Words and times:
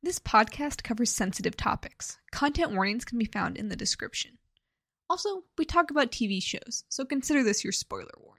This 0.00 0.20
podcast 0.20 0.84
covers 0.84 1.10
sensitive 1.10 1.56
topics. 1.56 2.18
Content 2.30 2.70
warnings 2.70 3.04
can 3.04 3.18
be 3.18 3.24
found 3.24 3.56
in 3.56 3.68
the 3.68 3.74
description. 3.74 4.38
Also, 5.10 5.42
we 5.56 5.64
talk 5.64 5.90
about 5.90 6.12
TV 6.12 6.40
shows, 6.40 6.84
so 6.88 7.04
consider 7.04 7.42
this 7.42 7.64
your 7.64 7.72
spoiler 7.72 8.06
warning. 8.16 8.38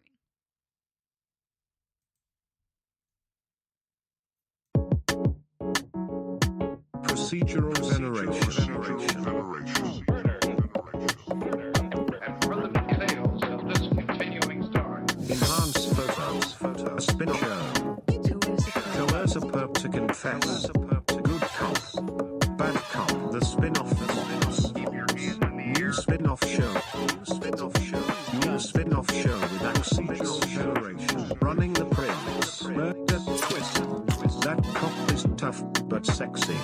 Procedural 7.04 7.76
story. 7.94 8.28
Enhanced 15.30 15.94
photos. 15.94 16.56
A 16.88 17.02
spin 17.02 17.34
show. 17.34 18.02
Coerce 18.96 19.36
a 19.36 19.42
perp 19.42 19.74
to 19.74 19.90
confess. 19.90 20.79
Spin-off 26.38 26.48
show. 26.48 27.34
Spin-off 27.34 27.84
show. 27.84 28.40
New 28.40 28.60
spin-off 28.60 29.12
show 29.12 29.40
with 29.40 29.62
procedural 29.62 30.46
veneration. 30.46 31.38
Running 31.42 31.74
the 31.74 31.86
prince. 31.86 32.64
Murder 32.64 33.20
twist. 33.26 34.42
That 34.42 34.64
cop 34.76 35.12
is 35.12 35.26
tough 35.38 35.64
but 35.86 36.06
sexy. 36.06 36.56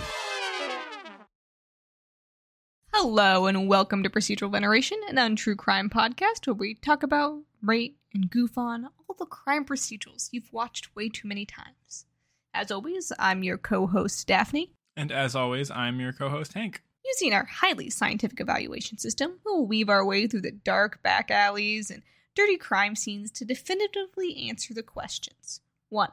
Hello, 2.94 3.48
and 3.48 3.68
welcome 3.68 4.04
to 4.04 4.10
Procedural 4.10 4.52
Veneration, 4.52 5.00
an 5.10 5.18
untrue 5.18 5.56
crime 5.56 5.90
podcast 5.90 6.46
where 6.46 6.54
we 6.54 6.76
talk 6.76 7.02
about, 7.02 7.42
rate, 7.62 7.98
and 8.14 8.30
goof 8.30 8.58
on 8.58 8.86
all 8.86 9.16
the 9.18 9.26
crime 9.26 9.66
procedurals 9.66 10.30
you've 10.32 10.54
watched 10.54 10.96
way 10.96 11.10
too 11.10 11.28
many 11.28 11.46
times. 11.46 12.06
As 12.54 12.72
always, 12.72 13.12
I'm 13.18 13.44
your 13.44 13.58
co 13.58 13.88
host, 13.88 14.28
Daphne. 14.28 14.72
And 14.96 15.12
as 15.12 15.36
always, 15.36 15.72
I'm 15.72 16.00
your 16.00 16.14
co 16.14 16.30
host, 16.30 16.54
Hank. 16.54 16.82
Using 17.06 17.34
our 17.34 17.46
highly 17.46 17.92
scientific 17.92 18.40
evaluation 18.40 18.98
system, 18.98 19.40
we'll 19.46 19.68
weave 19.68 19.90
our 19.90 20.04
way 20.04 20.26
through 20.26 20.42
the 20.42 20.52
dark 20.52 21.04
back 21.04 21.30
alleys 21.30 21.92
and 21.92 22.02
dirty 22.34 22.58
crime 22.58 22.96
scenes 22.96 23.30
to 23.32 23.46
definitively 23.46 24.48
answer 24.50 24.74
the 24.74 24.82
questions 24.82 25.62
1. 25.90 26.10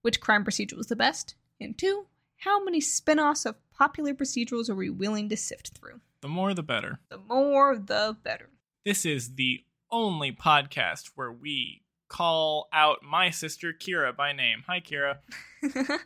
Which 0.00 0.20
crime 0.20 0.42
procedural 0.42 0.80
is 0.80 0.86
the 0.86 0.96
best? 0.96 1.34
And 1.60 1.76
2. 1.76 2.06
How 2.38 2.64
many 2.64 2.80
spin 2.80 3.20
offs 3.20 3.44
of 3.44 3.56
popular 3.72 4.14
procedurals 4.14 4.70
are 4.70 4.74
we 4.74 4.88
willing 4.88 5.28
to 5.28 5.36
sift 5.36 5.78
through? 5.78 6.00
The 6.22 6.28
more 6.28 6.54
the 6.54 6.62
better. 6.62 6.98
The 7.10 7.18
more, 7.18 7.76
the 7.76 8.16
better. 8.22 8.48
This 8.86 9.04
is 9.04 9.34
the 9.34 9.64
only 9.90 10.32
podcast 10.32 11.10
where 11.14 11.30
we 11.30 11.82
call 12.08 12.68
out 12.72 13.02
my 13.02 13.28
sister, 13.30 13.72
Kira, 13.72 14.16
by 14.16 14.32
name. 14.32 14.64
Hi, 14.66 14.80
Kira. 14.80 15.18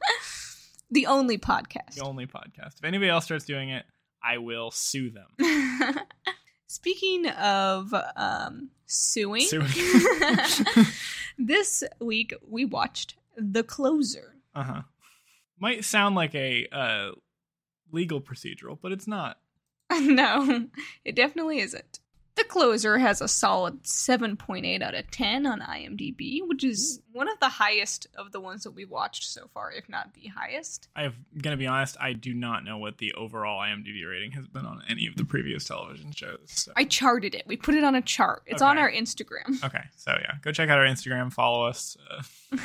the 0.90 1.06
only 1.06 1.38
podcast. 1.38 1.94
The 1.94 2.04
only 2.04 2.26
podcast. 2.26 2.78
If 2.78 2.84
anybody 2.84 3.08
else 3.08 3.24
starts 3.24 3.44
doing 3.44 3.70
it, 3.70 3.86
I 4.22 4.38
will 4.38 4.70
sue 4.70 5.10
them. 5.10 5.26
Speaking 6.66 7.28
of 7.28 7.94
um, 8.16 8.70
suing, 8.86 9.42
Suing. 9.42 9.66
this 11.38 11.84
week 12.00 12.34
we 12.46 12.64
watched 12.64 13.14
The 13.36 13.62
Closer. 13.62 14.34
uh 14.54 14.62
huh. 14.62 14.82
Might 15.58 15.84
sound 15.84 16.14
like 16.14 16.34
a 16.34 16.66
uh, 16.70 17.12
legal 17.90 18.20
procedural, 18.20 18.78
but 18.80 18.92
it's 18.92 19.06
not. 19.06 19.38
no, 19.92 20.66
it 21.04 21.14
definitely 21.14 21.60
isn't. 21.60 22.00
The 22.36 22.44
Closer 22.44 22.98
has 22.98 23.22
a 23.22 23.28
solid 23.28 23.84
7.8 23.84 24.82
out 24.82 24.94
of 24.94 25.10
10 25.10 25.46
on 25.46 25.60
IMDb, 25.60 26.40
which 26.46 26.62
is 26.62 27.00
one 27.12 27.30
of 27.30 27.40
the 27.40 27.48
highest 27.48 28.06
of 28.14 28.30
the 28.30 28.40
ones 28.40 28.62
that 28.64 28.72
we've 28.72 28.90
watched 28.90 29.24
so 29.24 29.48
far, 29.54 29.72
if 29.72 29.88
not 29.88 30.12
the 30.12 30.28
highest. 30.28 30.88
I'm 30.94 31.14
gonna 31.40 31.56
be 31.56 31.66
honest. 31.66 31.96
I 31.98 32.12
do 32.12 32.34
not 32.34 32.62
know 32.62 32.76
what 32.76 32.98
the 32.98 33.14
overall 33.14 33.62
IMDb 33.62 34.06
rating 34.06 34.32
has 34.32 34.46
been 34.46 34.66
on 34.66 34.82
any 34.86 35.06
of 35.06 35.16
the 35.16 35.24
previous 35.24 35.64
television 35.64 36.12
shows. 36.12 36.40
So. 36.46 36.72
I 36.76 36.84
charted 36.84 37.34
it. 37.34 37.44
We 37.46 37.56
put 37.56 37.74
it 37.74 37.84
on 37.84 37.94
a 37.94 38.02
chart. 38.02 38.42
It's 38.46 38.60
on 38.60 38.76
our 38.76 38.90
Instagram. 38.90 39.64
Okay, 39.64 39.84
so 39.96 40.12
yeah, 40.20 40.34
go 40.42 40.52
check 40.52 40.68
out 40.68 40.78
our 40.78 40.84
Instagram. 40.84 41.32
Follow 41.32 41.66
us 41.66 41.96
uh, 42.10 42.22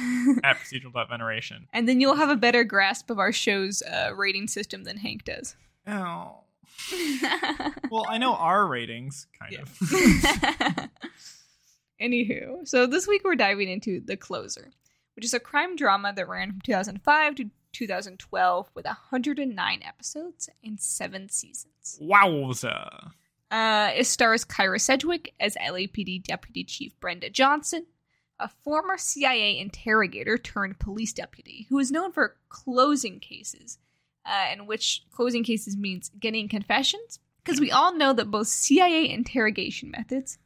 at 0.43 0.57
procedural.veneration. 0.57 1.67
and 1.71 1.87
then 1.87 2.01
you'll 2.01 2.15
have 2.15 2.29
a 2.29 2.35
better 2.35 2.65
grasp 2.65 3.09
of 3.09 3.19
our 3.19 3.31
show's 3.31 3.81
uh, 3.83 4.11
rating 4.15 4.49
system 4.49 4.83
than 4.83 4.97
Hank 4.97 5.23
does. 5.23 5.55
Oh. 5.87 6.39
Well, 7.91 8.05
I 8.07 8.17
know 8.17 8.33
our 8.35 8.65
ratings, 8.67 9.27
kind 9.39 9.51
Yeah. 9.53 9.61
of. 9.61 10.89
Anywho, 12.01 12.67
so 12.67 12.87
this 12.87 13.07
week 13.07 13.21
we're 13.23 13.35
diving 13.35 13.69
into 13.69 13.99
The 13.99 14.17
Closer, 14.17 14.71
which 15.15 15.25
is 15.25 15.33
a 15.33 15.39
crime 15.39 15.75
drama 15.75 16.13
that 16.15 16.27
ran 16.27 16.49
from 16.51 16.61
2005 16.61 17.35
to 17.35 17.49
2012 17.73 18.69
with 18.73 18.85
109 18.85 19.79
episodes 19.85 20.49
and 20.63 20.79
seven 20.79 21.29
seasons. 21.29 21.99
Wowza. 22.01 23.11
Uh, 23.51 23.91
it 23.95 24.05
stars 24.07 24.45
Kyra 24.45 24.79
Sedgwick 24.81 25.33
as 25.39 25.55
LAPD 25.57 26.23
Deputy 26.23 26.63
Chief 26.63 26.97
Brenda 26.99 27.29
Johnson, 27.29 27.85
a 28.39 28.47
former 28.63 28.97
CIA 28.97 29.59
interrogator 29.59 30.37
turned 30.37 30.79
police 30.79 31.13
deputy 31.13 31.67
who 31.69 31.77
is 31.77 31.91
known 31.91 32.11
for 32.11 32.37
closing 32.49 33.19
cases, 33.19 33.77
uh, 34.25 34.47
in 34.53 34.65
which 34.67 35.03
closing 35.11 35.43
cases 35.43 35.75
means 35.77 36.09
getting 36.19 36.47
confessions. 36.49 37.19
Because 37.43 37.59
we 37.59 37.71
all 37.71 37.95
know 37.95 38.13
that 38.13 38.29
both 38.29 38.47
CIA 38.47 39.09
interrogation 39.09 39.89
methods 39.89 40.37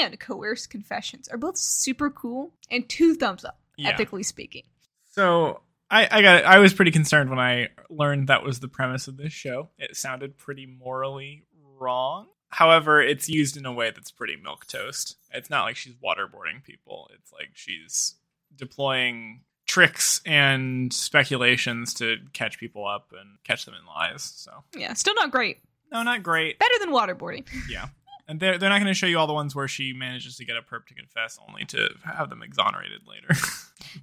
and 0.00 0.18
coerced 0.18 0.70
confessions 0.70 1.28
are 1.28 1.36
both 1.36 1.58
super 1.58 2.10
cool 2.10 2.52
and 2.70 2.88
two 2.88 3.14
thumbs 3.14 3.44
up, 3.44 3.58
Yeah. 3.76 3.90
ethically 3.90 4.22
speaking. 4.22 4.62
So 5.10 5.60
I, 5.90 6.08
I 6.10 6.22
got 6.22 6.44
I 6.44 6.58
was 6.58 6.72
pretty 6.72 6.90
concerned 6.90 7.28
when 7.28 7.38
I 7.38 7.68
learned 7.90 8.28
that 8.28 8.42
was 8.44 8.60
the 8.60 8.68
premise 8.68 9.08
of 9.08 9.18
this 9.18 9.32
show. 9.34 9.68
It 9.78 9.94
sounded 9.94 10.38
pretty 10.38 10.64
morally 10.64 11.44
wrong. 11.78 12.28
However, 12.48 13.02
it's 13.02 13.28
used 13.28 13.56
in 13.58 13.66
a 13.66 13.72
way 13.72 13.90
that's 13.90 14.10
pretty 14.10 14.36
milk 14.36 14.66
toast. 14.66 15.16
It's 15.32 15.50
not 15.50 15.64
like 15.64 15.76
she's 15.76 15.94
waterboarding 15.96 16.62
people. 16.64 17.10
It's 17.14 17.30
like 17.32 17.50
she's 17.52 18.14
deploying 18.56 19.42
tricks 19.66 20.20
and 20.26 20.92
speculations 20.92 21.94
to 21.94 22.16
catch 22.32 22.58
people 22.58 22.86
up 22.86 23.12
and 23.12 23.38
catch 23.44 23.64
them 23.64 23.74
in 23.74 23.86
lies. 23.86 24.22
So 24.22 24.50
Yeah, 24.76 24.92
still 24.94 25.14
not 25.14 25.30
great. 25.30 25.58
no, 25.90 26.02
not 26.02 26.22
great. 26.22 26.58
Better 26.58 26.74
than 26.80 26.90
waterboarding. 26.90 27.46
Yeah. 27.68 27.88
And 28.28 28.38
they're, 28.38 28.56
they're 28.56 28.70
not 28.70 28.78
going 28.78 28.86
to 28.86 28.94
show 28.94 29.06
you 29.08 29.18
all 29.18 29.26
the 29.26 29.32
ones 29.32 29.54
where 29.54 29.66
she 29.68 29.92
manages 29.92 30.36
to 30.36 30.44
get 30.44 30.56
a 30.56 30.62
perp 30.62 30.86
to 30.86 30.94
confess 30.94 31.38
only 31.48 31.64
to 31.66 31.88
have 32.04 32.30
them 32.30 32.42
exonerated 32.42 33.02
later. 33.06 33.28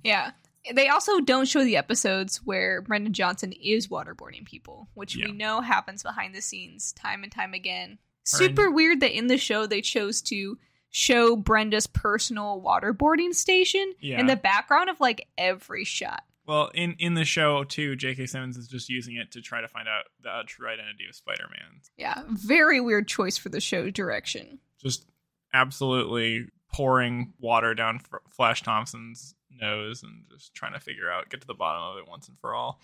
Yeah. 0.03 0.31
They 0.74 0.90
also 0.90 1.22
don't 1.22 1.47
show 1.47 1.64
the 1.64 1.78
episodes 1.78 2.38
where 2.44 2.81
Brenda 2.81 3.09
Johnson 3.09 3.53
is 3.53 3.88
waterboarding 3.88 4.46
people, 4.46 4.90
which 4.94 5.16
Yeah. 5.16 5.28
we 5.28 5.31
know 5.31 5.62
happens 5.62 6.03
behind 6.03 6.36
the 6.36 6.41
scenes 6.41 6.91
time 6.91 7.24
and 7.24 7.31
time 7.31 7.53
again. 7.53 7.97
Super 8.26 8.70
weird 8.70 9.00
that 9.00 9.18
in 9.18 9.28
the 9.28 9.38
show 9.38 9.66
they 9.66 9.81
chose 9.81 10.22
to 10.24 10.59
show 10.92 11.36
Brenda's 11.36 11.88
personal 11.88 12.62
waterboarding 12.66 13.34
station 13.34 13.94
Yeah. 14.02 14.20
in 14.20 14.26
the 14.28 14.36
background 14.36 14.90
of 14.90 15.00
like 15.00 15.28
every 15.38 15.84
shot. 15.86 16.24
well, 16.48 16.72
in, 16.74 16.96
in 16.98 17.14
the 17.14 17.26
show, 17.26 17.64
too, 17.64 17.96
J.K. 17.96 18.26
Simmons 18.26 18.58
is 18.58 18.68
just 18.68 18.90
using 18.90 19.16
it 19.18 19.32
to 19.34 19.42
try 19.42 19.62
to 19.62 19.68
find 19.68 19.88
out 19.88 20.06
the 20.24 20.30
uh, 20.30 20.44
true 20.48 20.68
identity 20.68 21.06
of 21.08 21.14
Spider 21.16 21.46
Man. 21.52 21.82
Yeah, 21.98 22.24
very 22.28 22.82
weird 22.82 23.08
choice 23.08 23.38
for 23.38 23.50
the 23.50 23.62
show 23.62 23.92
direction. 23.92 24.58
Just 24.82 25.06
absolutely 25.54 26.48
pouring 26.74 27.34
water 27.40 27.74
down 27.76 28.00
Flash 28.32 28.64
Thompson's 28.64 29.36
nose 29.62 30.02
and 30.04 30.24
just 30.32 30.54
trying 30.56 30.74
to 30.74 30.80
figure 30.80 31.12
out, 31.12 31.30
get 31.30 31.42
to 31.42 31.48
the 31.48 31.54
bottom 31.54 31.84
of 31.84 31.98
it 31.98 32.10
once 32.10 32.28
and 32.28 32.38
for 32.40 32.54
all. 32.56 32.80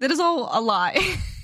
That 0.00 0.10
is 0.10 0.20
all 0.20 0.48
a 0.52 0.60
lie. 0.60 0.94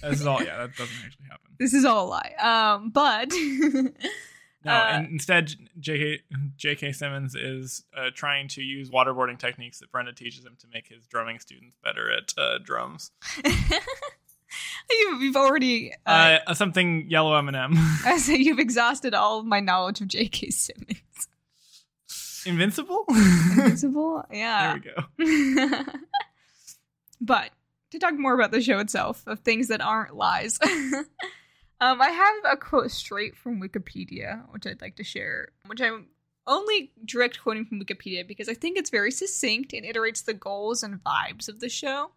This 0.03 0.21
is 0.21 0.27
all, 0.27 0.43
yeah, 0.45 0.59
that 0.59 0.77
doesn't 0.77 0.97
actually 1.05 1.27
happen. 1.31 1.51
this 1.59 1.75
is 1.75 1.85
all 1.85 2.07
a 2.07 2.09
lie. 2.09 2.35
Um, 2.41 2.91
but 2.91 3.31
No, 4.65 4.73
Uh, 4.73 4.87
and 4.93 5.07
instead, 5.13 5.55
J.K. 5.79 6.23
J.K. 6.57 6.93
Simmons 6.93 7.35
is 7.37 7.85
uh, 7.97 8.11
trying 8.15 8.49
to 8.49 8.63
use 8.63 8.91
waterboarding 8.91 9.39
techniques 9.39 9.79
that 9.79 9.93
Brenda 9.93 10.13
teaches 10.13 10.45
him 10.45 10.57
to 10.61 10.67
make 10.73 10.89
his 10.89 11.07
drumming 11.07 11.39
students 11.39 11.77
better 11.83 12.11
at 12.11 12.33
uh, 12.37 12.59
drums. 12.63 13.13
you've, 14.91 15.37
already 15.37 15.93
uh, 16.07 16.39
Uh, 16.47 16.55
something 16.55 17.07
yellow 17.09 17.37
M&M. 17.37 17.73
I 18.05 18.19
say 18.19 18.37
you've 18.37 18.59
exhausted 18.59 19.15
all 19.15 19.39
of 19.41 19.47
my 19.47 19.61
knowledge 19.61 20.01
of 20.01 20.09
J.K. 20.09 20.51
Simmons. 20.51 21.29
Invincible? 22.47 23.05
Invincible? 23.09 24.25
Yeah. 24.33 24.79
There 24.79 25.07
we 25.19 25.65
go. 25.65 25.83
but 27.21 27.51
to 27.91 27.99
talk 27.99 28.15
more 28.19 28.35
about 28.35 28.51
the 28.53 28.61
show 28.61 28.79
itself, 28.79 29.23
of 29.27 29.41
things 29.41 29.69
that 29.69 29.81
aren't 29.81 30.15
lies, 30.15 30.59
um, 31.81 32.01
I 32.01 32.11
have 32.11 32.35
a 32.53 32.57
quote 32.57 32.91
straight 32.91 33.37
from 33.37 33.61
Wikipedia, 33.61 34.43
which 34.51 34.67
I'd 34.67 34.81
like 34.81 34.97
to 34.97 35.05
share, 35.05 35.51
which 35.67 35.81
I'm 35.81 36.07
only 36.47 36.91
direct 37.05 37.41
quoting 37.41 37.67
from 37.67 37.81
Wikipedia 37.81 38.27
because 38.27 38.49
I 38.49 38.55
think 38.55 38.77
it's 38.77 38.91
very 38.91 39.13
succinct 39.13 39.73
and 39.73 39.85
iterates 39.85 40.25
the 40.25 40.35
goals 40.35 40.83
and 40.83 41.03
vibes 41.05 41.49
of 41.49 41.61
the 41.61 41.69
show. 41.69 42.13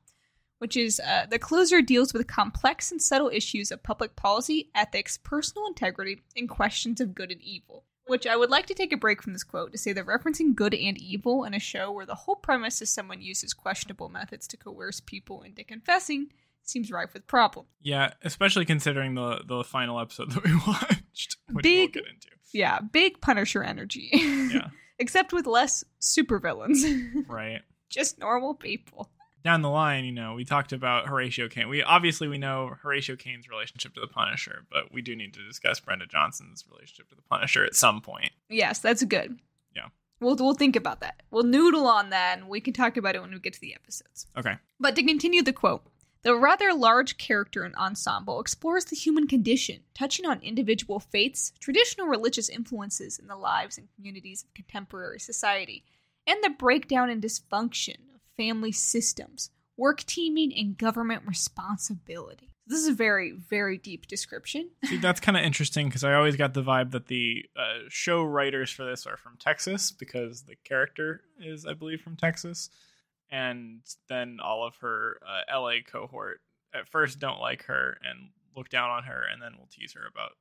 Which 0.57 0.77
is 0.77 0.99
uh, 0.99 1.25
the 1.27 1.39
closer 1.39 1.81
deals 1.81 2.13
with 2.13 2.27
complex 2.27 2.91
and 2.91 3.01
subtle 3.01 3.31
issues 3.33 3.71
of 3.71 3.81
public 3.81 4.15
policy, 4.15 4.69
ethics, 4.75 5.17
personal 5.17 5.65
integrity, 5.65 6.21
and 6.37 6.47
questions 6.47 7.01
of 7.01 7.15
good 7.15 7.31
and 7.31 7.41
evil. 7.41 7.85
Which 8.05 8.27
I 8.27 8.37
would 8.37 8.51
like 8.51 8.67
to 8.67 8.75
take 8.75 8.93
a 8.93 8.97
break 8.97 9.23
from 9.23 9.33
this 9.33 9.43
quote 9.43 9.71
to 9.71 9.79
say 9.79 9.91
that 9.93 10.05
referencing 10.05 10.53
good 10.53 10.75
and 10.75 10.99
evil 10.99 11.45
in 11.45 11.55
a 11.55 11.59
show 11.59 11.91
where 11.91 12.05
the 12.05 12.13
whole 12.13 12.35
premise 12.35 12.79
is 12.79 12.91
someone 12.91 13.23
uses 13.23 13.55
questionable 13.55 14.09
methods 14.09 14.47
to 14.49 14.57
coerce 14.57 14.99
people 14.99 15.41
into 15.41 15.63
confessing 15.63 16.27
seems 16.63 16.91
rife 16.91 17.13
with 17.13 17.27
problems. 17.27 17.69
Yeah, 17.81 18.13
especially 18.23 18.65
considering 18.65 19.15
the 19.15 19.41
the 19.45 19.63
final 19.63 19.99
episode 19.99 20.31
that 20.33 20.43
we 20.43 20.55
watched, 20.67 21.37
which 21.51 21.63
Big- 21.63 21.95
we'll 21.95 22.03
get 22.03 22.11
into. 22.13 22.27
Yeah, 22.53 22.79
big 22.79 23.21
Punisher 23.21 23.63
energy. 23.63 24.09
Yeah, 24.51 24.67
Except 24.99 25.31
with 25.33 25.47
less 25.47 25.83
supervillains. 26.01 26.83
right. 27.27 27.61
Just 27.89 28.19
normal 28.19 28.53
people. 28.53 29.09
Down 29.43 29.61
the 29.63 29.69
line, 29.69 30.05
you 30.05 30.11
know, 30.11 30.33
we 30.35 30.45
talked 30.45 30.71
about 30.71 31.07
Horatio 31.07 31.47
Kane. 31.47 31.67
We 31.69 31.81
obviously 31.81 32.27
we 32.27 32.37
know 32.37 32.73
Horatio 32.83 33.15
Kane's 33.15 33.49
relationship 33.49 33.93
to 33.95 34.01
the 34.01 34.07
Punisher, 34.07 34.65
but 34.71 34.91
we 34.93 35.01
do 35.01 35.15
need 35.15 35.33
to 35.33 35.43
discuss 35.47 35.79
Brenda 35.79 36.05
Johnson's 36.05 36.63
relationship 36.69 37.09
to 37.09 37.15
the 37.15 37.21
Punisher 37.23 37.65
at 37.65 37.75
some 37.75 38.01
point. 38.01 38.31
Yes, 38.49 38.79
that's 38.79 39.03
good. 39.03 39.39
Yeah. 39.75 39.87
We'll 40.19 40.35
we'll 40.35 40.53
think 40.53 40.75
about 40.75 40.99
that. 41.01 41.23
We'll 41.31 41.43
noodle 41.43 41.87
on 41.87 42.11
that 42.11 42.37
and 42.39 42.49
we 42.49 42.59
can 42.61 42.73
talk 42.73 42.97
about 42.97 43.15
it 43.15 43.21
when 43.21 43.31
we 43.31 43.39
get 43.39 43.53
to 43.53 43.61
the 43.61 43.73
episodes. 43.73 44.27
Okay. 44.37 44.57
But 44.79 44.95
to 44.97 45.03
continue 45.03 45.41
the 45.41 45.53
quote, 45.53 45.83
the 46.23 46.35
rather 46.35 46.73
large 46.73 47.17
character 47.17 47.63
and 47.63 47.75
ensemble 47.75 48.39
explores 48.39 48.85
the 48.85 48.95
human 48.95 49.27
condition, 49.27 49.79
touching 49.93 50.25
on 50.25 50.39
individual 50.41 50.99
faiths, 50.99 51.51
traditional 51.59 52.07
religious 52.07 52.47
influences 52.49 53.17
in 53.17 53.27
the 53.27 53.35
lives 53.35 53.77
and 53.77 53.87
communities 53.95 54.43
of 54.43 54.53
contemporary 54.53 55.19
society, 55.19 55.83
and 56.27 56.43
the 56.43 56.49
breakdown 56.49 57.09
and 57.09 57.23
dysfunction 57.23 57.95
of 58.13 58.21
family 58.37 58.71
systems, 58.71 59.49
work 59.77 60.03
teaming, 60.03 60.53
and 60.55 60.77
government 60.77 61.23
responsibility. 61.25 62.51
This 62.67 62.79
is 62.79 62.87
a 62.87 62.93
very, 62.93 63.31
very 63.31 63.77
deep 63.77 64.07
description. 64.07 64.69
See, 64.85 64.97
that's 64.97 65.19
kind 65.19 65.35
of 65.35 65.43
interesting 65.43 65.87
because 65.87 66.03
I 66.03 66.13
always 66.13 66.35
got 66.35 66.53
the 66.53 66.63
vibe 66.63 66.91
that 66.91 67.07
the 67.07 67.45
uh, 67.57 67.79
show 67.89 68.23
writers 68.23 68.69
for 68.69 68.85
this 68.85 69.07
are 69.07 69.17
from 69.17 69.37
Texas 69.39 69.91
because 69.91 70.43
the 70.43 70.55
character 70.63 71.21
is, 71.39 71.65
I 71.65 71.73
believe, 71.73 72.01
from 72.01 72.15
Texas, 72.15 72.69
and 73.31 73.81
then 74.09 74.39
all 74.43 74.65
of 74.65 74.75
her 74.77 75.19
uh, 75.25 75.59
LA 75.59 75.75
cohort 75.89 76.41
at 76.73 76.87
first 76.87 77.19
don't 77.19 77.39
like 77.39 77.65
her 77.65 77.97
and 78.03 78.29
look 78.55 78.69
down 78.69 78.89
on 78.89 79.03
her, 79.03 79.23
and 79.31 79.41
then 79.41 79.53
we'll 79.57 79.69
tease 79.71 79.93
her 79.93 80.01
about 80.07 80.31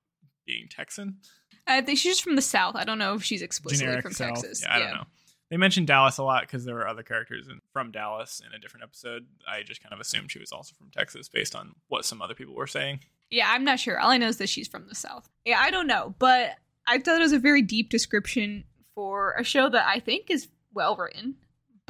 being 0.46 0.66
Texan. 0.68 1.18
I 1.66 1.80
think 1.82 1.98
she's 1.98 2.20
from 2.20 2.36
the 2.36 2.42
South. 2.42 2.74
I 2.74 2.84
don't 2.84 2.98
know 2.98 3.14
if 3.14 3.22
she's 3.22 3.42
explicitly 3.42 3.84
generic 3.84 4.02
from 4.02 4.12
South. 4.12 4.34
Texas. 4.34 4.62
Yeah, 4.62 4.74
I 4.74 4.78
don't 4.78 4.94
know. 4.94 5.04
They 5.50 5.56
mentioned 5.56 5.88
Dallas 5.88 6.18
a 6.18 6.22
lot 6.22 6.42
because 6.42 6.64
there 6.64 6.76
were 6.76 6.86
other 6.86 7.02
characters 7.02 7.48
in, 7.48 7.60
from 7.72 7.90
Dallas 7.90 8.40
in 8.46 8.54
a 8.54 8.58
different 8.58 8.84
episode. 8.84 9.26
I 9.48 9.62
just 9.62 9.82
kind 9.82 9.92
of 9.92 9.98
assumed 9.98 10.30
she 10.30 10.38
was 10.38 10.52
also 10.52 10.74
from 10.76 10.90
Texas 10.90 11.28
based 11.28 11.56
on 11.56 11.74
what 11.88 12.04
some 12.04 12.22
other 12.22 12.34
people 12.34 12.54
were 12.54 12.68
saying. 12.68 13.00
Yeah, 13.30 13.50
I'm 13.50 13.64
not 13.64 13.80
sure. 13.80 13.98
All 13.98 14.10
I 14.10 14.16
know 14.16 14.28
is 14.28 14.38
that 14.38 14.48
she's 14.48 14.68
from 14.68 14.86
the 14.88 14.94
South. 14.94 15.28
Yeah, 15.44 15.60
I 15.60 15.70
don't 15.70 15.88
know, 15.88 16.14
but 16.18 16.56
I 16.86 16.98
thought 16.98 17.20
it 17.20 17.22
was 17.22 17.32
a 17.32 17.38
very 17.38 17.62
deep 17.62 17.90
description 17.90 18.64
for 18.94 19.34
a 19.38 19.44
show 19.44 19.68
that 19.68 19.86
I 19.86 19.98
think 20.00 20.30
is 20.30 20.48
well 20.72 20.96
written, 20.96 21.34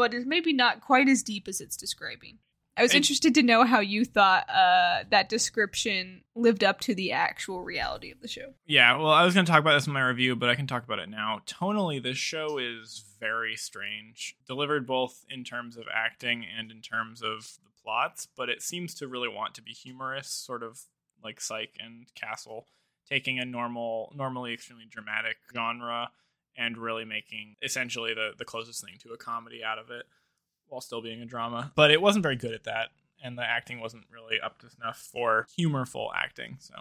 but 0.00 0.14
is 0.14 0.24
maybe 0.24 0.50
not 0.54 0.80
quite 0.80 1.08
as 1.08 1.22
deep 1.22 1.46
as 1.46 1.60
it's 1.60 1.76
describing. 1.76 2.38
I 2.74 2.82
was 2.82 2.94
It- 2.94 2.98
interested 2.98 3.34
to 3.34 3.42
know 3.42 3.64
how 3.64 3.80
you 3.80 4.06
thought 4.06 4.48
uh, 4.48 5.04
that 5.10 5.28
description 5.28 6.24
lived 6.34 6.64
up 6.64 6.80
to 6.82 6.94
the 6.94 7.12
actual 7.12 7.60
reality 7.62 8.10
of 8.10 8.20
the 8.22 8.28
show. 8.28 8.54
Yeah, 8.64 8.96
well, 8.96 9.10
I 9.10 9.24
was 9.24 9.34
going 9.34 9.44
to 9.44 9.52
talk 9.52 9.60
about 9.60 9.74
this 9.74 9.86
in 9.86 9.92
my 9.92 10.00
review, 10.00 10.36
but 10.36 10.48
I 10.48 10.54
can 10.54 10.66
talk 10.66 10.84
about 10.84 10.98
it 11.00 11.10
now. 11.10 11.42
Tonally, 11.46 12.02
this 12.02 12.16
show 12.16 12.56
is 12.56 13.04
very 13.18 13.56
strange, 13.56 14.36
delivered 14.46 14.86
both 14.86 15.24
in 15.28 15.44
terms 15.44 15.76
of 15.76 15.84
acting 15.92 16.46
and 16.46 16.70
in 16.70 16.80
terms 16.80 17.22
of 17.22 17.58
the 17.62 17.70
plots, 17.82 18.26
but 18.34 18.48
it 18.48 18.62
seems 18.62 18.94
to 18.94 19.08
really 19.08 19.28
want 19.28 19.54
to 19.56 19.62
be 19.62 19.72
humorous, 19.72 20.28
sort 20.28 20.62
of 20.62 20.80
like 21.22 21.40
Psych 21.42 21.76
and 21.78 22.06
Castle, 22.14 22.66
taking 23.06 23.38
a 23.38 23.44
normal, 23.44 24.12
normally 24.16 24.54
extremely 24.54 24.86
dramatic 24.88 25.36
genre 25.54 26.10
and 26.56 26.76
really 26.76 27.04
making 27.04 27.56
essentially 27.62 28.14
the, 28.14 28.30
the 28.38 28.44
closest 28.44 28.84
thing 28.84 28.94
to 29.00 29.12
a 29.12 29.16
comedy 29.16 29.62
out 29.64 29.78
of 29.78 29.90
it 29.90 30.04
while 30.68 30.80
still 30.80 31.02
being 31.02 31.20
a 31.20 31.26
drama. 31.26 31.72
But 31.74 31.90
it 31.90 32.00
wasn't 32.00 32.22
very 32.22 32.36
good 32.36 32.54
at 32.54 32.64
that, 32.64 32.88
and 33.22 33.36
the 33.36 33.42
acting 33.42 33.80
wasn't 33.80 34.04
really 34.12 34.40
up 34.40 34.58
to 34.60 34.70
snuff 34.70 34.98
for 34.98 35.46
humorful 35.56 36.10
acting, 36.14 36.56
so. 36.60 36.74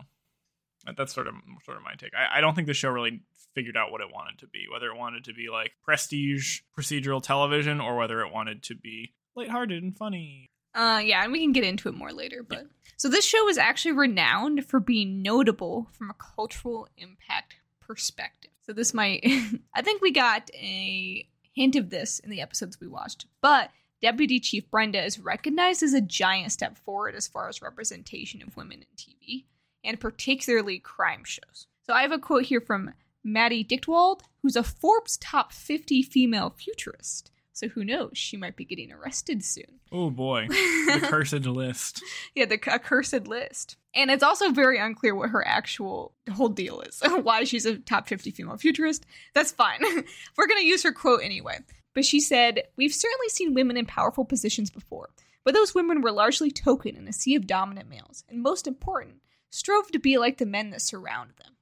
That's 0.96 1.14
sort 1.14 1.28
of 1.28 1.36
sort 1.66 1.76
of 1.76 1.84
my 1.84 1.94
take. 1.98 2.14
I, 2.16 2.38
I 2.38 2.42
don't 2.42 2.56
think 2.56 2.68
the 2.68 2.74
show 2.74 2.90
really 2.90 3.22
figured 3.54 3.76
out 3.76 3.92
what 3.92 4.00
it 4.02 4.08
wanted 4.14 4.40
to 4.40 4.48
be, 4.48 4.66
whether 4.72 4.88
it 4.88 4.98
wanted 4.98 5.26
to 5.26 5.34
be 5.34 5.50
like 5.52 5.74
prestige 5.84 6.62
procedural 6.78 7.22
television 7.22 7.82
or 7.82 7.98
whether 7.98 8.22
it 8.22 8.32
wanted 8.32 8.64
to 8.64 8.76
be 8.76 9.14
lighthearted 9.36 9.84
and 9.84 9.98
funny. 9.98 10.48
Uh, 10.74 11.02
yeah, 11.04 11.24
and 11.24 11.32
we 11.32 11.42
can 11.42 11.52
get 11.52 11.64
into 11.64 11.90
it 11.90 11.96
more 11.96 12.14
later. 12.14 12.44
But 12.48 12.68
so 12.96 13.10
this 13.10 13.26
show 13.26 13.50
is 13.50 13.58
actually 13.58 13.92
renowned 13.92 14.66
for 14.66 14.80
being 14.80 15.22
notable 15.22 15.90
from 15.92 16.10
a 16.10 16.14
cultural 16.14 16.88
impact 16.98 17.56
perspective. 17.82 18.49
So 18.70 18.74
this 18.74 18.94
might, 18.94 19.26
I 19.74 19.82
think 19.82 20.00
we 20.00 20.12
got 20.12 20.52
a 20.54 21.28
hint 21.56 21.76
of 21.76 21.90
this 21.90 22.20
in 22.20 22.30
the 22.30 22.40
episodes 22.40 22.80
we 22.80 22.88
watched. 22.88 23.26
But 23.42 23.72
Deputy 24.00 24.40
Chief 24.40 24.70
Brenda 24.70 25.04
is 25.04 25.18
recognized 25.18 25.82
as 25.82 25.96
a 25.96 26.02
giant 26.02 26.52
step 26.52 26.78
forward 26.78 27.16
as 27.16 27.28
far 27.28 27.50
as 27.50 27.64
representation 27.64 28.44
of 28.44 28.56
women 28.56 28.84
in 28.84 28.96
TV, 28.96 29.46
and 29.84 30.00
particularly 30.00 30.78
crime 30.78 31.24
shows. 31.24 31.66
So 31.88 31.94
I 31.94 32.04
have 32.04 32.12
a 32.12 32.20
quote 32.20 32.44
here 32.44 32.62
from 32.62 32.94
Maddy 33.24 33.64
Dychtwald, 33.64 34.20
who's 34.44 34.56
a 34.56 34.62
Forbes 34.62 35.18
top 35.18 35.52
50 35.52 36.04
female 36.04 36.54
futurist. 36.56 37.32
So 37.54 37.70
who 37.70 37.84
knows? 37.84 38.20
She 38.20 38.38
might 38.38 38.56
be 38.56 38.66
getting 38.66 38.92
arrested 38.92 39.44
soon. 39.44 39.80
Oh 39.92 40.12
boy, 40.12 40.46
the 40.50 41.00
cursed 41.06 41.48
list. 41.48 42.04
Yeah, 42.36 42.46
the 42.46 42.60
accursed 42.68 43.28
list. 43.28 43.78
And 43.96 44.12
it's 44.12 44.24
also 44.24 44.52
very 44.52 44.78
unclear 44.78 45.16
what 45.16 45.32
her 45.32 45.46
actual 45.46 46.14
whole 46.32 46.50
deal 46.50 46.82
is. 46.82 47.02
Why 47.24 47.44
she's 47.44 47.66
a 47.66 47.78
top 47.78 48.08
50 48.08 48.32
female 48.32 48.58
futurist. 48.58 49.06
That's 49.34 49.52
fine. 49.52 49.80
We're 50.38 50.48
going 50.48 50.62
to 50.62 50.68
use 50.68 50.84
her 50.84 50.92
quote 50.92 51.22
anyway. 51.24 51.60
But 51.96 52.06
she 52.06 52.20
said, 52.20 52.64
We've 52.78 52.94
certainly 52.94 53.30
seen 53.30 53.54
women 53.54 53.78
in 53.78 53.86
powerful 53.86 54.26
positions 54.26 54.70
before, 54.70 55.10
but 55.44 55.54
those 55.54 55.74
women 55.74 56.02
were 56.02 56.12
largely 56.12 56.52
token 56.52 56.96
in 56.96 57.08
a 57.08 57.14
sea 57.14 57.36
of 57.36 57.48
dominant 57.48 57.90
males, 57.90 58.24
and 58.30 58.42
most 58.42 58.68
important, 58.68 59.16
strove 59.50 59.92
to 59.92 60.00
be 60.00 60.18
like 60.18 60.38
the 60.38 60.46
men 60.46 60.70
that 60.70 60.82
surround 60.82 61.32
them. 61.44 61.56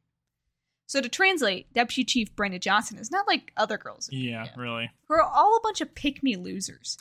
So 0.86 1.02
to 1.02 1.10
translate, 1.10 1.72
Deputy 1.74 2.06
Chief 2.06 2.36
Brenda 2.36 2.60
Johnson 2.60 2.98
is 2.98 3.12
not 3.12 3.28
like 3.28 3.52
other 3.58 3.78
girls. 3.78 4.10
Yeah, 4.12 4.48
really. 4.56 4.90
We're 5.10 5.22
all 5.22 5.58
a 5.58 5.62
bunch 5.62 5.82
of 5.82 5.96
pick 5.96 6.24
me 6.24 6.36
losers. 6.36 6.98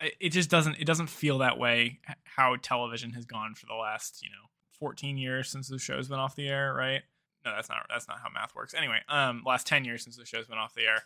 It 0.00 0.14
it 0.20 0.28
just 0.30 0.50
doesn't 0.50 0.76
it 0.78 0.86
doesn't 0.86 1.08
feel 1.08 1.38
that 1.38 1.58
way 1.58 2.00
how 2.24 2.56
television 2.56 3.10
has 3.10 3.24
gone 3.26 3.54
for 3.54 3.66
the 3.66 3.74
last, 3.74 4.22
you 4.22 4.30
know, 4.30 4.48
14 4.80 5.16
years 5.18 5.48
since 5.48 5.68
the 5.68 5.78
show's 5.78 6.08
been 6.08 6.18
off 6.18 6.34
the 6.34 6.48
air, 6.48 6.74
right? 6.74 7.02
No, 7.44 7.52
that's 7.54 7.68
not 7.68 7.86
that's 7.88 8.08
not 8.08 8.18
how 8.20 8.28
math 8.30 8.54
works. 8.54 8.74
Anyway, 8.74 8.98
um 9.08 9.42
last 9.46 9.66
10 9.66 9.84
years 9.84 10.02
since 10.02 10.16
the 10.16 10.26
show's 10.26 10.46
been 10.46 10.58
off 10.58 10.74
the 10.74 10.82
air, 10.82 11.02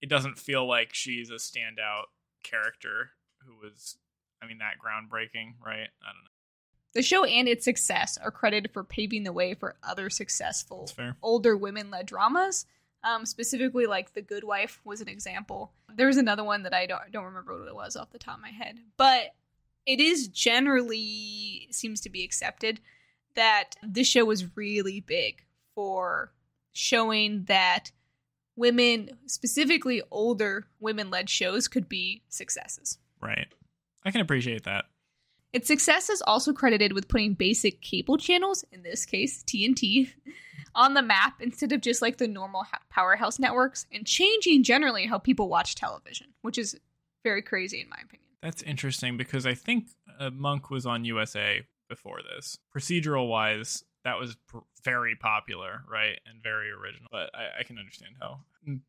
it 0.00 0.08
doesn't 0.08 0.38
feel 0.38 0.66
like 0.66 0.94
she's 0.94 1.30
a 1.30 1.34
standout 1.34 2.04
character 2.42 3.10
who 3.44 3.54
was 3.62 3.98
I 4.42 4.46
mean 4.46 4.58
that 4.58 4.74
groundbreaking, 4.82 5.54
right? 5.64 5.88
I 6.02 6.12
don't 6.12 6.24
know. 6.24 6.30
The 6.94 7.02
show 7.02 7.24
and 7.24 7.46
its 7.46 7.64
success 7.64 8.16
are 8.16 8.30
credited 8.30 8.72
for 8.72 8.82
paving 8.82 9.24
the 9.24 9.32
way 9.32 9.52
for 9.52 9.76
other 9.82 10.08
successful 10.08 10.90
older 11.22 11.56
women 11.56 11.90
led 11.90 12.06
dramas. 12.06 12.64
Um, 13.04 13.24
specifically, 13.26 13.86
like 13.86 14.14
The 14.14 14.22
Good 14.22 14.42
Wife 14.42 14.80
was 14.84 15.00
an 15.00 15.08
example. 15.08 15.72
There 15.94 16.08
was 16.08 16.16
another 16.16 16.42
one 16.42 16.64
that 16.64 16.74
I 16.74 16.86
don't 16.86 17.12
don't 17.12 17.24
remember 17.24 17.58
what 17.58 17.68
it 17.68 17.74
was 17.74 17.96
off 17.96 18.10
the 18.10 18.18
top 18.18 18.36
of 18.36 18.42
my 18.42 18.50
head, 18.50 18.80
but 18.96 19.34
it 19.84 20.00
is 20.00 20.26
generally 20.28 21.68
seems 21.70 22.00
to 22.00 22.10
be 22.10 22.24
accepted 22.24 22.80
that 23.36 23.74
this 23.82 24.08
show 24.08 24.24
was 24.24 24.56
really 24.56 25.00
big 25.00 25.44
for 25.74 26.32
showing 26.72 27.44
that 27.44 27.90
women, 28.56 29.10
specifically 29.26 30.02
older 30.10 30.66
women 30.80 31.10
led 31.10 31.30
shows, 31.30 31.68
could 31.68 31.88
be 31.88 32.22
successes. 32.28 32.98
Right. 33.22 33.48
I 34.04 34.10
can 34.10 34.20
appreciate 34.20 34.64
that. 34.64 34.86
Its 35.52 35.68
success 35.68 36.10
is 36.10 36.22
also 36.22 36.52
credited 36.52 36.92
with 36.92 37.08
putting 37.08 37.34
basic 37.34 37.80
cable 37.80 38.18
channels, 38.18 38.64
in 38.72 38.82
this 38.82 39.06
case 39.06 39.42
TNT, 39.44 40.10
on 40.74 40.94
the 40.94 41.02
map 41.02 41.40
instead 41.40 41.72
of 41.72 41.80
just 41.80 42.02
like 42.02 42.18
the 42.18 42.28
normal 42.28 42.64
ha- 42.64 42.80
powerhouse 42.90 43.38
networks 43.38 43.86
and 43.92 44.06
changing 44.06 44.62
generally 44.62 45.06
how 45.06 45.18
people 45.18 45.48
watch 45.48 45.74
television, 45.74 46.26
which 46.42 46.58
is 46.58 46.78
very 47.24 47.42
crazy 47.42 47.80
in 47.80 47.88
my 47.88 47.96
opinion. 48.04 48.28
That's 48.42 48.62
interesting 48.62 49.16
because 49.16 49.46
I 49.46 49.54
think 49.54 49.88
uh, 50.20 50.30
Monk 50.30 50.70
was 50.70 50.84
on 50.84 51.04
USA 51.04 51.62
before 51.88 52.20
this. 52.22 52.58
Procedural 52.76 53.28
wise, 53.28 53.84
that 54.04 54.18
was 54.18 54.36
pr- 54.48 54.58
very 54.84 55.16
popular, 55.16 55.82
right, 55.90 56.20
and 56.26 56.42
very 56.42 56.70
original. 56.70 57.08
But 57.10 57.30
I, 57.34 57.60
I 57.60 57.62
can 57.64 57.78
understand 57.78 58.14
how 58.20 58.40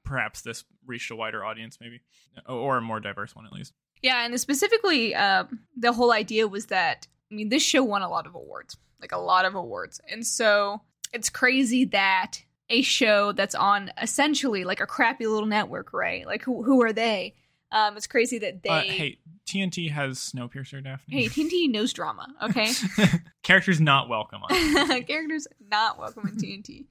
perhaps 0.03 0.41
this 0.41 0.63
reached 0.85 1.11
a 1.11 1.15
wider 1.15 1.43
audience, 1.43 1.77
maybe, 1.81 2.01
or 2.47 2.77
a 2.77 2.81
more 2.81 2.99
diverse 2.99 3.35
one 3.35 3.45
at 3.45 3.53
least. 3.53 3.73
Yeah, 4.01 4.25
and 4.25 4.39
specifically, 4.39 5.15
um, 5.15 5.59
the 5.75 5.93
whole 5.93 6.11
idea 6.11 6.47
was 6.47 6.67
that 6.67 7.07
I 7.31 7.35
mean, 7.35 7.49
this 7.49 7.63
show 7.63 7.83
won 7.83 8.03
a 8.03 8.09
lot 8.09 8.27
of 8.27 8.35
awards, 8.35 8.77
like 9.01 9.11
a 9.11 9.17
lot 9.17 9.45
of 9.45 9.55
awards, 9.55 9.99
and 10.09 10.25
so 10.25 10.81
it's 11.13 11.29
crazy 11.29 11.85
that 11.85 12.37
a 12.69 12.81
show 12.81 13.31
that's 13.31 13.55
on 13.55 13.91
essentially 14.01 14.63
like 14.63 14.81
a 14.81 14.85
crappy 14.85 15.25
little 15.25 15.47
network, 15.47 15.93
right? 15.93 16.25
Like 16.25 16.43
who 16.43 16.63
who 16.63 16.81
are 16.83 16.93
they? 16.93 17.35
Um, 17.71 17.97
it's 17.97 18.07
crazy 18.07 18.39
that 18.39 18.63
they. 18.63 18.69
Uh, 18.69 18.81
hey, 18.81 19.19
TNT 19.47 19.91
has 19.91 20.17
Snowpiercer, 20.19 20.83
Daphne. 20.83 21.23
Hey, 21.23 21.25
TNT 21.27 21.69
knows 21.71 21.93
drama, 21.93 22.27
okay? 22.43 22.71
Characters 23.43 23.79
not 23.79 24.09
welcome 24.09 24.41
on. 24.43 25.03
Characters 25.03 25.47
not 25.71 25.97
welcome 25.97 26.27
in 26.27 26.35
TNT. 26.35 26.85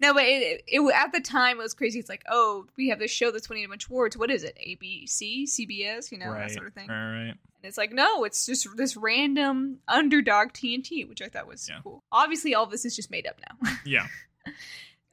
No, 0.00 0.12
but 0.12 0.24
it, 0.24 0.62
it, 0.66 0.80
it 0.80 0.94
at 0.94 1.12
the 1.12 1.20
time 1.20 1.58
it 1.58 1.62
was 1.62 1.72
crazy. 1.74 1.98
It's 1.98 2.10
like, 2.10 2.22
oh, 2.30 2.66
we 2.76 2.90
have 2.90 2.98
this 2.98 3.10
show 3.10 3.30
that's 3.30 3.48
winning 3.48 3.64
a 3.64 3.68
bunch 3.68 3.86
of 3.86 3.90
awards. 3.90 4.16
What 4.16 4.30
is 4.30 4.44
it? 4.44 4.58
ABC, 4.66 5.44
CBS, 5.44 6.12
you 6.12 6.18
know, 6.18 6.28
right, 6.28 6.48
that 6.48 6.50
sort 6.50 6.66
of 6.66 6.74
thing. 6.74 6.88
right, 6.88 7.12
right. 7.12 7.34
And 7.62 7.68
it's 7.68 7.78
like, 7.78 7.92
no, 7.92 8.24
it's 8.24 8.44
just 8.44 8.66
this 8.76 8.96
random 8.96 9.78
underdog 9.88 10.48
TNT, 10.48 11.08
which 11.08 11.22
I 11.22 11.28
thought 11.28 11.46
was 11.46 11.68
Yeah. 11.68 11.78
cool. 11.82 12.02
Obviously, 12.12 12.54
all 12.54 12.66
this 12.66 12.84
is 12.84 12.94
just 12.94 13.10
made 13.10 13.26
up 13.26 13.40
now. 13.40 13.70
Yeah. 13.86 14.06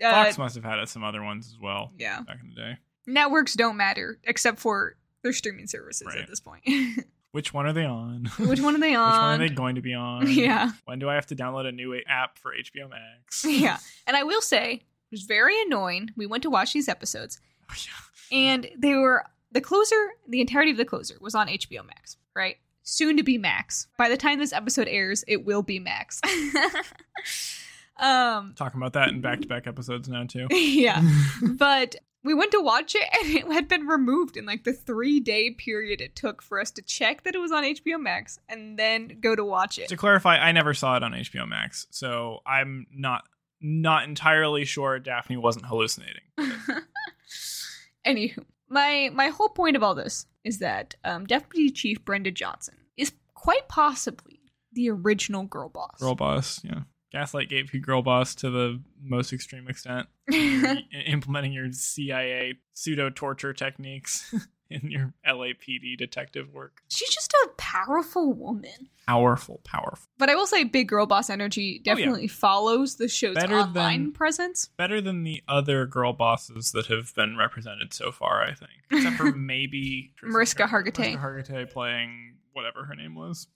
Uh, 0.04 0.12
Fox 0.12 0.38
must 0.38 0.56
have 0.56 0.64
had 0.64 0.84
some 0.88 1.04
other 1.04 1.22
ones 1.22 1.48
as 1.48 1.60
well 1.60 1.92
yeah. 1.98 2.22
back 2.22 2.40
in 2.42 2.50
the 2.50 2.56
day. 2.56 2.78
Networks 3.06 3.54
don't 3.54 3.78
matter 3.78 4.18
except 4.24 4.60
for 4.60 4.96
their 5.24 5.34
streaming 5.34 5.68
services 5.68 6.08
Right. 6.08 6.18
at 6.20 6.28
this 6.28 6.40
point. 6.40 6.64
Which 7.32 7.54
one 7.54 7.68
are 7.68 7.74
they 7.74 7.86
on? 7.86 8.26
Which 8.40 8.60
one 8.60 8.76
are 8.76 8.80
they 8.82 8.96
on? 8.96 9.08
Which 9.12 9.20
one 9.20 9.36
are 9.36 9.38
they 9.38 9.54
going 9.54 9.76
to 9.76 9.82
be 9.82 9.94
on? 9.96 10.28
yeah. 10.32 10.72
When 10.86 10.98
do 11.00 11.10
I 11.10 11.16
have 11.16 11.28
to 11.28 11.36
download 11.36 11.68
a 11.68 11.72
new 11.72 11.96
app 12.08 12.38
for 12.40 12.52
HBO 12.54 12.90
Max? 12.90 13.46
Yeah. 13.48 13.78
And 14.08 14.18
I 14.18 14.24
will 14.24 14.42
say, 14.42 14.74
it 14.74 14.82
was 15.12 15.24
very 15.24 15.60
annoying. 15.64 16.10
We 16.16 16.26
went 16.26 16.42
to 16.44 16.50
watch 16.50 16.74
these 16.74 16.88
episodes, 16.90 17.40
Oh, 17.70 17.76
yeah. 17.78 18.38
and 18.38 18.68
they 18.78 18.96
were 18.96 19.26
the 19.52 19.62
closer, 19.62 19.96
the 20.28 20.42
entirety 20.42 20.72
of 20.72 20.78
the 20.78 20.86
closer 20.86 21.16
was 21.22 21.36
on 21.36 21.48
HBO 21.48 21.86
Max, 21.86 22.18
right? 22.36 22.58
Soon 22.84 23.18
to 23.18 23.24
be 23.24 23.38
Max. 23.38 23.88
By 23.98 24.10
the 24.10 24.18
time 24.18 24.40
this 24.40 24.54
episode 24.54 24.88
airs, 24.88 25.24
it 25.28 25.46
will 25.46 25.62
be 25.62 25.78
Max. 25.80 26.20
um, 27.98 28.54
Talking 28.56 28.80
about 28.80 28.94
that 28.94 29.10
in 29.10 29.22
back 29.22 29.42
to 29.42 29.48
back 29.48 29.68
episodes 29.68 30.08
now 30.10 30.24
too. 30.24 30.48
yeah. 30.52 31.02
But 31.44 31.96
we 32.24 32.34
went 32.34 32.52
to 32.52 32.62
watch 32.62 32.96
it 32.96 33.04
and 33.22 33.36
it 33.36 33.52
had 33.52 33.68
been 33.68 33.88
removed 33.88 34.38
in 34.38 34.46
like 34.46 34.64
the 34.64 34.74
three 34.74 35.20
day 35.20 35.52
period 35.52 36.02
it 36.02 36.16
took 36.16 36.42
for 36.42 36.60
us 36.60 36.72
to 36.72 36.82
check 36.82 37.24
that 37.24 37.36
it 37.36 37.40
was 37.40 37.52
on 37.52 37.64
HBO 37.64 38.00
Max 38.00 38.40
and 38.48 38.78
then 38.78 39.20
go 39.20 39.36
to 39.36 39.44
watch 39.44 39.78
it. 39.78 39.90
to 39.90 39.98
clarify, 39.98 40.38
I 40.38 40.52
never 40.52 40.74
saw 40.74 40.98
it 40.98 41.04
on 41.04 41.14
HBO 41.14 41.48
Max, 41.48 41.88
so 41.92 42.40
I'm 42.46 42.88
not 42.94 43.24
not 43.62 44.06
entirely 44.06 44.64
sure 44.64 45.00
Daphne 45.00 45.36
wasn't 45.38 45.66
hallucinating. 45.66 46.22
Anywho, 48.08 48.46
my 48.70 49.10
my 49.14 49.28
whole 49.28 49.50
point 49.50 49.76
of 49.76 49.84
all 49.84 49.96
this 49.96 50.26
is 50.44 50.60
that 50.60 50.96
um, 51.04 51.26
Deputy 51.26 51.70
Chief 51.70 52.04
Brenda 52.06 52.32
Johnson 52.32 52.76
is 52.96 53.12
quite 53.34 53.68
possibly 53.68 54.40
the 54.72 54.90
original 54.90 55.44
girl 55.44 55.70
boss. 55.70 56.00
Girl 56.00 56.16
boss, 56.16 56.62
yeah. 56.64 56.82
Gaslight 57.12 57.50
gatekeep 57.50 57.82
girl 57.82 58.02
boss 58.02 58.36
to 58.36 58.50
the 58.50 58.82
most 59.02 59.34
extreme 59.34 59.68
extent. 59.68 60.08
Implementing 61.08 61.54
your 61.54 61.72
CIA 61.72 62.56
pseudo 62.74 63.10
torture 63.10 63.52
techniques 63.54 64.34
in 64.70 64.92
your 64.92 65.14
LAPD 65.28 65.98
detective 65.98 66.54
work. 66.54 66.82
She's 66.90 67.10
just 67.10 67.34
a 67.34 67.50
powerful 67.58 68.34
woman. 68.34 68.90
Powerful, 69.08 69.60
powerful. 69.64 70.08
But 70.20 70.30
I 70.30 70.36
will 70.36 70.46
say, 70.46 70.64
big 70.64 70.88
girl 70.88 71.08
boss 71.08 71.32
energy 71.32 71.78
Oh, 71.80 71.82
yeah. 71.84 71.96
definitely 71.96 72.28
follows 72.28 72.98
the 72.98 73.08
show's 73.08 73.34
Better 73.36 73.56
online 73.58 74.04
than- 74.04 74.12
presence. 74.14 74.70
Better 74.78 75.02
than 75.02 75.24
the 75.24 75.42
other 75.48 75.88
girl 75.88 76.14
bosses 76.14 76.72
that 76.74 76.86
have 76.88 77.16
been 77.16 77.36
represented 77.38 77.92
so 77.94 78.12
far, 78.12 78.44
I 78.44 78.54
think. 78.54 78.70
Except 78.92 79.16
for 79.16 79.32
maybe 79.36 80.14
Mariska 80.22 80.64
Hargitay. 80.66 81.20
Mariska 81.20 81.54
Hargitay 81.54 81.70
playing 81.72 82.36
whatever 82.54 82.86
her 82.86 82.96
name 82.96 83.16
was. 83.16 83.48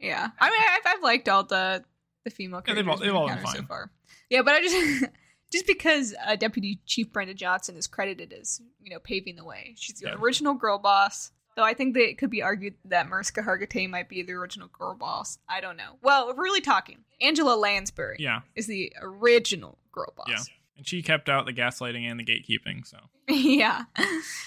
Yeah, 0.00 0.28
I 0.40 0.50
mean, 0.50 0.60
I've, 0.72 0.96
I've 0.96 1.02
liked 1.02 1.28
all 1.28 1.44
the 1.44 1.84
the 2.24 2.30
female 2.30 2.60
Yeah, 2.66 2.74
characters 2.74 3.00
they've 3.00 3.14
all- 3.14 3.28
they've 3.28 3.44
all 3.44 3.52
so 3.52 3.62
far. 3.62 3.90
Yeah, 4.30 4.42
but 4.42 4.54
I 4.54 4.62
just 4.62 5.04
just 5.52 5.66
because 5.66 6.14
uh, 6.26 6.36
Deputy 6.36 6.80
Chief 6.86 7.12
Brenda 7.12 7.34
Johnson 7.34 7.76
is 7.76 7.86
credited 7.86 8.32
as 8.32 8.60
you 8.82 8.90
know 8.90 8.98
paving 8.98 9.36
the 9.36 9.44
way. 9.44 9.74
She's 9.76 10.00
the 10.00 10.08
Yeah. 10.08 10.14
original 10.16 10.54
girl 10.54 10.78
boss. 10.78 11.30
Though 11.56 11.62
I 11.62 11.72
think 11.74 11.94
that 11.94 12.08
it 12.08 12.18
could 12.18 12.30
be 12.30 12.42
argued 12.42 12.74
that 12.86 13.08
Mariska 13.08 13.40
Hargitay 13.42 13.88
might 13.88 14.08
be 14.08 14.22
the 14.24 14.32
original 14.32 14.66
girl 14.76 14.96
boss. 14.96 15.38
I 15.48 15.60
don't 15.60 15.76
know. 15.76 15.98
Well, 16.02 16.26
we're 16.26 16.42
really 16.42 16.60
talking, 16.60 17.04
Angela 17.20 17.54
Lansbury 17.54 18.16
Yeah, 18.18 18.40
is 18.56 18.66
the 18.66 18.92
original 19.00 19.78
girl 19.92 20.12
boss. 20.16 20.26
yeah. 20.28 20.38
And 20.76 20.86
she 20.86 21.02
kept 21.02 21.28
out 21.28 21.46
the 21.46 21.52
gaslighting 21.52 22.10
and 22.10 22.18
the 22.18 22.24
gatekeeping, 22.24 22.84
so. 22.84 22.98
yeah. 23.28 23.84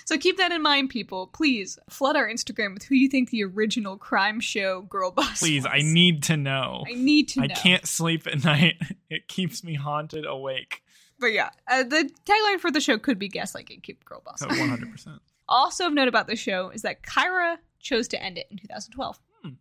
So 0.05 0.17
keep 0.17 0.37
that 0.37 0.51
in 0.51 0.61
mind, 0.61 0.89
people. 0.89 1.27
Please 1.27 1.79
flood 1.89 2.15
our 2.15 2.27
Instagram 2.27 2.73
with 2.73 2.83
who 2.83 2.95
you 2.95 3.07
think 3.07 3.29
the 3.29 3.43
original 3.43 3.97
crime 3.97 4.39
show 4.39 4.81
girl 4.81 5.11
boss. 5.11 5.39
Please, 5.39 5.65
I 5.65 5.79
need 5.79 6.23
to 6.23 6.37
know. 6.37 6.83
I 6.87 6.93
need 6.93 7.29
to 7.29 7.39
know. 7.39 7.45
I 7.45 7.47
can't 7.47 7.87
sleep 7.87 8.27
at 8.27 8.43
night. 8.43 8.75
It 9.09 9.29
keeps 9.29 9.63
me 9.63 9.73
haunted 9.73 10.25
awake. 10.25 10.83
But 11.17 11.27
yeah, 11.27 11.51
uh, 11.71 11.83
the 11.83 12.09
tagline 12.25 12.59
for 12.59 12.69
the 12.69 12.81
show 12.81 12.97
could 12.97 13.17
be 13.17 13.29
"Gaslight 13.29 13.69
Gatekeep 13.69 14.03
Girl 14.03 14.21
Boss." 14.23 14.41
100%. 14.41 15.19
also 15.49 15.87
of 15.87 15.93
note 15.93 16.09
about 16.09 16.27
the 16.27 16.35
show 16.35 16.69
is 16.69 16.81
that 16.81 17.03
Kyra 17.03 17.55
chose 17.79 18.09
to 18.09 18.21
end 18.21 18.37
it 18.37 18.47
in 18.51 18.57
2012. 18.57 19.17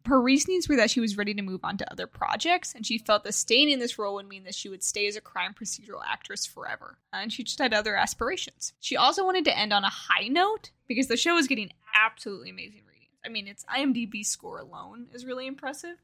Her 0.07 0.21
reasonings 0.21 0.69
were 0.69 0.77
that 0.77 0.91
she 0.91 1.01
was 1.01 1.17
ready 1.17 1.35
to 1.35 1.43
move 1.43 1.61
on 1.65 1.77
to 1.79 1.91
other 1.91 2.07
projects, 2.07 2.75
and 2.75 2.87
she 2.87 2.99
felt 2.99 3.25
that 3.25 3.35
staying 3.35 3.71
in 3.71 3.79
this 3.79 3.99
role 3.99 4.15
would 4.15 4.29
mean 4.29 4.45
that 4.45 4.55
she 4.55 4.69
would 4.69 4.83
stay 4.83 5.07
as 5.07 5.17
a 5.17 5.21
crime 5.21 5.55
procedural 5.55 6.01
actress 6.07 6.47
forever. 6.47 6.99
And 7.13 7.33
she 7.33 7.45
just 7.45 7.59
had 7.59 7.75
other 7.75 7.97
aspirations. 7.97 8.73
She 8.81 8.97
also 8.97 9.25
wanted 9.25 9.45
to 9.47 9.59
end 9.59 9.73
on 9.73 9.85
a 9.85 9.91
high 9.91 10.29
note 10.29 10.71
because 10.89 11.09
the 11.09 11.17
show 11.17 11.35
was 11.35 11.47
getting 11.47 11.71
absolutely 11.95 12.51
amazing 12.51 12.83
ratings. 12.87 13.13
I 13.25 13.29
mean, 13.29 13.49
its 13.49 13.65
IMDb 13.65 14.25
score 14.25 14.59
alone 14.59 15.07
is 15.13 15.25
really 15.25 15.47
impressive 15.47 15.97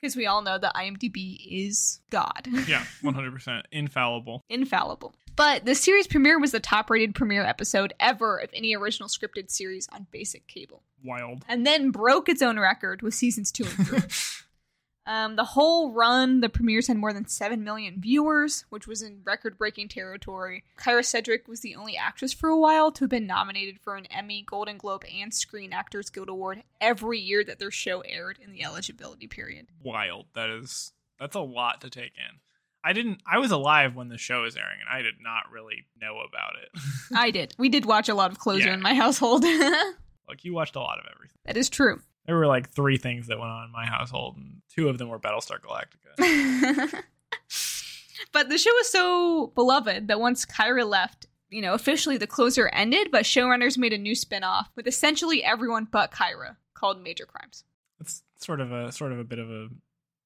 because 0.00 0.16
we 0.16 0.26
all 0.26 0.42
know 0.42 0.58
that 0.58 0.74
IMDb 0.74 1.38
is 1.50 2.00
God. 2.10 2.46
Yeah, 2.68 2.84
100%. 3.02 3.62
Infallible. 3.72 4.42
infallible. 4.50 5.14
But 5.36 5.64
the 5.64 5.74
series 5.74 6.06
premiere 6.06 6.38
was 6.38 6.52
the 6.52 6.60
top 6.60 6.90
rated 6.90 7.14
premiere 7.14 7.44
episode 7.44 7.92
ever 7.98 8.38
of 8.38 8.50
any 8.54 8.74
original 8.74 9.08
scripted 9.08 9.50
series 9.50 9.88
on 9.92 10.06
basic 10.10 10.46
cable, 10.46 10.82
Wild. 11.02 11.44
and 11.48 11.66
then 11.66 11.90
broke 11.90 12.28
its 12.28 12.42
own 12.42 12.58
record 12.58 13.02
with 13.02 13.14
seasons 13.14 13.50
two 13.50 13.64
and 13.64 13.86
three. 13.86 13.98
um, 15.06 15.34
the 15.34 15.44
whole 15.44 15.92
run, 15.92 16.40
the 16.40 16.48
premieres 16.48 16.86
had 16.86 16.98
more 16.98 17.12
than 17.12 17.26
7 17.26 17.64
million 17.64 18.00
viewers, 18.00 18.64
which 18.70 18.86
was 18.86 19.02
in 19.02 19.22
record 19.24 19.58
breaking 19.58 19.88
territory. 19.88 20.62
Kyra 20.78 21.04
Sedgwick 21.04 21.48
was 21.48 21.60
the 21.60 21.74
only 21.74 21.96
actress 21.96 22.32
for 22.32 22.48
a 22.48 22.58
while 22.58 22.92
to 22.92 23.04
have 23.04 23.10
been 23.10 23.26
nominated 23.26 23.80
for 23.80 23.96
an 23.96 24.06
Emmy, 24.06 24.44
Golden 24.46 24.78
Globe, 24.78 25.04
and 25.12 25.34
Screen 25.34 25.72
Actors 25.72 26.10
Guild 26.10 26.28
Award 26.28 26.62
every 26.80 27.18
year 27.18 27.42
that 27.42 27.58
their 27.58 27.72
show 27.72 28.00
aired 28.02 28.38
in 28.40 28.52
the 28.52 28.62
eligibility 28.62 29.26
period. 29.26 29.66
Wild. 29.82 30.26
That 30.34 30.50
is, 30.50 30.92
that's 31.18 31.34
a 31.34 31.40
lot 31.40 31.80
to 31.80 31.90
take 31.90 32.12
in. 32.16 32.38
I 32.84 32.92
didn't, 32.92 33.22
I 33.26 33.38
was 33.38 33.50
alive 33.50 33.94
when 33.96 34.08
the 34.08 34.18
show 34.18 34.42
was 34.42 34.56
airing 34.56 34.78
and 34.80 34.88
I 34.94 35.00
did 35.02 35.14
not 35.22 35.50
really 35.50 35.86
know 36.00 36.18
about 36.20 36.52
it. 36.62 36.68
I 37.16 37.30
did. 37.30 37.54
We 37.58 37.68
did 37.70 37.86
watch 37.86 38.08
a 38.10 38.14
lot 38.14 38.30
of 38.30 38.38
Closer 38.38 38.66
Yeah. 38.68 38.74
in 38.74 38.82
my 38.82 38.94
household. 38.94 39.42
like, 40.28 40.44
you 40.44 40.52
watched 40.54 40.76
a 40.76 40.80
lot 40.80 40.98
of 40.98 41.06
everything. 41.14 41.38
that 41.46 41.56
is 41.56 41.68
true. 41.70 42.00
There 42.26 42.36
were 42.36 42.46
like 42.46 42.70
three 42.70 42.96
things 42.96 43.26
that 43.28 43.38
went 43.38 43.50
on 43.50 43.64
in 43.66 43.72
my 43.72 43.84
household, 43.84 44.36
and 44.38 44.62
two 44.74 44.88
of 44.88 44.96
them 44.98 45.08
were 45.10 45.18
Battlestar 45.18 45.58
Galactica. 45.60 47.02
but 48.32 48.48
the 48.48 48.58
show 48.58 48.70
was 48.72 48.90
so 48.90 49.48
beloved 49.54 50.08
that 50.08 50.20
once 50.20 50.44
Kyra 50.46 50.88
left, 50.88 51.26
you 51.50 51.60
know, 51.62 51.74
officially 51.74 52.16
the 52.16 52.26
closer 52.26 52.68
ended, 52.68 53.10
but 53.10 53.24
showrunners 53.24 53.76
made 53.78 53.92
a 53.92 53.98
new 53.98 54.14
spin-off 54.14 54.70
with 54.74 54.86
essentially 54.86 55.42
everyone 55.44 55.86
but 55.90 56.12
Kyra 56.12 56.56
called 56.74 57.02
Major 57.02 57.26
Crimes. 57.26 57.64
It's 58.00 58.22
sort 58.40 58.60
of 58.60 58.72
a 58.72 58.90
sort 58.90 59.12
of 59.12 59.18
a 59.18 59.24
bit 59.24 59.38
of 59.38 59.50
a 59.50 59.68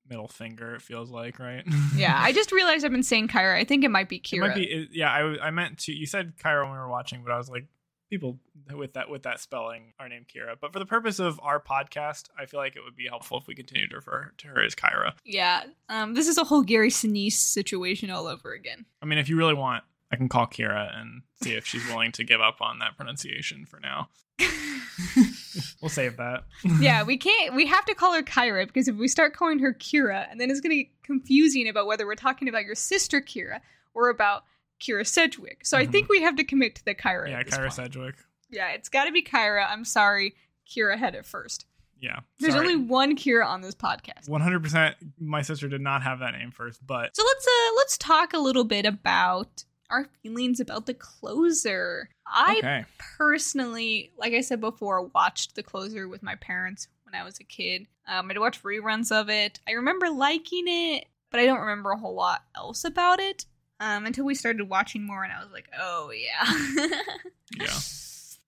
middle 0.08 0.28
finger. 0.28 0.74
It 0.74 0.82
feels 0.82 1.10
like, 1.10 1.38
right? 1.38 1.64
Yeah, 1.94 2.16
I 2.18 2.32
just 2.32 2.52
realized 2.58 2.84
I've 2.84 2.92
been 2.92 3.02
saying 3.02 3.28
Kyra. 3.28 3.56
I 3.56 3.64
think 3.64 3.84
it 3.84 3.90
might 3.90 4.08
be 4.08 4.20
Kira. 4.20 4.36
It 4.36 4.40
might 4.40 4.54
be. 4.54 4.88
Yeah, 4.92 5.10
I, 5.10 5.48
I 5.48 5.50
meant 5.50 5.78
to. 5.80 5.92
You 5.92 6.06
said 6.06 6.36
Kyra 6.36 6.64
when 6.64 6.72
we 6.72 6.78
were 6.78 6.88
watching, 6.88 7.22
but 7.24 7.32
I 7.32 7.38
was 7.38 7.48
like, 7.48 7.66
people 8.10 8.38
with 8.74 8.94
that 8.94 9.08
with 9.08 9.22
that 9.22 9.40
spelling 9.40 9.92
are 9.98 10.08
named 10.08 10.26
Kira. 10.28 10.56
But 10.60 10.72
for 10.72 10.78
the 10.78 10.86
purpose 10.86 11.18
of 11.18 11.38
our 11.42 11.60
podcast, 11.60 12.28
I 12.38 12.46
feel 12.46 12.60
like 12.60 12.76
it 12.76 12.82
would 12.84 12.96
be 12.96 13.06
helpful 13.06 13.38
if 13.38 13.46
we 13.46 13.54
continue 13.54 13.88
to 13.88 13.96
refer 13.96 14.32
to 14.38 14.48
her 14.48 14.62
as 14.62 14.74
Kyra. 14.74 15.12
Yeah, 15.24 15.64
um, 15.88 16.14
this 16.14 16.28
is 16.28 16.38
a 16.38 16.44
whole 16.44 16.62
Gary 16.62 16.90
Sinise 16.90 17.32
situation 17.32 18.10
all 18.10 18.26
over 18.26 18.52
again. 18.52 18.86
I 19.02 19.06
mean, 19.06 19.18
if 19.18 19.28
you 19.28 19.36
really 19.36 19.54
want, 19.54 19.84
I 20.10 20.16
can 20.16 20.28
call 20.28 20.46
Kira 20.46 20.98
and 20.98 21.22
see 21.42 21.54
if 21.54 21.66
she's 21.66 21.86
willing 21.86 22.12
to 22.12 22.24
give 22.24 22.40
up 22.40 22.60
on 22.60 22.78
that 22.78 22.96
pronunciation 22.96 23.66
for 23.66 23.78
now. 23.80 24.08
we'll 25.82 25.88
save 25.88 26.16
that. 26.16 26.44
yeah, 26.80 27.02
we 27.02 27.16
can't. 27.16 27.54
We 27.54 27.66
have 27.66 27.84
to 27.86 27.94
call 27.94 28.14
her 28.14 28.22
Kyra 28.22 28.66
because 28.66 28.88
if 28.88 28.96
we 28.96 29.08
start 29.08 29.34
calling 29.34 29.58
her 29.60 29.72
Kira, 29.72 30.26
and 30.30 30.40
then 30.40 30.50
it's 30.50 30.60
going 30.60 30.70
to 30.70 30.82
get 30.84 31.02
confusing 31.02 31.68
about 31.68 31.86
whether 31.86 32.06
we're 32.06 32.14
talking 32.14 32.48
about 32.48 32.64
your 32.64 32.74
sister 32.74 33.20
Kira 33.20 33.60
or 33.94 34.08
about 34.08 34.44
Kira 34.80 35.06
Sedgwick. 35.06 35.64
So 35.66 35.76
I 35.78 35.86
Mhm. 35.86 35.92
think 35.92 36.08
we 36.08 36.22
have 36.22 36.36
to 36.36 36.44
commit 36.44 36.74
to 36.76 36.84
the 36.84 36.94
Kyra. 36.94 37.28
yeah, 37.30 37.42
Kyra 37.42 37.58
point. 37.60 37.72
Sedgwick. 37.72 38.14
Yeah, 38.50 38.68
it's 38.70 38.88
got 38.88 39.04
to 39.04 39.12
be 39.12 39.22
Kyra. 39.22 39.66
I'm 39.68 39.84
sorry, 39.84 40.34
Kira 40.68 40.96
had 40.98 41.14
it 41.14 41.26
first. 41.26 41.66
Yeah, 42.00 42.20
There's 42.38 42.54
sorry. 42.54 42.68
only 42.74 42.86
one 42.86 43.16
Kira 43.16 43.44
on 43.44 43.60
this 43.60 43.74
podcast. 43.74 44.28
100%. 44.28 44.94
My 45.18 45.42
sister 45.42 45.66
did 45.68 45.80
not 45.80 46.04
have 46.04 46.20
that 46.20 46.30
name 46.32 46.52
first, 46.52 46.86
but 46.86 47.16
So 47.16 47.24
let's 47.24 47.46
uh 47.46 47.74
let's 47.76 47.98
talk 47.98 48.32
a 48.32 48.38
little 48.38 48.62
bit 48.62 48.86
about 48.86 49.64
our 49.90 50.06
feelings 50.22 50.60
about 50.60 50.86
the 50.86 50.94
closer. 50.94 52.10
I 52.26 52.56
okay. 52.58 52.84
personally, 53.16 54.12
like 54.18 54.32
I 54.32 54.40
said 54.40 54.60
before, 54.60 55.06
watched 55.14 55.54
The 55.54 55.62
Closer 55.62 56.08
with 56.08 56.22
my 56.22 56.34
parents 56.36 56.88
when 57.04 57.20
I 57.20 57.24
was 57.24 57.38
a 57.40 57.44
kid. 57.44 57.86
Um, 58.06 58.30
I'd 58.30 58.38
watch 58.38 58.62
reruns 58.62 59.10
of 59.10 59.30
it. 59.30 59.60
I 59.66 59.72
remember 59.72 60.10
liking 60.10 60.64
it, 60.66 61.06
but 61.30 61.40
I 61.40 61.46
don't 61.46 61.60
remember 61.60 61.90
a 61.90 61.98
whole 61.98 62.14
lot 62.14 62.44
else 62.54 62.84
about 62.84 63.20
it 63.20 63.46
um, 63.80 64.06
until 64.06 64.24
we 64.24 64.34
started 64.34 64.68
watching 64.68 65.06
more, 65.06 65.24
and 65.24 65.32
I 65.32 65.40
was 65.42 65.52
like, 65.52 65.68
oh 65.78 66.10
yeah. 66.10 67.00
Yeah. 67.58 67.78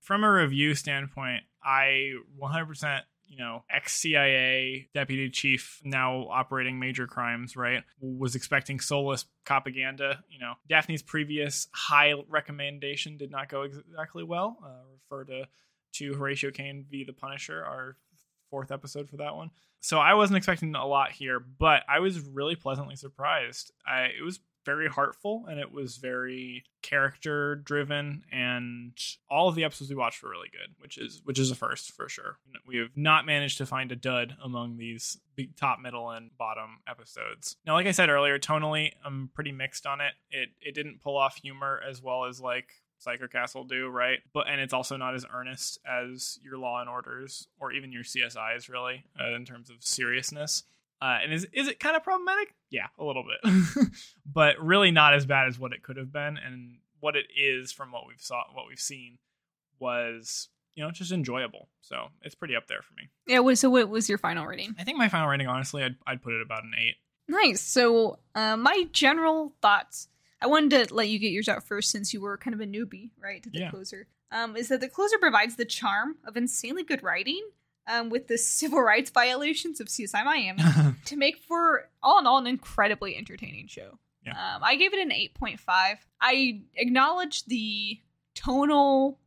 From 0.02 0.24
a 0.24 0.30
review 0.30 0.74
standpoint, 0.74 1.44
I 1.64 2.14
100%, 2.38 3.00
you 3.30 3.38
know, 3.38 3.62
ex 3.70 3.92
CIA 3.92 4.88
deputy 4.92 5.30
chief, 5.30 5.80
now 5.84 6.26
operating 6.28 6.80
major 6.80 7.06
crimes, 7.06 7.56
right? 7.56 7.84
Was 8.00 8.34
expecting 8.34 8.80
soulless 8.80 9.24
propaganda. 9.46 10.24
You 10.28 10.40
know, 10.40 10.54
Daphne's 10.68 11.00
previous 11.00 11.68
high 11.72 12.12
recommendation 12.28 13.16
did 13.16 13.30
not 13.30 13.48
go 13.48 13.62
exactly 13.62 14.24
well. 14.24 14.58
Uh, 14.62 14.82
refer 14.92 15.24
to 15.24 15.48
to 15.92 16.14
Horatio 16.14 16.50
Kane 16.50 16.84
v. 16.90 17.04
The 17.04 17.12
Punisher, 17.12 17.64
our 17.64 17.96
fourth 18.50 18.72
episode 18.72 19.08
for 19.08 19.18
that 19.18 19.36
one. 19.36 19.52
So 19.80 19.98
I 19.98 20.14
wasn't 20.14 20.36
expecting 20.36 20.74
a 20.74 20.84
lot 20.84 21.12
here, 21.12 21.38
but 21.38 21.82
I 21.88 22.00
was 22.00 22.20
really 22.20 22.56
pleasantly 22.56 22.96
surprised. 22.96 23.70
I 23.86 24.06
it 24.06 24.24
was 24.24 24.40
very 24.64 24.88
heartful 24.88 25.44
and 25.48 25.58
it 25.58 25.72
was 25.72 25.96
very 25.96 26.64
character 26.82 27.56
driven 27.56 28.22
and 28.32 28.92
all 29.30 29.48
of 29.48 29.54
the 29.54 29.64
episodes 29.64 29.90
we 29.90 29.96
watched 29.96 30.22
were 30.22 30.30
really 30.30 30.50
good 30.50 30.74
which 30.78 30.98
is 30.98 31.22
which 31.24 31.38
is 31.38 31.50
a 31.50 31.54
first 31.54 31.92
for 31.92 32.08
sure 32.08 32.38
we 32.66 32.76
have 32.76 32.96
not 32.96 33.26
managed 33.26 33.58
to 33.58 33.66
find 33.66 33.90
a 33.92 33.96
dud 33.96 34.36
among 34.42 34.76
these 34.76 35.18
top 35.56 35.78
middle 35.80 36.10
and 36.10 36.36
bottom 36.36 36.78
episodes 36.88 37.56
now 37.66 37.74
like 37.74 37.86
i 37.86 37.90
said 37.90 38.10
earlier 38.10 38.38
tonally 38.38 38.92
i'm 39.04 39.30
pretty 39.34 39.52
mixed 39.52 39.86
on 39.86 40.00
it 40.00 40.12
it 40.30 40.50
it 40.60 40.74
didn't 40.74 41.00
pull 41.00 41.16
off 41.16 41.36
humor 41.36 41.80
as 41.88 42.02
well 42.02 42.24
as 42.24 42.40
like 42.40 42.72
Psycho 43.00 43.28
Castle 43.28 43.64
do, 43.64 43.88
right? 43.88 44.18
But 44.32 44.46
and 44.46 44.60
it's 44.60 44.74
also 44.74 44.96
not 44.96 45.14
as 45.14 45.24
earnest 45.32 45.78
as 45.86 46.38
your 46.42 46.58
Law 46.58 46.80
and 46.80 46.88
Orders 46.88 47.48
or 47.58 47.72
even 47.72 47.92
your 47.92 48.02
CSIs, 48.02 48.68
really, 48.68 49.04
uh, 49.18 49.34
in 49.34 49.44
terms 49.44 49.70
of 49.70 49.76
seriousness. 49.80 50.64
Uh, 51.02 51.18
and 51.22 51.32
is 51.32 51.46
is 51.52 51.66
it 51.68 51.80
kind 51.80 51.96
of 51.96 52.04
problematic? 52.04 52.54
Yeah, 52.70 52.86
a 52.98 53.04
little 53.04 53.24
bit, 53.24 53.52
but 54.26 54.58
really 54.62 54.90
not 54.90 55.14
as 55.14 55.24
bad 55.26 55.48
as 55.48 55.58
what 55.58 55.72
it 55.72 55.82
could 55.82 55.96
have 55.96 56.12
been, 56.12 56.36
and 56.36 56.78
what 57.00 57.16
it 57.16 57.26
is 57.36 57.72
from 57.72 57.90
what 57.92 58.06
we've 58.06 58.20
saw, 58.20 58.42
what 58.52 58.66
we've 58.68 58.78
seen, 58.78 59.18
was 59.78 60.48
you 60.74 60.84
know 60.84 60.90
just 60.90 61.12
enjoyable. 61.12 61.68
So 61.80 62.08
it's 62.22 62.34
pretty 62.34 62.54
up 62.56 62.66
there 62.68 62.82
for 62.82 62.94
me. 62.94 63.08
Yeah. 63.26 63.54
So 63.54 63.70
what 63.70 63.88
was 63.88 64.08
your 64.08 64.18
final 64.18 64.46
rating? 64.46 64.74
I 64.78 64.84
think 64.84 64.98
my 64.98 65.08
final 65.08 65.28
rating, 65.28 65.46
honestly, 65.46 65.82
I'd 65.82 65.96
I'd 66.06 66.22
put 66.22 66.34
it 66.34 66.42
about 66.42 66.64
an 66.64 66.72
eight. 66.78 66.96
Nice. 67.28 67.60
So 67.60 68.18
uh, 68.34 68.56
my 68.56 68.86
general 68.92 69.54
thoughts. 69.62 70.08
I 70.42 70.46
wanted 70.46 70.88
to 70.88 70.94
let 70.94 71.10
you 71.10 71.18
get 71.18 71.32
yours 71.32 71.50
out 71.50 71.64
first 71.64 71.90
since 71.90 72.14
you 72.14 72.20
were 72.22 72.38
kind 72.38 72.54
of 72.54 72.60
a 72.60 72.64
newbie, 72.64 73.10
right, 73.22 73.42
to 73.42 73.50
the 73.50 73.58
Yeah. 73.58 73.70
closer. 73.70 74.06
Um, 74.32 74.56
is 74.56 74.68
that 74.68 74.80
the 74.80 74.88
closer 74.88 75.18
provides 75.18 75.56
the 75.56 75.66
charm 75.66 76.16
of 76.24 76.34
insanely 76.34 76.82
good 76.82 77.02
writing 77.02 77.46
um, 77.86 78.10
with 78.10 78.28
the 78.28 78.38
civil 78.38 78.80
rights 78.82 79.10
violations 79.10 79.80
of 79.80 79.88
CSI 79.88 80.24
Miami 80.24 80.62
to 81.06 81.16
make 81.16 81.38
for 81.38 81.88
all 82.02 82.18
in 82.18 82.26
all 82.26 82.38
an 82.38 82.46
incredibly 82.46 83.16
entertaining 83.16 83.66
show. 83.66 83.98
Yeah. 84.24 84.32
Um, 84.32 84.62
I 84.62 84.76
gave 84.76 84.92
it 84.92 85.00
an 85.00 85.10
8.5. 85.10 85.96
I 86.20 86.60
acknowledge 86.76 87.44
the 87.46 87.98
tonal 88.34 89.18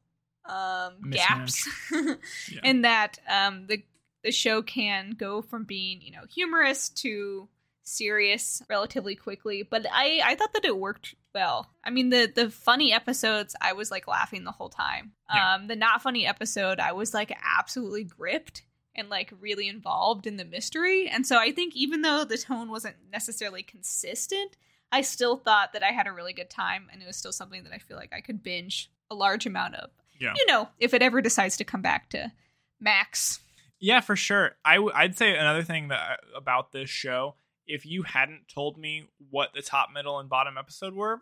um, 0.45 1.09
gaps 1.09 1.67
Yeah. 1.91 2.59
in 2.63 2.81
that 2.83 3.17
um, 3.29 3.67
the 3.67 3.83
the 4.23 4.31
show 4.31 4.61
can 4.61 5.11
go 5.11 5.41
from 5.41 5.63
being 5.65 6.01
you 6.01 6.11
know 6.11 6.23
humorous 6.33 6.89
to 6.89 7.47
serious 7.83 8.61
relatively 8.69 9.15
quickly. 9.15 9.63
But 9.63 9.85
I 9.91 10.21
I 10.23 10.35
thought 10.35 10.53
that 10.53 10.65
it 10.65 10.77
worked 10.77 11.15
well. 11.33 11.69
I 11.83 11.89
mean 11.89 12.09
the 12.09 12.31
the 12.33 12.49
funny 12.49 12.93
episodes 12.93 13.55
I 13.61 13.73
was 13.73 13.91
like 13.91 14.07
laughing 14.07 14.43
the 14.43 14.51
whole 14.51 14.69
time. 14.69 15.13
Yeah. 15.33 15.55
Um, 15.55 15.67
the 15.67 15.75
not 15.75 16.01
funny 16.01 16.25
episode 16.25 16.79
I 16.79 16.91
was 16.93 17.13
like 17.13 17.35
absolutely 17.43 18.03
gripped 18.03 18.63
and 18.95 19.09
like 19.09 19.33
really 19.39 19.67
involved 19.67 20.27
in 20.27 20.37
the 20.37 20.45
mystery. 20.45 21.09
And 21.09 21.25
so 21.25 21.37
I 21.37 21.51
think 21.51 21.75
even 21.75 22.01
though 22.01 22.23
the 22.23 22.37
tone 22.37 22.69
wasn't 22.69 22.95
necessarily 23.11 23.63
consistent, 23.63 24.55
I 24.91 25.01
still 25.01 25.37
thought 25.37 25.73
that 25.73 25.83
I 25.83 25.91
had 25.91 26.07
a 26.07 26.11
really 26.11 26.33
good 26.33 26.49
time 26.49 26.87
and 26.91 27.01
it 27.01 27.07
was 27.07 27.17
still 27.17 27.31
something 27.31 27.63
that 27.63 27.73
I 27.73 27.79
feel 27.79 27.97
like 27.97 28.13
I 28.13 28.21
could 28.21 28.43
binge 28.43 28.91
a 29.09 29.15
large 29.15 29.45
amount 29.45 29.75
of. 29.75 29.89
Yeah. 30.19 30.33
You 30.37 30.45
know, 30.45 30.69
if 30.79 30.93
it 30.93 31.01
ever 31.01 31.21
decides 31.21 31.57
to 31.57 31.63
come 31.63 31.81
back 31.81 32.09
to 32.11 32.31
Max. 32.79 33.39
Yeah, 33.79 33.99
for 34.01 34.15
sure. 34.15 34.51
I 34.63 34.75
w- 34.75 34.93
I'd 34.93 35.17
say 35.17 35.35
another 35.35 35.63
thing 35.63 35.87
that 35.89 36.19
about 36.35 36.71
this 36.71 36.89
show, 36.89 37.35
if 37.67 37.85
you 37.85 38.03
hadn't 38.03 38.47
told 38.53 38.77
me 38.77 39.05
what 39.29 39.49
the 39.53 39.61
top, 39.61 39.89
middle, 39.93 40.19
and 40.19 40.29
bottom 40.29 40.57
episode 40.57 40.93
were, 40.93 41.21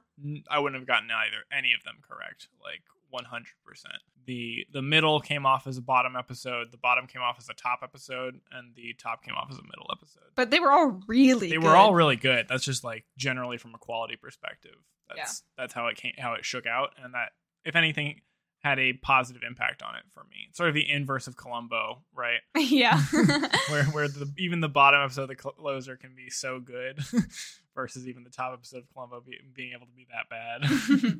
I 0.49 0.59
wouldn't 0.59 0.79
have 0.79 0.87
gotten 0.87 1.09
either 1.11 1.45
any 1.55 1.73
of 1.73 1.83
them 1.83 1.95
correct. 2.01 2.47
Like 2.63 2.81
one 3.09 3.25
hundred 3.25 3.53
percent. 3.65 3.95
The 4.25 4.65
the 4.71 4.81
middle 4.81 5.19
came 5.19 5.45
off 5.45 5.67
as 5.67 5.77
a 5.77 5.81
bottom 5.81 6.15
episode, 6.15 6.71
the 6.71 6.77
bottom 6.77 7.07
came 7.07 7.21
off 7.21 7.37
as 7.39 7.49
a 7.49 7.53
top 7.53 7.79
episode, 7.83 8.39
and 8.51 8.75
the 8.75 8.93
top 9.01 9.23
came 9.23 9.33
off 9.35 9.47
as 9.51 9.57
a 9.57 9.63
middle 9.63 9.87
episode. 9.91 10.23
But 10.35 10.51
they 10.51 10.59
were 10.59 10.71
all 10.71 11.01
really 11.07 11.49
They 11.49 11.55
good. 11.55 11.63
were 11.63 11.75
all 11.75 11.93
really 11.93 12.15
good. 12.15 12.47
That's 12.47 12.63
just 12.63 12.83
like 12.83 13.05
generally 13.17 13.57
from 13.57 13.73
a 13.75 13.77
quality 13.79 14.15
perspective. 14.15 14.75
That's 15.13 15.43
that's 15.57 15.73
how 15.73 15.87
it 15.87 15.97
came 15.97 16.13
how 16.17 16.33
it 16.33 16.45
shook 16.45 16.65
out, 16.65 16.91
and 17.03 17.13
that 17.13 17.29
if 17.65 17.75
anything 17.75 18.21
had 18.63 18.79
a 18.79 18.93
positive 18.93 19.41
impact 19.47 19.81
on 19.81 19.95
it 19.95 20.03
for 20.13 20.23
me. 20.25 20.49
Sort 20.53 20.69
of 20.69 20.75
the 20.75 20.87
inverse 20.87 21.27
of 21.27 21.35
Columbo, 21.35 22.03
right? 22.15 22.39
yeah. 22.57 23.01
where 23.69 23.83
where 23.85 24.07
the 24.07 24.31
even 24.37 24.59
the 24.61 24.69
bottom 24.69 25.01
episode 25.01 25.23
of 25.23 25.27
the 25.29 25.35
closer 25.35 25.97
can 25.97 26.13
be 26.15 26.29
so 26.29 26.59
good 26.59 26.99
versus 27.75 28.07
even 28.07 28.23
the 28.23 28.29
top 28.29 28.53
episode 28.53 28.79
of 28.79 28.93
Columbo 28.93 29.21
be, 29.21 29.37
being 29.53 29.73
able 29.73 29.87
to 29.87 29.93
be 29.93 30.07
that 30.11 30.29
bad. 30.29 31.19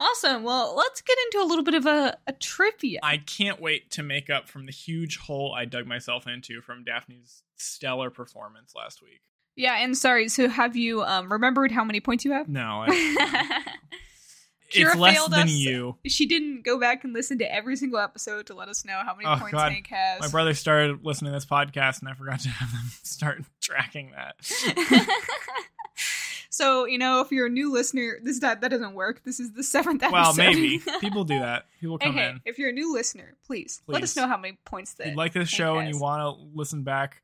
awesome. 0.00 0.42
Well, 0.42 0.74
let's 0.76 1.00
get 1.00 1.16
into 1.26 1.44
a 1.44 1.48
little 1.48 1.64
bit 1.64 1.74
of 1.74 1.86
a, 1.86 2.18
a 2.26 2.32
trivia. 2.34 3.00
I 3.02 3.16
can't 3.16 3.60
wait 3.60 3.90
to 3.92 4.02
make 4.02 4.28
up 4.28 4.48
from 4.48 4.66
the 4.66 4.72
huge 4.72 5.16
hole 5.16 5.54
I 5.56 5.64
dug 5.64 5.86
myself 5.86 6.26
into 6.26 6.60
from 6.60 6.84
Daphne's 6.84 7.42
stellar 7.56 8.10
performance 8.10 8.74
last 8.76 9.02
week. 9.02 9.22
yeah, 9.56 9.78
and 9.78 9.96
sorry. 9.96 10.28
So, 10.28 10.48
have 10.48 10.76
you 10.76 11.02
um, 11.04 11.32
remembered 11.32 11.72
how 11.72 11.84
many 11.84 12.00
points 12.00 12.26
you 12.26 12.32
have? 12.32 12.50
No, 12.50 12.84
I, 12.86 13.64
Kira 14.72 14.88
it's 14.90 14.96
less 14.96 15.28
than 15.28 15.44
us. 15.44 15.50
you. 15.50 15.96
She 16.06 16.26
didn't 16.26 16.62
go 16.62 16.78
back 16.78 17.02
and 17.04 17.12
listen 17.14 17.38
to 17.38 17.52
every 17.54 17.74
single 17.76 17.98
episode 17.98 18.46
to 18.48 18.54
let 18.54 18.68
us 18.68 18.84
know 18.84 19.00
how 19.04 19.14
many 19.14 19.26
Oh, 19.26 19.36
points 19.38 19.52
God. 19.52 19.72
Hank 19.72 19.86
has. 19.86 20.20
My 20.20 20.28
brother 20.28 20.52
started 20.54 21.04
listening 21.04 21.32
to 21.32 21.36
this 21.36 21.46
podcast, 21.46 22.00
and 22.00 22.08
I 22.08 22.14
forgot 22.14 22.40
to 22.40 22.48
have 22.50 22.70
them 22.70 22.90
start 23.02 23.42
tracking 23.62 24.12
that. 24.12 24.36
so 26.50 26.86
you 26.86 26.98
know, 26.98 27.20
if 27.20 27.30
you're 27.32 27.46
a 27.46 27.50
new 27.50 27.72
listener, 27.72 28.18
this 28.22 28.40
that 28.40 28.60
that 28.60 28.70
doesn't 28.70 28.94
work. 28.94 29.22
This 29.24 29.40
is 29.40 29.52
the 29.52 29.62
seventh 29.62 30.02
episode. 30.02 30.12
Well, 30.20 30.34
maybe 30.34 30.82
people 31.00 31.24
do 31.24 31.38
that. 31.38 31.66
People 31.80 31.98
come 31.98 32.10
okay, 32.16 32.30
in. 32.30 32.40
if 32.44 32.58
you're 32.58 32.70
a 32.70 32.72
new 32.72 32.92
listener, 32.92 33.36
please, 33.46 33.80
let 33.86 34.02
us 34.02 34.16
know 34.16 34.26
how 34.28 34.36
many 34.36 34.58
points 34.64 34.94
that 34.94 35.06
If 35.06 35.10
you 35.12 35.16
like 35.16 35.32
this 35.32 35.48
show 35.48 35.78
and 35.78 35.88
you 35.92 35.98
want 36.00 36.20
to 36.22 36.44
listen 36.56 36.82
back, 36.82 37.22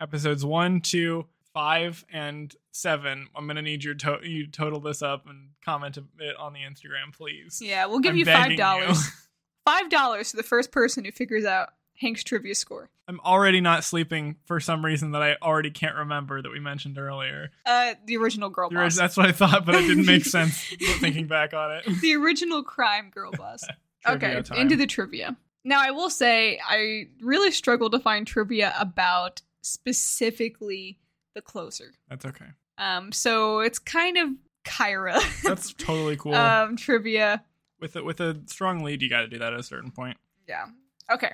episodes 0.00 0.44
one, 0.44 0.80
two, 0.80 1.26
five, 1.54 2.04
and 2.12 2.54
seven, 2.72 3.28
I'm 3.34 3.46
gonna 3.46 3.62
need 3.62 3.82
your 3.84 3.94
to- 3.94 4.20
you 4.22 4.46
total 4.48 4.80
this 4.80 5.00
up 5.00 5.26
and 5.28 5.50
comment 5.64 5.96
a 5.96 6.02
bit 6.02 6.36
on 6.36 6.52
the 6.52 6.60
Instagram, 6.60 7.16
please. 7.16 7.60
Yeah, 7.62 7.86
we'll 7.86 8.00
give 8.00 8.10
I'm 8.12 8.18
you 8.18 8.24
five 8.26 8.56
dollars. 8.56 9.10
Five 9.64 9.88
dollars 9.88 10.32
to 10.32 10.36
the 10.36 10.42
first 10.42 10.72
person 10.72 11.06
who 11.06 11.10
figures 11.10 11.46
out 11.46 11.70
Hank's 11.98 12.22
trivia 12.22 12.54
score. 12.54 12.90
I'm 13.08 13.18
already 13.20 13.62
not 13.62 13.82
sleeping 13.82 14.36
for 14.44 14.60
some 14.60 14.84
reason 14.84 15.12
that 15.12 15.22
I 15.22 15.36
already 15.40 15.70
can't 15.70 15.96
remember 15.96 16.42
that 16.42 16.52
we 16.52 16.60
mentioned 16.60 16.98
earlier. 16.98 17.50
Uh, 17.64 17.94
the 18.04 18.18
original 18.18 18.50
girl 18.50 18.68
The 18.68 18.74
boss. 18.74 18.94
That's 18.94 19.16
what 19.16 19.24
I 19.24 19.32
thought, 19.32 19.64
but 19.64 19.74
it 19.74 19.86
didn't 19.86 20.04
make 20.04 20.24
sense 20.26 20.62
thinking 21.00 21.28
back 21.28 21.54
on 21.54 21.72
it. 21.72 21.84
the 22.02 22.14
original 22.14 22.62
crime 22.62 23.08
girl 23.08 23.30
boss. 23.32 23.64
okay, 24.06 24.42
time. 24.42 24.58
into 24.58 24.76
the 24.76 24.86
trivia. 24.86 25.34
Now, 25.64 25.80
I 25.80 25.92
will 25.92 26.10
say 26.10 26.60
I 26.66 27.08
really 27.22 27.50
struggled 27.50 27.92
to 27.92 27.98
find 27.98 28.26
trivia 28.26 28.74
about 28.78 29.40
specifically 29.62 30.98
the 31.34 31.42
closer. 31.42 31.92
That's 32.08 32.24
okay. 32.24 32.46
Um, 32.78 33.12
so 33.12 33.60
it's 33.60 33.78
kind 33.78 34.16
of 34.16 34.28
Kyra 34.64 35.20
That's 35.42 35.72
totally 35.74 36.16
cool. 36.16 36.34
um 36.34 36.76
trivia. 36.76 37.44
with 37.80 37.96
a, 37.96 38.02
with 38.02 38.20
a 38.20 38.40
strong 38.46 38.82
lead, 38.82 39.02
you 39.02 39.10
got 39.10 39.20
to 39.20 39.28
do 39.28 39.38
that 39.38 39.52
at 39.52 39.60
a 39.60 39.62
certain 39.62 39.90
point. 39.90 40.16
Yeah. 40.48 40.66
Okay. 41.12 41.32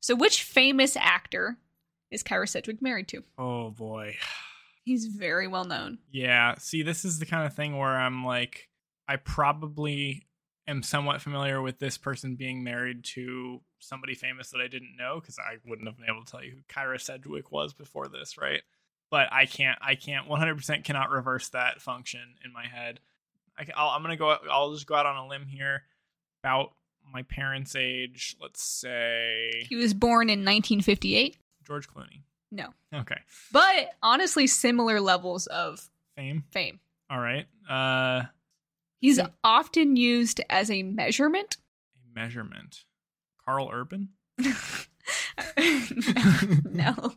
So, 0.00 0.14
which 0.14 0.42
famous 0.42 0.96
actor 0.96 1.56
is 2.10 2.22
Kyra 2.22 2.48
Sedgwick 2.48 2.80
married 2.82 3.08
to? 3.08 3.22
Oh 3.38 3.70
boy. 3.70 4.16
He's 4.84 5.06
very 5.06 5.48
well 5.48 5.64
known. 5.64 5.98
Yeah. 6.12 6.54
See, 6.58 6.82
this 6.82 7.04
is 7.04 7.18
the 7.18 7.26
kind 7.26 7.44
of 7.44 7.54
thing 7.54 7.76
where 7.76 7.96
I'm 7.96 8.24
like, 8.24 8.68
I 9.08 9.16
probably 9.16 10.26
am 10.68 10.82
somewhat 10.82 11.20
familiar 11.22 11.60
with 11.60 11.78
this 11.78 11.98
person 11.98 12.36
being 12.36 12.62
married 12.62 13.02
to 13.04 13.62
somebody 13.80 14.14
famous 14.14 14.50
that 14.50 14.60
I 14.60 14.68
didn't 14.68 14.96
know 14.96 15.18
because 15.20 15.38
I 15.38 15.56
wouldn't 15.66 15.88
have 15.88 15.96
been 15.96 16.08
able 16.08 16.24
to 16.24 16.30
tell 16.30 16.42
you 16.44 16.52
who 16.52 16.60
Kyra 16.72 17.00
Sedgwick 17.00 17.50
was 17.50 17.72
before 17.72 18.06
this, 18.08 18.36
right? 18.38 18.62
But 19.10 19.32
I 19.32 19.46
can't, 19.46 19.78
I 19.80 19.94
can't, 19.94 20.28
100% 20.28 20.84
cannot 20.84 21.10
reverse 21.10 21.48
that 21.50 21.80
function 21.80 22.20
in 22.44 22.52
my 22.52 22.66
head. 22.66 23.00
I, 23.58 23.66
I'll, 23.76 23.90
I'm 23.90 24.02
gonna 24.02 24.16
go. 24.16 24.36
I'll 24.50 24.72
just 24.74 24.86
go 24.86 24.94
out 24.96 25.06
on 25.06 25.16
a 25.16 25.28
limb 25.28 25.46
here. 25.46 25.82
About 26.42 26.72
my 27.12 27.22
parents' 27.22 27.74
age, 27.76 28.36
let's 28.40 28.62
say 28.62 29.64
He 29.68 29.76
was 29.76 29.94
born 29.94 30.28
in 30.28 30.40
1958. 30.40 31.36
George 31.66 31.88
Clooney. 31.88 32.22
No. 32.52 32.68
Okay. 32.92 33.16
But 33.52 33.90
honestly, 34.02 34.46
similar 34.46 35.00
levels 35.00 35.46
of 35.46 35.88
Fame. 36.16 36.44
fame. 36.52 36.80
All 37.10 37.18
right. 37.20 37.46
Uh, 37.68 38.24
He's 39.00 39.18
Yeah. 39.18 39.28
often 39.44 39.96
used 39.96 40.40
as 40.50 40.70
a 40.70 40.82
measurement. 40.82 41.56
a 41.96 42.18
measurement. 42.18 42.84
Karl 43.44 43.70
Urban. 43.72 44.10
no. 45.58 46.94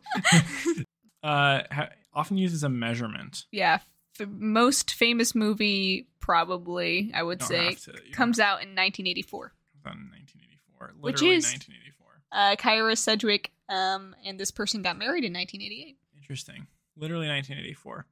uh, 1.22 1.62
ha- 1.70 1.90
often 2.14 2.36
used 2.38 2.54
as 2.54 2.62
a 2.62 2.68
measurement. 2.68 3.44
yeah. 3.50 3.78
The 4.18 4.26
most 4.26 4.92
famous 4.92 5.34
movie, 5.34 6.06
probably, 6.20 7.10
I 7.14 7.22
would 7.22 7.42
say, 7.42 7.74
to- 7.74 7.92
comes 8.12 8.38
out 8.38 8.62
in 8.62 8.74
1984. 8.74 9.52
don't- 9.84 9.94
in 9.94 10.10
1984. 10.10 10.94
Which 11.00 11.14
Literally 11.22 11.34
is- 11.36 11.44
1984. 11.44 12.22
Uh, 12.32 12.56
Kyra 12.56 12.98
Sedgwick 12.98 13.50
um, 13.70 14.14
and 14.24 14.38
this 14.38 14.50
person 14.50 14.82
got 14.82 14.98
married 14.98 15.24
in 15.24 15.32
1988. 15.32 15.96
Interesting. 16.16 16.66
Literally 16.96 17.28
1984. 17.28 18.06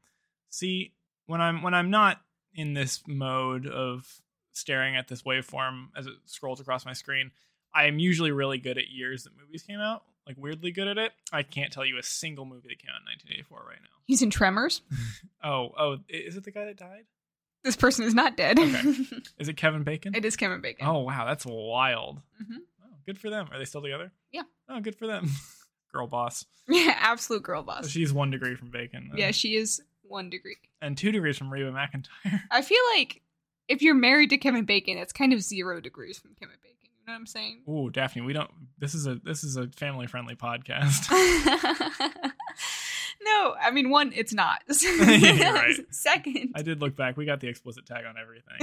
See, 0.49 0.93
when 1.27 1.41
I'm 1.41 1.63
when 1.63 1.75
I'm 1.75 1.91
not 1.91 2.21
in 2.55 2.73
this 2.75 3.03
mode 3.07 3.67
of 3.67 4.21
staring 4.53 4.97
at 4.97 5.09
this 5.09 5.23
waveform 5.23 5.89
as 5.97 6.07
it 6.07 6.15
scrolls 6.25 6.61
across 6.61 6.85
my 6.87 6.95
screen, 6.95 7.31
I 7.75 7.85
am 7.87 7.99
usually 7.99 8.33
really 8.33 8.59
good 8.59 8.79
at 8.79 8.89
years 8.89 9.25
that 9.25 9.37
movies 9.37 9.63
came 9.63 9.79
out. 9.81 10.05
Like 10.29 10.37
weirdly 10.39 10.71
good 10.71 10.87
at 10.87 10.99
it. 10.99 11.13
I 11.33 11.43
can't 11.43 11.73
tell 11.73 11.85
you 11.87 11.99
a 11.99 12.03
single 12.03 12.45
movie 12.45 12.69
that 12.69 12.79
came 12.79 12.91
out 12.95 13.01
in 13.01 13.07
1984 13.07 13.59
right 13.67 13.79
now. 13.83 13.89
He's 14.07 14.23
in 14.23 14.31
Tremors. 14.31 14.83
Oh, 15.43 15.71
oh, 15.79 15.97
is 16.09 16.37
it 16.37 16.45
the 16.45 16.51
guy 16.51 16.65
that 16.67 16.77
died? 16.77 17.05
This 17.65 17.77
person 17.77 18.05
is 18.05 18.13
not 18.15 18.37
dead. 18.37 18.59
Okay. 18.59 18.83
Is 19.39 19.49
it 19.49 19.57
Kevin 19.57 19.83
Bacon? 19.85 20.15
it 20.15 20.25
is 20.25 20.37
Kevin 20.37 20.61
Bacon. 20.61 20.87
Oh 20.87 20.99
wow, 21.01 21.25
that's 21.27 21.45
wild. 21.47 22.19
Mhm. 22.43 22.59
Oh, 22.85 22.97
good 23.07 23.19
for 23.19 23.31
them. 23.31 23.49
Are 23.53 23.59
they 23.59 23.65
still 23.65 23.83
together? 23.83 24.11
Yeah. 24.33 24.43
Oh, 24.69 24.81
good 24.81 24.95
for 24.97 25.07
them. 25.07 25.29
Girl 25.93 26.07
boss. 26.07 26.45
Yeah, 26.69 26.95
absolute 26.99 27.43
girl 27.43 27.63
So 27.63 27.67
boss. 27.67 27.89
she's 27.89 28.13
one 28.13 28.31
degree 28.31 28.55
from 28.57 28.71
Bacon. 28.71 29.09
then. 29.11 29.19
Yeah, 29.19 29.31
she 29.31 29.55
is 29.57 29.81
one 30.03 30.29
degree. 30.31 30.57
and 30.83 30.97
two 30.99 31.11
degrees 31.13 31.39
from 31.39 31.51
Reba 31.53 31.71
McEntire. 31.73 32.41
I 32.51 32.63
feel 32.63 32.83
like 32.97 33.23
if 33.69 33.81
you're 33.83 33.95
married 33.95 34.31
to 34.31 34.39
Kevin 34.39 34.65
Bacon, 34.65 34.99
it's 34.99 35.13
kind 35.13 35.33
of 35.33 35.41
zero 35.43 35.81
degrees 35.81 36.19
from 36.19 36.35
Kevin 36.39 36.57
Bacon. 36.63 36.68
Know 37.09 37.15
what 37.15 37.21
I'm 37.21 37.27
saying? 37.27 37.63
Ooh, 37.67 37.89
Daphne, 37.89 38.21
we 38.21 38.35
don't. 38.35 38.51
This 38.79 38.95
is 38.95 39.07
a 39.07 39.15
this 39.15 39.43
is 39.43 39.57
a 39.57 39.69
family 39.69 40.07
friendly 40.07 40.35
podcast. 40.35 41.11
no, 43.23 43.55
I 43.59 43.71
mean 43.73 43.89
one, 43.89 44.13
it's 44.15 44.35
not. 44.35 44.63
Right. 44.69 45.75
Second, 45.91 46.53
I 46.55 46.61
did 46.61 46.83
look 46.83 46.97
back. 46.97 47.17
We 47.17 47.25
got 47.25 47.41
the 47.41 47.49
explicit 47.49 47.87
tag 47.87 48.05
on 48.05 48.17
everything. 48.21 48.57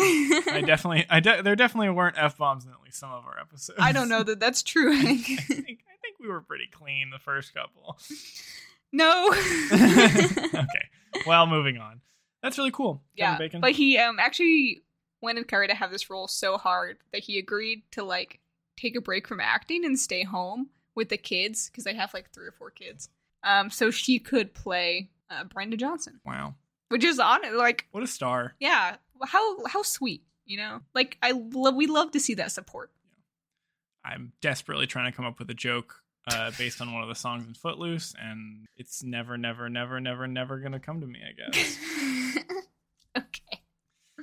I 0.54 0.62
definitely, 0.64 1.08
I 1.10 1.22
de- 1.22 1.42
there 1.42 1.56
definitely 1.56 1.90
weren't 1.90 2.18
f 2.20 2.38
bombs 2.38 2.66
in 2.66 2.72
at 2.72 2.78
least 2.86 3.00
some 3.00 3.12
of 3.12 3.26
our 3.26 3.40
episodes. 3.40 3.80
I 3.82 3.92
don't 3.92 4.10
know 4.10 4.22
that 4.22 4.40
that's 4.40 4.62
true. 4.62 4.94
I 4.94 5.02
think, 5.02 5.28
I 5.50 5.56
think 5.56 6.20
we 6.20 6.28
were 6.28 6.42
pretty 6.42 6.68
clean 6.72 7.10
the 7.10 7.18
first 7.18 7.52
couple. 7.56 7.98
no. 8.92 9.30
okay. 9.34 10.86
Well, 11.26 11.48
moving 11.48 11.80
on. 11.80 12.02
That's 12.44 12.60
really 12.60 12.70
cool. 12.70 13.02
Kevin 13.18 13.34
yeah, 13.34 13.38
Bacon. 13.40 13.60
but 13.62 13.72
he 13.72 13.98
um 13.98 14.20
actually 14.20 14.84
wanted 15.26 15.48
Curry 15.50 15.68
to 15.68 15.76
have 15.76 15.92
this 15.92 16.10
role 16.10 16.28
so 16.30 16.58
hard 16.58 16.98
that 17.12 17.24
he 17.24 17.38
agreed 17.38 17.84
to 17.92 18.04
like 18.04 18.40
take 18.78 18.96
a 18.96 19.02
break 19.02 19.28
from 19.28 19.40
acting 19.42 19.84
and 19.84 20.00
stay 20.00 20.24
home 20.24 20.70
with 20.96 21.10
the 21.10 21.18
kids 21.18 21.70
because 21.70 21.84
they 21.84 21.94
have 21.96 22.14
like 22.14 22.32
three 22.32 22.48
or 22.48 22.52
four 22.54 22.70
kids. 22.70 23.10
Um, 23.44 23.70
so 23.70 23.92
she 23.92 24.20
could 24.20 24.54
play 24.54 25.10
uh, 25.30 25.44
Brenda 25.44 25.76
Johnson, 25.78 26.20
wow. 26.26 26.56
which 26.90 27.04
is 27.04 27.20
on 27.20 27.42
like 27.58 27.88
What 27.92 28.04
a 28.04 28.08
star. 28.08 28.56
yeah, 28.60 28.96
how 29.24 29.66
how 29.68 29.82
sweet, 29.84 30.24
you 30.46 30.58
know? 30.58 30.80
Like 30.94 31.18
I 31.22 31.32
love 31.32 31.76
we 31.76 31.88
love 31.88 32.12
to 32.12 32.20
see 32.20 32.34
that 32.36 32.52
support. 32.52 32.92
I'm 34.04 34.34
desperately 34.42 34.88
trying 34.88 35.12
to 35.12 35.16
come 35.16 35.26
up 35.26 35.40
with 35.40 35.50
a 35.50 35.56
joke 35.56 35.96
uh, 36.28 36.52
based 36.58 36.82
on 36.82 36.94
one 36.94 37.02
of 37.04 37.10
the 37.10 37.16
songs 37.16 37.48
in 37.48 37.54
Footloose, 37.54 38.14
and 38.20 38.66
it's 38.78 39.04
never, 39.04 39.38
never, 39.38 39.70
never, 39.70 40.00
never, 40.00 40.28
never 40.28 40.60
gonna 40.60 40.80
come 40.80 41.02
to 41.02 41.08
me. 41.08 41.20
I 41.28 41.52
guess. 41.52 41.78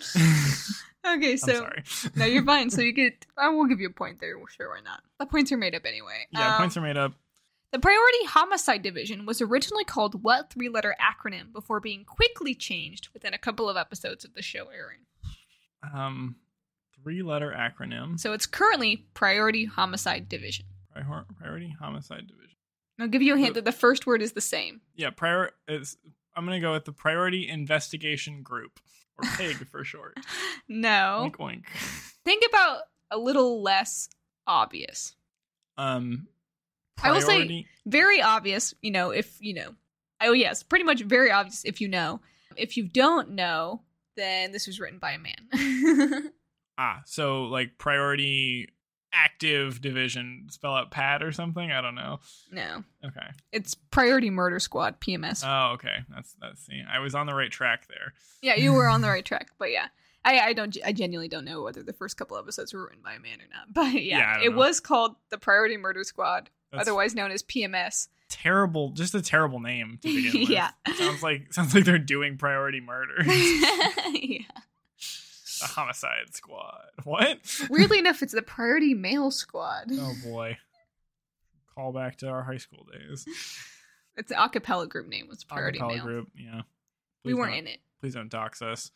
okay. 1.06 1.36
So 1.36 1.68
no, 2.16 2.24
you're 2.24 2.44
fine. 2.44 2.70
So 2.70 2.80
you 2.80 2.92
get, 3.02 3.26
I 3.36 3.48
will 3.50 3.66
give 3.66 3.80
you 3.80 3.88
a 3.88 3.92
point 3.92 4.20
there. 4.20 4.34
Sure, 4.50 4.68
why 4.70 4.80
not? 4.84 5.02
The 5.18 5.26
points 5.26 5.52
are 5.52 5.56
made 5.56 5.74
up 5.74 5.82
anyway. 5.86 6.26
Yeah, 6.30 6.54
Um, 6.54 6.58
points 6.60 6.76
are 6.76 6.80
made 6.82 6.96
up. 6.96 7.12
The 7.72 7.78
Priority 7.78 8.26
Homicide 8.26 8.82
Division 8.82 9.24
was 9.24 9.40
originally 9.40 9.84
called 9.84 10.22
what 10.22 10.50
three 10.50 10.68
letter 10.68 10.94
acronym 11.00 11.52
before 11.54 11.80
being 11.80 12.04
quickly 12.04 12.54
changed 12.54 13.08
within 13.14 13.32
a 13.32 13.38
couple 13.38 13.66
of 13.68 13.78
episodes 13.78 14.26
of 14.26 14.34
the 14.34 14.42
show 14.42 14.66
airing? 14.68 14.98
Um, 15.94 16.36
three 17.02 17.22
letter 17.22 17.50
acronym. 17.56 18.20
So 18.20 18.34
it's 18.34 18.44
currently 18.46 19.06
Priority 19.14 19.64
Homicide 19.64 20.28
Division. 20.28 20.66
Prior- 20.92 21.24
Priority 21.38 21.74
Homicide 21.80 22.26
Division. 22.26 22.56
I'll 23.00 23.08
give 23.08 23.22
you 23.22 23.34
a 23.34 23.38
hint 23.38 23.54
that 23.54 23.64
the 23.64 23.72
first 23.72 24.06
word 24.06 24.20
is 24.20 24.32
the 24.32 24.40
same. 24.42 24.82
Yeah, 24.94 25.08
prior 25.10 25.50
is. 25.66 25.96
I'm 26.36 26.44
gonna 26.44 26.60
go 26.60 26.72
with 26.72 26.84
the 26.84 26.92
Priority 26.92 27.48
Investigation 27.48 28.42
Group, 28.42 28.80
or 29.18 29.28
PIG 29.36 29.68
for 29.70 29.84
short. 29.84 30.16
No. 30.68 31.28
Oink 31.30 31.36
oink. 31.36 31.64
Think 32.24 32.44
about 32.48 32.82
a 33.10 33.18
little 33.18 33.62
less 33.62 34.08
obvious. 34.46 35.14
Um, 35.76 36.28
I 37.02 37.10
will 37.12 37.20
say- 37.20 37.66
Very 37.84 38.22
obvious, 38.22 38.72
you 38.80 38.90
know, 38.90 39.10
if 39.10 39.36
you 39.40 39.54
know. 39.54 39.74
Oh, 40.20 40.32
yes, 40.32 40.62
pretty 40.62 40.84
much 40.84 41.02
very 41.02 41.30
obvious 41.32 41.64
if 41.64 41.80
you 41.80 41.88
know. 41.88 42.20
If 42.56 42.76
you 42.76 42.84
don't 42.88 43.30
know, 43.30 43.82
then 44.16 44.52
this 44.52 44.66
was 44.66 44.78
written 44.78 44.98
by 44.98 45.12
a 45.12 45.18
man. 45.18 46.30
Ah, 46.78 47.02
so 47.04 47.44
like 47.44 47.76
priority 47.76 48.70
active 49.12 49.80
division, 49.80 50.46
spell 50.50 50.74
out 50.74 50.90
pad 50.90 51.22
or 51.22 51.32
something. 51.32 51.70
I 51.72 51.80
don't 51.80 51.94
know. 51.94 52.20
no. 52.50 52.84
Okay. 53.04 53.26
It's 53.52 53.74
Priority 53.74 54.30
Murder 54.30 54.58
Squad, 54.60 55.00
PMS. 55.00 55.42
Oh, 55.46 55.74
okay. 55.74 55.98
That's 56.14 56.34
that's. 56.40 56.64
See, 56.66 56.82
I 56.90 56.98
was 57.00 57.14
on 57.14 57.26
the 57.26 57.34
right 57.34 57.50
track 57.50 57.86
there. 57.88 58.14
Yeah, 58.40 58.54
you 58.56 58.72
were 58.72 58.86
on 58.88 59.00
the 59.00 59.08
right 59.14 59.24
track, 59.24 59.50
but 59.58 59.70
yeah, 59.70 59.86
I 60.24 60.38
I 60.40 60.52
don't 60.52 60.76
I 60.84 60.92
genuinely 60.92 61.28
don't 61.28 61.44
know 61.44 61.62
whether 61.62 61.82
the 61.82 61.92
first 61.92 62.16
couple 62.16 62.36
episodes 62.38 62.72
were 62.72 62.84
written 62.84 63.02
by 63.04 63.14
a 63.14 63.20
man 63.20 63.38
or 63.40 63.48
not, 63.52 63.66
but 63.72 64.02
yeah, 64.02 64.18
Yeah, 64.40 64.46
it 64.46 64.50
know. 64.50 64.56
was 64.56 64.80
called 64.80 65.16
the 65.30 65.38
Priority 65.38 65.76
Murder 65.76 66.04
Squad, 66.04 66.50
That's 66.70 66.82
otherwise 66.82 67.14
known 67.14 67.30
as 67.32 67.42
PMS. 67.42 68.08
terrible. 68.28 68.90
Just 68.90 69.14
a 69.14 69.20
terrible 69.22 69.60
name 69.60 69.98
to 70.02 70.08
begin 70.08 70.40
with. 70.42 70.48
Yeah. 70.50 70.70
Sounds 70.96 71.22
like 71.22 71.52
sounds 71.52 71.74
like 71.74 71.84
they're 71.84 71.98
doing 71.98 72.38
priority 72.38 72.80
murder. 72.80 73.22
yeah. 73.24 74.38
The 75.62 75.68
homicide 75.74 76.34
squad. 76.34 76.78
What? 77.04 77.38
Weirdly 77.70 77.98
enough, 78.00 78.22
it's 78.22 78.32
the 78.32 78.42
Priority 78.42 78.94
Male 78.94 79.30
Squad. 79.30 79.86
Oh 79.92 80.14
boy. 80.24 80.58
Call 81.74 81.92
back 81.92 82.16
to 82.18 82.28
our 82.28 82.42
high 82.42 82.58
school 82.58 82.86
days. 82.92 83.24
It's 84.16 84.30
an 84.30 84.36
acapella 84.36 84.88
group 84.88 85.08
name. 85.08 85.26
Was 85.28 85.42
Priority 85.42 85.78
Acapella 85.78 85.88
Male. 85.94 86.04
group. 86.04 86.28
Yeah. 86.36 86.62
We 87.24 87.34
weren't 87.34 87.56
in 87.56 87.66
it. 87.66 87.78
Please 88.00 88.14
don't 88.14 88.28
dox 88.30 88.60
us. 88.62 88.90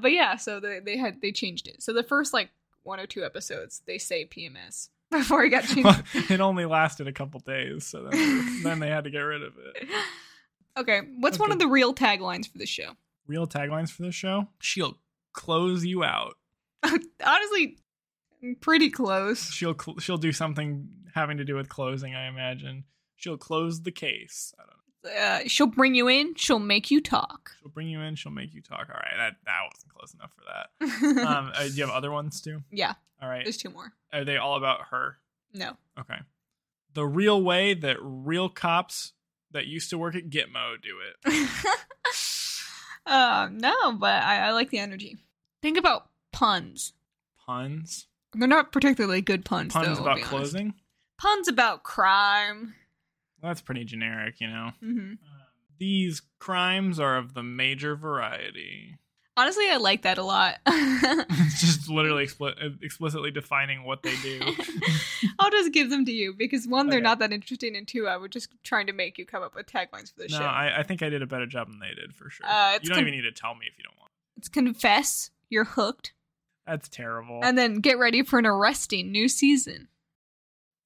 but 0.00 0.12
yeah, 0.12 0.36
so 0.36 0.60
they 0.60 0.80
they 0.80 0.96
had 0.96 1.20
they 1.20 1.32
changed 1.32 1.66
it. 1.66 1.82
So 1.82 1.92
the 1.92 2.02
first 2.02 2.32
like 2.32 2.50
one 2.82 3.00
or 3.00 3.06
two 3.06 3.24
episodes, 3.24 3.82
they 3.86 3.98
say 3.98 4.24
PMS 4.26 4.88
before 5.10 5.44
it 5.44 5.50
got 5.50 5.64
changed. 5.64 6.02
it 6.30 6.40
only 6.40 6.64
lasted 6.66 7.08
a 7.08 7.12
couple 7.12 7.40
days, 7.40 7.84
so 7.84 8.04
then, 8.10 8.62
then 8.62 8.78
they 8.80 8.88
had 8.88 9.04
to 9.04 9.10
get 9.10 9.20
rid 9.20 9.42
of 9.42 9.52
it. 9.58 9.88
okay, 10.78 11.00
what's 11.18 11.38
one 11.38 11.52
of 11.52 11.58
the 11.58 11.66
real 11.66 11.94
taglines 11.94 12.50
for 12.50 12.58
the 12.58 12.66
show? 12.66 12.92
Real 13.30 13.46
taglines 13.46 13.90
for 13.90 14.02
this 14.02 14.14
show? 14.16 14.48
She'll 14.60 14.98
close 15.32 15.84
you 15.84 16.02
out. 16.02 16.34
Honestly, 16.82 17.78
pretty 18.60 18.90
close. 18.90 19.50
She'll 19.52 19.76
cl- 19.78 19.98
she'll 20.00 20.16
do 20.18 20.32
something 20.32 20.88
having 21.14 21.36
to 21.38 21.44
do 21.44 21.54
with 21.54 21.68
closing. 21.68 22.14
I 22.16 22.26
imagine 22.26 22.84
she'll 23.14 23.36
close 23.36 23.82
the 23.82 23.92
case. 23.92 24.52
I 24.58 24.62
don't 24.62 24.68
know. 24.68 24.76
Uh, 25.44 25.48
she'll 25.48 25.66
bring 25.68 25.94
you 25.94 26.08
in. 26.08 26.34
She'll 26.34 26.58
make 26.58 26.90
you 26.90 27.00
talk. 27.00 27.52
She'll 27.60 27.70
bring 27.70 27.88
you 27.88 28.00
in. 28.00 28.16
She'll 28.16 28.32
make 28.32 28.52
you 28.52 28.62
talk. 28.62 28.88
All 28.88 28.96
right, 29.00 29.14
that 29.16 29.34
that 29.46 29.60
wasn't 29.72 29.94
close 29.94 30.12
enough 30.14 30.32
for 30.34 30.42
that. 30.50 31.26
Um, 31.26 31.52
uh, 31.54 31.62
do 31.68 31.74
you 31.74 31.86
have 31.86 31.94
other 31.94 32.10
ones 32.10 32.40
too? 32.40 32.62
yeah, 32.72 32.94
All 33.22 33.28
right, 33.28 33.44
there's 33.44 33.56
two 33.58 33.70
more. 33.70 33.92
are 34.12 34.24
they 34.24 34.38
all 34.38 34.56
about 34.56 34.80
her? 34.90 35.18
No. 35.54 35.76
Okay. 35.98 36.18
The 36.94 37.06
real 37.06 37.40
way 37.40 37.74
that 37.74 37.98
real 38.00 38.48
cops 38.48 39.12
that 39.52 39.66
used 39.66 39.90
to 39.90 39.98
work 39.98 40.14
at 40.16 40.28
Gitmo 40.30 40.74
do 40.82 40.96
it. 41.06 41.48
uh, 43.10 43.48
no, 43.52 43.92
but 43.92 44.22
I, 44.22 44.48
I 44.48 44.50
like 44.52 44.70
the 44.70 44.78
energy. 44.78 45.18
Think 45.62 45.76
about 45.76 46.08
puns. 46.32 46.92
Puns. 47.46 48.06
They're 48.32 48.48
not 48.48 48.72
particularly 48.72 49.20
good 49.20 49.44
puns. 49.44 49.72
Puns 49.72 49.98
though, 49.98 50.04
about 50.04 50.16
be 50.16 50.22
closing. 50.22 50.74
Puns 51.18 51.48
about 51.48 51.82
crime. 51.82 52.74
Well, 53.42 53.50
that's 53.50 53.60
pretty 53.60 53.84
generic, 53.84 54.40
you 54.40 54.46
know. 54.48 54.70
hmm 54.80 55.14
These 55.78 56.22
crimes 56.38 57.00
are 57.00 57.16
of 57.16 57.34
the 57.34 57.42
major 57.42 57.96
variety. 57.96 58.98
Honestly, 59.36 59.64
I 59.70 59.76
like 59.78 60.02
that 60.02 60.18
a 60.18 60.22
lot. 60.22 60.56
it's 60.66 61.60
just 61.60 61.88
literally 61.88 62.26
expli- 62.26 62.82
explicitly 62.82 63.30
defining 63.30 63.84
what 63.84 64.02
they 64.02 64.14
do. 64.22 64.40
I'll 65.38 65.50
just 65.50 65.72
give 65.72 65.88
them 65.88 66.04
to 66.04 66.12
you 66.12 66.34
because 66.36 66.66
one, 66.66 66.88
they're 66.88 66.98
Okay. 66.98 67.04
not 67.04 67.20
that 67.20 67.32
interesting, 67.32 67.74
and 67.76 67.86
two, 67.88 68.06
I 68.08 68.16
was 68.16 68.30
just 68.30 68.48
trying 68.64 68.86
to 68.88 68.92
make 68.92 69.16
you 69.18 69.24
come 69.24 69.42
up 69.42 69.54
with 69.54 69.66
taglines 69.66 70.12
for 70.12 70.20
the 70.22 70.28
no, 70.30 70.38
show. 70.38 70.44
I, 70.44 70.80
I 70.80 70.82
think 70.82 71.02
I 71.02 71.08
did 71.08 71.22
a 71.22 71.26
better 71.26 71.46
job 71.46 71.68
than 71.68 71.78
they 71.78 71.94
did 71.94 72.14
for 72.14 72.28
sure. 72.28 72.44
Uh, 72.46 72.72
it's 72.74 72.84
you 72.84 72.90
don't 72.90 72.96
con- 72.98 73.08
even 73.08 73.14
need 73.14 73.22
to 73.22 73.32
tell 73.32 73.54
me 73.54 73.66
if 73.70 73.78
you 73.78 73.84
don't 73.84 73.98
want. 73.98 74.10
It's 74.36 74.48
confess 74.48 75.30
you're 75.48 75.64
hooked, 75.64 76.12
That's 76.66 76.88
terrible. 76.88 77.40
and 77.42 77.56
then 77.56 77.76
get 77.80 77.98
ready 77.98 78.22
for 78.22 78.38
an 78.38 78.46
arresting 78.46 79.10
new 79.10 79.28
season. 79.28 79.88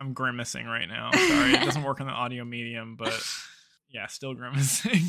I'm 0.00 0.12
grimacing 0.12 0.66
right 0.66 0.86
now. 0.88 1.10
Sorry, 1.12 1.52
it 1.54 1.64
doesn't 1.64 1.82
work 1.82 2.00
on 2.00 2.06
the 2.06 2.12
audio 2.12 2.44
medium, 2.44 2.96
but 2.96 3.24
yeah, 3.88 4.06
still 4.06 4.34
grimacing. 4.34 5.02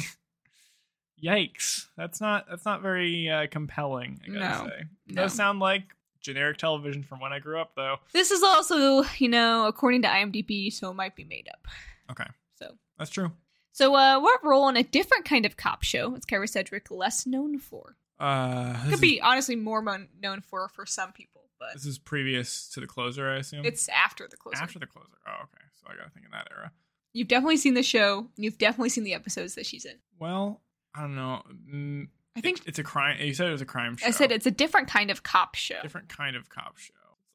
Yikes! 1.23 1.87
That's 1.97 2.19
not 2.21 2.45
that's 2.49 2.65
not 2.65 2.81
very 2.81 3.29
uh, 3.29 3.47
compelling. 3.49 4.19
I 4.25 4.27
gotta 4.31 4.39
No. 4.63 4.69
say. 4.69 4.83
No. 5.07 5.21
Does 5.23 5.33
sound 5.33 5.59
like 5.59 5.83
generic 6.21 6.57
television 6.57 7.03
from 7.03 7.19
when 7.19 7.31
I 7.31 7.39
grew 7.39 7.59
up, 7.59 7.71
though. 7.75 7.97
This 8.11 8.31
is 8.31 8.41
also, 8.43 9.03
you 9.17 9.29
know, 9.29 9.67
according 9.67 10.01
to 10.03 10.07
IMDb, 10.07 10.73
so 10.73 10.89
it 10.89 10.95
might 10.95 11.15
be 11.15 11.23
made 11.23 11.47
up. 11.53 11.67
Okay, 12.11 12.25
So, 12.55 12.75
that's 12.97 13.11
true. 13.11 13.31
so 13.71 13.93
uh, 13.95 14.19
what 14.19 14.43
role 14.43 14.67
in 14.69 14.75
a 14.77 14.83
different 14.83 15.25
kind 15.25 15.45
of 15.45 15.55
cop 15.57 15.83
show 15.83 16.15
is 16.15 16.25
Kyra 16.25 16.49
Sedgwick 16.49 16.89
less 16.91 17.25
known 17.27 17.59
for? 17.59 17.95
Uh, 18.19 18.73
Could 18.85 18.93
is, 18.95 19.01
be 19.01 19.21
honestly 19.21 19.55
more 19.55 19.81
mon- 19.81 20.09
known 20.19 20.41
for 20.41 20.67
for 20.69 20.85
some 20.85 21.11
people, 21.11 21.43
but 21.59 21.73
this 21.73 21.85
is 21.85 21.97
previous 21.99 22.67
to 22.69 22.79
the 22.79 22.87
closer, 22.87 23.29
I 23.29 23.37
assume. 23.37 23.63
it's 23.65 23.87
after 23.89 24.27
the 24.27 24.37
closer. 24.37 24.61
after 24.63 24.79
the 24.79 24.87
closer. 24.87 25.09
Oh, 25.27 25.43
okay. 25.43 25.63
So 25.79 25.87
I 25.91 25.95
gotta 25.95 26.09
think 26.09 26.25
in 26.25 26.31
that 26.31 26.47
era. 26.51 26.71
You've 27.13 27.27
definitely 27.27 27.57
seen 27.57 27.73
the 27.75 27.83
show. 27.83 28.27
You've 28.35 28.57
definitely 28.57 28.89
seen 28.89 29.03
the 29.03 29.13
episodes 29.13 29.55
that 29.55 29.65
she's 29.65 29.85
in. 29.85 29.95
Well, 30.19 30.61
I 30.95 31.01
don't 31.01 31.15
know. 31.15 31.41
Mm, 31.73 32.07
I 32.35 32.41
think 32.41 32.61
it's 32.65 32.79
a 32.79 32.83
crime. 32.83 33.17
You 33.19 33.33
said 33.33 33.47
it 33.47 33.51
was 33.51 33.61
a 33.61 33.65
crime 33.65 33.97
show. 33.97 34.07
I 34.07 34.11
said 34.11 34.31
it's 34.31 34.45
a 34.45 34.51
different 34.51 34.87
kind 34.87 35.09
of 35.11 35.23
cop 35.23 35.55
show. 35.55 35.81
different 35.81 36.09
kind 36.09 36.35
of 36.35 36.49
cop 36.49 36.77
show. 36.77 36.93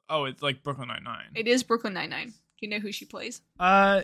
Oh, 0.08 0.24
it's 0.24 0.42
like 0.42 0.62
Brooklyn 0.62 0.88
Nine 0.88 1.04
Nine. 1.04 1.26
It 1.34 1.46
is 1.46 1.62
Brooklyn 1.62 1.92
Nine 1.94 2.10
Nine. 2.10 2.28
Do 2.28 2.34
you 2.66 2.68
know 2.68 2.78
who 2.78 2.92
she 2.92 3.04
plays? 3.04 3.40
Uh, 3.58 4.02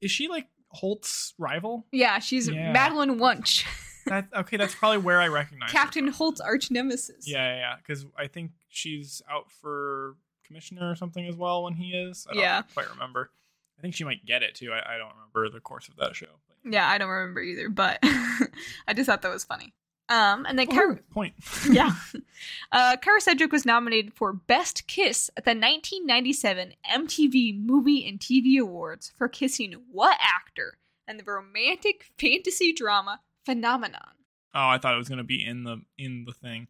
is 0.00 0.10
she 0.10 0.28
like 0.28 0.46
Holt's 0.68 1.34
rival? 1.38 1.86
Yeah, 1.92 2.18
she's 2.18 2.48
Yeah. 2.48 2.72
Madeline 2.72 3.18
Wuntch, 3.18 3.64
That 4.06 4.28
okay? 4.34 4.56
That's 4.56 4.74
probably 4.74 4.98
where 4.98 5.20
I 5.20 5.28
recognize 5.28 5.70
Captain. 5.70 6.08
Holt's 6.08 6.40
arch 6.40 6.70
nemesis. 6.70 7.28
Yeah, 7.28 7.46
yeah, 7.54 7.56
yeah. 7.58 7.74
Because 7.76 8.04
I 8.18 8.26
think 8.26 8.50
she's 8.68 9.22
out 9.30 9.50
for 9.60 10.16
commissioner 10.46 10.90
or 10.90 10.96
something 10.96 11.24
as 11.26 11.36
well 11.36 11.62
when 11.62 11.74
he 11.74 11.90
is. 11.90 12.26
I 12.28 12.34
don't 12.34 12.42
Yeah. 12.42 12.62
quite 12.74 12.90
remember. 12.90 13.30
I 13.78 13.82
think 13.82 13.94
she 13.94 14.04
might 14.04 14.24
get 14.26 14.42
it 14.42 14.54
too. 14.56 14.72
I, 14.72 14.94
I 14.94 14.98
don't 14.98 15.12
remember 15.14 15.54
the 15.54 15.60
course 15.60 15.88
of 15.88 15.96
that 15.96 16.16
show. 16.16 16.26
Yeah, 16.64 16.88
I 16.88 16.98
don't 16.98 17.08
remember 17.08 17.40
either, 17.40 17.68
but 17.68 17.98
I 18.02 18.94
just 18.94 19.06
thought 19.06 19.22
that 19.22 19.30
was 19.32 19.44
funny. 19.44 19.74
Um, 20.08 20.44
and 20.46 20.58
then 20.58 20.66
Kara, 20.66 20.98
Oh, 20.98 21.12
point. 21.12 21.32
yeah, 21.70 21.92
uh, 22.72 22.96
Kara 23.00 23.20
Sedgwick 23.20 23.52
was 23.52 23.64
nominated 23.64 24.12
for 24.14 24.32
Best 24.32 24.86
Kiss 24.86 25.30
at 25.36 25.44
the 25.44 25.50
1997 25.52 26.74
MTV 26.92 27.64
Movie 27.64 28.06
and 28.06 28.18
TV 28.20 28.58
Awards 28.60 29.12
for 29.16 29.28
kissing 29.28 29.74
what 29.90 30.18
actor 30.20 30.78
and 31.08 31.18
the 31.18 31.24
romantic 31.24 32.10
fantasy 32.18 32.72
drama 32.72 33.20
Phenomenon. 33.46 34.14
Oh, 34.54 34.68
I 34.68 34.78
thought 34.78 34.94
it 34.94 34.98
was 34.98 35.08
gonna 35.08 35.24
be 35.24 35.42
in 35.44 35.64
the 35.64 35.78
in 35.96 36.24
the 36.26 36.32
thing. 36.32 36.68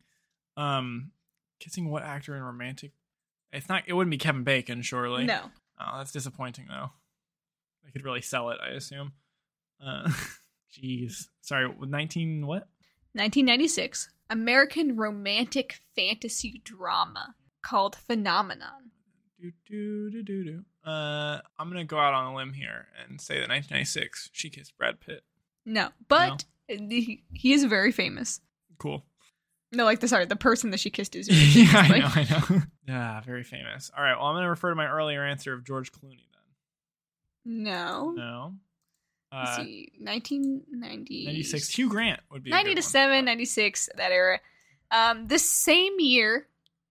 Um, 0.57 1.11
kissing 1.59 1.91
what 1.91 2.03
actor 2.05 2.37
in 2.37 2.43
romantic? 2.43 2.93
It's 3.53 3.69
not. 3.69 3.83
It 3.87 3.95
wouldn't 3.95 4.11
be 4.13 4.19
Kevin 4.19 4.45
Bacon, 4.45 4.83
surely. 4.83 5.25
No, 5.25 5.51
Oh, 5.81 5.99
that's 5.99 6.13
disappointing 6.13 6.67
though. 6.69 6.91
They 7.85 7.91
could 7.91 8.05
really 8.05 8.23
sell 8.23 8.51
it, 8.51 8.59
I 8.63 8.69
assume. 8.69 9.13
Uh, 9.85 10.09
jeez. 10.73 11.27
Sorry, 11.41 11.69
nineteen 11.81 12.47
what? 12.47 12.69
1996 13.15 14.09
American 14.31 14.97
romantic 14.97 15.81
fantasy 15.95 16.63
drama 16.65 17.35
called 17.63 17.95
Phenomenon. 17.95 18.91
Do 19.41 19.53
do 19.67 20.11
do 20.11 20.23
do 20.23 20.45
do. 20.45 20.65
Uh, 20.89 21.41
I'm 21.59 21.69
gonna 21.69 21.85
go 21.85 21.99
out 21.99 22.15
on 22.15 22.33
a 22.33 22.37
limb 22.37 22.53
here 22.55 22.87
and 23.05 23.21
say 23.21 23.35
that 23.35 23.49
1996 23.51 24.31
she 24.33 24.49
kissed 24.51 24.77
Brad 24.79 25.01
Pitt. 25.01 25.23
No, 25.67 25.91
but 26.09 26.45
He, 26.69 27.23
he 27.33 27.53
is 27.53 27.65
very 27.65 27.93
famous. 27.93 28.41
Cool. 28.79 29.05
No, 29.73 29.85
like 29.85 30.01
the 30.01 30.09
sorry, 30.09 30.27
the 30.27 30.37
person 30.37 30.71
that 30.71 30.81
she 30.81 30.91
kissed 30.91 31.15
is. 31.17 31.29
Very 31.29 31.65
yeah. 31.67 31.77
I 31.77 31.99
know, 31.99 32.09
I 32.15 32.27
know. 32.57 32.63
Yeah, 32.89 33.21
very 33.23 33.45
famous. 33.45 33.91
All 33.97 34.03
right, 34.03 34.15
well, 34.17 34.27
I'm 34.27 34.35
gonna 34.37 34.51
refer 34.51 34.69
to 34.71 34.75
my 34.75 34.87
earlier 34.87 35.25
answer 35.25 35.53
of 35.55 35.65
George 35.65 35.93
Clooney 35.93 36.27
then. 36.33 37.63
No. 37.65 38.11
No. 38.11 38.55
Let's 39.33 39.51
Uh, 39.59 39.65
see, 39.65 39.93
1990. 39.99 41.25
96. 41.27 41.69
Hugh 41.71 41.89
Grant 41.89 42.21
would 42.31 42.43
be 42.45 42.51
a 42.51 42.55
90 42.55 42.71
good 42.71 42.75
to 42.83 42.85
one. 42.87 42.91
7, 42.91 43.25
96, 43.25 43.89
that 43.97 44.13
era. 44.13 44.41
Um, 44.91 45.27
this 45.27 45.49
same 45.49 45.95
year, 45.99 46.47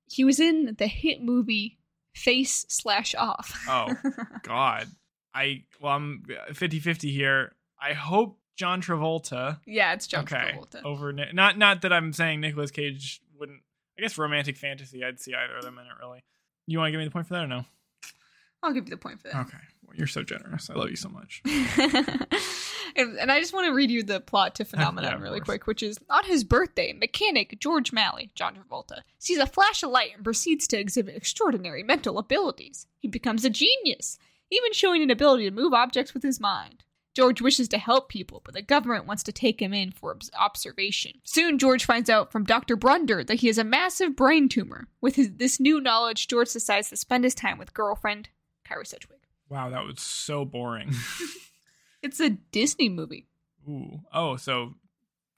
he 0.10 0.24
was 0.24 0.40
in 0.40 0.76
the 0.78 0.88
hit 0.88 1.22
movie 1.22 1.78
Face 2.16 2.66
Slash 2.68 3.14
Off. 3.16 3.64
Oh. 3.70 3.94
God, 4.44 4.88
I 5.34 5.64
well, 5.80 5.94
I'm 5.94 6.24
50-50 6.52 7.12
here. 7.12 7.54
I 7.80 7.94
hope 7.94 8.40
John 8.58 8.82
Travolta. 8.82 9.60
yeah, 9.66 9.94
it's 9.94 10.08
John 10.08 10.24
okay, 10.24 10.54
Travolta. 10.56 10.84
over 10.84 11.14
not 11.14 11.58
not 11.58 11.82
that 11.84 11.94
I'm 11.94 12.12
saying 12.14 12.42
Nicolas 12.42 12.72
Cage 12.72 13.22
wouldn't. 13.40 13.62
I 13.98 14.02
guess 14.02 14.18
romantic 14.18 14.58
fantasy. 14.58 15.04
I'd 15.04 15.20
see 15.20 15.34
either 15.36 15.56
of 15.58 15.64
them 15.64 15.78
in 15.78 15.86
it. 15.86 15.92
Really. 16.00 16.24
You 16.68 16.80
want 16.80 16.88
to 16.88 16.92
give 16.92 17.00
me 17.00 17.06
the 17.06 17.12
point 17.12 17.28
for 17.28 17.36
that 17.36 17.44
or 17.44 17.48
no? 17.48 17.66
I'll 18.64 18.74
give 18.74 18.86
you 18.86 18.92
the 18.92 18.98
point 18.98 19.22
for 19.22 19.30
that. 19.30 19.36
Okay. 19.42 19.58
You're 19.96 20.08
so 20.08 20.24
generous. 20.24 20.70
I 20.70 20.74
love 20.76 20.90
you 20.90 20.96
so 20.96 21.10
much. 21.10 21.42
and, 22.96 23.18
and 23.18 23.32
I 23.32 23.40
just 23.40 23.54
want 23.54 23.68
to 23.68 23.74
read 23.74 23.92
you 23.92 24.04
the 24.04 24.20
plot 24.20 24.56
to 24.56 24.66
Phenomenon 24.72 25.12
Yeah, 25.12 25.20
really 25.20 25.40
course. 25.40 25.46
quick, 25.46 25.68
which 25.68 25.84
is 25.84 26.00
on 26.10 26.26
his 26.26 26.44
birthday, 26.44 26.94
mechanic 26.94 27.60
George 27.60 27.92
Malley, 27.92 28.32
John 28.36 28.56
Travolta, 28.56 29.02
sees 29.20 29.38
a 29.38 29.46
flash 29.48 29.84
of 29.84 29.92
light 29.92 30.12
and 30.16 30.24
proceeds 30.24 30.68
to 30.68 30.80
exhibit 30.80 31.16
extraordinary 31.16 31.84
mental 31.84 32.18
abilities. 32.18 32.88
He 33.00 33.08
becomes 33.08 33.46
a 33.46 33.50
genius, 33.50 34.18
even 34.50 34.74
showing 34.74 35.02
an 35.04 35.12
ability 35.12 35.46
to 35.46 35.56
move 35.56 35.74
objects 35.74 36.14
with 36.14 36.24
his 36.24 36.40
mind. 36.40 36.84
George 37.14 37.42
wishes 37.42 37.68
to 37.68 37.78
help 37.78 38.08
people, 38.08 38.42
but 38.46 38.54
the 38.54 38.62
government 38.62 39.06
wants 39.06 39.22
to 39.24 39.34
take 39.34 39.62
him 39.62 39.74
in 39.74 39.92
for 39.92 40.18
observation. 40.40 41.20
Soon, 41.26 41.60
George 41.60 41.84
finds 41.84 42.10
out 42.10 42.32
from 42.32 42.46
Dr. 42.46 42.78
Brunder 42.78 43.22
that 43.22 43.42
he 43.42 43.48
has 43.48 43.58
a 43.58 43.66
massive 43.66 44.16
brain 44.16 44.48
tumor. 44.48 44.88
With 45.02 45.16
his, 45.18 45.32
this 45.34 45.60
new 45.60 45.82
knowledge, 45.82 46.30
George 46.30 46.54
decides 46.54 46.90
to 46.90 46.96
spend 46.96 47.26
his 47.26 47.36
time 47.36 47.58
with 47.58 47.74
girlfriend 47.74 48.30
Kyra 48.66 48.88
Sedgwick. 48.88 49.21
Wow, 49.52 49.70
that 49.70 49.84
was 49.86 50.00
so 50.02 50.46
boring. 50.46 50.94
It's 52.04 52.20
a 52.20 52.32
Disney 52.32 52.90
movie. 52.90 53.28
Ooh. 53.70 54.00
Oh, 54.12 54.36
so 54.36 54.74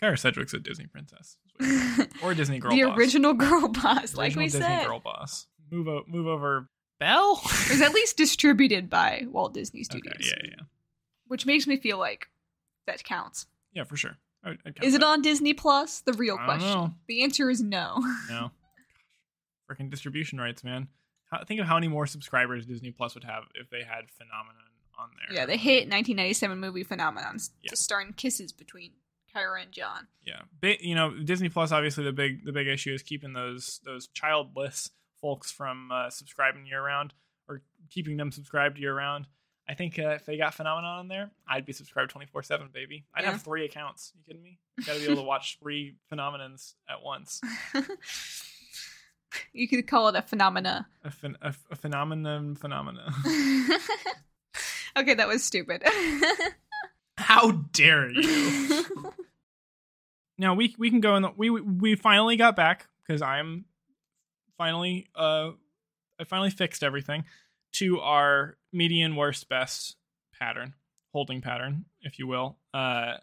Kyra 0.02 0.18
Sedgwick's 0.18 0.54
a 0.54 0.60
Disney 0.60 0.86
princess, 0.86 1.36
or 2.24 2.32
a 2.32 2.36
Disney 2.36 2.60
girl. 2.60 2.72
the 2.72 2.84
boss. 2.84 2.98
original 2.98 3.34
girl 3.34 3.68
boss, 3.68 4.16
like 4.16 4.34
we 4.38 4.46
Disney 4.46 4.62
said. 4.62 4.86
girl 4.88 5.02
boss. 5.02 5.48
Move 5.70 5.90
o- 5.90 6.06
move 6.08 6.26
over, 6.28 6.70
Belle. 7.02 7.42
It 7.66 7.70
was 7.72 7.82
at 7.82 7.94
least 7.94 8.16
distributed 8.16 8.90
by 8.90 9.26
Walt 9.30 9.54
Disney 9.54 9.84
Studios, 9.84 10.16
yeah, 10.22 10.36
yeah, 10.42 10.50
yeah, 10.58 10.64
which 11.28 11.46
makes 11.46 11.68
me 11.68 11.76
feel 11.76 11.98
like 11.98 12.28
that 12.88 13.04
counts. 13.04 13.46
yeah, 13.74 13.84
for 13.84 13.98
sure. 13.98 14.16
I 14.46 14.52
count 14.56 14.84
Is 14.84 14.94
it 14.96 15.02
that. 15.02 15.06
on 15.08 15.22
Disney 15.22 15.54
Plus? 15.54 16.00
The 16.00 16.14
real 16.14 16.38
I 16.40 16.46
question. 16.46 16.70
know. 16.70 16.94
The 17.10 17.24
answer 17.24 17.50
is 17.50 17.62
no. 17.62 18.02
No. 18.30 18.52
Freaking 19.70 19.90
distribution 19.90 20.40
rights, 20.40 20.64
man. 20.64 20.88
Think 21.48 21.60
of 21.62 21.68
how 21.68 21.76
many 21.76 21.88
more 21.88 22.06
subscribers 22.08 22.66
Disney 22.66 22.92
Plus 22.92 23.16
would 23.16 23.24
have 23.24 23.44
if 23.56 23.70
they 23.70 23.84
had 23.84 24.10
Phenomenon 24.12 24.56
on 25.00 25.10
there. 25.18 25.36
yeah, 25.40 25.46
the 25.46 25.56
hit 25.56 25.90
1997 25.90 26.60
movie 26.60 26.84
Phenomenon, 26.84 27.38
Yeah. 27.62 27.70
just 27.72 27.82
starring 27.84 28.14
kisses 28.14 28.52
between 28.52 28.92
Kyra 29.36 29.64
and 29.64 29.72
John. 29.72 30.08
Yeah, 30.24 30.42
Ba- 30.62 30.86
you 30.86 30.94
know, 30.96 31.12
Disney 31.18 31.50
Plus. 31.50 31.72
Obviously, 31.72 32.04
the 32.04 32.12
big 32.14 32.46
the 32.46 32.52
big 32.52 32.68
issue 32.68 32.94
is 32.94 33.02
keeping 33.02 33.34
those 33.34 33.80
those 33.84 34.08
childless 34.08 34.92
folks 35.22 35.52
from 35.52 35.92
uh, 35.92 36.10
subscribing 36.10 36.66
year 36.68 36.84
round 36.86 37.14
or 37.48 37.62
keeping 37.90 38.18
them 38.18 38.32
subscribed 38.32 38.78
year 38.78 38.96
round. 38.96 39.26
I 39.68 39.76
think 39.76 39.98
uh, 39.98 40.10
if 40.10 40.26
they 40.26 40.38
got 40.38 40.54
Phenomenon 40.54 41.00
on 41.00 41.08
there, 41.08 41.32
I'd 41.48 41.66
be 41.66 41.74
subscribed 41.74 42.12
twenty 42.12 42.28
four 42.28 42.44
seven, 42.44 42.70
baby. 42.74 43.06
I'd 43.16 43.24
Yeah. 43.24 43.32
have 43.32 43.42
three 43.42 43.66
accounts. 43.66 44.12
You 44.16 44.22
kidding 44.28 44.44
me? 44.44 44.60
You 44.78 44.84
Got 44.86 44.94
to 44.94 45.00
be 45.00 45.06
able 45.06 45.16
to 45.24 45.28
watch 45.28 45.58
three 45.60 45.96
Phenomenons 46.12 46.74
at 46.88 47.02
once. 47.02 47.40
you 49.54 49.68
could 49.68 49.88
call 49.88 50.10
it 50.10 50.16
a 50.16 50.22
phenomena. 50.22 50.88
A, 51.04 51.10
phen- 51.10 51.38
a, 51.42 51.54
a 51.72 51.76
phenomenon, 51.76 52.56
phenomena. 52.56 53.14
okay, 54.98 55.14
that 55.14 55.28
was 55.28 55.44
stupid. 55.44 55.84
How 57.18 57.52
dare 57.52 58.10
you? 58.10 58.86
now 60.40 60.56
we 60.56 60.76
we 60.80 60.90
can 60.90 61.00
go 61.00 61.16
in 61.16 61.22
the 61.22 61.32
we 61.38 61.50
we 61.52 61.96
finally 61.96 62.36
got 62.36 62.56
back 62.56 62.88
because 63.06 63.22
I'm 63.22 63.66
finally 64.58 65.08
uh 65.16 65.52
I 66.20 66.24
finally 66.24 66.50
fixed 66.50 66.84
everything 66.84 67.26
to 67.74 68.00
our 68.00 68.58
median 68.72 69.16
worst 69.16 69.48
best 69.48 69.96
pattern 70.40 70.74
holding 71.12 71.42
pattern 71.42 71.86
if 72.02 72.18
you 72.18 72.26
will 72.26 72.58
uh 72.74 73.18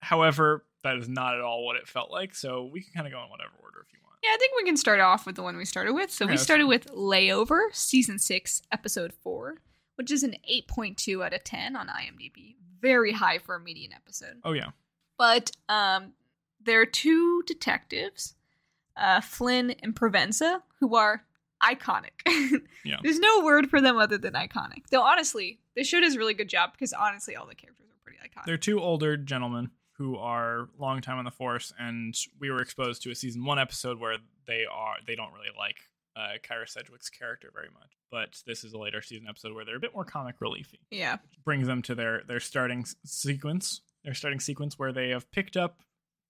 however 0.00 0.64
that 0.82 0.96
is 0.96 1.08
not 1.08 1.34
at 1.34 1.40
all 1.40 1.64
what 1.64 1.76
it 1.76 1.86
felt 1.88 2.10
like 2.10 2.34
so 2.34 2.64
we 2.64 2.80
can 2.82 2.92
kind 2.94 3.06
of 3.06 3.12
go 3.12 3.22
in 3.22 3.28
whatever 3.30 3.52
order 3.62 3.84
if 3.86 3.92
you 3.92 3.98
want 4.04 4.16
Yeah, 4.22 4.30
I 4.32 4.36
think 4.38 4.52
we 4.56 4.64
can 4.64 4.76
start 4.76 5.00
off 5.00 5.26
with 5.26 5.36
the 5.36 5.42
one 5.42 5.56
we 5.56 5.64
started 5.64 5.92
with. 5.94 6.10
So 6.10 6.24
Okay, 6.24 6.32
we 6.34 6.38
started 6.38 6.66
with 6.66 6.86
Layover, 6.92 7.72
season 7.72 8.18
six, 8.18 8.62
episode 8.72 9.12
four, 9.12 9.56
which 9.96 10.10
is 10.10 10.22
an 10.22 10.34
8.2 10.50 11.24
out 11.24 11.32
of 11.34 11.44
10 11.44 11.76
on 11.76 11.88
IMDb. 11.88 12.56
Very 12.80 13.12
high 13.12 13.38
for 13.38 13.54
a 13.56 13.60
median 13.60 13.92
episode. 13.92 14.40
oh 14.44 14.52
yeah 14.52 14.70
But 15.18 15.50
um, 15.68 16.12
there 16.62 16.80
are 16.80 16.86
two 16.86 17.42
detectives, 17.46 18.34
uh, 18.96 19.20
Flynn 19.20 19.70
and 19.82 19.94
Provenza, 19.94 20.62
who 20.80 20.94
are 20.96 21.24
iconic. 21.62 22.10
Yeah. 22.82 22.96
There's 23.02 23.18
no 23.18 23.42
word 23.44 23.68
for 23.68 23.78
them 23.82 23.98
other 23.98 24.16
than 24.16 24.32
iconic. 24.32 24.86
Though 24.90 25.02
honestly, 25.02 25.60
this 25.76 25.86
show 25.86 26.00
does 26.00 26.14
a 26.14 26.18
really 26.18 26.32
good 26.32 26.48
job 26.48 26.72
because 26.72 26.94
honestly, 26.94 27.36
all 27.36 27.46
the 27.46 27.54
characters 27.54 27.88
are 27.90 27.98
pretty 28.02 28.18
iconic. 28.26 28.46
they're 28.46 28.56
two 28.56 28.80
older 28.80 29.18
gentlemen 29.18 29.70
who 30.00 30.16
are 30.16 30.70
long 30.78 31.02
time 31.02 31.18
on 31.18 31.26
the 31.26 31.30
force 31.30 31.74
and 31.78 32.14
we 32.40 32.50
were 32.50 32.62
exposed 32.62 33.02
to 33.02 33.10
a 33.10 33.14
season 33.14 33.44
one 33.44 33.58
episode 33.58 34.00
where 34.00 34.16
they 34.46 34.64
are 34.64 34.94
they 35.06 35.14
don't 35.14 35.30
really 35.34 35.50
like 35.58 35.76
uh 36.16 36.38
Kyra 36.42 36.66
Sedgwick's 36.66 37.10
character 37.10 37.50
very 37.52 37.68
much 37.74 37.98
but 38.10 38.40
this 38.46 38.64
is 38.64 38.72
a 38.72 38.78
later 38.78 39.02
season 39.02 39.26
episode 39.28 39.54
where 39.54 39.66
they're 39.66 39.76
a 39.76 39.80
bit 39.80 39.94
more 39.94 40.06
comic 40.06 40.36
reliefy 40.40 40.78
yeah. 40.90 41.18
brings 41.44 41.66
them 41.66 41.82
to 41.82 41.94
their 41.94 42.22
their 42.26 42.40
starting 42.40 42.86
sequence 43.04 43.82
their 44.02 44.14
starting 44.14 44.40
sequence 44.40 44.78
where 44.78 44.90
they 44.90 45.10
have 45.10 45.30
picked 45.32 45.58
up 45.58 45.82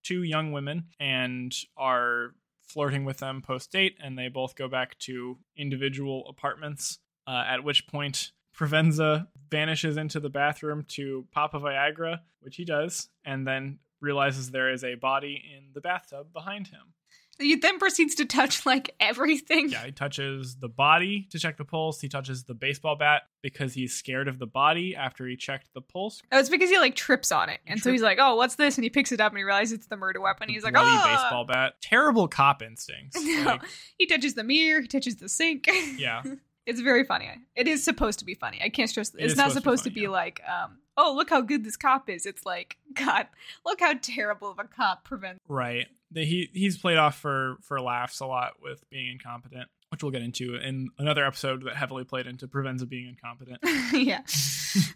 two 0.02 0.24
young 0.24 0.50
women 0.50 0.86
and 0.98 1.54
are 1.76 2.34
flirting 2.64 3.04
with 3.04 3.18
them 3.18 3.40
post 3.40 3.70
date 3.70 3.96
and 4.02 4.18
they 4.18 4.26
both 4.26 4.56
go 4.56 4.66
back 4.66 4.98
to 4.98 5.38
individual 5.56 6.26
apartments 6.28 6.98
uh, 7.28 7.44
at 7.46 7.62
which 7.62 7.86
point 7.86 8.32
Provenza 8.60 9.26
vanishes 9.50 9.96
into 9.96 10.20
the 10.20 10.28
bathroom 10.28 10.84
to 10.88 11.26
pop 11.32 11.54
a 11.54 11.58
Viagra, 11.60 12.20
which 12.40 12.56
he 12.56 12.64
does, 12.66 13.08
and 13.24 13.46
then 13.46 13.78
realizes 14.00 14.50
there 14.50 14.70
is 14.70 14.84
a 14.84 14.96
body 14.96 15.42
in 15.56 15.70
the 15.72 15.80
bathtub 15.80 16.32
behind 16.32 16.66
him. 16.68 16.92
He 17.38 17.54
then 17.54 17.78
proceeds 17.78 18.16
to 18.16 18.26
touch 18.26 18.66
like 18.66 18.94
everything. 19.00 19.70
Yeah, 19.70 19.86
he 19.86 19.92
touches 19.92 20.56
the 20.56 20.68
body 20.68 21.26
to 21.30 21.38
check 21.38 21.56
the 21.56 21.64
pulse. 21.64 21.98
He 21.98 22.08
touches 22.10 22.44
the 22.44 22.52
baseball 22.52 22.96
bat 22.96 23.22
because 23.42 23.72
he's 23.72 23.94
scared 23.94 24.28
of 24.28 24.38
the 24.38 24.46
body 24.46 24.94
after 24.94 25.26
he 25.26 25.36
checked 25.36 25.70
the 25.72 25.80
pulse. 25.80 26.20
Oh, 26.30 26.38
it's 26.38 26.50
because 26.50 26.68
he 26.68 26.76
like 26.76 26.96
trips 26.96 27.32
on 27.32 27.48
it, 27.48 27.60
and 27.66 27.80
so 27.80 27.90
he's 27.90 28.02
like, 28.02 28.18
"Oh, 28.20 28.34
what's 28.36 28.56
this?" 28.56 28.76
And 28.76 28.84
he 28.84 28.90
picks 28.90 29.10
it 29.10 29.22
up 29.22 29.32
and 29.32 29.38
he 29.38 29.44
realizes 29.44 29.72
it's 29.72 29.86
the 29.86 29.96
murder 29.96 30.20
weapon. 30.20 30.50
He's 30.50 30.64
like, 30.64 30.74
"Oh!" 30.76 31.02
baseball 31.06 31.46
bat. 31.46 31.76
Terrible 31.80 32.28
cop 32.28 32.60
instincts. 32.62 33.16
No. 33.24 33.44
Like, 33.44 33.62
He 33.96 34.06
touches 34.06 34.34
the 34.34 34.44
mirror. 34.44 34.82
He 34.82 34.86
touches 34.88 35.16
the 35.16 35.28
sink. 35.30 35.66
yeah. 35.96 36.22
It's 36.66 36.80
very 36.80 37.04
funny. 37.04 37.30
It 37.56 37.66
is 37.68 37.82
supposed 37.82 38.18
to 38.20 38.24
be 38.24 38.34
funny. 38.34 38.60
I 38.62 38.68
can't 38.68 38.88
stress. 38.88 39.14
It 39.14 39.24
It's 39.24 39.36
not 39.36 39.50
supposed 39.50 39.62
supposed 39.62 39.82
to 39.84 39.90
to 39.90 39.94
be 39.94 40.00
be, 40.02 40.06
funny, 40.06 40.12
like, 40.12 40.42
um, 40.48 40.78
oh, 40.96 41.14
look 41.16 41.30
how 41.30 41.40
good 41.40 41.64
this 41.64 41.76
cop 41.76 42.08
is. 42.10 42.26
It's 42.26 42.44
like, 42.46 42.76
God, 42.94 43.26
look 43.64 43.80
how 43.80 43.94
terrible 44.00 44.50
of 44.50 44.58
a 44.58 44.64
cop 44.64 45.08
Provenza. 45.08 45.38
Right. 45.48 45.86
He 46.14 46.50
he's 46.52 46.76
played 46.76 46.98
off 46.98 47.18
for 47.18 47.56
for 47.62 47.80
laughs 47.80 48.18
a 48.20 48.26
lot 48.26 48.54
with 48.60 48.82
being 48.90 49.12
incompetent, 49.12 49.68
which 49.90 50.02
we'll 50.02 50.10
get 50.10 50.22
into 50.22 50.56
in 50.56 50.88
another 50.98 51.24
episode 51.24 51.64
that 51.64 51.76
heavily 51.76 52.02
played 52.04 52.26
into 52.26 52.48
Provenza 52.48 52.88
being 52.88 53.08
incompetent. 53.08 53.58
yeah, 53.92 54.22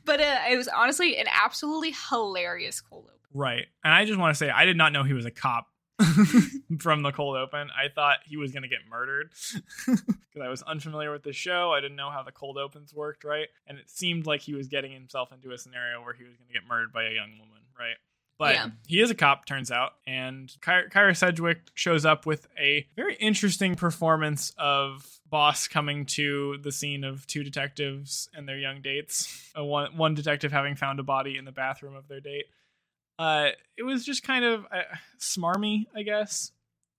but 0.04 0.20
uh, 0.20 0.38
it 0.50 0.56
was 0.56 0.66
honestly 0.66 1.16
an 1.16 1.26
absolutely 1.32 1.94
hilarious 2.10 2.80
cold 2.80 3.04
open. 3.06 3.18
right. 3.32 3.66
And 3.84 3.94
I 3.94 4.04
just 4.06 4.18
want 4.18 4.34
to 4.34 4.36
say 4.36 4.50
I 4.50 4.64
did 4.64 4.76
not 4.76 4.92
know 4.92 5.04
he 5.04 5.12
was 5.12 5.24
a 5.24 5.30
cop 5.30 5.68
from 6.78 7.02
the 7.02 7.12
cold 7.12 7.36
open. 7.36 7.68
I 7.70 7.88
thought 7.88 8.18
he 8.24 8.36
was 8.36 8.52
going 8.52 8.62
to 8.62 8.68
get 8.68 8.80
murdered 8.90 9.30
because 9.86 10.42
I 10.42 10.48
was 10.48 10.62
unfamiliar 10.62 11.12
with 11.12 11.22
the 11.22 11.32
show. 11.32 11.72
I 11.72 11.80
didn't 11.80 11.96
know 11.96 12.10
how 12.10 12.22
the 12.22 12.32
cold 12.32 12.58
opens 12.58 12.92
worked, 12.94 13.24
right? 13.24 13.48
And 13.66 13.78
it 13.78 13.88
seemed 13.90 14.26
like 14.26 14.40
he 14.42 14.54
was 14.54 14.68
getting 14.68 14.92
himself 14.92 15.32
into 15.32 15.52
a 15.52 15.58
scenario 15.58 16.02
where 16.02 16.14
he 16.14 16.24
was 16.24 16.34
going 16.36 16.48
to 16.48 16.52
get 16.52 16.62
murdered 16.68 16.92
by 16.92 17.04
a 17.04 17.10
young 17.12 17.30
woman, 17.38 17.62
right? 17.78 17.96
But 18.36 18.54
Yeah. 18.56 18.70
he 18.88 19.00
is 19.00 19.10
a 19.10 19.14
cop, 19.14 19.46
turns 19.46 19.70
out. 19.70 19.92
And 20.08 20.48
Ky- 20.60 20.88
Kyra 20.90 21.16
Sedgwick 21.16 21.58
shows 21.74 22.04
up 22.04 22.26
with 22.26 22.48
a 22.58 22.86
very 22.96 23.14
interesting 23.16 23.76
performance 23.76 24.52
of 24.58 25.08
Boss 25.30 25.68
coming 25.68 26.04
to 26.06 26.58
the 26.62 26.72
scene 26.72 27.04
of 27.04 27.26
two 27.28 27.44
detectives 27.44 28.28
and 28.34 28.48
their 28.48 28.58
young 28.58 28.82
dates. 28.82 29.50
Uh, 29.56 29.64
one, 29.64 29.96
one 29.96 30.14
detective 30.14 30.50
having 30.52 30.74
found 30.74 30.98
a 30.98 31.02
body 31.04 31.36
in 31.38 31.44
the 31.44 31.52
bathroom 31.52 31.94
of 31.94 32.08
their 32.08 32.20
date. 32.20 32.46
Uh, 33.18 33.48
it 33.76 33.82
was 33.82 34.04
just 34.04 34.22
kind 34.22 34.44
of 34.44 34.64
uh, 34.64 34.82
smarmy, 35.20 35.86
I 35.94 36.02
guess. 36.02 36.52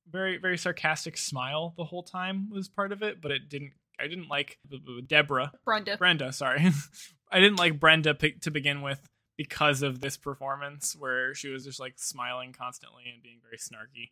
Very, 0.10 0.38
very 0.38 0.58
sarcastic 0.58 1.18
smile 1.18 1.74
the 1.78 1.84
whole 1.84 2.04
time 2.04 2.50
was 2.50 2.68
part 2.68 2.92
of 2.92 3.02
it, 3.02 3.22
but 3.22 3.32
it 3.32 3.50
didn't. 3.50 3.72
I 4.00 4.08
didn't 4.08 4.28
like 4.28 4.60
Deborah 5.08 5.54
Brenda. 5.64 5.98
Brenda, 5.98 6.34
sorry. 6.34 6.70
I 7.32 7.40
didn't 7.40 7.60
like 7.60 7.80
Brenda 7.80 8.14
pick, 8.14 8.42
to 8.42 8.52
begin 8.52 8.82
with 8.82 9.00
because 9.38 9.82
of 9.82 10.02
this 10.02 10.18
performance 10.18 10.96
where 10.98 11.34
she 11.34 11.50
was 11.50 11.66
just 11.66 11.80
like 11.80 11.94
smiling 11.98 12.54
constantly 12.54 13.04
and 13.14 13.24
being 13.24 13.40
very 13.42 13.58
snarky. 13.58 14.12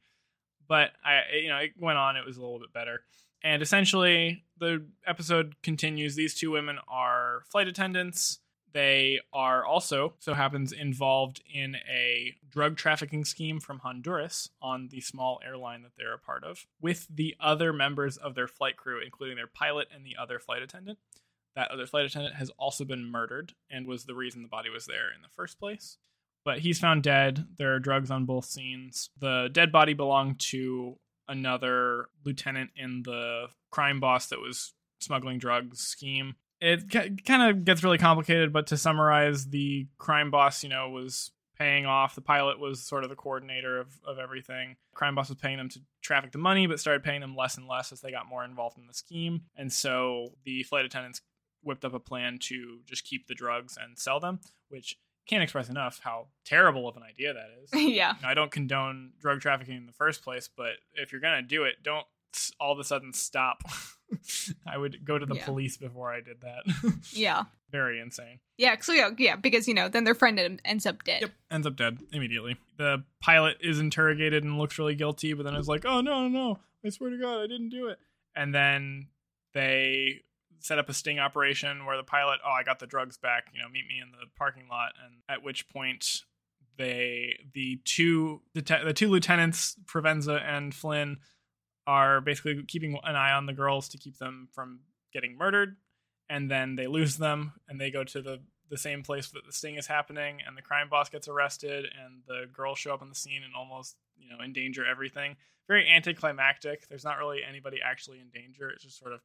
But 0.67 0.91
I 1.03 1.37
you 1.41 1.49
know, 1.49 1.57
it 1.57 1.71
went 1.79 1.97
on, 1.97 2.15
it 2.15 2.25
was 2.25 2.37
a 2.37 2.41
little 2.41 2.59
bit 2.59 2.73
better. 2.73 3.01
And 3.43 3.61
essentially 3.61 4.45
the 4.57 4.85
episode 5.05 5.61
continues 5.61 6.15
these 6.15 6.33
two 6.33 6.51
women 6.51 6.77
are 6.87 7.43
flight 7.51 7.67
attendants. 7.67 8.39
They 8.73 9.19
are 9.31 9.63
also 9.63 10.15
so 10.19 10.33
happens 10.33 10.71
involved 10.71 11.41
in 11.51 11.75
a 11.89 12.35
drug 12.49 12.75
trafficking 12.75 13.23
scheme 13.23 13.59
from 13.59 13.79
Honduras 13.79 14.49
on 14.61 14.89
the 14.89 15.01
small 15.01 15.39
airline 15.45 15.83
that 15.83 15.91
they're 15.97 16.13
a 16.13 16.19
part 16.19 16.43
of 16.43 16.65
with 16.81 17.07
the 17.07 17.35
other 17.39 17.71
members 17.71 18.17
of 18.17 18.33
their 18.33 18.47
flight 18.47 18.77
crew 18.77 18.99
including 19.03 19.35
their 19.35 19.47
pilot 19.47 19.87
and 19.93 20.03
the 20.05 20.15
other 20.19 20.39
flight 20.39 20.63
attendant 20.63 20.97
that 21.55 21.71
other 21.71 21.85
flight 21.85 22.05
attendant 22.05 22.35
has 22.35 22.49
also 22.57 22.83
been 22.83 23.05
murdered 23.05 23.53
and 23.69 23.87
was 23.87 24.05
the 24.05 24.15
reason 24.15 24.41
the 24.41 24.47
body 24.47 24.69
was 24.69 24.85
there 24.85 25.11
in 25.15 25.21
the 25.21 25.29
first 25.35 25.59
place. 25.59 25.97
But 26.45 26.59
he's 26.59 26.79
found 26.79 27.03
dead. 27.03 27.45
There 27.57 27.73
are 27.73 27.79
drugs 27.79 28.11
on 28.11 28.25
both 28.25 28.45
scenes. 28.45 29.09
The 29.19 29.49
dead 29.51 29.71
body 29.71 29.93
belonged 29.93 30.39
to 30.51 30.97
another 31.27 32.09
lieutenant 32.25 32.71
in 32.75 33.03
the 33.03 33.47
crime 33.71 33.99
boss 33.99 34.27
that 34.27 34.39
was 34.39 34.73
smuggling 34.99 35.37
drugs 35.37 35.79
scheme. 35.79 36.35
It 36.63 37.25
kind 37.25 37.43
of 37.43 37.65
gets 37.65 37.83
really 37.83 37.97
complicated, 37.97 38.53
but 38.53 38.67
to 38.67 38.77
summarize, 38.77 39.47
the 39.47 39.87
crime 39.97 40.31
boss, 40.31 40.63
you 40.63 40.69
know, 40.69 40.89
was 40.89 41.31
paying 41.57 41.85
off. 41.85 42.15
The 42.15 42.21
pilot 42.21 42.59
was 42.59 42.81
sort 42.81 43.03
of 43.03 43.09
the 43.09 43.15
coordinator 43.15 43.79
of, 43.79 43.99
of 44.05 44.17
everything. 44.17 44.77
Crime 44.93 45.15
boss 45.15 45.29
was 45.29 45.37
paying 45.37 45.57
them 45.57 45.69
to 45.69 45.81
traffic 46.01 46.31
the 46.31 46.37
money, 46.37 46.65
but 46.67 46.79
started 46.79 47.03
paying 47.03 47.21
them 47.21 47.35
less 47.35 47.57
and 47.57 47.67
less 47.67 47.91
as 47.91 48.01
they 48.01 48.11
got 48.11 48.27
more 48.27 48.45
involved 48.45 48.77
in 48.77 48.87
the 48.87 48.93
scheme. 48.93 49.41
And 49.55 49.71
so 49.71 50.29
the 50.45 50.63
flight 50.63 50.85
attendants 50.85 51.21
whipped 51.63 51.85
up 51.85 51.93
a 51.93 51.99
plan 51.99 52.37
to 52.43 52.79
just 52.85 53.03
keep 53.03 53.27
the 53.27 53.35
drugs 53.35 53.77
and 53.81 53.97
sell 53.97 54.19
them, 54.19 54.39
which 54.69 54.97
can't 55.27 55.43
express 55.43 55.69
enough 55.69 55.99
how 56.03 56.27
terrible 56.45 56.87
of 56.87 56.97
an 56.97 57.03
idea 57.03 57.33
that 57.33 57.49
is. 57.61 57.69
yeah. 57.93 58.13
I 58.23 58.33
don't 58.33 58.51
condone 58.51 59.11
drug 59.19 59.41
trafficking 59.41 59.75
in 59.75 59.85
the 59.85 59.93
first 59.93 60.23
place, 60.23 60.49
but 60.55 60.73
if 60.93 61.11
you're 61.11 61.21
gonna 61.21 61.41
do 61.41 61.63
it, 61.63 61.75
don't 61.83 62.05
all 62.59 62.71
of 62.73 62.79
a 62.79 62.83
sudden 62.83 63.13
stop. 63.13 63.61
I 64.67 64.77
would 64.77 65.03
go 65.05 65.17
to 65.17 65.25
the 65.25 65.35
Yeah. 65.35 65.45
police 65.45 65.77
before 65.77 66.13
I 66.13 66.21
did 66.21 66.41
that. 66.41 66.93
Yeah. 67.11 67.43
Very 67.71 67.99
insane. 67.99 68.39
Yeah. 68.57 68.75
So 68.81 68.93
yeah, 68.93 69.09
yeah, 69.17 69.35
because 69.35 69.67
you 69.67 69.73
know, 69.73 69.89
then 69.89 70.03
their 70.03 70.13
friend 70.15 70.39
en- 70.39 70.59
ends 70.63 70.85
up 70.85 71.03
dead. 71.03 71.21
Yep, 71.21 71.31
ends 71.49 71.67
up 71.67 71.75
dead 71.75 71.97
immediately. 72.11 72.55
The 72.77 73.03
pilot 73.21 73.57
is 73.61 73.79
interrogated 73.79 74.43
and 74.43 74.57
looks 74.59 74.77
really 74.77 74.93
guilty, 74.95 75.33
but 75.33 75.43
then 75.43 75.55
is 75.55 75.67
like, 75.67 75.83
"Oh 75.85 76.01
no, 76.01 76.27
no, 76.27 76.27
no! 76.27 76.59
I 76.85 76.89
swear 76.89 77.09
to 77.09 77.17
God, 77.17 77.39
I 77.41 77.47
didn't 77.47 77.69
do 77.69 77.87
it." 77.87 77.97
And 78.35 78.53
then 78.53 79.07
they 79.55 80.21
set 80.59 80.77
up 80.79 80.87
a 80.87 80.93
sting 80.93 81.17
operation 81.19 81.85
where 81.85 81.97
the 81.97 82.03
pilot, 82.03 82.39
"Oh, 82.45 82.51
I 82.51 82.61
got 82.63 82.77
the 82.77 82.85
drugs 82.87 83.17
back. 83.17 83.45
You 83.55 83.61
know, 83.63 83.69
meet 83.69 83.87
me 83.87 83.99
in 83.99 84.11
the 84.11 84.27
parking 84.37 84.67
lot." 84.69 84.91
And 85.03 85.15
at 85.27 85.43
which 85.43 85.67
point, 85.69 86.21
they 86.77 87.37
the 87.53 87.79
two 87.85 88.41
the, 88.53 88.61
the 88.85 88.93
two 88.93 89.09
lieutenants, 89.09 89.75
Provenza 89.85 90.41
and 90.43 90.75
Flynn, 90.75 91.17
are 91.85 92.21
basically 92.21 92.63
keeping 92.63 92.97
an 93.03 93.15
eye 93.15 93.33
on 93.33 93.45
the 93.45 93.53
girls 93.53 93.89
to 93.89 93.97
keep 93.97 94.17
them 94.17 94.47
from 94.53 94.79
getting 95.13 95.37
murdered. 95.37 95.75
And 96.29 96.49
then 96.49 96.75
they 96.75 96.87
lose 96.87 97.17
them, 97.17 97.53
and 97.67 97.79
they 97.79 97.91
go 97.91 98.03
to 98.03 98.21
the 98.21 98.39
the 98.69 98.77
same 98.77 99.03
place 99.03 99.29
that 99.29 99.45
the 99.45 99.51
sting 99.51 99.75
is 99.75 99.85
happening 99.85 100.39
and 100.47 100.57
the 100.57 100.61
crime 100.61 100.89
boss 100.89 101.07
gets 101.07 101.27
arrested 101.27 101.85
and 102.03 102.23
the 102.27 102.47
girls 102.51 102.79
show 102.79 102.91
up 102.91 103.03
on 103.03 103.09
the 103.09 103.13
scene 103.13 103.43
and 103.43 103.53
almost 103.55 103.95
you 104.17 104.27
know 104.29 104.43
endanger 104.43 104.83
everything. 104.83 105.35
Very 105.67 105.87
anticlimactic. 105.87 106.87
There's 106.87 107.03
not 107.03 107.19
really 107.19 107.41
anybody 107.47 107.79
actually 107.85 108.19
in 108.19 108.29
danger. 108.29 108.69
It's 108.69 108.83
just 108.83 108.99
sort 108.99 109.13
of 109.13 109.19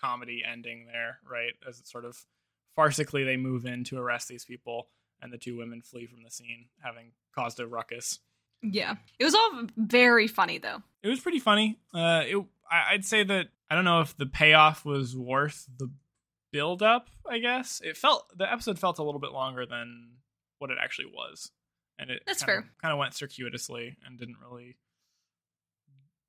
comedy 0.00 0.42
ending 0.50 0.86
there 0.86 1.18
right? 1.30 1.52
As 1.68 1.80
it's 1.80 1.92
sort 1.92 2.04
of 2.04 2.16
farcically 2.78 3.24
they 3.26 3.36
move 3.36 3.66
in 3.66 3.84
to 3.84 3.98
arrest 3.98 4.28
these 4.28 4.44
people 4.44 4.88
and 5.20 5.32
the 5.32 5.38
two 5.38 5.56
women 5.56 5.82
flee 5.82 6.06
from 6.06 6.22
the 6.22 6.30
scene 6.30 6.66
having 6.82 7.12
caused 7.34 7.60
a 7.60 7.66
ruckus 7.66 8.20
Yeah. 8.72 8.94
It 9.18 9.24
was 9.24 9.34
all 9.34 9.64
very 9.76 10.26
funny 10.26 10.58
though. 10.58 10.82
it 11.02 11.08
was 11.08 11.20
pretty 11.20 11.38
funny 11.40 11.78
uh 11.94 12.22
it 12.26 12.44
i'd 12.70 13.04
say 13.04 13.22
that 13.22 13.48
i 13.70 13.74
don't 13.74 13.84
know 13.84 14.00
if 14.00 14.16
the 14.16 14.26
payoff 14.26 14.84
was 14.84 15.16
worth 15.16 15.66
the 15.78 15.90
build 16.52 16.82
up 16.82 17.08
i 17.28 17.38
guess 17.38 17.80
it 17.84 17.96
felt 17.96 18.26
the 18.38 18.50
episode 18.50 18.78
felt 18.78 18.98
a 18.98 19.02
little 19.02 19.20
bit 19.20 19.32
longer 19.32 19.66
than 19.66 20.12
what 20.58 20.70
it 20.70 20.78
actually 20.82 21.06
was 21.12 21.50
and 21.98 22.10
it 22.10 22.22
That's 22.26 22.42
kind 22.42 22.58
of, 22.58 22.64
fair. 22.64 22.72
kind 22.80 22.92
of 22.92 22.98
went 22.98 23.14
circuitously 23.14 23.96
and 24.06 24.18
didn't 24.18 24.36
really 24.48 24.76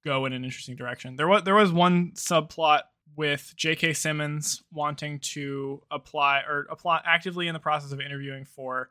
go 0.04 0.26
in 0.26 0.34
an 0.34 0.44
interesting 0.44 0.76
direction 0.76 1.16
there 1.16 1.28
was 1.28 1.44
there 1.44 1.56
was 1.56 1.72
one 1.72 2.12
subplot 2.16 2.82
with 3.16 3.54
jk 3.58 3.96
simmons 3.96 4.62
wanting 4.72 5.20
to 5.20 5.82
apply 5.92 6.42
or 6.48 6.68
apply 6.70 7.02
actively 7.06 7.48
in 7.48 7.54
the 7.54 7.60
process 7.60 7.92
of 7.92 8.00
interviewing 8.02 8.46
for 8.46 8.90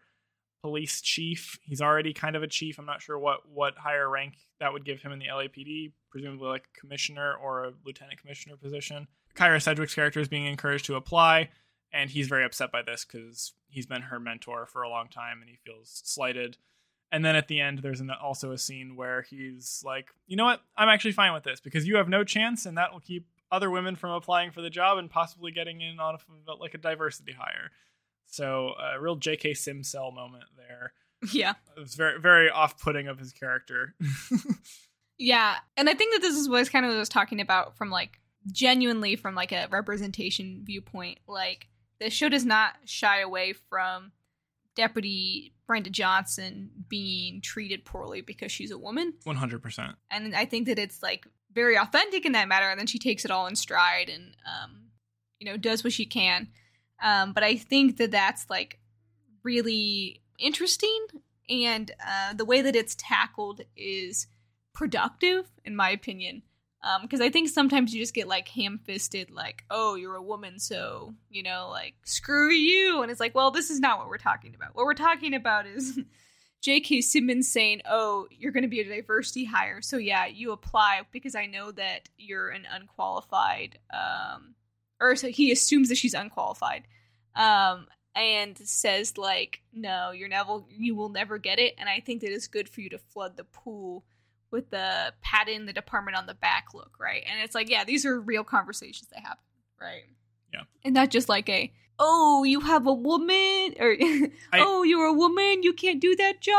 police 0.65 1.03
chief. 1.03 1.59
He's 1.63 1.83
already 1.83 2.15
kind 2.15 2.37
of 2.37 2.43
a 2.43 2.47
chief. 2.47 2.79
I'm 2.79 2.87
not 2.87 3.03
sure 3.03 3.19
what 3.19 3.47
what 3.47 3.77
higher 3.77 4.09
rank 4.09 4.37
that 4.61 4.73
would 4.73 4.87
give 4.87 5.03
him 5.03 5.13
in 5.13 5.19
the 5.19 5.27
lapd 5.27 5.93
presumably 6.11 6.49
like 6.49 6.65
a 6.75 6.81
commissioner 6.81 7.35
or 7.35 7.65
a 7.65 7.73
lieutenant 7.85 8.19
commissioner 8.19 8.57
position. 8.57 9.07
Kyra 9.35 9.61
sedgwick's 9.61 9.95
character 9.95 10.21
is 10.21 10.29
being 10.29 10.47
encouraged 10.47 10.87
to 10.87 10.95
apply 10.95 11.51
and 11.93 12.09
he's 12.09 12.29
very 12.29 12.47
upset 12.47 12.73
by 12.73 12.81
this 12.81 13.05
because 13.05 13.53
he's 13.69 13.85
been 13.85 14.01
her 14.01 14.19
mentor 14.19 14.65
for 14.65 14.81
a 14.81 14.89
long 14.89 15.09
time 15.09 15.43
and 15.43 15.51
he 15.51 15.59
feels 15.67 16.01
slighted. 16.03 16.57
And 17.13 17.23
then 17.23 17.37
at 17.37 17.49
the 17.49 17.61
end 17.61 17.81
there's 17.81 18.01
an, 18.01 18.11
also 18.11 18.51
a 18.53 18.57
scene 18.57 18.97
where 18.97 19.21
he's 19.21 19.83
like 19.85 20.09
you 20.27 20.39
know 20.39 20.47
what? 20.47 20.63
I'm 20.79 20.89
actually 20.89 21.13
fine 21.13 21.35
with 21.35 21.45
this 21.45 21.61
because 21.61 21.87
you 21.87 21.97
have 21.97 22.09
no 22.09 22.25
chance 22.25 22.65
and 22.65 22.79
that 22.79 22.91
will 22.91 23.01
keep 23.01 23.27
other 23.53 23.71
women 23.71 23.97
from 23.97 24.13
applying 24.13 24.51
for 24.51 24.63
the 24.63 24.71
job 24.71 24.97
and 24.97 25.11
possibly 25.11 25.53
getting 25.53 25.83
in 25.83 26.01
on 26.01 26.17
a, 26.49 26.55
like 26.55 26.73
a 26.73 26.79
diversity 26.79 27.33
hire 27.33 27.71
so 28.27 28.73
a 28.95 29.01
real 29.01 29.17
jk 29.17 29.53
simcell 29.53 30.15
moment 30.15 30.45
there 30.57 30.93
Yeah. 31.33 31.55
it 31.77 31.81
was 31.81 31.95
very 31.95 32.21
very 32.21 32.51
off-putting 32.51 33.09
of 33.09 33.19
his 33.19 33.33
character 33.33 33.95
Yeah. 35.19 35.57
And 35.77 35.89
I 35.89 35.95
think 35.95 36.13
that 36.15 36.23
this 36.23 36.37
is 36.37 36.49
what 36.49 36.71
kind 36.71 36.85
of 36.85 36.91
what 36.91 36.97
I 36.97 36.99
was 37.01 37.09
talking 37.09 37.41
about 37.41 37.77
from 37.77 37.91
like 37.91 38.19
genuinely 38.51 39.17
from 39.17 39.35
like 39.35 39.53
a 39.53 39.69
representation 39.71 40.63
viewpoint. 40.65 41.19
Like 41.29 41.69
the 42.01 42.11
show 42.11 42.29
does 42.29 42.45
not 42.45 42.75
shy 42.85 43.21
away 43.21 43.53
from 43.53 44.13
Deputy 44.75 45.55
Brenda 45.67 45.91
Johnson 45.91 46.71
being 46.89 47.41
treated 47.41 47.85
poorly 47.85 48.21
because 48.21 48.51
she's 48.51 48.71
a 48.71 48.79
woman. 48.79 49.15
100% 49.25 49.95
and 50.11 50.35
I 50.35 50.45
think 50.45 50.67
that 50.67 50.79
it's 50.79 51.03
like 51.03 51.27
very 51.53 51.79
authentic 51.79 52.27
in 52.27 52.33
that 52.33 52.49
matter. 52.49 52.69
And 52.69 52.79
then 52.79 52.89
she 52.89 52.99
takes 52.99 53.25
it 53.25 53.31
all 53.31 53.47
in 53.47 53.55
stride 53.57 54.09
and 54.09 54.37
um, 54.47 54.89
you 55.39 55.47
know 55.47 55.57
does 55.57 55.85
what 55.85 55.93
she 55.93 56.07
can. 56.07 56.49
Um, 57.03 57.33
but 57.33 57.43
I 57.45 57.57
think 57.57 57.97
that 57.99 58.11
that's 58.11 58.49
like 58.49 58.79
really 59.43 60.23
interesting, 60.39 61.07
and 61.49 61.91
uh, 62.07 62.35
the 62.35 62.45
way 62.45 62.63
that 62.63 62.77
it's 62.77 62.95
tackled 62.95 63.63
is 63.77 64.27
productive, 64.75 65.47
in 65.65 65.77
my 65.77 65.91
opinion. 65.91 66.43
Because 67.01 67.23
I 67.23 67.31
think 67.31 67.49
sometimes 67.49 67.95
you 67.95 68.03
just 68.03 68.13
get 68.13 68.29
like 68.29 68.47
ham 68.49 68.79
fisted, 68.85 69.31
like, 69.31 69.65
oh, 69.71 69.95
you're 69.95 70.17
a 70.17 70.23
woman, 70.23 70.59
so, 70.59 71.15
you 71.31 71.43
know, 71.43 71.69
like, 71.71 71.95
screw 72.05 72.51
you. 72.51 73.01
And 73.01 73.11
it's 73.11 73.21
like, 73.21 73.35
well, 73.35 73.51
this 73.51 73.71
is 73.71 73.81
not 73.81 73.99
what 73.99 74.09
we're 74.09 74.19
talking 74.19 74.55
about. 74.55 74.75
What 74.75 74.85
we're 74.85 74.93
talking 74.93 75.33
about 75.33 75.67
is 75.67 75.99
J.K. 76.65 77.03
Simmons 77.03 77.53
saying, 77.53 77.83
"Oh, 77.85 78.27
you're 78.31 78.51
going 78.51 78.63
to 78.63 78.69
be 78.69 78.81
a 78.81 78.89
diversity 78.89 79.45
hire, 79.45 79.83
so 79.83 79.99
yeah, 79.99 80.25
you 80.25 80.51
apply 80.51 81.03
because 81.13 81.35
I 81.35 81.45
know 81.45 81.71
that 81.73 82.09
you're 82.17 82.49
an 82.49 82.67
unqualified 82.71 83.79
um, 83.93 84.55
or 85.01 85.17
so 85.17 85.29
he 85.29 85.51
assumes 85.53 85.89
that 85.89 85.97
she's 85.99 86.15
unqualified, 86.15 86.85
um, 87.35 87.87
and 88.15 88.57
says 88.59 89.17
like, 89.19 89.61
"No, 89.73 90.11
you're 90.13 90.29
never, 90.29 90.61
you 90.71 90.95
will 90.95 91.09
never 91.09 91.39
get 91.39 91.59
it." 91.59 91.75
And 91.79 91.89
I 91.89 92.01
think 92.01 92.21
that 92.23 92.33
it's 92.33 92.47
good 92.49 92.69
for 92.69 92.81
you 92.81 92.91
to 92.91 92.99
flood 92.99 93.37
the 93.37 93.45
pool 93.45 94.05
with 94.51 94.71
the 94.71 95.13
pat 95.21 95.49
in 95.49 95.67
the 95.67 95.73
department 95.73 96.17
on 96.17 96.27
the 96.27 96.35
back 96.35 96.69
look, 96.75 96.93
right? 97.01 97.25
And 97.29 97.43
it's 97.43 97.57
like, 97.57 97.69
yeah, 97.69 97.83
these 97.85 98.07
are 98.07 98.21
real 98.21 98.45
conversations 98.45 99.09
that 99.13 99.21
happen, 99.21 99.43
right? 99.81 100.05
Yeah. 100.53 100.61
and 100.85 100.95
not 100.95 101.11
just 101.11 101.29
like 101.29 101.49
a. 101.49 101.73
Oh, 101.99 102.43
you 102.43 102.59
have 102.61 102.89
a 102.89 102.93
woman, 102.93 103.75
or 103.79 103.97
oh, 104.53 104.83
you're 104.83 105.07
a 105.07 105.13
woman. 105.13 105.63
You 105.63 105.73
can't 105.73 106.01
do 106.01 106.17
that 106.17 106.41
job. 106.41 106.55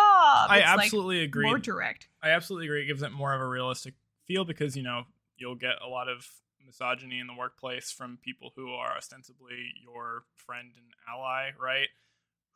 I 0.50 0.60
It's, 0.60 0.68
like, 0.68 0.84
absolutely 0.86 1.24
agree. 1.24 1.46
more 1.46 1.58
direct. 1.60 2.08
I 2.24 2.30
absolutely 2.30 2.68
agree. 2.68 2.84
It 2.84 2.88
gives 2.88 3.02
it 3.04 3.12
more 3.12 3.34
of 3.34 3.42
a 3.42 3.48
realistic 3.48 3.96
feel 4.28 4.46
because 4.46 4.78
you 4.78 4.84
know 4.84 5.04
you'll 5.38 5.56
get 5.56 5.74
a 5.86 5.90
lot 5.90 6.08
of 6.08 6.26
misogyny 6.66 7.20
in 7.20 7.28
the 7.28 7.34
workplace 7.34 7.92
from 7.92 8.18
people 8.24 8.52
who 8.56 8.74
are 8.74 8.98
ostensibly 8.98 9.74
your 9.84 10.24
friend 10.34 10.72
and 10.76 10.86
ally, 11.10 11.52
right? 11.60 11.88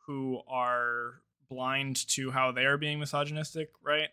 Who 0.06 0.40
are 0.48 1.22
blind 1.48 2.06
to 2.08 2.30
how 2.30 2.52
they 2.52 2.64
are 2.64 2.78
being 2.78 3.00
misogynistic, 3.00 3.70
right? 3.82 4.08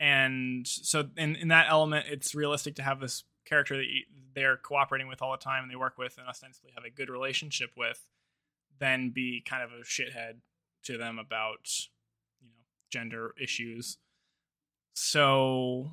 And 0.00 0.66
so 0.66 1.08
in 1.16 1.36
in 1.36 1.48
that 1.48 1.66
element, 1.68 2.06
it's 2.08 2.34
realistic 2.34 2.76
to 2.76 2.82
have 2.82 3.00
this 3.00 3.24
character 3.44 3.76
that 3.76 3.86
you, 3.86 4.02
they're 4.34 4.56
cooperating 4.56 5.08
with 5.08 5.22
all 5.22 5.32
the 5.32 5.38
time 5.38 5.62
and 5.62 5.72
they 5.72 5.76
work 5.76 5.98
with 5.98 6.18
and 6.18 6.28
ostensibly 6.28 6.70
have 6.74 6.84
a 6.84 6.90
good 6.90 7.08
relationship 7.08 7.70
with, 7.76 8.04
then 8.78 9.10
be 9.10 9.42
kind 9.44 9.62
of 9.62 9.70
a 9.72 9.82
shithead 9.82 10.36
to 10.84 10.96
them 10.96 11.18
about 11.18 11.68
you 12.40 12.48
know 12.48 12.64
gender 12.90 13.34
issues 13.40 13.98
so 14.94 15.90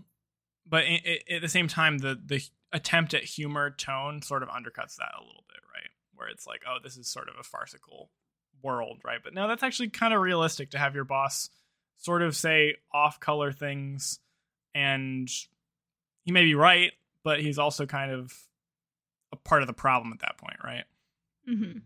but 0.68 0.86
at 1.30 1.41
the 1.41 1.49
same 1.49 1.68
time 1.68 1.97
the 1.99 2.20
the 2.26 2.41
attempt 2.76 3.13
at 3.13 3.23
humor 3.23 3.71
tone 3.71 4.21
sort 4.21 4.43
of 4.43 4.49
undercuts 4.49 4.97
that 4.97 5.13
a 5.17 5.26
little 5.26 5.43
bit 5.47 5.59
right 5.73 5.89
where 6.13 6.28
it's 6.28 6.45
like 6.45 6.61
oh 6.67 6.78
this 6.84 6.97
is 6.97 7.07
sort 7.07 7.30
of 7.30 7.36
a 7.39 7.43
farcical 7.43 8.09
world 8.61 8.99
right 9.05 9.19
but 9.23 9.34
no 9.34 9.47
that's 9.47 9.63
actually 9.63 9.89
kind 9.89 10.13
of 10.13 10.19
realistic 10.21 10.71
to 10.71 10.78
have 10.78 10.93
your 10.93 11.05
boss 11.05 11.49
sort 11.97 12.21
of 12.21 12.36
say 12.36 12.76
off 12.93 13.19
color 13.19 13.51
things 13.51 14.19
and 14.73 15.30
he 16.23 16.32
may 16.32 16.43
be 16.43 16.55
right 16.55 16.91
but 17.23 17.39
he's 17.39 17.57
also 17.57 17.86
kind 17.86 18.11
of 18.11 18.34
a 19.32 19.36
part 19.38 19.61
of 19.61 19.67
the 19.67 19.73
problem 19.73 20.11
at 20.13 20.19
that 20.19 20.38
point 20.38 20.57
right 20.63 20.84
Mm-hmm. 21.49 21.80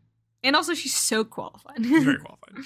And 0.44 0.56
also, 0.56 0.74
she's 0.74 0.96
so 0.96 1.24
qualified. 1.24 1.86
he's 1.86 2.04
very 2.04 2.18
qualified 2.20 2.66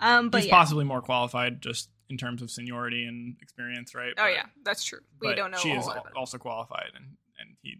um, 0.00 0.28
but 0.30 0.42
he's 0.42 0.48
yeah. 0.48 0.54
possibly 0.54 0.84
more 0.84 1.00
qualified 1.00 1.60
just 1.60 1.88
in 2.10 2.16
terms 2.16 2.40
of 2.42 2.50
seniority 2.50 3.04
and 3.04 3.36
experience 3.42 3.94
right 3.94 4.12
Oh 4.16 4.22
But- 4.24 4.32
yeah, 4.32 4.46
that's 4.64 4.84
true. 4.84 5.00
We 5.20 5.34
don't 5.34 5.50
know. 5.50 5.58
she 5.58 5.72
a 5.72 5.78
is 5.78 5.86
lot 5.86 5.98
about 5.98 6.14
also 6.16 6.38
qualified 6.38 6.90
and 6.94 7.16
and 7.38 7.56
he 7.62 7.70
you 7.70 7.76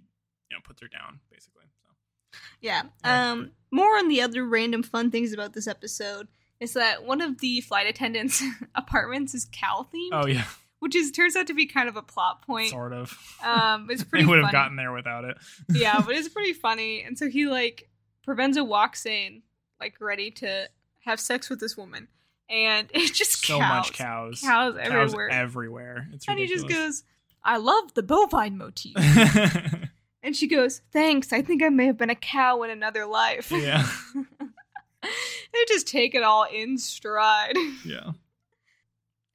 know 0.57 0.61
puts 0.65 0.81
her 0.83 0.89
down 0.89 1.21
basically 1.31 1.65
so 1.83 2.39
Yeah. 2.61 2.83
Yeah. 3.05 3.31
Um, 3.33 3.53
more 3.71 3.97
on 3.97 4.09
the 4.09 4.23
other 4.23 4.45
random 4.47 4.83
fun 4.83 5.11
things 5.11 5.33
about 5.33 5.53
this 5.55 5.67
episode 5.67 6.29
is 6.61 6.73
that 6.75 7.05
one 7.05 7.21
of 7.21 7.39
the 7.39 7.61
flight 7.61 7.87
attendants' 7.87 8.43
apartments 8.75 9.35
is 9.35 9.47
cow 9.53 9.87
themed, 9.95 10.11
oh 10.13 10.27
yeah 10.27 10.45
which 10.81 10.95
is 10.95 11.11
turns 11.11 11.35
out 11.35 11.47
to 11.49 11.55
be 11.55 11.67
kind 11.67 11.89
of 11.89 11.97
a 11.97 12.03
plot 12.03 12.43
point. 12.43 12.71
sort 12.71 12.93
of 12.93 13.13
Um, 13.45 13.89
it's 13.91 14.03
they 14.05 14.09
pretty. 14.09 14.27
would 14.27 14.41
have 14.43 14.53
gotten 14.53 14.77
there 14.77 14.93
without 14.93 15.25
it 15.25 15.37
yeah, 15.71 16.01
but 16.01 16.15
it's 16.15 16.29
pretty 16.29 16.53
funny. 16.53 17.03
And 17.03 17.19
so 17.19 17.29
he 17.29 17.47
like 17.47 17.89
Provenza 18.27 18.65
walks 18.67 19.05
in 19.07 19.43
like 19.81 19.95
ready 20.01 20.31
to 20.33 20.69
have 21.05 21.19
sex 21.19 21.49
with 21.51 21.59
this 21.61 21.77
woman, 21.77 22.07
and 22.51 22.89
it's 22.95 23.11
just 23.17 23.45
so 23.45 23.59
cows. 23.59 23.69
much 23.69 23.93
cows 23.93 24.41
cows 24.41 24.75
Cows 24.75 24.77
everywhere. 24.81 25.31
everywhere 25.31 26.09
it's 26.13 26.27
and 26.29 26.39
he 26.39 26.47
just 26.47 26.69
goes, 26.69 27.05
"I 27.45 27.57
love 27.59 27.95
the 27.95 28.03
bovine 28.03 28.57
motif." 28.59 28.95
and 30.23 30.35
she 30.37 30.47
goes, 30.49 30.83
"Thanks. 30.93 31.33
I 31.33 31.43
think 31.43 31.63
I 31.63 31.69
may 31.69 31.87
have 31.87 31.99
been 31.99 32.11
a 32.11 32.15
cow 32.15 32.63
in 32.63 32.71
another 32.71 33.07
life." 33.07 33.51
yeah 33.51 33.89
they 35.03 35.65
just 35.69 35.87
take 35.89 36.15
it 36.15 36.23
all 36.23 36.45
in 36.45 36.79
stride. 36.79 37.57
yeah 37.85 38.13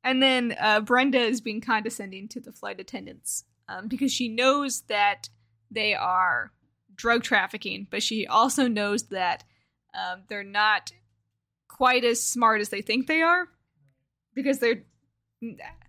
And 0.03 0.22
then 0.22 0.55
uh, 0.59 0.82
Brenda 0.82 1.20
is 1.20 1.39
being 1.41 1.61
condescending 1.61 2.28
to 2.30 2.39
the 2.39 2.51
flight 2.51 2.80
attendants 2.80 3.45
um, 3.70 3.88
because 3.88 4.11
she 4.11 4.28
knows 4.28 4.82
that 4.89 5.30
they 5.72 5.95
are 5.95 6.51
drug 6.95 7.24
trafficking, 7.24 7.88
but 7.89 8.03
she 8.03 8.28
also 8.28 8.68
knows 8.68 9.03
that 9.03 9.43
um, 9.95 10.24
they're 10.28 10.43
not 10.43 10.91
quite 11.84 12.05
as 12.05 12.25
smart 12.25 12.61
as 12.61 12.69
they 12.69 12.81
think 12.81 13.07
they 13.07 13.21
are 13.21 13.49
because 14.34 14.59
they're 14.59 14.84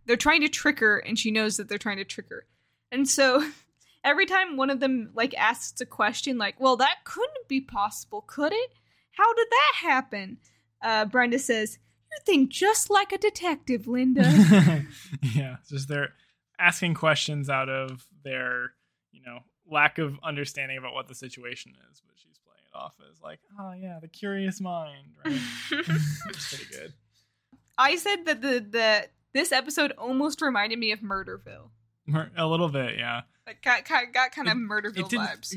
they're 0.06 0.16
trying 0.16 0.40
to 0.40 0.48
trick 0.48 0.80
her, 0.80 0.98
and 0.98 1.16
she 1.16 1.30
knows 1.30 1.56
that 1.56 1.68
they're 1.68 1.78
trying 1.78 1.98
to 1.98 2.04
trick 2.04 2.26
her. 2.30 2.46
And 2.90 3.08
so 3.08 3.48
every 4.04 4.26
time 4.26 4.56
one 4.56 4.70
of 4.70 4.80
them 4.80 5.12
like 5.14 5.34
asks 5.36 5.80
a 5.80 5.86
question, 5.86 6.36
like, 6.36 6.58
"Well, 6.58 6.76
that 6.78 7.04
couldn't 7.04 7.46
be 7.46 7.60
possible, 7.60 8.24
could 8.26 8.52
it? 8.52 8.70
How 9.12 9.32
did 9.34 9.46
that 9.48 9.72
happen?" 9.82 10.38
Uh, 10.82 11.04
Brenda 11.04 11.38
says, 11.38 11.78
"You 12.10 12.18
think 12.26 12.50
just 12.50 12.90
like 12.90 13.12
a 13.12 13.18
detective, 13.18 13.86
Linda." 13.86 14.24
yeah 15.36 15.58
just 15.70 15.86
they're 15.86 16.14
asking 16.58 16.94
questions 16.94 17.48
out 17.48 17.68
of 17.68 18.04
their 18.24 18.72
you 19.12 19.22
know 19.24 19.38
lack 19.70 19.98
of 19.98 20.18
understanding 20.24 20.76
about 20.76 20.92
what 20.92 21.06
the 21.06 21.14
situation 21.14 21.72
is 21.88 22.02
but 22.04 22.16
she's 22.16 22.33
off 22.74 22.94
as 23.10 23.20
like 23.22 23.40
oh 23.58 23.72
yeah 23.72 23.98
the 24.00 24.08
curious 24.08 24.60
mind 24.60 25.06
right? 25.24 25.38
It's 25.70 26.54
pretty 26.54 26.70
good. 26.70 26.92
I 27.78 27.96
said 27.96 28.24
that 28.26 28.40
the 28.40 28.64
the 28.68 29.08
this 29.32 29.52
episode 29.52 29.92
almost 29.92 30.40
reminded 30.42 30.78
me 30.78 30.92
of 30.92 31.00
Murderville. 31.00 31.70
A 32.36 32.46
little 32.46 32.68
bit 32.68 32.96
yeah. 32.98 33.22
Like 33.46 33.62
got 33.62 33.88
got, 33.88 34.12
got 34.12 34.32
kind 34.32 34.48
of 34.48 34.56
Murderville 34.56 35.12
it 35.12 35.18
vibes. 35.18 35.54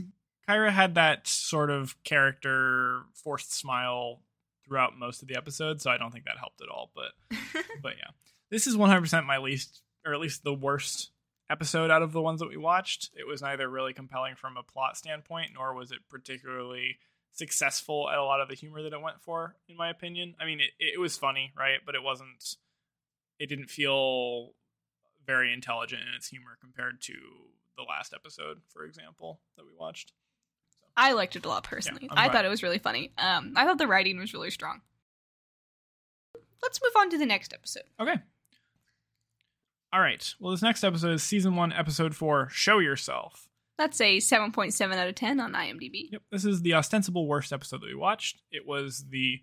kyra 0.47 0.71
had 0.71 0.95
that 0.95 1.27
sort 1.27 1.69
of 1.69 2.01
character 2.03 3.01
forced 3.13 3.53
smile 3.53 4.21
throughout 4.65 4.97
most 4.97 5.21
of 5.21 5.29
the 5.29 5.35
episode 5.37 5.81
so 5.81 5.89
i 5.89 5.97
don't 5.97 6.11
think 6.11 6.25
that 6.25 6.37
helped 6.37 6.61
at 6.61 6.67
all 6.67 6.91
but 6.93 7.11
but 7.81 7.93
yeah. 7.97 8.09
This 8.49 8.65
is 8.67 8.77
100% 8.77 9.25
my 9.25 9.37
least 9.39 9.81
or 10.05 10.13
at 10.13 10.19
least 10.19 10.43
the 10.43 10.53
worst 10.53 11.11
episode 11.49 11.91
out 11.91 12.01
of 12.01 12.13
the 12.13 12.21
ones 12.21 12.39
that 12.39 12.49
we 12.49 12.57
watched. 12.57 13.09
It 13.13 13.27
was 13.27 13.41
neither 13.41 13.69
really 13.69 13.93
compelling 13.93 14.35
from 14.35 14.55
a 14.57 14.63
plot 14.63 14.97
standpoint 14.97 15.51
nor 15.53 15.73
was 15.73 15.91
it 15.91 15.99
particularly 16.09 16.97
successful 17.33 18.09
at 18.09 18.17
a 18.17 18.23
lot 18.23 18.41
of 18.41 18.49
the 18.49 18.55
humor 18.55 18.81
that 18.81 18.93
it 18.93 19.01
went 19.01 19.21
for 19.21 19.55
in 19.69 19.77
my 19.77 19.89
opinion 19.89 20.35
i 20.39 20.45
mean 20.45 20.59
it, 20.59 20.71
it 20.79 20.99
was 20.99 21.17
funny 21.17 21.51
right 21.57 21.79
but 21.85 21.95
it 21.95 22.01
wasn't 22.01 22.55
it 23.39 23.47
didn't 23.47 23.69
feel 23.69 24.53
very 25.25 25.53
intelligent 25.53 26.01
in 26.01 26.13
its 26.15 26.27
humor 26.27 26.57
compared 26.59 26.99
to 27.01 27.13
the 27.75 27.83
last 27.83 28.13
episode 28.13 28.57
for 28.67 28.85
example 28.85 29.39
that 29.55 29.65
we 29.65 29.71
watched 29.77 30.13
I 30.99 31.11
liked 31.11 31.35
it 31.35 31.45
a 31.45 31.47
lot 31.47 31.63
personally. 31.63 32.07
I'm 32.09 32.17
I 32.17 32.33
thought 32.33 32.43
it 32.43 32.49
was 32.49 32.63
really 32.63 32.79
funny. 32.79 33.11
Um, 33.19 33.53
I 33.55 33.65
thought 33.65 33.77
the 33.77 33.85
writing 33.85 34.17
was 34.17 34.33
really 34.33 34.49
strong. 34.49 34.81
Let's 36.63 36.81
move 36.81 36.93
on 36.97 37.11
to 37.11 37.19
the 37.19 37.25
next 37.25 37.53
episode. 37.53 37.83
Okay. 37.99 38.15
All 39.93 40.01
right. 40.01 40.33
Well, 40.39 40.51
this 40.51 40.63
next 40.63 40.83
episode 40.83 41.13
is 41.13 41.23
season 41.23 41.55
one, 41.55 41.71
episode 41.71 42.15
four. 42.15 42.49
Show 42.51 42.79
yourself. 42.79 43.46
That's 43.77 44.01
a 44.01 44.19
seven 44.19 44.51
point 44.51 44.73
seven 44.73 44.97
out 44.97 45.07
of 45.07 45.15
ten 45.15 45.39
on 45.39 45.53
IMDb. 45.53 46.11
Yep. 46.11 46.21
This 46.31 46.45
is 46.45 46.61
the 46.61 46.73
ostensible 46.73 47.27
worst 47.27 47.53
episode 47.53 47.81
that 47.81 47.87
we 47.87 47.95
watched. 47.95 48.41
It 48.51 48.65
was 48.65 49.05
the 49.09 49.41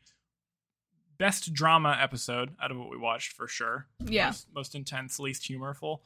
best 1.18 1.52
drama 1.54 1.96
episode 2.00 2.50
out 2.60 2.70
of 2.70 2.76
what 2.76 2.90
we 2.90 2.96
watched 2.96 3.32
for 3.32 3.46
sure. 3.46 3.86
Yeah. 4.04 4.26
Most, 4.26 4.48
most 4.54 4.74
intense, 4.74 5.20
least 5.20 5.46
humorful, 5.46 6.02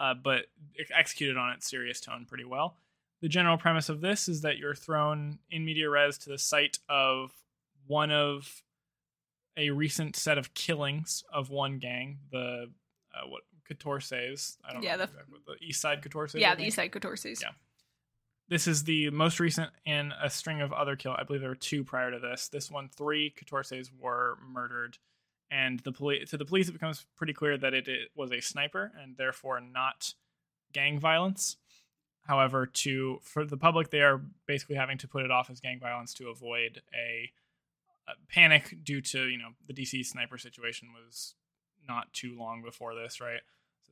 uh, 0.00 0.14
but 0.14 0.46
it 0.74 0.88
executed 0.96 1.36
on 1.36 1.52
its 1.52 1.68
serious 1.68 2.00
tone 2.00 2.24
pretty 2.26 2.44
well. 2.44 2.76
The 3.20 3.28
general 3.28 3.58
premise 3.58 3.88
of 3.88 4.00
this 4.00 4.28
is 4.28 4.42
that 4.42 4.56
you're 4.58 4.74
thrown 4.74 5.38
in 5.50 5.64
media 5.64 5.88
res 5.90 6.16
to 6.18 6.30
the 6.30 6.38
site 6.38 6.78
of 6.88 7.30
one 7.86 8.10
of 8.10 8.62
a 9.56 9.70
recent 9.70 10.16
set 10.16 10.38
of 10.38 10.52
killings 10.54 11.24
of 11.32 11.50
one 11.50 11.78
gang, 11.78 12.18
the 12.30 12.70
uh, 13.14 13.26
what 13.28 13.42
says. 14.02 14.58
I 14.68 14.72
don't 14.72 14.82
Yeah, 14.82 14.92
know 14.92 14.98
the- 14.98 15.04
exactly 15.04 15.38
the 15.46 15.64
East 15.66 15.80
Side 15.80 16.02
says. 16.02 16.40
Yeah, 16.40 16.54
the 16.54 16.64
East 16.66 16.76
Side 16.76 16.92
Catorces. 16.92 17.40
Yeah. 17.42 17.50
This 18.48 18.68
is 18.68 18.84
the 18.84 19.10
most 19.10 19.40
recent 19.40 19.70
in 19.84 20.12
a 20.22 20.30
string 20.30 20.60
of 20.60 20.72
other 20.72 20.94
kill. 20.94 21.12
I 21.18 21.24
believe 21.24 21.40
there 21.40 21.50
were 21.50 21.56
two 21.56 21.82
prior 21.82 22.12
to 22.12 22.20
this. 22.20 22.48
This 22.48 22.70
one, 22.70 22.88
three 22.88 23.30
Catorces 23.36 23.90
were 23.98 24.38
murdered, 24.48 24.98
and 25.50 25.80
the 25.80 25.90
police 25.90 26.30
to 26.30 26.36
the 26.36 26.44
police 26.44 26.68
it 26.68 26.72
becomes 26.72 27.06
pretty 27.16 27.32
clear 27.32 27.58
that 27.58 27.74
it, 27.74 27.88
it 27.88 28.10
was 28.14 28.30
a 28.30 28.40
sniper 28.40 28.92
and 29.02 29.16
therefore 29.16 29.60
not 29.60 30.14
gang 30.72 31.00
violence. 31.00 31.56
However, 32.22 32.66
to 32.66 33.18
for 33.22 33.44
the 33.44 33.56
public, 33.56 33.90
they 33.90 34.00
are 34.00 34.20
basically 34.46 34.76
having 34.76 34.98
to 34.98 35.08
put 35.08 35.24
it 35.24 35.30
off 35.32 35.50
as 35.50 35.60
gang 35.60 35.80
violence 35.80 36.14
to 36.14 36.28
avoid 36.28 36.82
a, 36.94 37.30
a 38.08 38.12
panic 38.28 38.84
due 38.84 39.00
to 39.00 39.26
you 39.26 39.38
know 39.38 39.50
the 39.66 39.74
DC 39.74 40.06
sniper 40.06 40.38
situation 40.38 40.88
was 40.92 41.34
not 41.88 42.12
too 42.12 42.36
long 42.36 42.62
before 42.62 42.94
this, 42.94 43.20
right? 43.20 43.40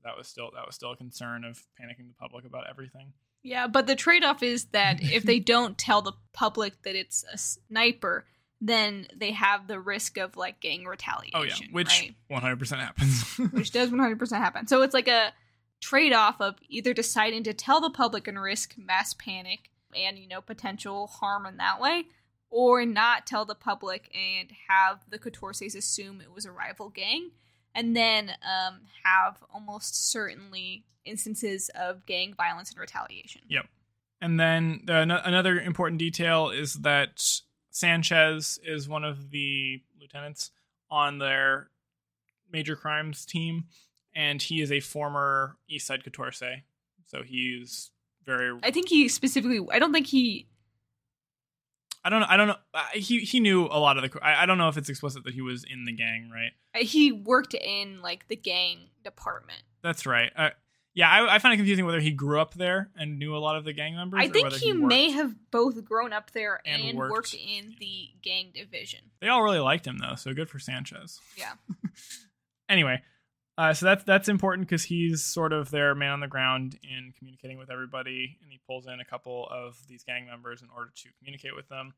That 0.04 0.16
was 0.16 0.28
still 0.28 0.50
that 0.54 0.66
was 0.66 0.74
still 0.74 0.92
a 0.92 0.96
concern 0.96 1.44
of 1.44 1.56
panicking 1.80 2.08
the 2.08 2.14
public 2.18 2.44
about 2.44 2.68
everything. 2.68 3.12
Yeah, 3.42 3.66
but 3.66 3.86
the 3.86 3.96
trade 3.96 4.24
off 4.24 4.42
is 4.42 4.66
that 4.66 5.02
if 5.02 5.22
they 5.22 5.38
don't 5.40 5.76
tell 5.76 6.02
the 6.02 6.12
public 6.32 6.82
that 6.82 6.94
it's 6.94 7.24
a 7.32 7.38
sniper, 7.38 8.26
then 8.60 9.06
they 9.14 9.32
have 9.32 9.66
the 9.66 9.78
risk 9.78 10.16
of 10.16 10.36
like 10.36 10.60
getting 10.60 10.86
retaliation. 10.86 11.32
Oh 11.34 11.42
yeah, 11.42 11.54
which 11.72 12.14
one 12.28 12.40
hundred 12.40 12.58
percent 12.58 12.80
happens. 12.80 13.38
which 13.52 13.70
does 13.70 13.90
100% 13.90 14.38
happen. 14.38 14.66
So 14.66 14.82
it's 14.82 14.94
like 14.94 15.08
a 15.08 15.32
trade 15.80 16.14
off 16.14 16.40
of 16.40 16.56
either 16.68 16.94
deciding 16.94 17.42
to 17.44 17.52
tell 17.52 17.80
the 17.80 17.90
public 17.90 18.26
and 18.26 18.40
risk 18.40 18.74
mass 18.78 19.12
panic 19.12 19.70
and 19.94 20.18
you 20.18 20.26
know 20.26 20.40
potential 20.40 21.06
harm 21.06 21.44
in 21.44 21.58
that 21.58 21.80
way, 21.80 22.04
or 22.50 22.86
not 22.86 23.26
tell 23.26 23.44
the 23.44 23.54
public 23.54 24.10
and 24.14 24.50
have 24.68 25.00
the 25.10 25.18
Catorces 25.18 25.74
assume 25.74 26.20
it 26.20 26.32
was 26.32 26.46
a 26.46 26.52
rival 26.52 26.88
gang, 26.88 27.32
and 27.74 27.96
then 27.96 28.30
um, 28.42 28.80
have 29.04 29.36
almost 29.52 30.10
certainly 30.10 30.84
instances 31.04 31.70
of 31.74 32.06
gang 32.06 32.34
violence 32.34 32.70
and 32.70 32.78
retaliation. 32.78 33.42
Yep. 33.48 33.66
And 34.20 34.40
then 34.40 34.82
the, 34.84 34.94
ano- 34.94 35.22
another 35.24 35.60
important 35.60 35.98
detail 35.98 36.50
is 36.50 36.74
that 36.74 37.22
Sanchez 37.70 38.58
is 38.64 38.88
one 38.88 39.04
of 39.04 39.30
the 39.30 39.82
lieutenants 40.00 40.50
on 40.90 41.18
their 41.18 41.68
major 42.50 42.76
crimes 42.76 43.26
team, 43.26 43.64
and 44.14 44.40
he 44.40 44.62
is 44.62 44.70
a 44.70 44.80
former 44.80 45.56
East 45.68 45.86
Side 45.86 46.04
Catorce. 46.04 46.62
So 47.06 47.22
he's 47.22 47.90
very. 48.24 48.58
I 48.62 48.70
think 48.70 48.88
he 48.88 49.08
specifically. 49.08 49.60
I 49.72 49.78
don't 49.78 49.92
think 49.92 50.06
he. 50.06 50.46
I 52.04 52.10
don't 52.10 52.20
know. 52.20 52.26
I 52.28 52.36
don't 52.36 52.48
know. 52.48 52.56
uh, 52.74 52.84
He 52.94 53.20
he 53.20 53.40
knew 53.40 53.64
a 53.64 53.78
lot 53.78 53.96
of 53.96 54.10
the. 54.10 54.18
I, 54.24 54.42
I 54.42 54.46
don't 54.46 54.58
know 54.58 54.68
if 54.68 54.76
it's 54.76 54.88
explicit 54.88 55.24
that 55.24 55.34
he 55.34 55.40
was 55.40 55.64
in 55.64 55.84
the 55.86 55.92
gang, 55.92 56.30
right? 56.32 56.52
He 56.84 57.12
worked 57.12 57.54
in 57.54 58.02
like 58.02 58.28
the 58.28 58.36
gang 58.36 58.90
department. 59.02 59.62
That's 59.82 60.04
right. 60.04 60.30
Uh, 60.36 60.50
yeah, 60.92 61.08
I, 61.10 61.36
I 61.36 61.38
find 61.40 61.52
it 61.54 61.56
confusing 61.56 61.84
whether 61.86 61.98
he 62.00 62.10
grew 62.12 62.40
up 62.40 62.54
there 62.54 62.90
and 62.96 63.18
knew 63.18 63.34
a 63.36 63.38
lot 63.38 63.56
of 63.56 63.64
the 63.64 63.72
gang 63.72 63.96
members. 63.96 64.20
I 64.22 64.28
think 64.28 64.52
he, 64.52 64.72
worked. 64.72 64.84
may 64.84 65.10
have 65.10 65.34
both 65.50 65.84
grown 65.84 66.12
up 66.12 66.30
there 66.32 66.60
And 66.64 66.82
and, 66.82 66.96
worked. 66.98 67.12
worked. 67.12 67.34
in 67.34 67.74
the 67.80 68.10
gang 68.22 68.52
division. 68.54 69.00
They 69.20 69.26
all 69.28 69.42
really 69.42 69.58
liked 69.58 69.86
him 69.86 69.98
though, 69.98 70.14
so 70.14 70.32
good 70.34 70.48
for 70.48 70.58
Sanchez. 70.60 71.20
Yeah. 71.36 71.52
anyway, 72.68 73.02
uh, 73.56 73.72
so 73.72 73.86
that's 73.86 74.04
that's 74.04 74.28
important 74.28 74.68
because 74.68 74.82
he's 74.82 75.22
sort 75.22 75.52
of 75.52 75.70
their 75.70 75.94
man 75.94 76.10
on 76.10 76.20
the 76.20 76.26
ground 76.26 76.78
in 76.82 77.12
communicating 77.16 77.58
with 77.58 77.70
everybody, 77.70 78.36
and 78.42 78.50
he 78.50 78.60
pulls 78.66 78.86
in 78.86 78.98
a 79.00 79.04
couple 79.04 79.48
of 79.50 79.78
these 79.88 80.02
gang 80.02 80.26
members 80.26 80.62
in 80.62 80.68
order 80.74 80.90
to 80.94 81.08
communicate 81.18 81.54
with 81.54 81.68
them. 81.68 81.94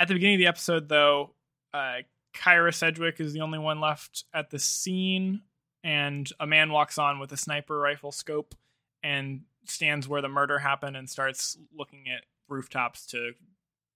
At 0.00 0.08
the 0.08 0.14
beginning 0.14 0.36
of 0.36 0.40
the 0.40 0.46
episode, 0.48 0.88
though, 0.88 1.34
uh, 1.72 1.98
Kyra 2.34 2.74
Sedgwick 2.74 3.20
is 3.20 3.32
the 3.32 3.40
only 3.40 3.58
one 3.58 3.80
left 3.80 4.24
at 4.34 4.50
the 4.50 4.58
scene, 4.58 5.42
and 5.84 6.28
a 6.40 6.46
man 6.46 6.72
walks 6.72 6.98
on 6.98 7.20
with 7.20 7.32
a 7.32 7.36
sniper 7.36 7.78
rifle 7.78 8.10
scope 8.10 8.56
and 9.02 9.42
stands 9.66 10.08
where 10.08 10.22
the 10.22 10.28
murder 10.28 10.58
happened 10.58 10.96
and 10.96 11.08
starts 11.08 11.56
looking 11.76 12.06
at 12.08 12.24
rooftops 12.48 13.06
to 13.06 13.32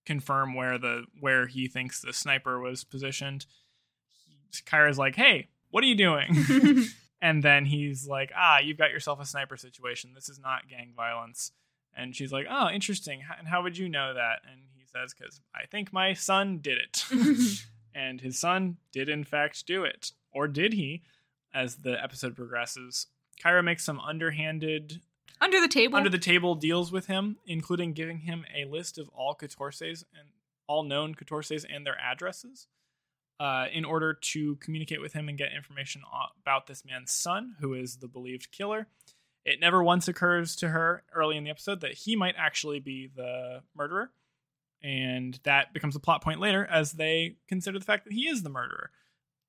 confirm 0.05 0.53
where 0.55 0.77
the 0.77 1.03
where 1.19 1.47
he 1.47 1.67
thinks 1.67 2.01
the 2.01 2.13
sniper 2.13 2.59
was 2.61 2.85
positioned. 2.85 3.45
Kyra's 4.65 4.99
like, 4.99 5.15
"Hey, 5.15 5.49
what 5.73 5.83
are 5.83 5.87
you 5.87 5.95
doing?" 5.95 6.29
and 7.21 7.41
then 7.41 7.65
he's 7.65 8.07
like, 8.07 8.31
"Ah, 8.35 8.59
you've 8.59 8.77
got 8.77 8.91
yourself 8.91 9.19
a 9.19 9.25
sniper 9.25 9.57
situation. 9.57 10.11
This 10.13 10.29
is 10.29 10.39
not 10.39 10.69
gang 10.69 10.93
violence." 10.95 11.51
And 11.95 12.15
she's 12.15 12.31
like, 12.31 12.45
"Oh, 12.49 12.69
interesting. 12.69 13.21
And 13.37 13.47
how 13.47 13.63
would 13.63 13.77
you 13.77 13.89
know 13.89 14.13
that?" 14.13 14.39
And 14.49 14.61
he 14.75 14.85
says, 14.85 15.13
"Cuz 15.13 15.41
I 15.53 15.65
think 15.65 15.91
my 15.91 16.13
son 16.13 16.59
did 16.59 16.77
it." 16.77 17.05
and 17.95 18.21
his 18.21 18.37
son 18.39 18.77
did 18.91 19.09
in 19.09 19.23
fact 19.23 19.65
do 19.65 19.83
it. 19.83 20.11
Or 20.31 20.47
did 20.47 20.73
he? 20.73 21.01
As 21.53 21.77
the 21.77 22.01
episode 22.03 22.35
progresses, 22.35 23.07
Kyra 23.43 23.63
makes 23.63 23.83
some 23.83 23.99
underhanded 23.99 25.01
Under 25.39 25.59
the 25.61 25.67
table. 25.67 25.97
under 25.97 26.09
the 26.09 26.17
table 26.17 26.55
deals 26.55 26.91
with 26.91 27.05
him, 27.07 27.37
including 27.45 27.93
giving 27.93 28.19
him 28.19 28.45
a 28.55 28.65
list 28.65 28.97
of 28.97 29.09
all 29.09 29.35
Catorces 29.35 30.03
and 30.17 30.29
all 30.67 30.83
known 30.83 31.13
Catorces 31.13 31.63
and 31.63 31.85
their 31.85 31.99
addresses, 31.99 32.67
uh, 33.43 33.65
in 33.73 33.83
order 33.83 34.13
to 34.13 34.55
communicate 34.55 35.01
with 35.01 35.11
him 35.11 35.27
and 35.27 35.37
get 35.37 35.51
information 35.53 36.01
about 36.41 36.65
this 36.65 36.85
man's 36.85 37.11
son, 37.11 37.57
who 37.59 37.73
is 37.73 37.97
the 37.97 38.07
believed 38.07 38.49
killer. 38.53 38.87
It 39.43 39.59
never 39.59 39.83
once 39.83 40.07
occurs 40.07 40.55
to 40.57 40.69
her 40.69 41.03
early 41.13 41.35
in 41.35 41.43
the 41.43 41.49
episode 41.49 41.81
that 41.81 41.93
he 41.93 42.15
might 42.15 42.35
actually 42.37 42.79
be 42.79 43.09
the 43.13 43.61
murderer, 43.75 44.11
and 44.81 45.37
that 45.43 45.73
becomes 45.73 45.93
a 45.93 45.99
plot 45.99 46.23
point 46.23 46.39
later 46.39 46.65
as 46.71 46.93
they 46.93 47.35
consider 47.49 47.77
the 47.77 47.83
fact 47.83 48.05
that 48.05 48.13
he 48.13 48.29
is 48.29 48.43
the 48.43 48.49
murderer. 48.49 48.91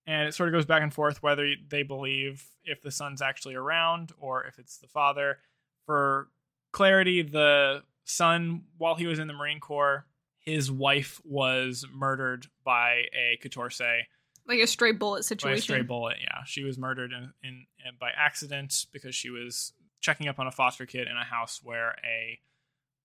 And 0.08 0.26
it 0.26 0.34
sort 0.34 0.48
of 0.48 0.54
goes 0.54 0.66
back 0.66 0.82
and 0.82 0.92
forth 0.92 1.22
whether 1.22 1.54
they 1.68 1.84
believe 1.84 2.44
if 2.64 2.82
the 2.82 2.90
son's 2.90 3.22
actually 3.22 3.54
around 3.54 4.10
or 4.18 4.42
if 4.44 4.58
it's 4.58 4.78
the 4.78 4.88
father 4.88 5.38
for 5.86 6.30
clarity, 6.72 7.22
the 7.22 7.84
son, 8.02 8.64
while 8.76 8.96
he 8.96 9.06
was 9.06 9.20
in 9.20 9.28
the 9.28 9.34
Marine 9.34 9.60
Corps, 9.60 10.04
his 10.44 10.70
wife 10.70 11.20
was 11.24 11.86
murdered 11.92 12.46
by 12.64 13.04
a 13.12 13.38
Catorce 13.42 14.04
like 14.46 14.60
a 14.60 14.66
stray 14.66 14.92
bullet 14.92 15.18
by 15.18 15.20
a 15.20 15.22
situation. 15.22 15.62
stray 15.62 15.82
bullet. 15.82 16.18
Yeah, 16.20 16.44
she 16.44 16.64
was 16.64 16.78
murdered 16.78 17.12
in, 17.12 17.32
in, 17.42 17.66
in 17.84 17.94
by 17.98 18.10
accident 18.16 18.86
because 18.92 19.14
she 19.14 19.30
was 19.30 19.72
checking 20.00 20.28
up 20.28 20.38
on 20.38 20.46
a 20.46 20.52
foster 20.52 20.86
kid 20.86 21.08
in 21.08 21.16
a 21.16 21.24
house 21.24 21.60
where 21.62 21.96
a 22.04 22.38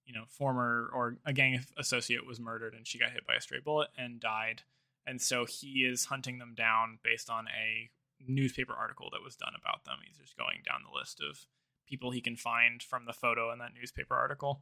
you 0.06 0.14
know 0.14 0.24
former 0.28 0.90
or 0.94 1.18
a 1.26 1.34
gang 1.34 1.64
associate 1.78 2.26
was 2.26 2.40
murdered, 2.40 2.74
and 2.74 2.86
she 2.86 3.00
got 3.00 3.12
hit 3.12 3.26
by 3.26 3.36
a 3.36 3.42
stray 3.42 3.60
bullet 3.64 3.90
and 3.98 4.20
died. 4.20 4.64
And 5.08 5.22
so 5.22 5.46
he 5.46 5.88
is 5.90 6.06
hunting 6.06 6.38
them 6.38 6.54
down 6.56 7.00
based 7.04 7.30
on 7.30 7.46
a 7.48 7.90
newspaper 8.28 8.74
article 8.74 9.10
that 9.12 9.24
was 9.24 9.36
done 9.36 9.54
about 9.60 9.86
them. 9.86 9.96
He's 10.06 10.18
just 10.18 10.38
going 10.38 10.58
down 10.66 10.82
the 10.84 10.98
list 10.98 11.22
of 11.22 11.46
people 11.88 12.12
he 12.12 12.22
can 12.22 12.36
find 12.36 12.84
from 12.84 13.06
the 13.06 13.14
photo 13.14 13.52
in 13.52 13.60
that 13.60 13.72
newspaper 13.74 14.16
article. 14.16 14.62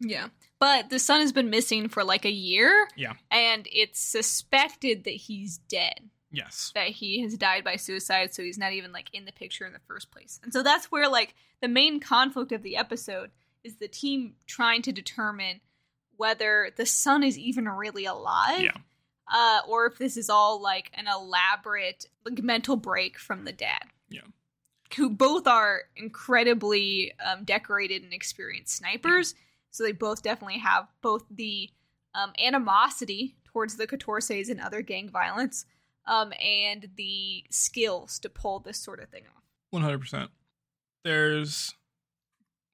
Yeah. 0.00 0.28
But 0.58 0.90
the 0.90 0.98
son 0.98 1.20
has 1.20 1.32
been 1.32 1.50
missing 1.50 1.88
for 1.88 2.04
like 2.04 2.24
a 2.24 2.30
year. 2.30 2.88
Yeah. 2.96 3.14
And 3.30 3.68
it's 3.70 4.00
suspected 4.00 5.04
that 5.04 5.10
he's 5.10 5.58
dead. 5.58 6.10
Yes. 6.30 6.72
That 6.74 6.88
he 6.88 7.22
has 7.22 7.36
died 7.36 7.64
by 7.64 7.76
suicide, 7.76 8.34
so 8.34 8.42
he's 8.42 8.58
not 8.58 8.72
even 8.72 8.92
like 8.92 9.08
in 9.12 9.24
the 9.24 9.32
picture 9.32 9.64
in 9.64 9.72
the 9.72 9.78
first 9.86 10.10
place. 10.10 10.40
And 10.42 10.52
so 10.52 10.62
that's 10.62 10.90
where 10.90 11.08
like 11.08 11.34
the 11.62 11.68
main 11.68 12.00
conflict 12.00 12.52
of 12.52 12.62
the 12.62 12.76
episode 12.76 13.30
is 13.64 13.76
the 13.76 13.88
team 13.88 14.34
trying 14.46 14.82
to 14.82 14.92
determine 14.92 15.60
whether 16.16 16.70
the 16.76 16.86
son 16.86 17.22
is 17.22 17.38
even 17.38 17.68
really 17.68 18.04
alive. 18.04 18.60
Yeah. 18.60 18.76
Uh, 19.32 19.60
or 19.68 19.86
if 19.86 19.98
this 19.98 20.16
is 20.16 20.28
all 20.30 20.60
like 20.60 20.90
an 20.94 21.06
elaborate 21.06 22.06
like 22.24 22.42
mental 22.42 22.76
break 22.76 23.18
from 23.18 23.44
the 23.44 23.52
dad. 23.52 23.84
Yeah. 24.08 24.20
Who 24.96 25.10
both 25.10 25.46
are 25.46 25.82
incredibly 25.96 27.12
um, 27.24 27.44
decorated 27.44 28.02
and 28.02 28.12
experienced 28.12 28.76
snipers. 28.76 29.34
So 29.78 29.84
they 29.84 29.92
both 29.92 30.22
definitely 30.22 30.58
have 30.58 30.88
both 31.02 31.22
the 31.30 31.70
um, 32.12 32.32
animosity 32.44 33.36
towards 33.44 33.76
the 33.76 33.86
Catorces 33.86 34.48
and 34.48 34.60
other 34.60 34.82
gang 34.82 35.08
violence, 35.08 35.66
um, 36.04 36.32
and 36.44 36.88
the 36.96 37.44
skills 37.48 38.18
to 38.18 38.28
pull 38.28 38.58
this 38.58 38.76
sort 38.76 38.98
of 38.98 39.08
thing 39.08 39.22
off. 39.28 39.44
One 39.70 39.82
hundred 39.82 40.00
percent. 40.00 40.32
There's 41.04 41.76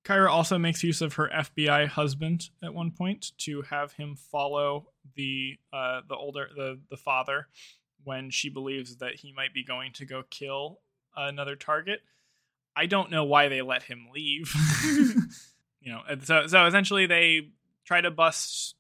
Kyra 0.07 0.31
also 0.31 0.57
makes 0.57 0.83
use 0.83 1.03
of 1.03 1.13
her 1.15 1.29
FBI 1.29 1.89
husband 1.89 2.49
at 2.63 2.73
one 2.73 2.91
point 2.91 3.33
to 3.41 3.61
have 3.61 3.93
him 3.93 4.17
follow 4.17 4.87
the 5.15 5.59
uh, 5.75 6.01
the 6.09 6.17
older 6.17 6.49
the 6.57 6.81
the 6.89 6.97
father 6.97 7.49
when 8.03 8.31
she 8.31 8.49
believes 8.49 8.97
that 8.97 9.17
he 9.17 9.31
might 9.31 9.53
be 9.53 9.63
going 9.63 9.93
to 9.93 10.07
go 10.07 10.23
kill 10.31 10.81
another 11.15 11.55
target. 11.55 12.01
I 12.75 12.87
don't 12.87 13.11
know 13.11 13.25
why 13.25 13.49
they 13.49 13.61
let 13.61 13.83
him 13.83 14.09
leave. 14.11 14.51
you 15.85 15.93
know, 15.93 16.01
so 16.23 16.47
so 16.47 16.67
essentially 16.67 17.07
they 17.07 17.51
try 17.85 18.01
to 18.01 18.11
bust 18.11 18.75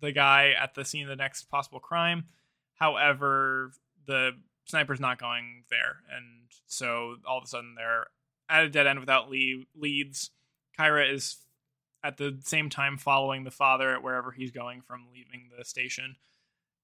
the 0.00 0.12
guy 0.12 0.52
at 0.60 0.74
the 0.74 0.84
scene 0.84 1.04
of 1.04 1.08
the 1.08 1.16
next 1.16 1.44
possible 1.44 1.78
crime. 1.78 2.24
However, 2.74 3.70
the 4.06 4.32
sniper's 4.64 4.98
not 4.98 5.20
going 5.20 5.62
there, 5.70 6.00
and 6.14 6.50
so 6.66 7.16
all 7.26 7.38
of 7.38 7.44
a 7.44 7.46
sudden 7.46 7.76
they're 7.76 8.06
at 8.50 8.64
a 8.64 8.68
dead 8.68 8.88
end 8.88 8.98
without 8.98 9.30
lead, 9.30 9.66
leads. 9.76 10.30
Kyra 10.76 11.14
is 11.14 11.36
at 12.02 12.16
the 12.16 12.36
same 12.42 12.68
time 12.68 12.98
following 12.98 13.44
the 13.44 13.52
father 13.52 13.94
at 13.94 14.02
wherever 14.02 14.32
he's 14.32 14.50
going 14.50 14.82
from 14.82 15.06
leaving 15.14 15.48
the 15.56 15.64
station, 15.64 16.16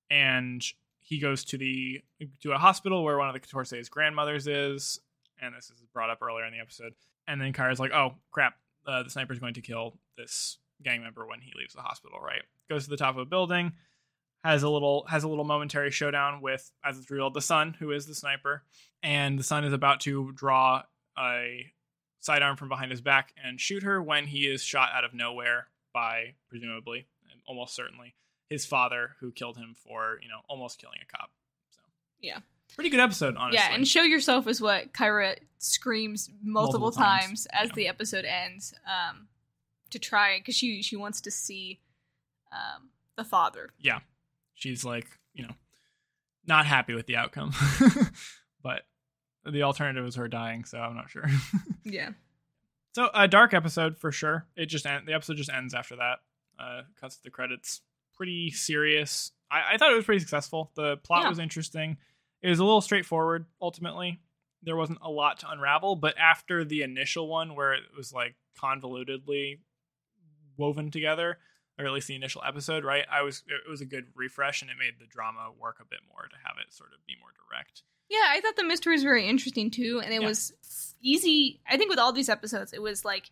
and 0.09 0.63
he 1.01 1.19
goes 1.19 1.45
to 1.47 1.59
the 1.59 2.01
to 2.43 2.53
a 2.53 2.59
hospital 2.59 3.03
where 3.03 3.19
one 3.19 3.29
of 3.29 3.35
the 3.35 3.41
Catorce's 3.41 3.89
grandmothers 3.89 4.47
is, 4.47 5.01
and 5.43 5.53
this 5.53 5.69
is 5.71 5.83
brought 5.93 6.11
up 6.11 6.23
earlier 6.23 6.45
in 6.45 6.53
the 6.53 6.61
episode. 6.61 6.93
And 7.27 7.41
then 7.41 7.53
Kyra's 7.53 7.81
like, 7.81 7.93
"Oh 7.93 8.15
crap, 8.31 8.55
uh, 8.89 9.03
the 9.05 9.11
sniper's 9.11 9.39
going 9.39 9.55
to 9.55 9.61
kill 9.61 9.99
this 10.17 10.59
gang 10.83 11.03
member 11.03 11.27
when 11.27 11.41
he 11.41 11.53
leaves 11.57 11.75
the 11.75 11.83
hospital." 11.83 12.19
Right? 12.19 12.43
Goes 12.69 12.85
to 12.85 12.91
the 12.91 12.97
top 12.97 13.15
of 13.15 13.21
a 13.21 13.25
building, 13.25 13.73
has 14.43 14.63
a 14.63 14.69
little 14.69 15.05
has 15.09 15.25
a 15.25 15.29
little 15.29 15.45
momentary 15.45 15.91
showdown 15.91 16.41
with, 16.41 16.71
as 16.85 16.99
it's 16.99 17.11
revealed, 17.11 17.35
the 17.35 17.41
son 17.41 17.77
who 17.79 17.93
is 17.93 18.07
the 18.07 18.15
sniper, 18.15 18.65
and 19.03 19.39
the 19.39 19.45
son 19.45 19.65
is 19.65 19.73
about 19.73 20.01
to 20.01 20.33
draw 20.33 20.83
a 21.19 21.73
sidearm 22.21 22.57
from 22.57 22.69
behind 22.69 22.91
his 22.91 23.01
back 23.01 23.33
and 23.43 23.61
shoot 23.61 23.83
her 23.83 24.03
when 24.03 24.27
he 24.27 24.41
is 24.41 24.63
shot 24.63 24.91
out 24.93 25.05
of 25.05 25.15
nowhere 25.15 25.69
by 25.95 26.35
presumably 26.49 27.07
almost 27.47 27.75
certainly 27.75 28.15
his 28.51 28.67
father 28.67 29.11
who 29.21 29.33
killed 29.33 29.57
him 29.57 29.75
for 29.75 30.19
you 30.23 30.29
know 30.29 30.41
almost 30.49 30.79
killing 30.79 30.99
a 31.03 31.17
cop 31.17 31.31
so 31.71 31.81
Yeah. 32.21 32.41
Pretty 32.75 32.91
good 32.91 33.01
episode 33.01 33.37
honestly 33.37 33.59
Yeah, 33.59 33.75
and 33.75 33.87
show 33.87 34.03
yourself 34.03 34.47
is 34.47 34.61
what 34.61 34.93
Kyra 34.93 35.37
screams 35.59 36.31
multiple, 36.43 36.81
Multiple 36.81 36.93
times, 36.93 37.25
times, 37.27 37.47
as 37.53 37.69
yeah. 37.69 37.75
the 37.75 37.89
episode 37.89 38.25
ends, 38.25 38.73
um, 38.87 39.29
to 39.91 39.99
try 39.99 40.39
because 40.39 40.55
she 40.55 40.83
she 40.83 40.97
wants 40.97 41.21
to 41.23 41.31
see 41.31 41.81
um, 42.53 42.91
the 43.17 43.25
father. 43.25 43.71
Yeah, 43.79 44.01
she's 44.55 44.85
like 44.85 45.07
you 45.35 45.45
know 45.47 45.55
not 46.47 46.65
happy 46.67 46.95
with 46.95 47.07
the 47.07 47.17
outcome 47.17 47.53
but 48.63 48.83
the 49.45 49.63
alternative 49.63 50.05
is 50.07 50.15
her 50.17 50.27
dying 50.29 50.65
so 50.65 50.79
i'm 50.79 50.97
not 50.97 51.11
sure 51.11 51.27
Yeah. 51.85 52.11
so 52.95 53.11
a 53.15 53.29
dark 53.29 53.53
episode 53.53 53.99
for 53.99 54.11
sure 54.11 54.47
it 54.57 54.67
just 54.67 54.87
end, 54.87 55.07
the 55.07 55.13
episode 55.13 55.37
just 55.37 55.51
ends 55.51 55.75
after 55.75 55.97
that 55.97 56.19
Uh, 56.59 56.83
cuts 57.01 57.19
the 57.19 57.31
credits. 57.31 57.83
Pretty 58.17 58.51
serious. 58.51 59.31
I, 59.51 59.75
I 59.75 59.77
thought 59.77 59.93
it 59.93 59.95
was 59.97 60.05
pretty 60.07 60.19
successful. 60.21 60.73
The 60.75 60.97
plot 60.97 61.23
Yeah. 61.23 61.29
was 61.29 61.39
interesting. 61.39 61.99
It 62.43 62.49
was 62.49 62.59
a 62.59 62.65
little 62.65 62.81
straightforward. 62.81 63.47
Ultimately, 63.61 64.21
there 64.63 64.77
wasn't 64.77 64.99
a 65.03 65.11
lot 65.11 65.41
to 65.41 65.51
unravel. 65.51 65.97
But 65.97 66.17
after 66.19 66.65
the 66.65 66.83
initial 66.83 67.29
one, 67.29 67.55
where 67.55 67.73
it 67.75 67.83
was 67.97 68.13
like 68.13 68.35
convolutedly 68.61 69.61
woven 70.57 70.91
together, 70.91 71.39
or 71.79 71.87
at 71.87 71.93
least 71.93 72.09
the 72.09 72.15
initial 72.17 72.43
episode, 72.47 72.85
right? 72.85 73.05
I 73.11 73.23
was 73.23 73.43
it 73.47 73.69
was 73.71 73.81
a 73.81 73.87
good 73.87 74.07
refresh, 74.15 74.63
and 74.63 74.71
it 74.71 74.77
made 74.79 74.95
the 74.99 75.07
drama 75.07 75.51
work 75.59 75.77
a 75.81 75.85
bit 75.85 76.01
more 76.13 76.23
to 76.29 76.37
have 76.45 76.57
it 76.65 76.73
sort 76.73 76.91
of 76.93 77.05
be 77.07 77.15
more 77.21 77.31
direct. 77.49 77.83
Yeah, 78.09 78.25
I 78.29 78.41
thought 78.41 78.57
the 78.57 78.65
mystery 78.65 78.95
was 78.95 79.03
very 79.03 79.29
interesting 79.29 79.71
too, 79.71 80.01
and 80.03 80.13
it 80.15 80.23
Yeah. 80.23 80.29
was 80.29 80.95
easy. 81.01 81.61
I 81.69 81.77
think 81.77 81.91
with 81.91 81.99
all 81.99 82.13
these 82.13 82.29
episodes, 82.29 82.73
it 82.73 82.83
was 82.83 83.05
like 83.05 83.31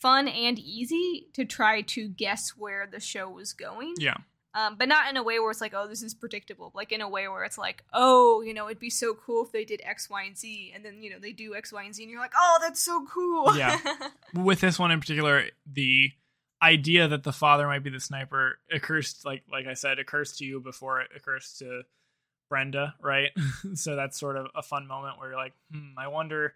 fun 0.00 0.28
and 0.28 0.58
easy 0.58 1.28
to 1.34 1.44
try 1.44 1.80
to 1.82 2.08
guess 2.08 2.50
where 2.50 2.86
the 2.86 3.00
show 3.00 3.30
was 3.30 3.52
going. 3.54 3.94
Yeah. 3.98 4.16
Um, 4.56 4.76
but 4.78 4.88
not 4.88 5.10
in 5.10 5.18
a 5.18 5.22
way 5.22 5.38
where 5.38 5.50
it's 5.50 5.60
like, 5.60 5.74
oh, 5.74 5.86
this 5.86 6.02
is 6.02 6.14
predictable. 6.14 6.72
Like 6.74 6.90
in 6.90 7.02
a 7.02 7.08
way 7.08 7.28
where 7.28 7.44
it's 7.44 7.58
like, 7.58 7.84
oh, 7.92 8.40
you 8.40 8.54
know, 8.54 8.68
it'd 8.68 8.78
be 8.78 8.88
so 8.88 9.12
cool 9.12 9.44
if 9.44 9.52
they 9.52 9.66
did 9.66 9.82
X, 9.84 10.08
Y, 10.08 10.22
and 10.22 10.36
Z, 10.36 10.72
and 10.74 10.82
then 10.82 11.02
you 11.02 11.10
know 11.10 11.18
they 11.18 11.32
do 11.32 11.54
X, 11.54 11.74
Y, 11.74 11.82
and 11.82 11.94
Z, 11.94 12.02
and 12.02 12.10
you're 12.10 12.22
like, 12.22 12.32
oh, 12.34 12.58
that's 12.62 12.82
so 12.82 13.04
cool. 13.12 13.54
Yeah. 13.54 13.78
with 14.34 14.62
this 14.62 14.78
one 14.78 14.90
in 14.90 14.98
particular, 14.98 15.44
the 15.70 16.10
idea 16.62 17.06
that 17.06 17.22
the 17.22 17.34
father 17.34 17.66
might 17.66 17.84
be 17.84 17.90
the 17.90 18.00
sniper 18.00 18.58
occurs 18.72 19.20
like 19.26 19.42
like 19.52 19.66
I 19.66 19.74
said, 19.74 19.98
occurs 19.98 20.38
to 20.38 20.46
you 20.46 20.58
before 20.60 21.02
it 21.02 21.10
occurs 21.14 21.54
to 21.58 21.82
Brenda, 22.48 22.94
right? 23.02 23.32
so 23.74 23.94
that's 23.94 24.18
sort 24.18 24.38
of 24.38 24.46
a 24.54 24.62
fun 24.62 24.86
moment 24.86 25.18
where 25.18 25.28
you're 25.28 25.38
like, 25.38 25.52
hmm, 25.70 25.98
I 25.98 26.08
wonder 26.08 26.54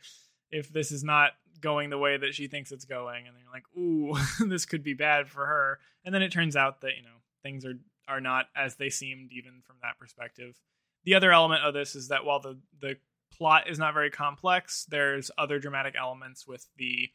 if 0.51 0.73
this 0.73 0.91
is 0.91 1.05
not 1.05 1.33
going 1.61 1.91
the 1.91 1.99
way 1.99 2.17
that 2.17 2.35
she 2.35 2.47
thinks 2.47 2.73
it's 2.73 2.87
going, 2.87 3.27
and 3.27 3.37
then 3.37 3.43
you're 3.43 3.53
like, 3.53 3.67
ooh, 3.77 4.49
this 4.49 4.65
could 4.65 4.83
be 4.83 4.95
bad 4.95 5.29
for 5.29 5.45
her. 5.45 5.81
And 6.03 6.15
then 6.15 6.23
it 6.23 6.33
turns 6.33 6.57
out 6.57 6.81
that, 6.81 6.97
you 6.97 7.03
know, 7.03 7.21
things 7.43 7.65
are 7.65 7.75
are 8.11 8.21
not 8.21 8.47
as 8.57 8.77
they 8.77 8.91
seemed 8.91 9.31
even 9.33 9.63
from 9.65 9.77
that 9.83 9.99
perspective. 9.99 10.59
The 11.05 11.15
other 11.15 11.33
element 11.33 11.63
of 11.63 11.73
this 11.73 11.95
is 11.95 12.09
that 12.09 12.25
while 12.25 12.41
the 12.41 12.59
the 12.81 12.97
plot 13.33 13.71
is 13.71 13.79
not 13.79 13.95
very 13.95 14.11
complex, 14.11 14.87
there's 14.89 15.31
other 15.39 15.59
dramatic 15.59 15.95
elements 15.99 16.47
with 16.47 16.67
the 16.77 17.09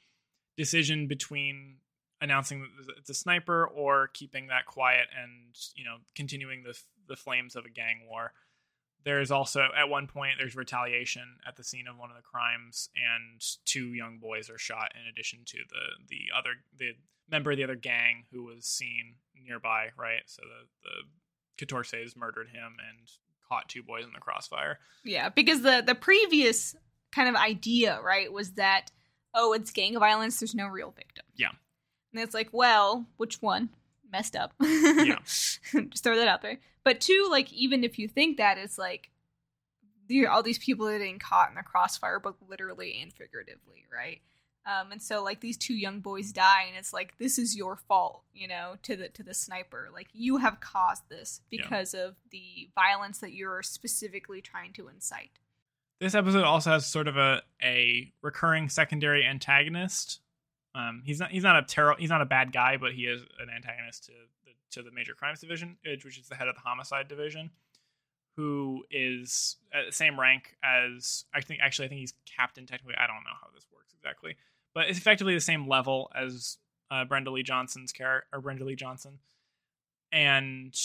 decision 0.58 1.08
between 1.08 1.78
announcing 2.22 2.62
that 2.88 2.98
it's 2.98 3.10
a 3.10 3.14
sniper 3.14 3.68
or 3.68 4.10
keeping 4.14 4.48
that 4.48 4.66
quiet 4.66 5.08
and 5.22 5.56
you 5.76 5.84
know 5.84 5.98
continuing 6.16 6.64
the 6.64 6.78
the 7.08 7.16
flames 7.16 7.56
of 7.56 7.66
a 7.66 7.70
gang 7.70 8.02
war. 8.10 8.32
There's 9.04 9.30
also 9.30 9.68
at 9.78 9.90
one 9.90 10.08
point 10.08 10.36
there's 10.40 10.56
retaliation 10.56 11.38
at 11.48 11.58
the 11.58 11.64
scene 11.64 11.88
of 11.88 11.98
one 11.98 12.10
of 12.10 12.16
the 12.16 12.24
crimes, 12.24 12.90
and 12.96 13.40
two 13.66 13.94
young 13.94 14.18
boys 14.18 14.50
are 14.50 14.58
shot 14.58 14.94
in 15.00 15.08
addition 15.08 15.40
to 15.46 15.58
the 15.70 16.06
the 16.08 16.36
other 16.36 16.52
the 16.76 16.94
member 17.30 17.52
of 17.52 17.58
the 17.58 17.64
other 17.64 17.76
gang 17.76 18.24
who 18.32 18.44
was 18.44 18.66
seen 18.66 19.16
nearby. 19.44 19.90
Right, 19.98 20.22
so 20.26 20.42
the 20.44 20.90
the 20.90 21.66
Catorces 21.66 22.16
murdered 22.16 22.50
him 22.50 22.76
and 22.88 23.10
caught 23.48 23.70
two 23.70 23.84
boys 23.84 24.06
in 24.06 24.14
the 24.14 24.20
crossfire. 24.20 24.80
Yeah, 25.04 25.30
because 25.30 25.62
the 25.62 25.84
the 25.86 25.96
previous 25.96 26.76
kind 27.12 27.30
of 27.30 27.36
idea, 27.36 28.00
right, 28.02 28.32
was 28.32 28.52
that 28.52 28.92
oh, 29.36 29.54
it's 29.54 29.72
gang 29.72 30.00
violence. 30.00 30.40
There's 30.40 30.56
no 30.56 30.68
real 30.68 30.92
victim. 30.92 31.26
Yeah. 31.36 31.50
and 32.14 32.24
it's 32.24 32.34
like, 32.34 32.50
well, 32.52 33.06
which 33.18 33.42
one 33.42 33.70
messed 34.12 34.36
up? 34.36 34.54
Yeah. 34.62 35.20
just 35.26 36.04
throw 36.04 36.16
that 36.16 36.28
out 36.28 36.42
there. 36.42 36.58
But 36.84 37.02
two, 37.02 37.28
like, 37.30 37.52
even 37.52 37.84
if 37.84 38.00
you 38.00 38.08
think 38.08 38.38
that, 38.38 38.58
it's 38.58 38.78
like 38.78 39.10
all 40.30 40.44
these 40.44 40.60
people 40.60 40.88
are 40.88 40.98
getting 40.98 41.20
caught 41.20 41.50
in 41.50 41.56
the 41.56 41.64
crossfire, 41.64 42.20
both 42.20 42.36
literally 42.48 43.00
and 43.02 43.12
figuratively, 43.12 43.86
right? 43.94 44.22
Um, 44.68 44.92
and 44.92 45.02
so 45.02 45.24
like 45.24 45.42
these 45.42 45.58
two 45.58 45.76
young 45.76 46.00
boys 46.00 46.32
die, 46.32 46.64
and 46.68 46.76
it's 46.76 46.92
like 46.92 47.18
this 47.20 47.38
is 47.38 47.56
your 47.56 47.76
fault, 47.76 48.24
you 48.34 48.48
know, 48.48 48.76
to 48.84 48.96
the 48.96 49.10
to 49.10 49.22
the 49.24 49.34
sniper. 49.34 49.90
Like 49.94 50.08
you 50.14 50.38
have 50.38 50.60
caused 50.60 51.04
this 51.10 51.42
Yeah. 51.52 51.62
because 51.64 51.94
of 51.94 52.16
the 52.32 52.70
violence 52.74 53.20
that 53.20 53.34
you're 53.34 53.62
specifically 53.64 54.42
trying 54.42 54.74
to 54.74 54.88
incite. 54.88 55.38
This 56.02 56.16
episode 56.16 56.44
also 56.44 56.72
has 56.72 56.86
sort 56.88 57.08
of 57.08 57.16
a 57.16 57.42
a 57.62 58.12
recurring 58.22 58.70
secondary 58.70 59.24
antagonist. 59.26 60.20
Um, 60.74 61.04
he's 61.06 61.20
not 61.20 61.30
he's 61.32 61.44
not 61.44 61.58
a 61.58 61.62
terror 61.62 61.96
he's 62.00 62.10
not 62.10 62.22
a 62.22 62.26
bad 62.26 62.52
guy, 62.52 62.78
but 62.78 62.94
he 62.94 63.04
is 63.04 63.22
an 63.40 63.50
antagonist 63.56 64.06
to 64.06 64.12
the 64.46 64.52
to 64.72 64.82
the 64.82 64.92
major 64.92 65.14
crimes 65.14 65.40
division, 65.40 65.78
which 65.86 66.18
is 66.20 66.28
the 66.28 66.36
head 66.36 66.48
of 66.48 66.56
the 66.56 66.62
homicide 66.62 67.08
division, 67.08 67.52
who 68.36 68.84
is 68.92 69.58
at 69.74 69.86
the 69.86 69.92
same 69.92 70.20
rank 70.20 70.58
as 70.64 71.26
I 71.34 71.42
think 71.42 71.62
actually 71.62 71.86
I 71.86 71.90
think 71.90 72.00
he's 72.02 72.14
captain 72.26 72.66
technically. 72.66 72.96
I 72.98 73.08
don't 73.08 73.24
know 73.24 73.38
how 73.40 73.48
this 73.54 73.66
works 73.74 73.94
exactly, 73.94 74.36
but 74.76 74.90
it's 74.90 75.00
effectively 75.00 75.34
the 75.34 75.42
same 75.42 75.68
level 75.68 76.12
as 76.14 76.58
uh, 76.92 77.06
Brenda 77.06 77.32
Leigh 77.32 77.42
Johnson's 77.42 77.92
character 77.92 78.28
or 78.32 78.42
Brenda 78.42 78.66
Leigh 78.66 78.76
Johnson, 78.76 79.18
and 80.12 80.76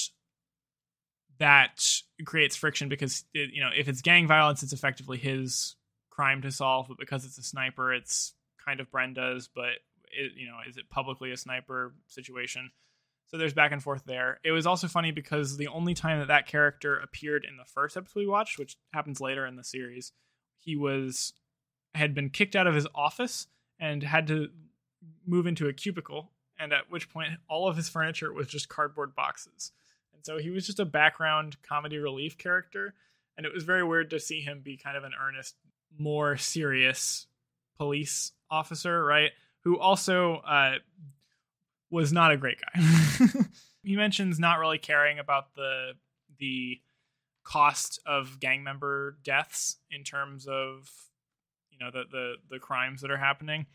that 1.39 1.85
creates 2.25 2.57
friction 2.57 2.89
because 2.89 3.25
it, 3.35 3.51
you 3.53 3.61
know 3.61 3.71
if 3.77 3.89
it's 3.89 4.01
gang 4.01 4.27
violence, 4.27 4.63
it's 4.63 4.73
effectively 4.73 5.19
his 5.19 5.77
crime 6.09 6.43
to 6.43 6.53
solve, 6.53 6.87
but 6.89 6.99
because 6.99 7.25
it's 7.25 7.39
a 7.39 7.43
sniper, 7.43 7.93
it's 7.93 8.35
kind 8.65 8.81
of 8.81 8.91
Brenda's. 8.91 9.49
But 9.53 9.81
it, 10.13 10.33
you 10.37 10.47
know, 10.47 10.59
is 10.69 10.77
it 10.77 10.89
publicly 10.91 11.33
a 11.33 11.37
sniper 11.37 11.95
situation? 12.07 12.71
So 13.27 13.39
there's 13.39 13.55
back 13.55 13.73
and 13.73 13.83
forth 13.83 14.03
there. 14.07 14.41
It 14.45 14.51
was 14.51 14.67
also 14.67 14.89
funny 14.89 15.13
because 15.13 15.57
the 15.57 15.69
only 15.69 15.95
time 15.95 16.19
that 16.19 16.29
that 16.29 16.47
character 16.47 16.99
appeared 16.99 17.47
in 17.49 17.57
the 17.57 17.65
first 17.65 17.97
episode 17.97 18.21
we 18.21 18.27
watched, 18.27 18.59
which 18.59 18.77
happens 18.93 19.21
later 19.21 19.47
in 19.47 19.57
the 19.57 19.65
series, 19.65 20.13
he 20.59 20.77
was 20.77 21.33
had 21.95 22.15
been 22.15 22.31
kicked 22.31 22.57
out 22.57 22.67
of 22.67 22.75
his 22.75 22.87
office 22.95 23.47
and 23.81 24.03
had 24.03 24.27
to 24.29 24.49
move 25.27 25.47
into 25.47 25.67
a 25.67 25.73
cubicle, 25.73 26.31
and 26.59 26.73
at 26.73 26.91
which 26.91 27.11
point 27.11 27.33
all 27.49 27.67
of 27.67 27.77
his 27.77 27.89
furniture 27.89 28.33
was 28.33 28.47
just 28.47 28.69
cardboard 28.69 29.15
boxes. 29.15 29.73
And 30.15 30.25
so 30.25 30.39
he 30.39 30.51
was 30.51 30.67
just 30.67 30.79
a 30.79 30.85
background 30.85 31.57
comedy 31.63 31.99
relief 31.99 32.37
character, 32.37 32.95
and 33.37 33.47
it 33.47 33.53
was 33.53 33.65
very 33.65 33.83
weird 33.83 34.11
to 34.11 34.21
see 34.21 34.41
him 34.41 34.61
be 34.63 34.77
kind 34.77 34.97
of 34.97 35.05
an 35.05 35.13
earnest, 35.21 35.57
more 35.99 36.37
serious 36.37 37.27
police 37.79 38.33
officer, 38.51 39.03
right? 39.05 39.31
Who 39.65 39.79
also 39.79 40.37
uh, 40.37 40.75
was 41.91 42.13
not 42.13 42.33
a 42.33 42.37
great 42.37 42.59
guy. 42.61 42.83
he 43.83 43.97
mentions 43.97 44.39
not 44.39 44.59
really 44.59 44.79
caring 44.79 45.19
about 45.19 45.55
the 45.55 45.93
the 46.39 46.81
cost 47.43 48.01
of 48.07 48.39
gang 48.39 48.63
member 48.63 49.17
deaths 49.25 49.77
in 49.91 50.05
terms 50.05 50.47
of 50.47 50.91
know 51.81 51.91
the 51.91 52.05
the 52.11 52.35
the 52.51 52.59
crimes 52.59 53.01
that 53.03 53.11
are 53.11 53.17
happening. 53.17 53.67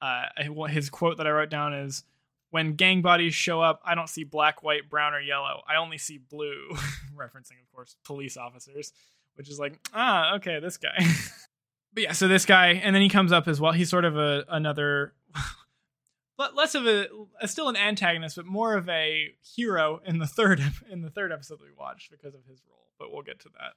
Uh, 0.00 0.24
his 0.68 0.90
quote 0.90 1.16
that 1.16 1.26
I 1.26 1.30
wrote 1.30 1.50
down 1.50 1.72
is, 1.72 2.04
"When 2.50 2.74
gang 2.74 3.02
bodies 3.02 3.34
show 3.34 3.60
up, 3.60 3.80
I 3.84 3.94
don't 3.94 4.08
see 4.08 4.24
black, 4.24 4.62
white, 4.62 4.90
brown, 4.90 5.14
or 5.14 5.20
yellow. 5.20 5.62
I 5.68 5.76
only 5.76 5.98
see 5.98 6.18
blue." 6.18 6.70
Referencing, 7.16 7.60
of 7.62 7.72
course, 7.74 7.96
police 8.04 8.36
officers, 8.36 8.92
which 9.36 9.48
is 9.48 9.58
like, 9.58 9.78
ah, 9.94 10.34
okay, 10.36 10.60
this 10.60 10.76
guy. 10.76 10.96
but 11.94 12.02
yeah, 12.02 12.12
so 12.12 12.28
this 12.28 12.44
guy, 12.44 12.68
and 12.68 12.94
then 12.94 13.02
he 13.02 13.08
comes 13.08 13.32
up 13.32 13.48
as 13.48 13.60
well. 13.60 13.72
He's 13.72 13.88
sort 13.88 14.04
of 14.04 14.16
a 14.16 14.44
another. 14.48 15.14
Less 16.54 16.74
of 16.74 16.86
a, 16.86 17.06
a 17.40 17.48
still 17.48 17.70
an 17.70 17.76
antagonist, 17.76 18.36
but 18.36 18.44
more 18.44 18.74
of 18.74 18.90
a 18.90 19.30
hero 19.56 20.02
in 20.04 20.18
the 20.18 20.26
third 20.26 20.60
in 20.90 21.00
the 21.00 21.08
third 21.08 21.32
episode 21.32 21.60
we 21.62 21.68
watched 21.76 22.10
because 22.10 22.34
of 22.34 22.44
his 22.44 22.60
role. 22.68 22.88
But 22.98 23.10
we'll 23.10 23.22
get 23.22 23.40
to 23.40 23.48
that. 23.58 23.72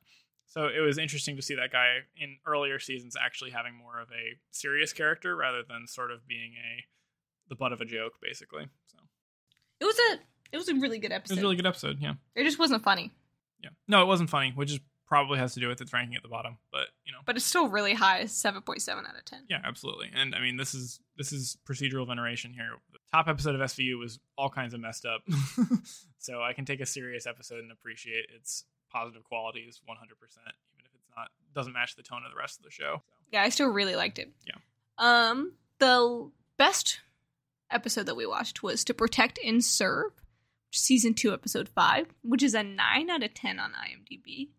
So 0.49 0.65
it 0.67 0.79
was 0.79 0.97
interesting 0.97 1.35
to 1.35 1.41
see 1.41 1.55
that 1.55 1.71
guy 1.71 1.99
in 2.17 2.37
earlier 2.45 2.79
seasons 2.79 3.15
actually 3.19 3.51
having 3.51 3.75
more 3.75 3.99
of 4.01 4.09
a 4.09 4.37
serious 4.51 4.93
character 4.93 5.35
rather 5.35 5.61
than 5.67 5.85
sort 5.87 6.11
of 6.11 6.27
being 6.27 6.53
a 6.53 6.85
the 7.49 7.55
butt 7.55 7.71
of 7.71 7.81
a 7.81 7.85
joke, 7.85 8.13
basically. 8.21 8.65
So 8.87 8.97
It 9.79 9.85
was 9.85 9.97
a 10.11 10.19
it 10.51 10.57
was 10.57 10.67
a 10.69 10.75
really 10.75 10.97
good 10.99 11.11
episode. 11.11 11.33
it 11.33 11.35
was 11.35 11.39
a 11.39 11.43
really 11.43 11.55
good 11.55 11.67
episode. 11.67 11.97
Yeah, 11.99 12.13
It 12.35 12.43
just 12.43 12.59
wasn't 12.59 12.83
funny, 12.83 13.11
yeah. 13.63 13.69
No, 13.87 14.01
it 14.01 14.05
wasn't 14.07 14.29
funny, 14.29 14.51
which 14.55 14.71
is 14.71 14.79
probably 15.07 15.39
has 15.39 15.55
to 15.55 15.59
do 15.59 15.67
with 15.67 15.81
its 15.81 15.91
ranking 15.91 16.15
at 16.15 16.21
the 16.23 16.29
bottom. 16.29 16.57
But 16.71 16.87
you 17.05 17.11
know, 17.11 17.19
but 17.25 17.35
it's 17.35 17.45
still 17.45 17.67
really 17.67 17.93
high, 17.93 18.25
seven 18.25 18.61
point 18.61 18.81
seven 18.81 19.05
out 19.05 19.15
of 19.17 19.25
ten. 19.25 19.45
yeah, 19.49 19.61
absolutely. 19.63 20.09
And 20.13 20.33
I 20.33 20.39
mean, 20.41 20.57
this 20.57 20.73
is 20.73 20.99
this 21.17 21.31
is 21.31 21.57
procedural 21.69 22.07
veneration 22.07 22.53
here. 22.53 22.69
The 22.91 22.99
top 23.11 23.27
episode 23.27 23.55
of 23.55 23.61
SVU 23.61 23.99
was 23.99 24.19
all 24.37 24.49
kinds 24.49 24.73
of 24.73 24.79
messed 24.79 25.05
up, 25.05 25.21
so 26.19 26.41
I 26.41 26.53
can 26.53 26.65
take 26.65 26.79
a 26.79 26.85
serious 26.85 27.27
episode 27.27 27.59
and 27.59 27.71
appreciate 27.71 28.25
its 28.35 28.65
positive 28.89 29.23
qualities 29.23 29.79
100%, 29.87 29.91
even 29.91 30.85
if 30.85 30.91
it's 30.95 31.09
not 31.15 31.29
doesn't 31.53 31.73
match 31.73 31.95
the 31.95 32.03
tone 32.03 32.21
of 32.25 32.31
the 32.31 32.37
rest 32.37 32.59
of 32.59 32.63
the 32.63 32.71
show. 32.71 32.97
So. 32.97 33.01
Yeah, 33.31 33.43
I 33.43 33.49
still 33.49 33.69
really 33.69 33.95
liked 33.95 34.19
it. 34.19 34.31
Yeah. 34.45 34.55
Um, 34.97 35.53
the 35.79 36.29
best 36.57 36.99
episode 37.71 38.05
that 38.05 38.15
we 38.15 38.25
watched 38.25 38.63
was 38.63 38.83
To 38.85 38.93
Protect 38.93 39.39
and 39.43 39.63
Serve, 39.63 40.11
season 40.71 41.13
two, 41.13 41.33
episode 41.33 41.69
five, 41.69 42.07
which 42.21 42.43
is 42.43 42.53
a 42.53 42.63
nine 42.63 43.09
out 43.09 43.23
of 43.23 43.33
ten 43.33 43.59
on 43.59 43.71
IMDb. 43.71 44.49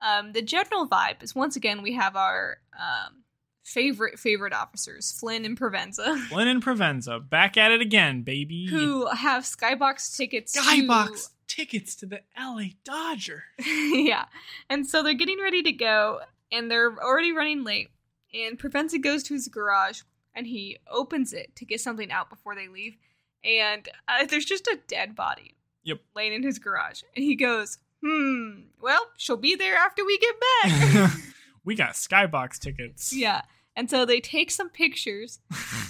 Um, 0.00 0.32
the 0.32 0.42
general 0.42 0.86
vibe 0.86 1.22
is 1.22 1.34
once 1.34 1.56
again 1.56 1.82
we 1.82 1.94
have 1.94 2.16
our 2.16 2.58
um 2.78 3.24
favorite 3.64 4.18
favorite 4.18 4.52
officers, 4.52 5.12
Flynn 5.12 5.44
and 5.44 5.58
Provenza, 5.58 6.18
Flynn 6.28 6.48
and 6.48 6.62
Provenza 6.62 7.26
back 7.28 7.56
at 7.56 7.70
it 7.70 7.80
again, 7.80 8.22
baby. 8.22 8.66
who 8.66 9.06
have 9.06 9.44
skybox 9.44 10.16
tickets. 10.16 10.56
Skybox 10.56 11.30
tickets 11.46 11.94
to 11.96 12.06
the 12.06 12.20
LA 12.38 12.68
Dodger. 12.84 13.44
yeah, 13.66 14.26
and 14.70 14.86
so 14.86 15.02
they're 15.02 15.14
getting 15.14 15.40
ready 15.40 15.62
to 15.62 15.72
go, 15.72 16.20
and 16.52 16.70
they're 16.70 16.96
already 16.98 17.32
running 17.32 17.64
late. 17.64 17.90
And 18.32 18.58
Provenza 18.58 19.00
goes 19.00 19.22
to 19.24 19.34
his 19.34 19.48
garage 19.48 20.02
and 20.34 20.46
he 20.46 20.76
opens 20.90 21.32
it 21.32 21.54
to 21.56 21.64
get 21.64 21.80
something 21.80 22.10
out 22.10 22.28
before 22.28 22.54
they 22.56 22.66
leave. 22.66 22.96
and 23.44 23.88
uh, 24.08 24.26
there's 24.26 24.44
just 24.44 24.66
a 24.66 24.80
dead 24.88 25.14
body. 25.14 25.54
Yep. 25.84 26.00
Laying 26.16 26.32
in 26.32 26.42
his 26.42 26.58
garage, 26.58 27.02
and 27.14 27.22
he 27.24 27.36
goes, 27.36 27.78
"Hmm. 28.02 28.62
Well, 28.80 29.02
she'll 29.18 29.36
be 29.36 29.54
there 29.54 29.76
after 29.76 30.04
we 30.04 30.18
get 30.18 30.34
back." 30.62 31.10
we 31.64 31.74
got 31.74 31.92
skybox 31.92 32.58
tickets. 32.58 33.12
yeah. 33.14 33.42
And 33.76 33.90
so 33.90 34.04
they 34.06 34.20
take 34.20 34.50
some 34.52 34.70
pictures, 34.70 35.40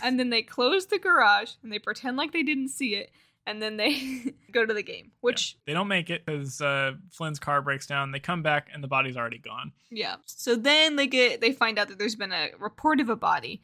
and 0.02 0.18
then 0.18 0.30
they 0.30 0.42
close 0.42 0.86
the 0.86 0.98
garage, 0.98 1.52
and 1.62 1.70
they 1.70 1.78
pretend 1.78 2.16
like 2.16 2.32
they 2.32 2.42
didn't 2.42 2.70
see 2.70 2.94
it, 2.94 3.10
and 3.46 3.60
then 3.62 3.76
they 3.76 4.32
go 4.52 4.64
to 4.66 4.72
the 4.74 4.82
game. 4.82 5.12
Which 5.20 5.56
They 5.66 5.72
don't 5.74 5.88
make 5.88 6.10
it 6.10 6.24
because 6.24 6.60
uh, 6.60 6.92
Flynn's 7.10 7.38
car 7.38 7.60
breaks 7.62 7.86
down. 7.86 8.10
They 8.12 8.20
come 8.20 8.42
back 8.42 8.68
and 8.72 8.82
the 8.82 8.88
body's 8.88 9.16
already 9.16 9.38
gone. 9.38 9.72
Yeah. 9.90 10.16
So 10.26 10.56
then 10.56 10.96
they 10.96 11.06
get 11.06 11.40
they 11.40 11.52
find 11.52 11.78
out 11.78 11.88
that 11.88 11.98
there's 11.98 12.16
been 12.16 12.32
a 12.32 12.50
report 12.58 13.00
of 13.00 13.08
a 13.08 13.16
body, 13.16 13.62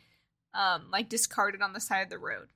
um, 0.54 0.86
like 0.90 1.08
discarded 1.08 1.62
on 1.62 1.72
the 1.72 1.80
side 1.80 2.02
of 2.02 2.10
the 2.10 2.18
road, 2.18 2.48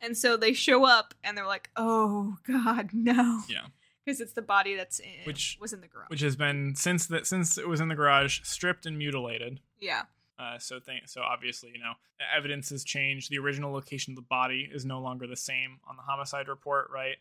and 0.00 0.16
so 0.16 0.36
they 0.36 0.52
show 0.52 0.84
up 0.84 1.14
and 1.22 1.36
they're 1.36 1.46
like, 1.46 1.70
"Oh 1.76 2.36
God, 2.46 2.90
no!" 2.92 3.42
Yeah. 3.48 3.66
because 4.04 4.20
it's 4.20 4.32
the 4.34 4.42
body 4.42 4.76
that's 4.76 4.98
in, 5.00 5.08
Which- 5.24 5.56
was 5.60 5.72
in 5.72 5.80
the 5.80 5.88
garage. 5.88 6.10
Which 6.10 6.20
has 6.20 6.36
been 6.36 6.74
since 6.76 7.06
that 7.06 7.26
since 7.26 7.56
it 7.58 7.68
was 7.68 7.80
in 7.80 7.88
the 7.88 7.94
garage, 7.94 8.40
stripped 8.42 8.84
and 8.86 8.98
mutilated. 8.98 9.60
yeah, 9.80 10.02
Uh, 10.38 10.58
so 10.58 10.78
th- 10.80 11.02
so 11.06 11.20
obviously, 11.22 11.70
you 11.72 11.78
know, 11.78 11.92
evidence 12.36 12.70
has 12.70 12.84
changed. 12.84 13.30
The 13.30 13.38
original 13.38 13.72
location 13.72 14.12
of 14.12 14.16
the 14.16 14.22
body 14.22 14.68
is 14.72 14.84
no 14.84 15.00
longer 15.00 15.26
the 15.26 15.36
same 15.36 15.78
on 15.88 15.96
the 15.96 16.02
homicide 16.02 16.48
report, 16.48 16.88
right? 16.92 17.16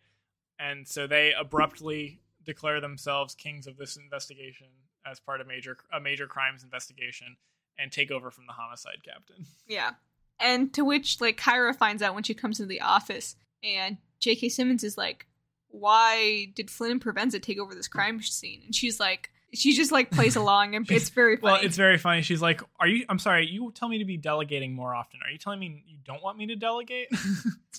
And 0.60 0.88
so 0.88 1.08
they 1.08 1.34
abruptly 1.34 2.22
declare 2.46 2.82
themselves 2.82 3.36
kings 3.36 3.68
of 3.68 3.78
this 3.78 3.96
investigation 3.96 4.68
as 5.06 5.20
part 5.20 5.42
of 5.42 5.48
major 5.48 5.78
a 5.92 6.00
major 6.00 6.28
crimes 6.28 6.64
investigation 6.64 7.38
and 7.78 7.92
take 7.92 8.12
over 8.12 8.32
from 8.32 8.46
the 8.48 8.54
homicide 8.54 9.04
captain. 9.06 9.46
yeah. 9.68 9.92
And 10.40 10.74
to 10.74 10.84
which 10.84 11.22
like 11.22 11.38
Kyra 11.38 11.76
finds 11.76 12.02
out 12.02 12.16
when 12.16 12.24
she 12.24 12.34
comes 12.34 12.60
into 12.60 12.70
the 12.70 12.82
office, 12.82 13.36
and 13.64 13.98
J.K. 14.20 14.50
Simmons 14.50 14.84
is 14.84 14.98
like, 14.98 15.28
"Why 15.70 16.52
did 16.56 16.72
Flynn 16.72 16.92
and 16.92 17.02
Provenza 17.02 17.42
take 17.42 17.60
over 17.60 17.76
this 17.76 17.88
crime 17.88 18.22
scene?" 18.22 18.62
And 18.66 18.76
she's 18.76 19.00
like, 19.00 19.30
she 19.54 19.74
just 19.74 19.92
like 19.92 20.10
plays 20.12 20.36
along, 20.36 20.76
and 20.76 20.90
it's 20.90 21.10
very 21.22 21.38
funny. 21.38 21.54
Well, 21.54 21.62
it's 21.64 21.78
very 21.78 21.98
funny. 21.98 22.22
She's 22.22 22.42
like, 22.42 22.62
"Are 22.80 22.88
you? 22.88 23.06
I'm 23.10 23.20
sorry. 23.20 23.48
You 23.48 23.72
tell 23.72 23.88
me 23.90 24.00
to 24.00 24.06
be 24.06 24.18
delegating 24.18 24.74
more 24.74 24.94
often. 24.96 25.20
Are 25.26 25.32
you 25.32 25.38
telling 25.38 25.60
me 25.60 25.84
you 25.88 25.98
don't 26.04 26.22
want 26.24 26.38
me 26.38 26.48
to 26.48 26.56
delegate?" 26.56 27.08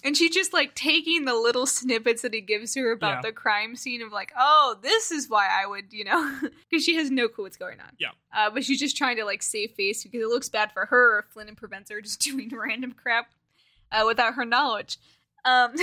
And 0.03 0.15
she's 0.17 0.33
just 0.35 0.53
like 0.53 0.75
taking 0.75 1.25
the 1.25 1.35
little 1.35 1.65
snippets 1.67 2.23
that 2.23 2.35
he 2.35 2.41
gives 2.43 2.75
her 2.75 2.93
about 2.93 3.19
Yeah. 3.19 3.21
the 3.23 3.33
crime 3.33 3.75
scene 3.75 4.03
of 4.03 4.13
like, 4.13 4.33
oh, 4.37 4.77
this 4.83 5.11
is 5.13 5.31
why 5.31 5.49
I 5.49 5.67
would, 5.67 5.93
you 5.95 6.05
know, 6.05 6.41
because 6.71 6.85
she 6.85 6.97
has 6.97 7.11
no 7.11 7.27
clue 7.29 7.45
what's 7.45 7.57
going 7.57 7.81
on. 7.81 7.91
Yeah. 7.99 8.09
Uh, 8.37 8.51
but 8.51 8.65
she's 8.65 8.81
just 8.81 8.99
trying 8.99 9.17
to 9.17 9.25
like 9.25 9.43
save 9.43 9.71
face 9.71 10.03
because 10.03 10.21
it 10.21 10.27
looks 10.29 10.49
bad 10.51 10.73
for 10.73 10.87
her 10.87 11.21
if 11.21 11.27
Flynn 11.33 11.49
and 11.49 11.57
Provenza 11.57 11.93
are 11.93 12.01
just 12.03 12.21
doing 12.21 12.51
random 12.53 12.93
crap 12.93 13.31
uh, 13.93 14.03
without 14.07 14.35
her 14.35 14.45
knowledge. 14.45 14.99
Um, 15.47 15.75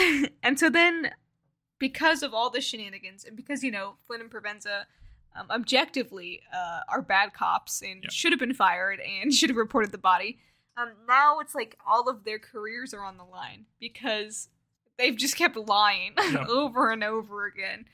and 0.43 0.59
so 0.59 0.69
then, 0.69 1.11
because 1.79 2.21
of 2.21 2.33
all 2.33 2.49
the 2.51 2.61
shenanigans 2.61 3.23
and 3.23 3.35
because, 3.35 3.63
you 3.63 3.71
know, 3.71 3.95
Flynn 4.05 4.21
and 4.21 4.29
Provenza 4.29 4.83
um, 5.35 5.47
objectively 5.49 6.41
uh, 6.53 6.81
are 6.89 7.01
bad 7.01 7.33
cops 7.33 7.81
and 7.81 8.03
Yeah. 8.03 8.09
should 8.11 8.31
have 8.31 8.39
been 8.39 8.53
fired 8.53 8.99
and 8.99 9.33
should 9.33 9.49
have 9.49 9.57
reported 9.57 9.91
the 9.91 9.97
body. 9.97 10.39
Um, 10.77 10.91
now 11.07 11.39
it's 11.39 11.53
like 11.55 11.77
all 11.85 12.07
of 12.09 12.23
their 12.23 12.39
careers 12.39 12.93
are 12.93 13.03
on 13.03 13.17
the 13.17 13.23
line 13.25 13.65
because 13.79 14.49
they've 14.97 15.15
just 15.15 15.35
kept 15.35 15.55
lying 15.57 16.13
Yeah. 16.31 16.45
over 16.47 16.89
and 16.91 17.03
over 17.03 17.45
again 17.45 17.85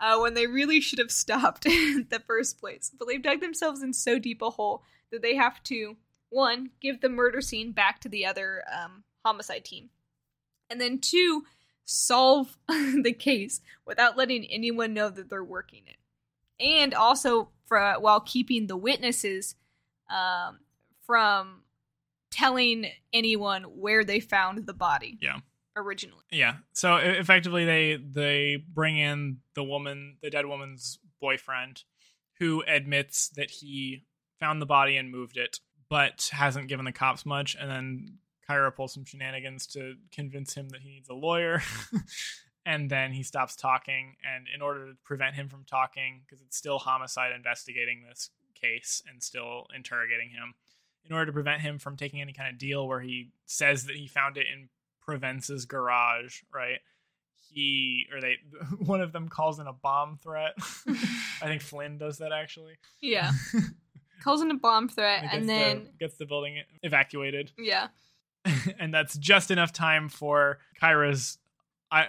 uh, 0.00 0.18
when 0.18 0.34
they 0.34 0.46
really 0.46 0.80
should 0.80 0.98
have 0.98 1.10
stopped 1.12 1.66
in 1.66 2.06
the 2.10 2.20
first 2.20 2.58
place. 2.58 2.90
But 2.98 3.06
they've 3.08 3.22
dug 3.22 3.40
themselves 3.40 3.82
in 3.82 3.92
so 3.92 4.18
deep 4.18 4.42
a 4.42 4.50
hole 4.50 4.82
that 5.10 5.22
they 5.22 5.36
have 5.36 5.62
to, 5.64 5.96
one, 6.30 6.70
give 6.80 7.00
the 7.00 7.08
murder 7.10 7.40
scene 7.42 7.72
back 7.72 8.00
to 8.00 8.08
the 8.08 8.24
other 8.26 8.62
um, 8.74 9.04
homicide 9.24 9.64
team, 9.64 9.90
and 10.70 10.80
then 10.80 10.98
two, 10.98 11.44
solve 11.84 12.56
the 12.68 13.12
case 13.16 13.60
without 13.84 14.16
letting 14.16 14.46
anyone 14.46 14.94
know 14.94 15.10
that 15.10 15.28
they're 15.28 15.44
working 15.44 15.82
it, 15.86 15.96
and 16.62 16.94
also 16.94 17.50
for 17.66 17.94
while 17.98 18.20
keeping 18.20 18.66
the 18.66 18.76
witnesses 18.76 19.54
um, 20.10 20.60
from 21.06 21.62
telling 22.30 22.86
anyone 23.12 23.62
where 23.62 24.04
they 24.04 24.20
found 24.20 24.66
the 24.66 24.74
body. 24.74 25.18
Yeah. 25.20 25.38
Originally. 25.76 26.24
Yeah. 26.30 26.56
So 26.72 26.96
effectively, 26.96 27.64
they 27.64 27.96
they 27.96 28.56
bring 28.56 28.98
in 28.98 29.38
the 29.54 29.64
woman, 29.64 30.18
the 30.22 30.30
dead 30.30 30.46
woman's 30.46 30.98
boyfriend, 31.20 31.84
who 32.38 32.62
admits 32.66 33.28
that 33.30 33.50
he 33.50 34.04
found 34.38 34.60
the 34.60 34.66
body 34.66 34.96
and 34.96 35.10
moved 35.10 35.38
it, 35.38 35.60
but 35.88 36.28
hasn't 36.32 36.68
given 36.68 36.84
the 36.84 36.92
cops 36.92 37.24
much. 37.24 37.56
And 37.58 37.70
then 37.70 38.18
Kyra 38.48 38.74
pulls 38.74 38.92
some 38.92 39.06
shenanigans 39.06 39.66
to 39.68 39.94
convince 40.12 40.54
him 40.54 40.68
that 40.70 40.82
he 40.82 40.90
needs 40.90 41.08
a 41.08 41.14
lawyer. 41.14 41.62
and 42.64 42.90
then 42.90 43.12
he 43.12 43.22
stops 43.22 43.56
talking. 43.56 44.16
And 44.24 44.46
in 44.54 44.62
order 44.62 44.86
to 44.88 44.96
prevent 45.04 45.34
him 45.34 45.48
from 45.48 45.64
talking, 45.64 46.22
because 46.24 46.42
it's 46.42 46.56
still 46.56 46.78
homicide 46.78 47.32
investigating 47.34 48.02
this 48.08 48.30
case 48.60 49.02
and 49.10 49.22
still 49.22 49.66
interrogating 49.74 50.30
him, 50.30 50.54
in 51.04 51.12
order 51.12 51.26
to 51.26 51.32
prevent 51.32 51.60
him 51.62 51.78
from 51.78 51.96
taking 51.96 52.20
any 52.20 52.32
kind 52.32 52.50
of 52.50 52.58
deal 52.58 52.86
where 52.86 53.00
he 53.00 53.30
says 53.46 53.86
that 53.86 53.96
he 53.96 54.06
found 54.06 54.36
it 54.36 54.46
in 54.52 54.68
Provenza's 55.06 55.66
garage, 55.66 56.42
right? 56.54 56.78
He 57.50 58.06
or 58.14 58.20
they 58.20 58.36
one 58.78 59.00
of 59.00 59.12
them 59.12 59.28
calls 59.28 59.58
in 59.58 59.66
a 59.66 59.72
bomb 59.72 60.18
threat. 60.22 60.52
I 60.88 61.46
think 61.46 61.60
Flynn 61.62 61.98
does 61.98 62.18
that 62.18 62.32
actually. 62.32 62.74
Yeah. 63.00 63.32
Calls 64.22 64.40
in 64.40 64.52
a 64.52 64.56
bomb 64.56 64.88
threat 64.88 65.24
and 65.32 65.42
the- 65.42 65.52
then 65.52 65.88
gets 65.98 66.16
the 66.16 66.26
building 66.26 66.62
evacuated, 66.84 67.50
yeah, 67.58 67.88
and 68.78 68.94
that's 68.94 69.18
just 69.18 69.50
enough 69.50 69.72
time 69.72 70.08
for 70.08 70.60
Kyra's 70.80 71.38
I, 71.90 72.06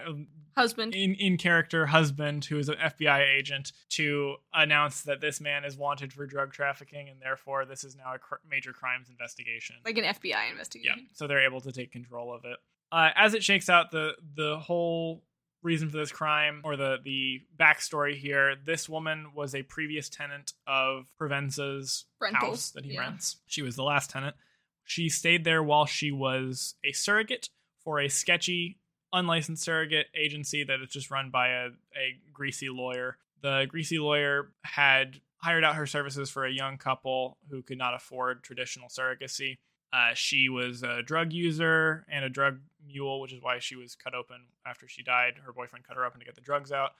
husband. 0.56 0.94
in 0.94 1.14
in 1.14 1.36
character 1.36 1.86
husband, 1.86 2.44
who 2.44 2.58
is 2.58 2.68
an 2.68 2.76
FBI 2.76 3.36
agent, 3.36 3.72
to 3.90 4.36
announce 4.52 5.02
that 5.02 5.20
this 5.20 5.40
man 5.40 5.64
is 5.64 5.76
wanted 5.76 6.12
for 6.12 6.26
drug 6.26 6.52
trafficking, 6.52 7.08
and 7.08 7.20
therefore 7.20 7.64
this 7.64 7.84
is 7.84 7.96
now 7.96 8.14
a 8.14 8.18
cr- 8.18 8.36
major 8.48 8.72
crimes 8.72 9.08
investigation. 9.08 9.76
Like 9.84 9.98
an 9.98 10.04
FBI 10.04 10.50
investigation 10.50 10.84
yeah 10.84 10.94
so 11.12 11.26
they're 11.26 11.44
able 11.44 11.60
to 11.60 11.72
take 11.72 11.92
control 11.92 12.34
of 12.34 12.44
it 12.44 12.56
uh, 12.92 13.10
as 13.16 13.34
it 13.34 13.42
shakes 13.42 13.68
out 13.68 13.90
the 13.90 14.12
the 14.36 14.58
whole 14.58 15.24
reason 15.62 15.88
for 15.88 15.96
this 15.96 16.12
crime 16.12 16.60
or 16.64 16.76
the 16.76 16.98
the 17.04 17.40
backstory 17.58 18.14
here 18.14 18.54
this 18.64 18.88
woman 18.88 19.28
was 19.34 19.54
a 19.54 19.62
previous 19.62 20.08
tenant 20.08 20.52
of 20.66 21.06
Provenza's 21.18 22.04
Rentals, 22.20 22.42
house 22.42 22.70
that 22.72 22.84
he 22.84 22.94
yeah. 22.94 23.00
rents 23.00 23.36
she 23.46 23.62
was 23.62 23.76
the 23.76 23.82
last 23.82 24.10
tenant 24.10 24.36
she 24.84 25.08
stayed 25.08 25.44
there 25.44 25.62
while 25.62 25.86
she 25.86 26.12
was 26.12 26.74
a 26.84 26.92
surrogate 26.92 27.48
for 27.82 28.00
a 28.00 28.08
sketchy 28.08 28.78
unlicensed 29.14 29.62
surrogate 29.62 30.06
agency 30.14 30.64
that 30.64 30.80
is 30.80 30.90
just 30.90 31.10
run 31.10 31.30
by 31.30 31.48
a, 31.48 31.66
a 31.96 32.18
greasy 32.32 32.68
lawyer 32.68 33.16
the 33.42 33.66
greasy 33.68 33.98
lawyer 33.98 34.50
had 34.64 35.20
hired 35.36 35.64
out 35.64 35.76
her 35.76 35.86
services 35.86 36.30
for 36.30 36.44
a 36.44 36.52
young 36.52 36.76
couple 36.76 37.38
who 37.50 37.62
could 37.62 37.78
not 37.78 37.94
afford 37.94 38.42
traditional 38.42 38.88
surrogacy 38.88 39.56
uh, 39.94 40.12
she 40.12 40.48
was 40.48 40.82
a 40.82 41.02
drug 41.02 41.32
user 41.32 42.04
and 42.10 42.24
a 42.24 42.28
drug 42.28 42.58
mule, 42.84 43.20
which 43.20 43.32
is 43.32 43.40
why 43.40 43.60
she 43.60 43.76
was 43.76 43.94
cut 43.94 44.12
open 44.12 44.46
after 44.66 44.88
she 44.88 45.04
died. 45.04 45.34
Her 45.46 45.52
boyfriend 45.52 45.86
cut 45.86 45.96
her 45.96 46.04
open 46.04 46.18
to 46.18 46.26
get 46.26 46.34
the 46.34 46.40
drugs 46.40 46.72
out. 46.72 46.90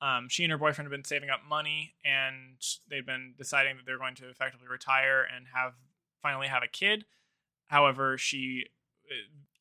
Um, 0.00 0.28
she 0.28 0.44
and 0.44 0.52
her 0.52 0.58
boyfriend 0.58 0.86
had 0.86 0.96
been 0.96 1.04
saving 1.04 1.28
up 1.28 1.40
money, 1.48 1.94
and 2.04 2.62
they'd 2.88 3.04
been 3.04 3.34
deciding 3.36 3.76
that 3.76 3.82
they're 3.84 3.98
going 3.98 4.14
to 4.16 4.28
effectively 4.28 4.68
retire 4.68 5.26
and 5.34 5.46
have 5.52 5.72
finally 6.22 6.46
have 6.46 6.62
a 6.62 6.68
kid. 6.68 7.04
However, 7.66 8.16
she 8.16 8.66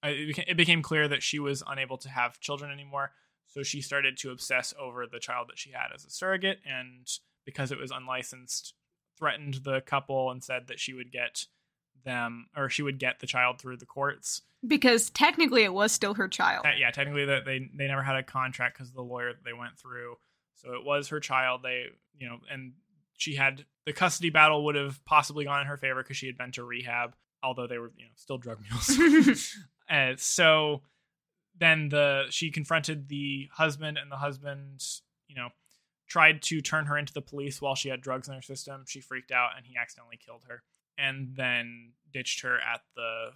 it, 0.10 0.46
it 0.48 0.58
became, 0.58 0.82
clear 0.82 1.08
that 1.08 1.24
she 1.24 1.40
was 1.40 1.64
unable 1.68 1.98
to 2.00 2.10
have 2.10 2.40
children 2.40 2.72
anymore, 2.72 3.12
so 3.48 3.64
she 3.64 3.82
started 3.82 4.18
to 4.18 4.32
obsess 4.32 4.74
over 4.80 5.06
the 5.08 5.20
child 5.20 5.48
that 5.50 5.58
she 5.58 5.72
had 5.72 5.88
as 5.94 6.06
a 6.06 6.10
surrogate, 6.10 6.60
and 6.66 7.08
because 7.46 7.72
it 7.72 7.78
was 7.78 7.92
unlicensed, 7.92 8.74
threatened 9.18 9.56
the 9.64 9.82
couple 9.82 10.32
and 10.32 10.44
said 10.44 10.68
that 10.68 10.80
she 10.80 10.94
would 10.94 11.12
get 11.12 11.46
them 12.04 12.48
or 12.56 12.70
she 12.70 12.82
would 12.82 13.00
get 13.00 13.20
the 13.20 13.28
child 13.28 13.60
through 13.60 13.78
the 13.78 13.86
courts. 13.86 14.42
Because 14.66 15.10
technically 15.10 15.64
it 15.64 15.74
was 15.74 15.92
still 15.92 16.16
her 16.16 16.28
child. 16.28 16.66
Uh, 16.66 16.72
yeah, 16.78 16.92
technically 16.92 17.26
that 17.26 17.46
they 17.46 17.70
they 17.76 17.88
never 17.88 18.02
had 18.02 18.16
a 18.16 18.24
contract 18.24 18.78
because 18.78 18.90
of 18.90 18.96
the 18.96 19.04
lawyer 19.04 19.34
that 19.34 19.44
they 19.44 19.54
went 19.54 19.78
through. 19.78 20.16
So 20.56 20.74
it 20.74 20.84
was 20.84 21.10
her 21.10 21.20
child. 21.20 21.62
They 21.64 21.86
you 22.18 22.28
know, 22.28 22.40
and 22.52 22.74
she 23.14 23.36
had 23.36 23.66
the 23.86 23.94
custody 23.94 24.30
battle 24.30 24.66
would 24.66 24.76
have 24.76 25.04
possibly 25.06 25.46
gone 25.46 25.62
in 25.62 25.68
her 25.68 25.78
favor 25.78 26.02
because 26.02 26.18
she 26.18 26.28
had 26.28 26.38
been 26.38 26.52
to 26.54 26.64
rehab, 26.64 27.16
although 27.44 27.68
they 27.68 27.78
were 27.78 27.92
you 27.98 28.06
know 28.06 28.12
still 28.16 28.38
drug 28.38 28.60
mules. 28.62 29.58
uh, 29.90 30.14
so 30.18 30.82
then 31.60 31.90
the 31.90 32.26
she 32.30 32.52
confronted 32.52 33.08
the 33.08 33.48
husband, 33.54 33.98
and 33.98 34.12
the 34.12 34.18
husband 34.18 34.84
you 35.28 35.36
know 35.36 35.50
tried 36.08 36.42
to 36.44 36.62
turn 36.62 36.86
her 36.86 36.98
into 36.98 37.14
the 37.14 37.22
police 37.22 37.62
while 37.62 37.76
she 37.76 37.90
had 37.90 38.02
drugs 38.02 38.28
in 38.28 38.34
her 38.36 38.42
system. 38.42 38.84
She 38.88 39.02
freaked 39.02 39.32
out, 39.32 39.52
and 39.58 39.66
he 39.66 39.76
accidentally 39.76 40.18
killed 40.24 40.44
her, 40.48 40.62
and 40.98 41.36
then 41.36 41.94
ditched 42.14 42.42
her 42.42 42.58
at 42.60 42.82
the 42.96 43.30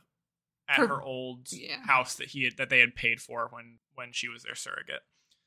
at 0.67 0.77
Her- 0.77 0.87
her 0.87 1.01
old 1.01 1.51
yeah. 1.51 1.81
house 1.85 2.15
that 2.15 2.27
he 2.27 2.43
had, 2.43 2.57
that 2.57 2.69
they 2.69 2.79
had 2.79 2.95
paid 2.95 3.19
for 3.21 3.47
when 3.51 3.79
when 3.95 4.11
she 4.11 4.27
was 4.27 4.43
their 4.43 4.55
surrogate. 4.55 5.01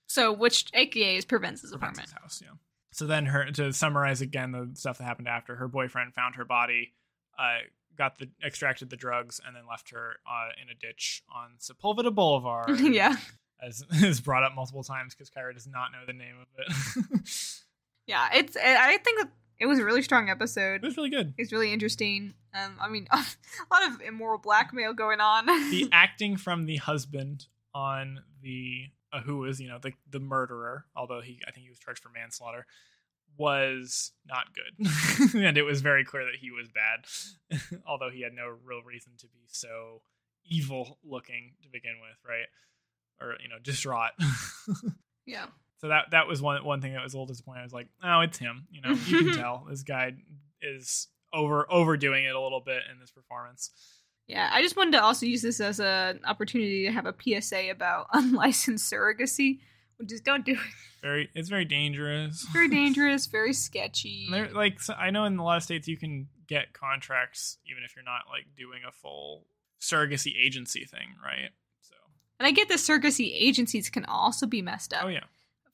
so 0.06 0.32
which 0.32 0.66
AKA 0.74 1.16
is 1.16 1.24
Provenza's 1.24 1.72
apartment. 1.72 2.10
House, 2.10 2.40
yeah. 2.42 2.54
So 2.90 3.06
then 3.06 3.26
her 3.26 3.50
to 3.52 3.72
summarize 3.72 4.20
again 4.20 4.52
the 4.52 4.70
stuff 4.74 4.98
that 4.98 5.04
happened 5.04 5.28
after 5.28 5.56
her 5.56 5.68
boyfriend 5.68 6.12
found 6.14 6.34
her 6.34 6.44
body, 6.44 6.92
uh, 7.38 7.60
got 7.96 8.18
the 8.18 8.28
extracted 8.44 8.90
the 8.90 8.96
drugs, 8.96 9.40
and 9.46 9.54
then 9.54 9.62
left 9.68 9.90
her 9.90 10.16
uh, 10.26 10.50
in 10.60 10.68
a 10.68 10.74
ditch 10.74 11.22
on 11.34 11.52
Sepulveda 11.58 12.14
Boulevard. 12.14 12.80
yeah. 12.80 13.16
as 13.60 13.84
is 13.92 14.20
brought 14.20 14.42
up 14.42 14.54
multiple 14.54 14.82
times 14.82 15.14
because 15.14 15.30
Kyra 15.30 15.54
does 15.54 15.66
not 15.66 15.92
know 15.92 16.04
the 16.06 16.12
name 16.12 16.36
of 16.40 16.48
it. 16.58 17.28
Yeah, 18.06 18.28
it's. 18.34 18.56
I 18.56 18.98
think 18.98 19.28
it 19.60 19.66
was 19.66 19.78
a 19.78 19.84
really 19.84 20.02
strong 20.02 20.28
episode. 20.28 20.82
it 20.82 20.82
was 20.82 20.96
really 20.96 21.08
good. 21.08 21.34
It's 21.38 21.52
really 21.52 21.72
interesting. 21.72 22.34
Um, 22.52 22.76
I 22.80 22.88
mean, 22.88 23.06
a 23.12 23.24
lot 23.70 23.86
of 23.88 24.00
immoral 24.00 24.38
blackmail 24.38 24.92
going 24.92 25.20
on. 25.20 25.46
The 25.46 25.88
acting 25.92 26.36
from 26.36 26.66
the 26.66 26.78
husband 26.78 27.46
on 27.74 28.20
the 28.42 28.86
uh, 29.12 29.20
who 29.20 29.38
was 29.38 29.60
you 29.60 29.68
know 29.68 29.78
the 29.78 29.92
the 30.10 30.18
murderer, 30.18 30.86
although 30.96 31.20
he 31.20 31.40
I 31.46 31.52
think 31.52 31.64
he 31.64 31.70
was 31.70 31.78
charged 31.78 32.02
for 32.02 32.08
manslaughter, 32.08 32.66
was 33.36 34.12
not 34.26 34.44
good, 34.54 35.34
and 35.42 35.56
it 35.56 35.62
was 35.62 35.80
very 35.80 36.04
clear 36.04 36.24
that 36.24 36.36
he 36.40 36.50
was 36.50 36.68
bad, 36.68 37.60
although 37.86 38.10
he 38.10 38.22
had 38.22 38.32
no 38.32 38.54
real 38.64 38.82
reason 38.82 39.12
to 39.18 39.26
be 39.26 39.40
so 39.48 40.02
evil 40.44 40.98
looking 41.04 41.52
to 41.62 41.68
begin 41.70 41.94
with, 42.00 42.18
right? 42.28 42.46
Or 43.20 43.36
you 43.42 43.48
know 43.48 43.58
distraught. 43.62 44.12
yeah, 45.26 45.46
So 45.80 45.88
that 45.88 46.06
that 46.10 46.26
was 46.26 46.42
one 46.42 46.64
one 46.64 46.80
thing 46.80 46.92
that 46.94 47.02
was 47.02 47.14
a 47.14 47.16
little 47.16 47.26
disappointing. 47.26 47.60
I 47.60 47.64
was 47.64 47.72
like, 47.72 47.88
oh, 48.02 48.20
it's 48.20 48.38
him. 48.38 48.66
You 48.70 48.82
know, 48.82 48.90
you 49.06 49.24
can 49.24 49.36
tell 49.36 49.66
this 49.68 49.82
guy 49.82 50.12
is 50.60 51.08
over 51.32 51.70
overdoing 51.70 52.24
it 52.24 52.34
a 52.34 52.40
little 52.40 52.62
bit 52.64 52.82
in 52.92 53.00
this 53.00 53.10
performance. 53.10 53.70
yeah. 54.26 54.50
I 54.52 54.62
just 54.62 54.76
wanted 54.76 54.92
to 54.92 55.02
also 55.02 55.26
use 55.26 55.42
this 55.42 55.60
as 55.60 55.80
an 55.80 56.20
opportunity 56.26 56.84
to 56.84 56.92
have 56.92 57.06
a 57.06 57.14
PSA 57.18 57.70
about 57.70 58.08
unlicensed 58.12 58.92
surrogacy. 58.92 59.60
Just 60.06 60.24
don't 60.24 60.44
do 60.44 60.52
it. 60.52 60.58
Very, 61.02 61.28
it's 61.34 61.48
very 61.48 61.64
dangerous. 61.64 62.46
Very 62.52 62.68
dangerous. 62.80 63.26
Very 63.26 63.52
sketchy. 63.52 64.28
There- 64.30 64.52
like 64.52 64.80
so 64.80 64.94
I 64.94 65.10
know 65.10 65.24
in 65.24 65.38
a 65.38 65.44
lot 65.44 65.56
of 65.56 65.62
states 65.62 65.88
you 65.88 65.96
can 65.96 66.28
get 66.46 66.72
contracts 66.72 67.58
even 67.70 67.82
if 67.84 67.94
you're 67.96 68.04
not 68.04 68.22
like 68.30 68.44
doing 68.56 68.82
a 68.86 68.92
full 68.92 69.46
surrogacy 69.80 70.32
agency 70.40 70.84
thing, 70.84 71.08
right? 71.24 71.50
So 71.80 71.94
And 72.38 72.46
I 72.46 72.50
get 72.52 72.68
the 72.68 72.74
surrogacy 72.74 73.30
agencies 73.34 73.90
can 73.90 74.04
also 74.04 74.46
be 74.46 74.62
messed 74.62 74.92
up. 74.94 75.04
oh 75.04 75.08
yeah, 75.08 75.24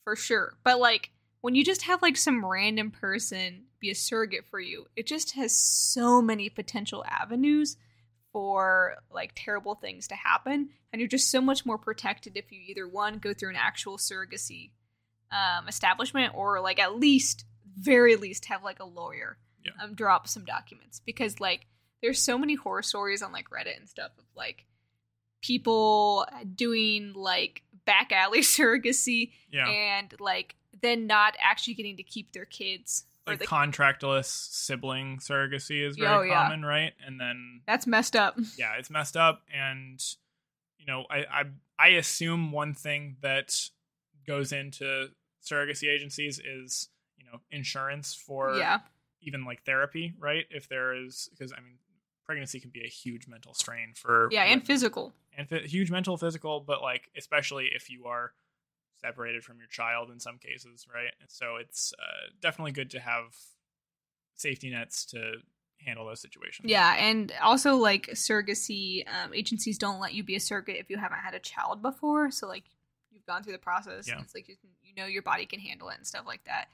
for 0.04 0.16
sure. 0.16 0.54
But 0.64 0.78
like 0.80 1.10
when 1.40 1.54
you 1.54 1.64
just 1.64 1.82
have 1.82 2.00
like 2.02 2.16
some 2.16 2.44
random 2.44 2.90
person 2.90 3.64
be 3.80 3.90
a 3.90 3.94
surrogate 3.94 4.44
for 4.46 4.58
you, 4.60 4.86
it 4.96 5.06
just 5.06 5.32
has 5.36 5.56
so 5.56 6.20
many 6.22 6.48
potential 6.48 7.04
avenues 7.06 7.76
for 8.32 8.96
like 9.10 9.32
terrible 9.34 9.74
things 9.74 10.08
to 10.08 10.14
happen 10.14 10.68
and 10.92 11.00
you're 11.00 11.08
just 11.08 11.30
so 11.30 11.40
much 11.40 11.64
more 11.66 11.78
protected 11.78 12.36
if 12.36 12.52
you 12.52 12.60
either 12.66 12.86
one 12.86 13.18
go 13.18 13.32
through 13.32 13.50
an 13.50 13.56
actual 13.56 13.96
surrogacy 13.96 14.70
um, 15.30 15.66
establishment 15.68 16.32
or 16.34 16.60
like 16.60 16.78
at 16.78 16.96
least 16.96 17.44
very 17.76 18.16
least 18.16 18.46
have 18.46 18.62
like 18.62 18.80
a 18.80 18.84
lawyer 18.84 19.38
Yeah. 19.64 19.72
um, 19.82 19.94
drop 19.94 20.28
some 20.28 20.44
documents 20.44 21.00
because 21.04 21.40
like 21.40 21.66
there's 22.02 22.20
so 22.20 22.38
many 22.38 22.54
horror 22.54 22.82
stories 22.82 23.22
on 23.22 23.32
like 23.32 23.50
reddit 23.50 23.76
and 23.76 23.88
stuff 23.88 24.12
of 24.18 24.24
like 24.36 24.64
people 25.40 26.26
doing 26.54 27.12
like 27.14 27.62
back 27.84 28.12
alley 28.12 28.40
surrogacy 28.42 29.32
yeah. 29.50 29.68
and 29.68 30.14
like 30.20 30.54
then 30.82 31.06
not 31.06 31.34
actually 31.40 31.74
getting 31.74 31.96
to 31.96 32.02
keep 32.02 32.32
their 32.32 32.44
kids 32.44 33.04
like 33.28 33.38
the, 33.40 33.46
contractless 33.46 34.26
sibling 34.26 35.18
surrogacy 35.18 35.86
is 35.86 35.96
very 35.96 36.10
Oh, 36.10 36.22
yeah. 36.22 36.42
common, 36.42 36.64
right? 36.64 36.92
And 37.06 37.20
then 37.20 37.62
that's 37.66 37.86
messed 37.86 38.16
up 38.16 38.36
yeah, 38.58 38.74
it's 38.78 38.90
messed 38.90 39.16
up. 39.16 39.42
And 39.52 40.02
you 40.78 40.86
know, 40.86 41.04
I 41.10 41.18
I 41.18 41.42
I 41.78 41.88
assume 41.90 42.52
one 42.52 42.74
thing 42.74 43.16
that 43.22 43.54
goes 44.26 44.52
into 44.52 45.08
surrogacy 45.44 45.88
agencies 45.88 46.38
is 46.40 46.88
you 47.16 47.24
know 47.26 47.40
insurance 47.50 48.14
for 48.14 48.56
yeah 48.58 48.80
even 49.20 49.44
like 49.44 49.64
therapy, 49.64 50.14
right? 50.18 50.44
If 50.50 50.68
there 50.68 50.94
is 50.94 51.28
because 51.32 51.52
I 51.52 51.60
mean 51.60 51.78
pregnancy 52.26 52.60
can 52.60 52.70
be 52.70 52.82
a 52.84 52.88
huge 52.88 53.26
mental 53.26 53.54
strain 53.54 53.94
for 53.94 54.28
yeah 54.30 54.42
and 54.42 54.62
physical 54.62 55.14
and 55.36 55.48
fi- 55.48 55.60
huge 55.66 55.90
mental 55.90 56.18
physical 56.18 56.60
but 56.60 56.82
like 56.82 57.08
especially 57.16 57.70
if 57.74 57.88
you 57.88 58.04
are 58.04 58.32
separated 59.00 59.44
from 59.44 59.58
your 59.58 59.68
child 59.68 60.10
in 60.10 60.20
some 60.20 60.38
cases 60.38 60.86
right? 60.92 61.12
And 61.20 61.30
so 61.30 61.56
it's 61.56 61.92
uh, 61.98 62.30
definitely 62.40 62.72
good 62.72 62.90
to 62.90 63.00
have 63.00 63.34
safety 64.36 64.70
nets 64.70 65.04
to 65.06 65.34
handle 65.84 66.06
those 66.06 66.20
situations. 66.20 66.68
Yeah 66.70 66.94
and 66.98 67.32
also 67.42 67.76
like 67.76 68.08
surrogacy 68.14 69.04
um, 69.08 69.32
agencies 69.34 69.78
don't 69.78 70.00
let 70.00 70.14
you 70.14 70.22
be 70.24 70.34
a 70.36 70.40
surrogate 70.40 70.76
if 70.76 70.90
you 70.90 70.96
haven't 70.96 71.18
had 71.18 71.34
a 71.34 71.38
child 71.38 71.82
before. 71.82 72.30
So 72.30 72.46
like 72.48 72.64
you've 73.12 73.26
gone 73.26 73.42
through 73.42 73.52
the 73.52 73.58
process. 73.58 74.08
Yeah. 74.08 74.20
it's 74.20 74.34
like 74.34 74.48
you, 74.48 74.56
can, 74.56 74.70
you 74.82 74.94
know 75.00 75.06
your 75.08 75.22
body 75.22 75.46
can 75.46 75.60
handle 75.60 75.88
it 75.90 75.96
and 75.98 76.06
stuff 76.06 76.24
like 76.26 76.44
that. 76.44 76.66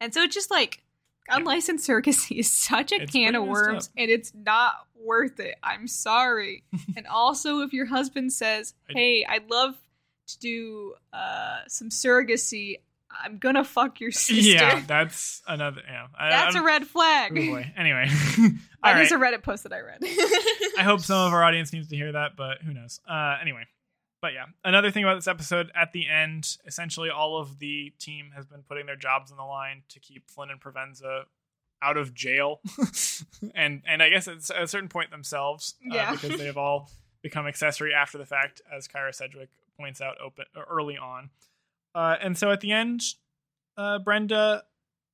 Yeah. 0.00 0.04
and 0.04 0.14
so 0.14 0.22
it's 0.22 0.34
just 0.34 0.50
like 0.50 0.82
Yeah. 1.28 1.36
unlicensed 1.38 1.88
surrogacy 1.88 2.38
is 2.38 2.50
such 2.70 2.92
a 2.92 3.02
It's 3.02 3.12
can 3.12 3.34
of 3.34 3.46
worms 3.46 3.90
and 3.96 4.08
it's 4.10 4.32
not 4.34 4.74
worth 4.94 5.40
it. 5.40 5.56
I'm 5.62 5.88
sorry. 5.88 6.62
And 6.96 7.06
also 7.08 7.60
if 7.60 7.72
your 7.72 7.86
husband 7.86 8.32
says 8.32 8.74
hey 8.88 9.24
i'd 9.28 9.50
love 9.50 9.74
to 10.26 10.38
do 10.38 10.94
uh, 11.12 11.60
some 11.68 11.88
surrogacy 11.90 12.76
i'm 13.24 13.36
gonna 13.38 13.62
fuck 13.64 14.00
your 14.00 14.10
sister. 14.12 14.34
Yeah 14.52 14.82
that's 14.86 15.42
another 15.46 15.82
yeah. 15.86 16.06
I- 16.18 16.30
that's 16.30 16.56
a 16.56 16.62
red 16.62 16.86
flag. 16.86 17.32
Oh 17.32 17.46
boy. 17.52 17.72
Anyway. 17.76 18.08
That 18.84 18.96
all 18.96 19.02
is 19.02 19.12
a 19.12 19.16
Reddit 19.16 19.44
post 19.44 19.62
that 19.62 19.72
I 19.72 19.78
read. 19.78 19.98
I 20.76 20.82
hope 20.82 21.02
some 21.02 21.28
of 21.28 21.32
our 21.32 21.44
audience 21.44 21.72
needs 21.72 21.86
to 21.90 21.94
hear 21.96 22.10
that, 22.10 22.32
but 22.36 22.62
who 22.62 22.74
knows? 22.74 22.98
Uh, 23.08 23.36
anyway, 23.40 23.62
but 24.20 24.32
yeah, 24.32 24.46
another 24.64 24.90
thing 24.90 25.04
about 25.04 25.14
this 25.14 25.28
episode 25.28 25.70
at 25.76 25.92
the 25.92 26.08
end, 26.08 26.56
essentially 26.66 27.08
all 27.08 27.38
of 27.38 27.60
the 27.60 27.92
team 28.00 28.32
has 28.34 28.44
been 28.44 28.62
putting 28.68 28.86
their 28.86 28.96
jobs 28.96 29.30
on 29.30 29.36
the 29.36 29.44
line 29.44 29.82
to 29.90 30.00
keep 30.00 30.28
Flynn 30.28 30.50
and 30.50 30.60
Provenza 30.60 31.26
out 31.80 31.96
of 31.96 32.12
jail, 32.12 32.60
and 33.54 33.82
and 33.86 34.02
I 34.02 34.08
guess 34.08 34.26
at 34.26 34.38
a 34.50 34.66
certain 34.66 34.88
point 34.88 35.12
themselves, 35.12 35.74
uh, 35.88 35.94
Yeah. 35.94 36.10
because 36.12 36.36
they 36.36 36.46
have 36.46 36.58
all 36.58 36.90
become 37.22 37.46
accessory 37.46 37.94
after 37.94 38.18
the 38.18 38.26
fact, 38.26 38.62
as 38.76 38.88
Kyra 38.88 39.14
Sedgwick 39.14 39.50
points 39.78 40.00
out 40.00 40.16
open 40.24 40.44
early 40.68 40.96
on, 40.96 41.30
uh, 41.94 42.16
and 42.20 42.36
so 42.36 42.50
at 42.50 42.60
the 42.60 42.72
end, 42.72 43.02
uh, 43.76 43.98
Brenda 43.98 44.62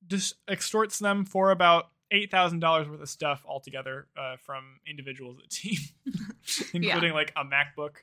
just 0.07 0.35
extorts 0.49 0.99
them 0.99 1.25
for 1.25 1.51
about 1.51 1.89
eight 2.11 2.31
thousand 2.31 2.59
dollars 2.59 2.87
worth 2.87 3.01
of 3.01 3.09
stuff 3.09 3.43
altogether 3.47 4.07
uh, 4.17 4.35
from 4.37 4.79
individuals 4.87 5.37
at 5.37 5.49
the 5.49 5.55
team, 5.55 5.79
including 6.73 7.13
like 7.13 7.31
a 7.35 7.43
MacBook 7.43 7.97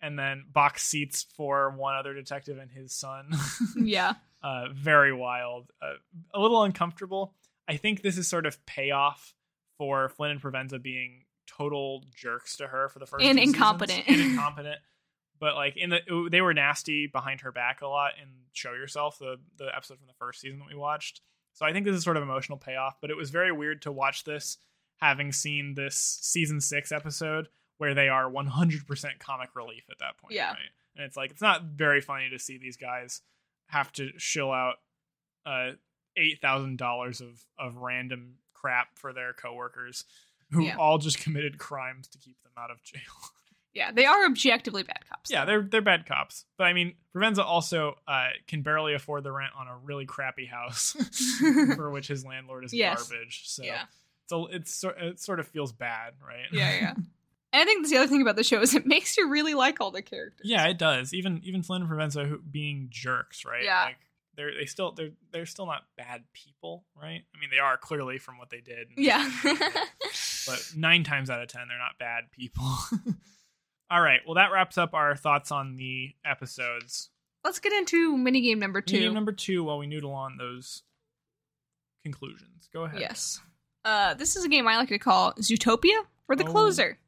and 0.00 0.18
then 0.18 0.44
box 0.52 0.82
seats 0.84 1.26
for 1.36 1.70
one 1.70 1.94
other 1.94 2.12
detective 2.14 2.58
and 2.58 2.70
his 2.70 2.92
son. 2.94 3.30
yeah. 3.76 4.14
uh, 4.42 4.64
very 4.74 5.12
wild, 5.12 5.70
uh, 5.80 5.92
a 6.34 6.40
little 6.40 6.62
uncomfortable. 6.64 7.34
I 7.68 7.76
think 7.76 8.02
this 8.02 8.18
is 8.18 8.26
sort 8.26 8.44
of 8.46 8.64
payoff 8.66 9.34
for 9.78 10.08
Flynn 10.08 10.32
and 10.32 10.42
Provenza 10.42 10.82
being 10.82 11.22
total 11.46 12.02
jerks 12.16 12.56
to 12.56 12.66
her 12.66 12.88
for 12.88 12.98
the 12.98 13.06
first 13.06 13.24
And 13.24 13.38
incompetent. 13.38 14.02
and 14.08 14.20
incompetent. 14.20 14.78
But 15.42 15.56
like 15.56 15.76
in 15.76 15.90
the 15.90 16.28
they 16.30 16.40
were 16.40 16.54
nasty 16.54 17.08
behind 17.08 17.40
her 17.40 17.50
back 17.50 17.82
a 17.82 17.88
lot 17.88 18.12
in 18.16 18.28
Show 18.52 18.74
Yourself, 18.74 19.18
the 19.18 19.40
the 19.58 19.74
episode 19.76 19.98
from 19.98 20.06
the 20.06 20.14
first 20.14 20.40
season 20.40 20.60
that 20.60 20.68
we 20.68 20.76
watched. 20.76 21.20
So 21.52 21.66
I 21.66 21.72
think 21.72 21.84
this 21.84 21.96
is 21.96 22.04
sort 22.04 22.16
of 22.16 22.22
emotional 22.22 22.58
payoff, 22.58 22.98
but 23.00 23.10
it 23.10 23.16
was 23.16 23.30
very 23.30 23.50
weird 23.50 23.82
to 23.82 23.90
watch 23.90 24.22
this 24.22 24.56
having 24.98 25.32
seen 25.32 25.74
this 25.74 25.96
season 26.22 26.60
6 26.60 26.92
episode 26.92 27.48
where 27.78 27.92
they 27.92 28.08
are 28.08 28.30
100% 28.30 29.18
comic 29.18 29.50
relief 29.56 29.82
at 29.90 29.98
that 29.98 30.16
point, 30.16 30.32
Yeah. 30.32 30.50
right? 30.50 30.58
And 30.94 31.04
it's 31.04 31.16
like 31.16 31.32
it's 31.32 31.42
not 31.42 31.64
very 31.64 32.00
funny 32.00 32.30
to 32.30 32.38
see 32.38 32.56
these 32.56 32.76
guys 32.76 33.20
have 33.66 33.90
to 33.94 34.10
shill 34.18 34.52
out 34.52 34.76
uh 35.44 35.72
eight 36.16 36.40
thousand 36.40 36.78
dollars 36.78 37.20
of 37.20 37.42
of 37.58 37.78
random 37.78 38.34
crap 38.54 38.96
for 38.96 39.12
their 39.12 39.32
coworkers 39.32 40.04
who 40.52 40.66
Yeah. 40.66 40.76
all 40.76 40.98
just 40.98 41.18
committed 41.24 41.58
crimes 41.58 42.06
to 42.08 42.18
keep 42.18 42.40
them 42.44 42.52
out 42.56 42.70
of 42.70 42.80
jail. 42.84 43.00
Yeah. 43.74 43.92
They 43.92 44.04
are 44.06 44.24
objectively 44.26 44.82
bad 44.82 45.00
cops. 45.08 45.30
yeah, 45.30 45.44
they're 45.44 45.62
they're 45.62 45.80
bad 45.82 46.06
cops, 46.06 46.44
but 46.58 46.64
I 46.64 46.72
mean, 46.72 46.94
Provenza 47.14 47.44
also 47.44 47.96
uh, 48.08 48.28
can 48.46 48.62
barely 48.62 48.94
afford 48.94 49.24
the 49.24 49.32
rent 49.32 49.52
on 49.58 49.66
a 49.68 49.76
really 49.76 50.06
crappy 50.06 50.46
house 50.46 50.92
for 51.76 51.90
which 51.90 52.08
his 52.08 52.24
landlord 52.24 52.64
is 52.64 52.72
Yes. 52.74 53.08
garbage. 53.08 53.42
So 53.46 53.62
Yeah. 53.64 53.82
it's 54.24 54.32
a, 54.32 54.44
it's 54.56 54.84
it 55.00 55.20
sort 55.20 55.40
of 55.40 55.48
feels 55.48 55.72
bad, 55.72 56.14
right? 56.26 56.46
Yeah. 56.52 56.74
Yeah. 56.74 56.94
And 57.54 57.60
I 57.60 57.64
think 57.66 57.82
that's 57.82 57.90
the 57.92 57.98
other 57.98 58.06
thing 58.08 58.22
about 58.22 58.36
the 58.36 58.44
show 58.44 58.62
is 58.62 58.74
it 58.74 58.86
makes 58.86 59.18
you 59.18 59.28
really 59.28 59.52
like 59.52 59.78
all 59.78 59.90
the 59.90 60.00
characters. 60.00 60.40
Yeah, 60.42 60.66
it 60.68 60.78
does. 60.78 61.12
Even 61.12 61.42
even 61.44 61.62
Flynn 61.62 61.82
and 61.82 61.90
Provenza 61.90 62.26
who, 62.26 62.38
being 62.38 62.86
jerks, 62.90 63.44
right? 63.44 63.62
Yeah. 63.62 63.84
Like 63.84 63.96
they're 64.36 64.52
they 64.58 64.64
still 64.64 64.92
they're 64.92 65.10
they're 65.32 65.44
still 65.44 65.66
not 65.66 65.82
bad 65.98 66.22
people, 66.32 66.86
right? 66.96 67.20
I 67.36 67.38
mean, 67.38 67.50
they 67.50 67.58
are 67.58 67.76
clearly 67.76 68.16
from 68.16 68.38
what 68.38 68.48
they 68.48 68.62
did. 68.62 68.88
Yeah. 68.96 69.30
but 70.46 70.66
nine 70.78 71.04
times 71.04 71.28
out 71.28 71.42
of 71.42 71.48
ten, 71.48 71.68
they're 71.68 71.76
not 71.76 71.98
bad 71.98 72.30
people. 72.30 72.64
All 73.92 74.00
right. 74.00 74.20
Well, 74.26 74.36
that 74.36 74.50
wraps 74.52 74.78
up 74.78 74.94
our 74.94 75.14
thoughts 75.14 75.52
on 75.52 75.76
the 75.76 76.14
episodes. 76.24 77.10
Let's 77.44 77.58
get 77.58 77.72
into 77.74 78.16
minigame 78.16 78.58
number 78.58 78.80
two. 78.80 78.94
Medium 78.94 79.12
number 79.14 79.32
two, 79.32 79.64
while 79.64 79.76
we 79.78 79.86
noodle 79.86 80.12
on 80.14 80.36
those 80.38 80.82
conclusions. 82.02 82.68
Go 82.72 82.84
ahead. 82.84 83.00
Yes. 83.00 83.40
Uh, 83.84 84.14
this 84.14 84.36
is 84.36 84.44
a 84.44 84.48
game 84.48 84.66
I 84.66 84.76
like 84.76 84.88
to 84.88 84.98
call 84.98 85.34
Zootopia 85.34 86.04
or 86.28 86.36
the 86.36 86.44
Oh. 86.44 86.50
Closer. 86.50 86.98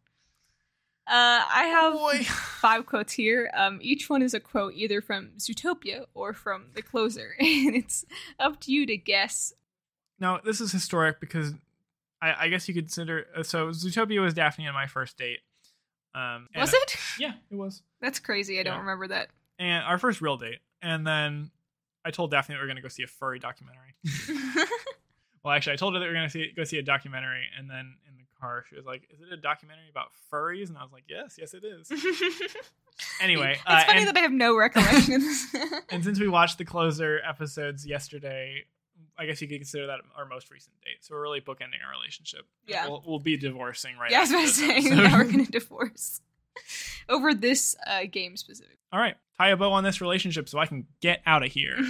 Uh, 1.07 1.43
I 1.53 1.64
have 1.64 1.93
boy. 1.95 2.24
five 2.24 2.87
quotes 2.87 3.12
here. 3.12 3.51
Um, 3.55 3.78
each 3.82 4.09
one 4.11 4.22
is 4.22 4.35
a 4.35 4.41
quote 4.41 4.74
either 4.74 5.01
from 5.01 5.30
Zootopia 5.39 6.07
or 6.14 6.32
from 6.32 6.66
the 6.74 6.82
Closer, 6.82 7.35
and 7.41 7.74
it's 7.76 8.05
up 8.39 8.61
to 8.61 8.72
you 8.72 8.87
to 8.87 8.97
guess. 8.97 9.53
Now, 10.18 10.39
this 10.43 10.61
is 10.61 10.72
historic 10.72 11.20
because 11.20 11.53
I, 12.22 12.45
I 12.45 12.49
guess 12.49 12.68
you 12.68 12.74
could 12.74 12.85
consider. 12.85 13.26
uh, 13.37 13.43
So, 13.43 13.68
Zootopia 13.68 14.20
was 14.22 14.32
Daphne 14.35 14.64
and 14.66 14.74
my 14.74 14.87
first 14.87 15.18
date. 15.18 15.41
Um, 16.15 16.49
and- 16.55 16.61
Was 16.61 16.73
it? 16.75 16.97
Yeah, 17.19 17.33
it 17.51 17.55
was. 17.57 17.83
That's 18.01 18.19
crazy. 18.19 18.59
I 18.59 18.62
don't 18.65 18.75
Yeah. 18.75 18.81
remember 18.81 19.09
that. 19.09 19.29
and 19.59 19.85
our 19.85 19.99
first 19.99 20.21
real 20.21 20.37
date. 20.37 20.59
And 20.83 21.07
then 21.07 21.51
I 22.05 22.11
told 22.11 22.31
Daphne 22.33 22.55
that 22.55 22.59
we 22.59 22.62
were 22.62 22.67
going 22.67 22.77
to 22.77 22.83
go 22.83 22.89
see 22.89 23.03
a 23.05 23.07
furry 23.07 23.39
documentary. 23.39 23.95
well, 25.45 25.55
actually, 25.55 25.75
I 25.75 25.77
told 25.77 25.95
her 25.95 26.01
that 26.01 26.05
we 26.07 26.09
were 26.11 26.15
going 26.15 26.27
to 26.27 26.31
see, 26.31 26.53
go 26.57 26.65
see 26.65 26.79
a 26.79 26.83
documentary, 26.83 27.45
and 27.59 27.69
then 27.71 27.95
in 28.09 28.17
the 28.17 28.25
car, 28.41 28.65
she 28.69 28.77
was 28.77 28.85
like, 28.85 29.09
"Is 29.11 29.21
it 29.21 29.33
a 29.33 29.37
documentary 29.37 29.89
about 29.91 30.09
furries?" 30.31 30.69
And 30.69 30.77
I 30.77 30.83
was 30.83 30.93
like, 30.93 31.05
"Yes, 31.09 31.37
yes, 31.39 31.55
it 31.55 31.65
is." 31.65 31.91
Anyway, 33.21 33.53
it's 33.53 33.62
uh, 33.67 33.85
funny 33.87 34.01
and- 34.01 34.09
that 34.09 34.17
I 34.17 34.21
have 34.21 34.33
no 34.33 34.57
recollection 34.57 35.15
of 35.15 35.21
this. 35.23 35.55
And 35.91 36.05
since 36.05 36.21
we 36.21 36.29
watched 36.29 36.59
the 36.59 36.65
closer 36.65 37.21
episodes 37.27 37.87
yesterday, 37.87 38.65
I 39.19 39.27
guess 39.27 39.41
you 39.41 39.49
could 39.49 39.59
consider 39.59 39.87
that 39.89 40.01
our 40.17 40.27
most 40.27 40.51
recent 40.51 40.75
date. 40.85 40.99
So 41.05 41.15
we're 41.15 41.23
really 41.23 41.41
bookending 41.41 41.83
our 41.87 41.93
relationship. 41.93 42.47
Yeah. 42.67 42.89
we'll, 42.89 43.03
we'll 43.07 43.19
be 43.21 43.37
divorcing 43.37 43.97
right. 43.97 44.11
yeah, 44.11 44.19
I 44.19 44.21
was 44.23 44.33
after 44.33 44.37
about 44.37 44.41
to 44.41 44.47
this 44.47 44.57
say 44.57 44.77
episode. 44.77 44.95
now 45.03 45.19
we're 45.19 45.25
gonna 45.31 45.47
divorce 45.51 46.21
over 47.09 47.35
this 47.35 47.77
uh, 47.87 48.03
game 48.11 48.37
specific. 48.37 48.79
All 48.93 49.01
right, 49.01 49.17
tie 49.39 49.49
a 49.51 49.57
bow 49.57 49.73
on 49.73 49.85
this 49.85 50.01
relationship 50.01 50.49
so 50.49 50.59
I 50.59 50.67
can 50.67 50.87
get 51.01 51.21
out 51.27 51.45
of 51.45 51.53
here. 51.53 51.77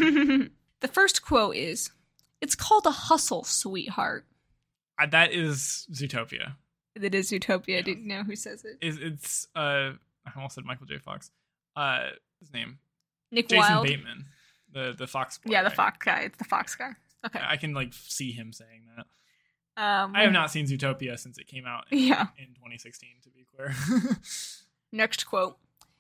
the 0.81 0.89
first 0.91 1.22
quote 1.25 1.57
is, 1.57 1.91
"It's 2.41 2.55
called 2.55 2.87
a 2.87 2.91
hustle, 2.91 3.45
sweetheart." 3.45 4.27
Uh, 4.99 5.07
that 5.07 5.33
is 5.33 5.87
Zootopia. 5.93 6.53
It 6.95 7.14
is 7.14 7.31
Zootopia. 7.31 7.79
I 7.79 7.83
didn't 7.83 8.07
know 8.07 8.22
who 8.22 8.37
says 8.37 8.64
it. 8.64 8.79
Is 8.81 8.99
it's 8.99 9.49
uh 9.57 9.93
I 10.27 10.31
almost 10.37 10.55
said 10.55 10.64
Michael 10.64 10.87
J. 10.87 10.99
Fox. 10.99 11.31
Uh, 11.77 12.11
his 12.41 12.53
name 12.53 12.79
Nick 13.31 13.49
Jason 13.49 13.75
Wilde. 13.75 13.87
Bateman, 13.87 14.25
the 14.72 14.95
the 14.97 15.07
Fox. 15.07 15.39
Boy, 15.39 15.53
Yeah, 15.53 15.62
the 15.62 15.68
right? 15.70 15.77
Fox 15.77 15.99
guy. 16.05 16.20
It's 16.20 16.39
the 16.39 16.45
Fox 16.45 16.75
guy. 16.77 16.93
Okay. 17.27 17.41
I 17.43 17.57
can 17.57 17.72
like 17.75 17.93
see 17.93 18.33
him 18.33 18.53
saying 18.53 18.83
that. 18.97 19.07
Um, 19.83 20.14
I 20.14 20.22
have 20.22 20.33
not 20.33 20.51
seen 20.51 20.66
Zootopia 20.66 21.18
since 21.18 21.37
it 21.39 21.47
came 21.49 21.66
out 21.66 21.87
in, 21.91 21.99
Yeah. 21.99 22.27
in 22.39 22.55
2016. 22.55 23.09
To 23.25 23.31
be 23.31 23.45
clear. 23.55 23.75
Next 24.93 25.25
quote. 25.25 25.59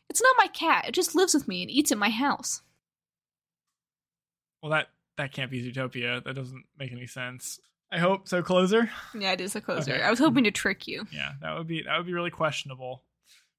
It's 0.08 0.22
not 0.22 0.34
my 0.38 0.46
cat. 0.48 0.84
It 0.86 0.92
just 0.92 1.14
lives 1.14 1.34
with 1.34 1.48
me 1.48 1.62
and 1.62 1.70
eats 1.70 1.90
at 1.90 1.98
my 1.98 2.10
house. 2.10 2.62
well, 4.62 4.70
that 4.70 4.88
that 5.16 5.32
can't 5.32 5.50
be 5.50 5.62
Zootopia. 5.70 6.22
That 6.24 6.34
doesn't 6.34 6.64
make 6.78 6.92
any 6.92 7.06
sense. 7.06 7.58
I 7.90 7.98
hope 7.98 8.28
so. 8.28 8.42
Closer. 8.42 8.90
Yeah, 9.18 9.32
it 9.32 9.40
is 9.40 9.54
a 9.56 9.60
closer. 9.60 9.92
Okay. 9.94 10.02
I 10.02 10.10
was 10.10 10.18
hoping 10.18 10.44
to 10.44 10.50
trick 10.50 10.86
you. 10.88 11.06
Yeah, 11.12 11.32
that 11.42 11.56
would 11.56 11.66
be 11.66 11.82
that 11.82 11.96
would 11.96 12.06
be 12.06 12.12
really 12.14 12.30
questionable 12.30 13.02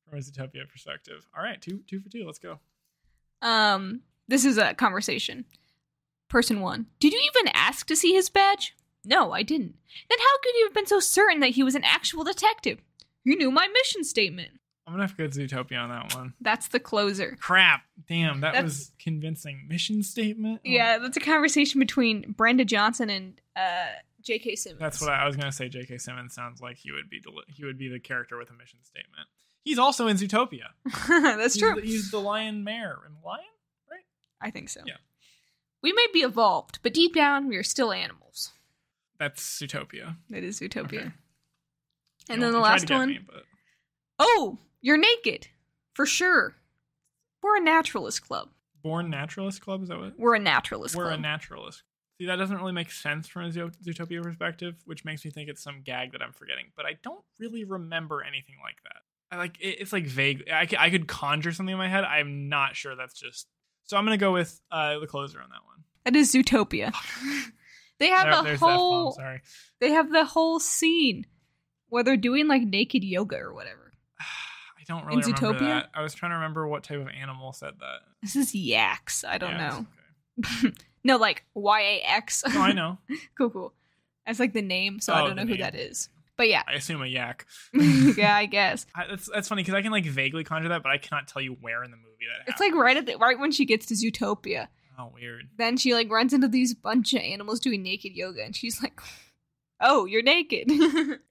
from 0.08 0.18
a 0.20 0.22
Zootopia 0.22 0.68
perspective. 0.70 1.28
All 1.36 1.44
right, 1.44 1.62
two 1.62 1.82
two 1.88 2.00
for 2.00 2.10
two. 2.10 2.26
Let's 2.26 2.40
go. 2.40 2.60
Um, 3.42 4.02
this 4.28 4.46
is 4.46 4.58
a 4.58 4.74
conversation. 4.74 5.46
Person 6.36 6.60
one. 6.60 6.88
Did 7.00 7.14
you 7.14 7.30
even 7.34 7.50
ask 7.56 7.88
to 7.88 7.96
see 7.96 8.12
his 8.12 8.30
badge? 8.30 8.76
No, 9.06 9.32
I 9.32 9.42
didn't. 9.42 9.74
Then 10.10 10.20
how 10.20 10.38
could 10.44 10.54
you 10.58 10.66
have 10.66 10.74
been 10.74 10.86
so 10.86 11.00
certain 11.00 11.40
that 11.40 11.52
he 11.52 11.64
was 11.64 11.76
an 11.76 11.86
actual 11.86 12.26
detective? 12.26 12.80
You 13.24 13.38
knew 13.38 13.52
my 13.52 13.70
mission 13.70 14.04
statement. 14.04 14.50
I'm 14.86 14.92
gonna 14.96 15.04
have 15.04 15.16
to 15.16 15.24
go 15.24 15.28
to 15.30 15.40
Zootopia 15.48 15.82
on 15.82 15.90
that 15.92 16.14
one. 16.14 16.34
That's 16.42 16.68
the 16.68 16.80
closer. 16.82 17.38
Crap. 17.40 17.84
Damn, 18.10 18.42
that 18.42 18.52
That's- 18.52 18.64
was 18.66 18.92
convincing. 19.00 19.66
Mission 19.70 20.04
statement. 20.04 20.58
Oh, 20.66 20.70
Yeah, 20.70 20.98
that's 20.98 21.16
a 21.16 21.22
conversation 21.22 21.80
between 21.80 22.34
Brenda 22.36 22.66
Johnson 22.66 23.10
and 23.10 23.40
uh, 23.56 23.86
J.K. 24.22 24.56
Simmons. 24.58 24.82
That's 24.82 25.00
what 25.00 25.12
I, 25.12 25.24
I 25.24 25.28
was 25.28 25.38
gonna 25.38 25.54
say. 25.54 25.70
J.K. 25.70 26.00
Simmons 26.00 26.34
sounds 26.36 26.60
like 26.62 26.76
he 26.76 26.92
would 26.92 27.10
be 27.10 27.22
deli- 27.22 27.46
he 27.48 27.64
would 27.64 27.78
be 27.78 27.88
the 27.88 28.00
character 28.02 28.38
with 28.38 28.50
a 28.50 28.54
mission 28.54 28.80
statement. 28.84 29.30
He's 29.64 29.80
also 29.80 30.08
in 30.08 30.18
Zootopia. 30.18 30.66
That's 31.08 31.54
He's 31.54 31.62
true. 31.64 31.76
the- 31.76 31.88
He's 31.88 32.12
the 32.12 32.20
lion 32.20 32.66
mayor. 32.66 33.00
And 33.06 33.16
lion? 33.26 33.40
Right? 33.90 34.04
I 34.42 34.52
think 34.52 34.68
so. 34.68 34.82
Yeah. 34.86 34.96
We 35.86 35.94
may 35.94 36.08
be 36.12 36.22
evolved, 36.22 36.80
but 36.82 36.96
deep 36.96 37.14
down, 37.14 37.48
we 37.48 37.58
are 37.58 37.64
still 37.64 37.92
animals. 37.94 38.54
That's 39.20 39.40
Zootopia. 39.44 40.16
That 40.32 40.44
is 40.44 40.60
Zootopia. 40.60 40.84
Okay. 40.84 41.12
And 42.28 42.40
You 42.40 42.46
then 42.46 42.54
the 42.54 42.60
last 42.60 42.90
one. 42.90 43.10
me, 43.10 43.20
but- 43.20 43.44
Oh, 44.18 44.58
you're 44.82 44.98
naked. 44.98 45.50
For 45.94 46.08
sure. 46.08 46.56
We're 47.44 47.58
a 47.58 47.62
naturalist 47.62 48.24
club. 48.28 48.50
Born 48.82 49.12
Naturalist 49.12 49.62
Club 49.62 49.84
is 49.84 49.90
that 49.90 50.00
what? 50.00 50.18
We're 50.18 50.34
a 50.34 50.40
naturalist 50.40 50.96
We're 50.96 51.04
club. 51.06 51.20
a 51.20 51.22
naturalist. 51.22 51.84
See, 52.18 52.26
that 52.26 52.38
doesn't 52.38 52.58
really 52.58 52.72
make 52.72 52.90
sense 52.92 53.28
from 53.28 53.44
a 53.46 53.52
Zo- 53.52 53.70
Zootopia 53.86 54.24
perspective, 54.24 54.82
which 54.86 55.06
makes 55.06 55.24
me 55.24 55.30
think 55.30 55.50
it's 55.50 55.62
some 55.62 55.82
gag 55.84 56.14
that 56.14 56.24
I'm 56.24 56.34
forgetting. 56.34 56.72
But 56.76 56.88
I 56.88 56.94
don't 57.04 57.24
really 57.38 57.64
remember 57.64 58.24
anything 58.24 58.56
like 58.64 58.78
that. 58.86 59.04
I 59.32 59.38
like 59.38 59.60
it, 59.60 59.78
it's 59.82 59.94
like 59.94 60.08
vague. 60.08 60.50
I, 60.52 60.68
I 60.80 60.90
could 60.90 61.08
conjure 61.08 61.52
something 61.52 61.74
in 61.74 61.78
my 61.78 61.88
head. 61.90 62.04
I'm 62.06 62.50
not 62.50 62.76
sure 62.76 62.96
that's 62.96 63.20
just. 63.20 63.48
So 63.86 63.98
I'm 63.98 64.04
gonna 64.06 64.18
go 64.18 64.34
with 64.34 64.60
uh, 64.72 64.98
the 64.98 65.06
closer 65.06 65.40
on 65.40 65.50
that 65.50 65.64
one. 65.64 65.75
That 66.06 66.16
is 66.16 66.34
Zootopia. 66.34 66.94
they 68.00 68.08
have 68.10 68.44
There- 68.46 68.54
a 68.54 68.58
whole 68.58 69.12
sorry. 69.14 69.42
they 69.80 69.92
have 69.92 70.12
the 70.12 70.26
whole 70.26 70.60
scene 70.60 71.26
where 71.90 72.04
they're 72.04 72.18
doing 72.18 72.48
like 72.48 72.62
naked 72.64 73.04
yoga 73.04 73.38
or 73.38 73.54
whatever. 73.54 73.92
I 74.20 74.84
don't 74.88 75.06
really 75.06 75.24
In 75.24 75.34
remember 75.34 75.60
Zootopia? 75.60 75.60
that. 75.68 75.90
I 75.94 76.02
was 76.02 76.14
trying 76.14 76.32
to 76.32 76.36
remember 76.36 76.68
what 76.68 76.84
type 76.84 77.00
of 77.00 77.08
animal 77.10 77.54
said 77.54 77.74
that. 77.80 78.00
This 78.22 78.36
is 78.36 78.54
yaks. 78.56 79.24
I 79.24 79.38
don't 79.38 79.52
Yeah, 79.52 79.70
know. 79.70 79.86
okay. 80.46 80.76
no, 81.04 81.18
like 81.18 81.44
Y 81.54 81.82
A 81.82 82.02
X. 82.18 82.44
No, 82.54 82.62
I 82.62 82.72
know. 82.72 82.98
cool, 83.38 83.50
cool. 83.50 83.74
That's 84.26 84.40
like 84.40 84.54
the 84.54 84.62
name, 84.62 85.00
so 85.00 85.14
I 85.14 85.22
Oh, 85.22 85.28
don't 85.28 85.36
know 85.36 85.44
the 85.44 85.48
who 85.50 85.54
name. 85.56 85.62
that 85.62 85.76
is. 85.76 86.10
But 86.38 86.50
yeah, 86.50 86.64
I 86.68 86.74
assume 86.74 87.02
a 87.02 87.06
yak. 87.06 87.46
yeah, 87.74 88.36
I 88.36 88.46
guess 88.46 88.86
I, 88.94 89.08
that's 89.08 89.30
that's 89.34 89.48
funny 89.48 89.62
because 89.64 89.74
I 89.76 89.82
can 89.82 89.92
like 89.92 90.04
vaguely 90.06 90.44
conjure 90.44 90.68
that, 90.70 90.84
but 90.84 90.92
I 90.92 90.98
cannot 90.98 91.28
tell 91.30 91.42
you 91.42 91.56
where 91.62 91.82
in 91.84 91.92
the 91.92 91.98
movie 91.98 92.26
that. 92.28 92.52
it's 92.52 92.60
like 92.60 92.74
right 92.76 92.98
at 92.98 93.06
the 93.06 93.16
right 93.16 93.40
when 93.40 93.52
she 93.54 93.64
gets 93.66 93.86
to 93.86 93.94
Zootopia. 93.94 94.68
Oh, 94.98 95.12
weird. 95.14 95.50
Then 95.58 95.78
she 95.78 95.94
like 95.94 96.10
runs 96.10 96.34
into 96.34 96.48
these 96.48 96.74
bunch 96.74 97.14
of 97.14 97.22
animals 97.22 97.60
doing 97.60 97.84
naked 97.84 98.14
yoga, 98.14 98.44
and 98.44 98.56
she's 98.56 98.82
like, 98.82 99.00
"Oh, 99.82 100.06
you're 100.06 100.22
naked." 100.24 100.66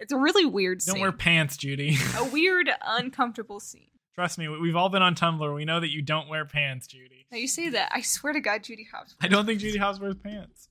it's 0.01 0.13
a 0.13 0.19
really 0.19 0.45
weird 0.45 0.83
scene. 0.83 0.93
Don't 0.95 0.97
scene. 0.97 1.03
wear 1.03 1.13
pants, 1.13 1.57
Judy. 1.57 1.97
a 2.19 2.25
weird, 2.33 2.71
uncomfortable 2.85 3.61
scene. 3.61 3.89
Trust 4.15 4.39
me, 4.39 4.49
we- 4.49 4.59
we've 4.61 4.77
all 4.77 4.89
been 4.91 5.03
on 5.03 5.15
Tumblr. 5.15 5.55
We 5.55 5.65
know 5.65 5.81
that 5.81 5.91
you 5.91 6.03
don't 6.03 6.29
wear 6.29 6.45
pants, 6.45 6.87
Judy. 6.87 7.27
Now 7.33 7.39
you 7.39 7.49
say 7.49 7.71
that, 7.71 7.91
I 7.93 8.01
swear 8.03 8.33
to 8.33 8.41
God, 8.41 8.63
Judy 8.63 8.87
Hopps. 8.95 9.17
I 9.21 9.29
don't 9.29 9.45
think 9.47 9.61
Judy 9.61 9.79
Hopps 9.79 9.99
wears 9.99 10.15
pants. 10.17 10.69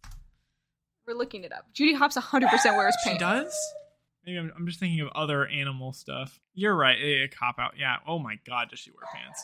We're 1.05 1.15
looking 1.15 1.43
it 1.43 1.51
up. 1.51 1.65
Judy 1.73 1.93
Hopps 1.93 2.15
100% 2.15 2.41
wears 2.77 2.95
pants. 3.03 3.05
She 3.05 3.17
does? 3.17 3.53
Maybe 4.25 4.37
I'm, 4.37 4.53
I'm 4.55 4.65
just 4.65 4.79
thinking 4.79 5.01
of 5.01 5.09
other 5.13 5.45
animal 5.45 5.91
stuff. 5.91 6.39
You're 6.53 6.73
right. 6.75 6.97
A, 6.97 7.27
cop 7.27 7.59
out. 7.59 7.73
Yeah. 7.77 7.97
Oh 8.07 8.19
my 8.19 8.39
God, 8.47 8.69
does 8.69 8.79
she 8.79 8.91
wear 8.91 9.03
pants? 9.13 9.43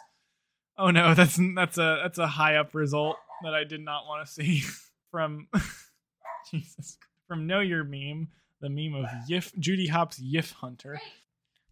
Oh 0.79 0.91
no, 0.91 1.13
that's 1.13 1.37
that's 1.55 1.77
a 1.77 1.99
that's 2.01 2.17
a 2.17 2.27
high 2.27 2.55
up 2.55 2.73
result 2.73 3.17
that 3.43 3.53
I 3.53 3.63
did 3.65 3.81
not 3.81 4.05
want 4.07 4.25
to 4.25 4.31
see 4.31 4.63
from 5.11 5.47
Jesus 6.51 6.97
from 7.27 7.45
Know 7.47 7.59
Your 7.59 7.83
Meme, 7.83 8.29
the 8.61 8.69
meme 8.69 8.95
of 8.95 9.05
Yif 9.29 9.57
Judy 9.59 9.87
Hopps 9.87 10.19
Yif 10.19 10.53
Hunter. 10.53 10.99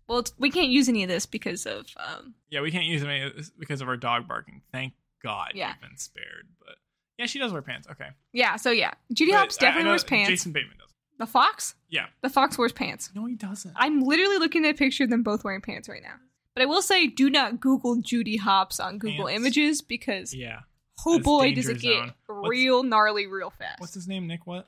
Well, 0.07 0.19
it's, 0.19 0.33
we 0.37 0.49
can't 0.51 0.69
use 0.69 0.87
any 0.87 1.03
of 1.03 1.09
this 1.09 1.25
because 1.25 1.65
of 1.65 1.85
um, 1.97 2.33
Yeah, 2.49 2.61
we 2.61 2.71
can't 2.71 2.85
use 2.85 3.01
them 3.01 3.09
any- 3.09 3.31
because 3.59 3.81
of 3.81 3.89
our 3.89 3.97
dog 3.97 4.25
barking. 4.27 4.61
Thank 4.71 4.93
God 5.21 5.51
Yeah. 5.55 5.73
we've 5.81 5.89
been 5.89 5.97
spared. 5.97 6.47
But 6.59 6.75
yeah, 7.17 7.25
she 7.25 7.39
does 7.39 7.51
wear 7.51 7.61
pants. 7.61 7.87
Okay, 7.91 8.07
yeah. 8.31 8.55
So 8.55 8.71
yeah, 8.71 8.91
Judy 9.11 9.31
But 9.31 9.39
Hopps 9.39 9.57
I- 9.61 9.65
I 9.65 9.69
definitely 9.69 9.89
wears 9.89 10.03
pants. 10.03 10.29
Jason 10.29 10.51
Bateman 10.53 10.77
does. 10.77 10.87
The 11.19 11.25
fox, 11.25 11.73
Yeah. 11.89 12.05
the 12.21 12.29
fox 12.29 12.57
wears 12.57 12.71
pants. 12.73 13.09
No, 13.15 13.25
he 13.25 13.35
doesn't. 13.35 13.73
I'm 13.75 14.01
literally 14.01 14.37
looking 14.37 14.65
at 14.65 14.75
a 14.75 14.77
picture 14.77 15.03
of 15.03 15.09
them 15.09 15.23
both 15.23 15.43
wearing 15.43 15.61
pants 15.61 15.89
right 15.89 16.03
now. 16.03 16.15
But 16.57 16.63
I 16.63 16.65
will 16.65 16.81
say, 16.81 17.05
do 17.05 17.29
not 17.29 17.59
Google 17.59 17.97
Judy 17.97 18.35
Hopps 18.35 18.79
on 18.79 18.97
Google 18.97 19.27
Pants. 19.27 19.39
Images 19.39 19.83
because 19.83 20.33
yeah. 20.33 20.61
oh 21.05 21.19
boy, 21.19 21.53
does 21.53 21.69
it 21.69 21.79
get 21.79 21.93
zone. 21.93 22.13
What's- 22.25 22.49
real 22.49 22.81
gnarly 22.81 23.27
real 23.27 23.51
fast. 23.51 23.79
What's 23.79 23.93
his 23.93 24.07
name? 24.07 24.25
Nick 24.25 24.47
what? 24.47 24.65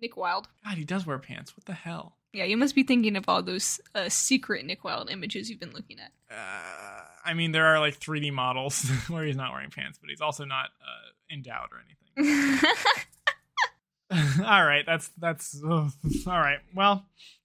Nick 0.00 0.16
Wilde. 0.16 0.48
God, 0.64 0.78
he 0.78 0.84
does 0.84 1.04
wear 1.04 1.18
pants. 1.18 1.54
What 1.54 1.66
the 1.66 1.74
hell? 1.74 2.16
Yeah, 2.32 2.44
you 2.44 2.56
must 2.56 2.74
be 2.74 2.84
thinking 2.84 3.16
of 3.16 3.28
all 3.28 3.42
those 3.42 3.82
uh, 3.94 4.08
secret 4.08 4.64
Nick 4.64 4.82
Wilde 4.82 5.10
images 5.10 5.50
you've 5.50 5.60
been 5.60 5.74
looking 5.74 5.98
at. 6.00 6.10
Uh, 6.34 7.02
I 7.22 7.34
mean, 7.34 7.52
there 7.52 7.66
are 7.66 7.80
like 7.80 8.00
3D 8.00 8.32
models 8.32 8.88
where 9.08 9.24
he's 9.24 9.36
not 9.36 9.52
wearing 9.52 9.68
pants, 9.68 9.98
but 10.00 10.08
he's 10.08 10.22
also 10.22 10.46
not 10.46 10.70
uh, 10.80 11.34
endowed 11.34 11.68
or 11.70 11.82
anything. 12.16 12.64
all 14.42 14.64
right, 14.64 14.86
that's 14.86 15.10
that's 15.18 15.62
all 15.62 15.92
right. 16.26 16.60
Well, 16.74 17.04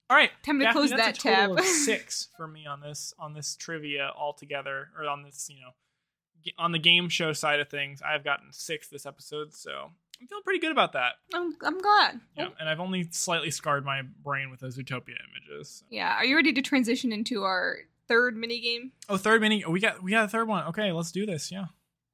all 0.09 0.17
right. 0.17 0.31
Time 0.43 0.59
to 0.59 0.65
Daphne, 0.65 0.79
close 0.79 0.89
that 0.91 1.15
tab. 1.15 1.59
six 1.61 2.29
for 2.37 2.47
me 2.47 2.65
on 2.65 2.81
this 2.81 3.13
on 3.19 3.33
this 3.33 3.55
trivia 3.55 4.11
altogether, 4.15 4.89
or 4.97 5.07
on 5.07 5.23
this 5.23 5.49
you 5.49 5.61
know 5.61 5.71
on 6.57 6.71
the 6.71 6.79
game 6.79 7.09
show 7.09 7.33
side 7.33 7.59
of 7.59 7.69
things. 7.69 8.01
I've 8.01 8.23
gotten 8.23 8.51
six 8.51 8.87
this 8.87 9.05
episode, 9.05 9.53
so 9.53 9.91
I'm 10.21 10.27
feeling 10.27 10.43
pretty 10.43 10.59
good 10.59 10.71
about 10.71 10.93
that. 10.93 11.13
I'm, 11.33 11.55
I'm 11.61 11.79
glad. 11.79 12.21
Yeah, 12.37 12.49
and 12.59 12.69
I've 12.69 12.79
only 12.79 13.07
slightly 13.11 13.51
scarred 13.51 13.85
my 13.85 14.01
brain 14.23 14.49
with 14.49 14.59
those 14.59 14.77
Zootopia 14.77 15.15
images. 15.49 15.83
Yeah. 15.89 16.15
Are 16.15 16.25
you 16.25 16.35
ready 16.35 16.53
to 16.53 16.61
transition 16.61 17.11
into 17.11 17.43
our 17.43 17.77
third 18.07 18.37
mini 18.37 18.59
game? 18.59 18.91
Oh, 19.09 19.17
third 19.17 19.41
mini. 19.41 19.63
Oh, 19.63 19.71
we 19.71 19.79
got 19.79 20.01
we 20.01 20.11
got 20.11 20.25
a 20.25 20.29
third 20.29 20.47
one. 20.47 20.65
Okay, 20.67 20.91
let's 20.91 21.11
do 21.11 21.25
this. 21.25 21.51
Yeah. 21.51 21.65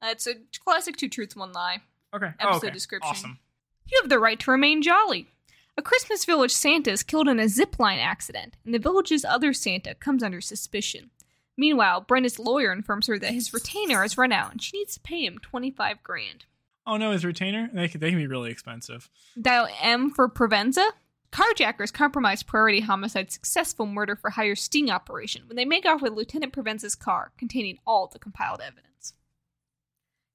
Uh, 0.02 0.08
it's 0.10 0.26
a 0.26 0.34
classic 0.64 0.96
two 0.96 1.08
truths, 1.08 1.36
one 1.36 1.52
lie. 1.52 1.82
Okay. 2.14 2.30
Episode 2.40 2.52
oh, 2.52 2.56
okay. 2.56 2.70
description. 2.70 3.10
Awesome. 3.10 3.38
You 3.86 3.98
have 4.00 4.10
the 4.10 4.18
right 4.18 4.38
to 4.40 4.50
remain 4.50 4.82
jolly. 4.82 5.28
A 5.76 5.82
Christmas 5.82 6.26
village 6.26 6.52
Santa 6.52 6.90
is 6.90 7.02
killed 7.02 7.28
in 7.28 7.40
a 7.40 7.44
zipline 7.44 7.98
accident, 7.98 8.56
and 8.64 8.74
the 8.74 8.78
village's 8.78 9.24
other 9.24 9.54
Santa 9.54 9.94
comes 9.94 10.22
under 10.22 10.40
suspicion. 10.40 11.10
Meanwhile, 11.56 12.02
Brenda's 12.02 12.38
lawyer 12.38 12.72
informs 12.72 13.06
her 13.06 13.18
that 13.18 13.32
his 13.32 13.54
retainer 13.54 14.02
has 14.02 14.18
run 14.18 14.32
out 14.32 14.52
and 14.52 14.62
she 14.62 14.76
needs 14.76 14.94
to 14.94 15.00
pay 15.00 15.24
him 15.24 15.38
25 15.38 16.02
grand. 16.02 16.44
Oh 16.86 16.96
no, 16.96 17.12
his 17.12 17.24
retainer? 17.24 17.70
They 17.72 17.88
can, 17.88 18.00
they 18.00 18.10
can 18.10 18.18
be 18.18 18.26
really 18.26 18.50
expensive. 18.50 19.08
Dial 19.40 19.68
M 19.80 20.10
for 20.10 20.28
Provenza. 20.28 20.90
Carjackers 21.30 21.92
compromise 21.92 22.42
Priority 22.42 22.80
Homicide's 22.80 23.32
successful 23.32 23.86
murder 23.86 24.14
for 24.14 24.30
hire 24.30 24.54
sting 24.54 24.90
operation 24.90 25.44
when 25.46 25.56
they 25.56 25.64
make 25.64 25.86
off 25.86 26.02
with 26.02 26.12
Lieutenant 26.12 26.52
Provenza's 26.52 26.94
car 26.94 27.32
containing 27.38 27.78
all 27.86 28.06
the 28.06 28.18
compiled 28.18 28.60
evidence. 28.60 29.14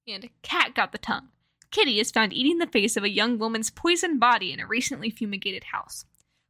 And 0.07 0.23
a 0.23 0.29
Cat 0.41 0.73
got 0.73 0.91
the 0.91 0.97
tongue. 0.97 1.29
Kitty 1.71 1.99
is 1.99 2.11
found 2.11 2.33
eating 2.33 2.59
the 2.59 2.67
face 2.67 2.97
of 2.97 3.03
a 3.03 3.09
young 3.09 3.37
woman's 3.37 3.69
poisoned 3.69 4.19
body 4.19 4.53
in 4.53 4.59
a 4.59 4.67
recently 4.67 5.09
fumigated 5.09 5.65
house. 5.65 6.05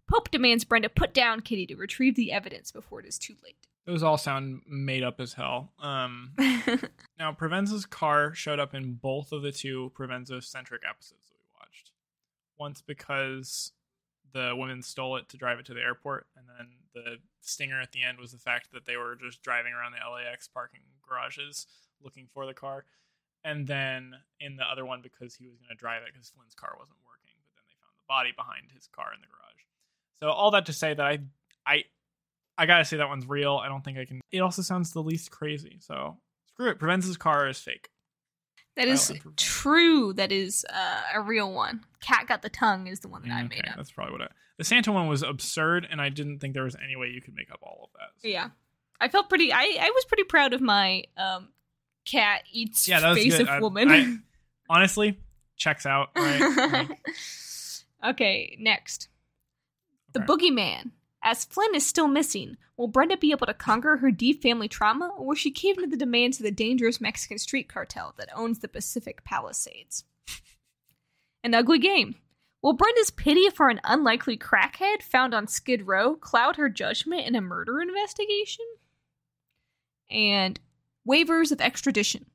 Pope 0.09 0.31
demands 0.31 0.63
Brenda 0.63 0.89
put 0.89 1.13
down 1.13 1.41
Kitty 1.41 1.65
to 1.67 1.75
retrieve 1.75 2.15
the 2.15 2.31
evidence 2.31 2.71
before 2.71 2.99
it 2.99 3.05
is 3.05 3.17
too 3.17 3.35
late. 3.43 3.67
Those 3.85 4.03
all 4.03 4.17
sound 4.17 4.61
made 4.67 5.03
up 5.03 5.19
as 5.19 5.33
hell. 5.33 5.71
Um, 5.79 6.31
now, 7.17 7.31
Provenza's 7.31 7.85
car 7.85 8.33
showed 8.33 8.59
up 8.59 8.73
in 8.73 8.93
both 8.93 9.31
of 9.31 9.41
the 9.41 9.51
two 9.51 9.91
Provenza 9.97 10.43
centric 10.43 10.83
episodes 10.87 11.27
that 11.29 11.37
we 11.39 11.45
watched. 11.57 11.91
Once 12.57 12.81
because 12.81 13.71
the 14.33 14.53
women 14.55 14.81
stole 14.81 15.15
it 15.15 15.29
to 15.29 15.37
drive 15.37 15.59
it 15.59 15.65
to 15.67 15.73
the 15.73 15.79
airport, 15.79 16.27
and 16.35 16.45
then 16.47 16.67
the 16.93 17.17
stinger 17.39 17.79
at 17.79 17.93
the 17.93 18.03
end 18.03 18.19
was 18.19 18.33
the 18.33 18.37
fact 18.37 18.73
that 18.73 18.85
they 18.85 18.97
were 18.97 19.15
just 19.15 19.41
driving 19.41 19.73
around 19.73 19.93
the 19.93 20.09
LAX 20.09 20.47
parking 20.47 20.81
garages 21.07 21.65
looking 22.03 22.27
for 22.33 22.45
the 22.45 22.53
car. 22.53 22.85
And 23.47 23.65
then 23.65 24.13
in 24.39 24.57
the 24.57 24.63
other 24.63 24.85
one 24.85 25.01
because 25.01 25.33
he 25.35 25.47
was 25.47 25.57
going 25.57 25.69
to 25.69 25.75
drive 25.75 26.01
it 26.03 26.09
because 26.13 26.29
Flynn's 26.29 26.53
car 26.53 26.75
wasn't 26.77 26.97
working, 27.07 27.31
but 27.41 27.49
then 27.55 27.63
they 27.65 27.75
found 27.79 27.95
the 27.97 28.07
body 28.07 28.31
behind 28.35 28.71
his 28.75 28.87
car 28.93 29.07
in 29.15 29.21
the 29.21 29.27
garage. 29.27 29.63
So 30.21 30.29
all 30.29 30.51
that 30.51 30.65
to 30.65 30.73
say 30.73 30.93
that 30.93 31.05
I 31.05 31.19
I 31.65 31.83
I 32.57 32.65
gotta 32.65 32.83
say 32.85 32.97
that 32.97 33.07
one's 33.07 33.25
real. 33.27 33.55
I 33.63 33.67
don't 33.69 33.83
think 33.85 33.97
I 33.97 34.05
can. 34.05 34.19
It 34.31 34.39
also 34.39 34.61
sounds 34.61 34.91
the 34.91 35.01
least 35.01 35.31
crazy. 35.31 35.77
So 35.79 36.17
screw 36.47 36.69
it. 36.69 36.79
Provenza's 36.79 37.15
car 37.17 37.47
is 37.47 37.59
fake. 37.59 37.89
that 38.75 38.87
is 38.87 39.13
true. 39.37 40.11
That 40.13 40.31
is 40.31 40.65
uh, 40.73 41.01
a 41.15 41.21
real 41.21 41.51
one. 41.53 41.85
Cat 42.01 42.25
got 42.27 42.41
the 42.41 42.49
tongue 42.49 42.87
is 42.87 42.99
the 43.01 43.07
one 43.09 43.21
that 43.23 43.31
I 43.31 43.43
made 43.43 43.59
Okay, 43.59 43.69
up. 43.69 43.75
That's 43.77 43.91
probably 43.91 44.13
what 44.13 44.21
I. 44.23 44.27
The 44.57 44.63
Santa 44.63 44.91
one 44.91 45.07
was 45.07 45.21
absurd, 45.23 45.87
and 45.89 46.01
I 46.01 46.09
didn't 46.09 46.39
think 46.39 46.53
there 46.55 46.63
was 46.63 46.75
any 46.83 46.95
way 46.95 47.07
you 47.09 47.21
could 47.21 47.35
make 47.35 47.51
up 47.51 47.59
all 47.61 47.81
of 47.85 47.89
that. 47.99 48.21
So- 48.21 48.27
Yeah. 48.27 48.49
I 48.99 49.07
felt 49.09 49.29
pretty 49.29 49.53
I, 49.53 49.77
I 49.79 49.91
was 49.93 50.05
pretty 50.05 50.23
proud 50.23 50.53
of 50.53 50.61
my 50.61 51.03
um 51.17 51.49
cat 52.07 52.43
eats 52.51 52.87
Yeah, 52.87 53.13
face 53.13 53.33
good. 53.37 53.41
of 53.41 53.49
I- 53.49 53.59
woman. 53.59 53.89
I- 53.91 54.17
honestly, 54.69 55.19
checks 55.57 55.85
out. 55.85 56.09
Right? 56.15 56.87
Okay, 58.05 58.55
next. 58.59 59.09
The 60.13 60.21
Okay. 60.23 60.27
boogeyman. 60.49 60.91
As 61.23 61.45
Flynn 61.45 61.73
is 61.75 61.85
still 61.85 62.07
missing, 62.07 62.57
will 62.77 62.87
Brenda 62.87 63.17
be 63.17 63.31
able 63.31 63.47
to 63.47 63.53
conquer 63.53 63.97
her 63.97 64.11
deep 64.11 64.41
family 64.41 64.67
trauma, 64.67 65.07
or 65.17 65.25
will 65.27 65.35
she 65.35 65.51
cave 65.51 65.77
into 65.77 65.89
the 65.89 65.97
demands 65.97 66.39
of 66.39 66.43
the 66.43 66.51
dangerous 66.51 67.01
Mexican 67.01 67.37
street 67.39 67.67
cartel 67.67 68.13
that 68.17 68.29
owns 68.35 68.59
the 68.59 68.67
Pacific 68.67 69.23
Palisades? 69.23 70.03
An 71.43 71.53
ugly 71.55 71.79
game. 71.79 72.15
Will 72.61 72.73
Brenda's 72.73 73.11
pity 73.11 73.49
for 73.49 73.69
an 73.69 73.79
unlikely 73.83 74.37
crackhead 74.37 75.01
found 75.01 75.33
on 75.33 75.47
Skid 75.47 75.87
Row 75.87 76.15
cloud 76.15 76.55
her 76.55 76.69
judgment 76.69 77.25
in 77.27 77.35
a 77.35 77.41
murder 77.41 77.81
investigation? 77.81 78.65
And 80.09 80.59
waivers 81.07 81.51
of 81.51 81.61
extradition. 81.61 82.25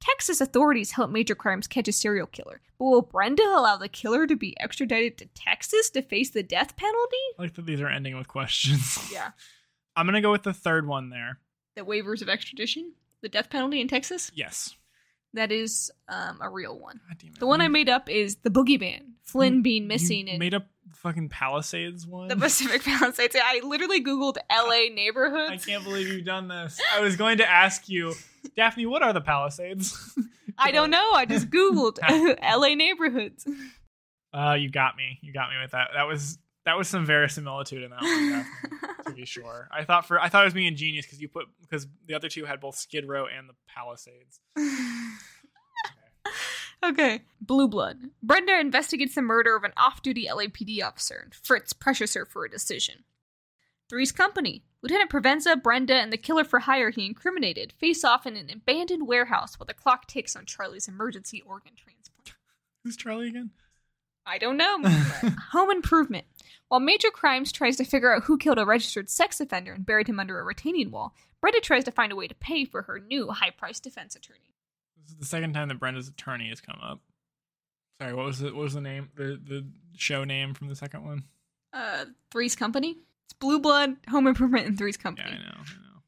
Texas 0.00 0.40
authorities 0.40 0.92
help 0.92 1.10
major 1.10 1.34
crimes 1.34 1.66
catch 1.66 1.88
a 1.88 1.92
serial 1.92 2.26
killer, 2.26 2.60
but 2.78 2.84
will 2.86 3.02
Brenda 3.02 3.42
allow 3.42 3.76
the 3.76 3.88
killer 3.88 4.26
to 4.26 4.36
be 4.36 4.58
extradited 4.60 5.18
to 5.18 5.26
Texas 5.34 5.90
to 5.90 6.02
face 6.02 6.30
the 6.30 6.42
death 6.42 6.76
penalty? 6.76 7.16
I 7.38 7.42
like 7.42 7.54
that 7.54 7.66
these 7.66 7.80
are 7.80 7.88
ending 7.88 8.16
with 8.16 8.28
questions. 8.28 8.98
Yeah. 9.12 9.30
I'm 9.96 10.06
gonna 10.06 10.20
go 10.22 10.30
with 10.30 10.44
the 10.44 10.54
third 10.54 10.86
one 10.86 11.10
there. 11.10 11.38
The 11.74 11.82
waivers 11.82 12.22
of 12.22 12.28
extradition? 12.28 12.92
The 13.20 13.28
death 13.28 13.50
penalty 13.50 13.80
in 13.80 13.88
Texas? 13.88 14.30
Yes. 14.32 14.76
That 15.34 15.52
is 15.52 15.90
um, 16.08 16.38
a 16.40 16.48
real 16.48 16.78
one. 16.78 17.00
God 17.08 17.18
damn 17.18 17.32
it. 17.32 17.38
The 17.38 17.46
one 17.46 17.60
I 17.60 17.68
made 17.68 17.88
up 17.88 18.08
is 18.08 18.36
the 18.36 18.50
boogeyman, 18.50 19.02
Flynn 19.24 19.56
you- 19.56 19.62
being 19.62 19.82
you 19.82 19.88
missing 19.88 20.38
made 20.38 20.54
up 20.54 20.66
fucking 20.94 21.28
Palisades 21.28 22.06
one. 22.06 22.28
the 22.28 22.36
Pacific 22.36 22.82
Palisades. 22.84 23.36
I 23.40 23.60
literally 23.62 24.02
Googled 24.02 24.36
LA 24.50 24.92
neighborhoods. 24.94 25.52
I 25.52 25.56
can't 25.70 25.84
believe 25.84 26.08
you've 26.08 26.24
done 26.24 26.48
this. 26.48 26.80
I 26.94 27.00
was 27.00 27.16
going 27.16 27.38
to 27.38 27.48
ask 27.48 27.88
you, 27.88 28.14
Daphne, 28.56 28.86
what 28.86 29.02
are 29.02 29.12
the 29.12 29.20
Palisades? 29.20 30.18
I 30.58 30.72
don't 30.72 30.90
know. 30.90 31.12
I 31.12 31.24
just 31.26 31.50
Googled 31.50 31.98
LA 32.42 32.74
neighborhoods. 32.74 33.46
Uh, 34.32 34.56
you 34.58 34.70
got 34.70 34.96
me. 34.96 35.18
You 35.22 35.32
got 35.32 35.50
me 35.50 35.56
with 35.60 35.70
that. 35.72 35.90
That 35.94 36.08
was 36.08 36.38
that 36.68 36.76
was 36.76 36.86
some 36.86 37.06
verisimilitude 37.06 37.82
in 37.82 37.90
that 37.90 38.02
one, 38.02 38.94
to 39.06 39.12
be 39.12 39.24
sure. 39.24 39.68
I 39.72 39.84
thought 39.84 40.06
for 40.06 40.20
I 40.20 40.28
thought 40.28 40.42
it 40.42 40.48
was 40.48 40.54
being 40.54 40.66
ingenious 40.66 41.06
because 41.06 41.20
you 41.20 41.28
put 41.28 41.46
because 41.62 41.86
the 42.06 42.14
other 42.14 42.28
two 42.28 42.44
had 42.44 42.60
both 42.60 42.76
Skid 42.76 43.08
Row 43.08 43.26
and 43.26 43.48
the 43.48 43.54
Palisades. 43.66 44.40
Okay. 46.80 47.22
Blue 47.40 47.66
Blood. 47.66 48.10
Brenda 48.22 48.58
investigates 48.58 49.16
the 49.16 49.20
murder 49.22 49.56
of 49.56 49.64
an 49.64 49.72
off 49.76 50.00
duty 50.00 50.28
LAPD 50.30 50.80
officer, 50.80 51.22
and 51.24 51.34
Fritz 51.34 51.72
pressures 51.72 52.14
her 52.14 52.24
for 52.24 52.44
a 52.44 52.50
decision. 52.50 53.02
Three's 53.88 54.12
Company. 54.12 54.62
Lieutenant 54.80 55.10
Provenza, 55.10 55.60
Brenda, 55.60 55.94
and 55.94 56.12
the 56.12 56.16
killer 56.16 56.44
for 56.44 56.60
hire 56.60 56.90
he 56.90 57.04
incriminated 57.04 57.72
face 57.72 58.04
off 58.04 58.26
in 58.26 58.36
an 58.36 58.48
abandoned 58.48 59.08
warehouse 59.08 59.58
while 59.58 59.66
the 59.66 59.74
clock 59.74 60.06
ticks 60.06 60.36
on 60.36 60.46
Charlie's 60.46 60.86
emergency 60.86 61.42
organ 61.44 61.72
transplant. 61.76 62.36
Who's 62.84 62.96
Charlie 62.96 63.28
again? 63.28 63.50
I 64.28 64.38
don't 64.38 64.56
know. 64.56 64.78
Home 65.52 65.70
Improvement. 65.70 66.26
While 66.68 66.80
Major 66.80 67.10
Crimes 67.10 67.50
tries 67.50 67.76
to 67.76 67.84
figure 67.84 68.14
out 68.14 68.24
who 68.24 68.36
killed 68.36 68.58
a 68.58 68.66
registered 68.66 69.08
sex 69.08 69.40
offender 69.40 69.72
and 69.72 69.86
buried 69.86 70.06
him 70.08 70.20
under 70.20 70.38
a 70.38 70.44
retaining 70.44 70.90
wall, 70.90 71.14
Brenda 71.40 71.60
tries 71.60 71.84
to 71.84 71.90
find 71.90 72.12
a 72.12 72.16
way 72.16 72.28
to 72.28 72.34
pay 72.34 72.64
for 72.66 72.82
her 72.82 73.00
new 73.00 73.28
high 73.30 73.50
priced 73.50 73.82
defense 73.84 74.14
attorney. 74.14 74.52
This 75.02 75.12
is 75.12 75.18
the 75.18 75.24
second 75.24 75.54
time 75.54 75.68
that 75.68 75.80
Brenda's 75.80 76.08
attorney 76.08 76.50
has 76.50 76.60
come 76.60 76.78
up. 76.82 77.00
Sorry, 78.00 78.12
what 78.12 78.26
was 78.26 78.42
it? 78.42 78.54
What 78.54 78.64
was 78.64 78.74
the 78.74 78.80
name? 78.80 79.08
The 79.16 79.40
the 79.42 79.66
show 79.96 80.24
name 80.24 80.54
from 80.54 80.68
the 80.68 80.76
second 80.76 81.04
one? 81.04 81.24
Uh, 81.72 82.04
Three's 82.30 82.54
Company? 82.54 82.96
It's 83.24 83.32
Blue 83.32 83.58
Blood, 83.60 83.96
Home 84.10 84.26
Improvement, 84.26 84.66
and 84.66 84.76
Three's 84.78 84.96
Yeah, 84.98 85.02
Company. 85.02 85.30
I 85.30 85.34
know. 85.38 85.54
I 85.56 85.72
know. 85.82 86.00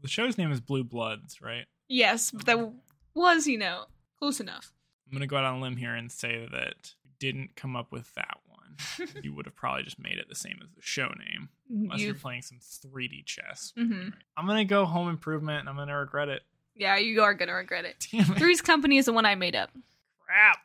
The 0.00 0.08
show's 0.08 0.36
name 0.38 0.50
is 0.50 0.60
Blue 0.60 0.84
Bloods, 0.84 1.40
right? 1.42 1.66
Yes, 1.88 2.30
but 2.30 2.46
that 2.46 2.72
was, 3.14 3.46
you 3.46 3.58
know, 3.58 3.84
close 4.18 4.40
enough. 4.40 4.72
I'm 5.06 5.12
gonna 5.12 5.26
go 5.26 5.36
out 5.36 5.44
on 5.44 5.58
a 5.58 5.60
limb 5.60 5.76
here 5.76 5.94
and 5.94 6.10
say 6.10 6.48
that 6.50 6.94
you 7.01 7.01
didn't 7.22 7.54
come 7.54 7.76
up 7.76 7.92
with 7.92 8.12
that 8.14 8.38
one. 8.48 8.76
you 9.22 9.32
would 9.32 9.46
have 9.46 9.54
probably 9.54 9.84
just 9.84 9.98
made 9.98 10.18
it 10.18 10.28
the 10.28 10.34
same 10.34 10.58
as 10.62 10.68
the 10.74 10.82
show 10.82 11.06
name, 11.08 11.48
unless 11.70 12.00
You, 12.00 12.06
you're 12.06 12.14
playing 12.16 12.42
some 12.42 12.58
3D 12.58 13.24
chess. 13.24 13.72
Mhm. 13.78 14.12
I'm 14.36 14.46
gonna 14.46 14.64
go 14.64 14.84
Home 14.84 15.08
Improvement, 15.08 15.60
and 15.60 15.68
I'm 15.68 15.76
gonna 15.76 15.96
regret 15.96 16.28
it. 16.28 16.42
Yeah, 16.74 16.96
you 16.96 17.22
are 17.22 17.34
gonna 17.34 17.54
regret 17.54 17.84
it. 17.84 18.06
Damn 18.10 18.32
it! 18.32 18.38
Three's 18.38 18.60
Company 18.60 18.96
is 18.98 19.04
the 19.06 19.12
one 19.12 19.24
I 19.26 19.34
made 19.36 19.54
up. 19.54 19.70
Crap! 20.18 20.58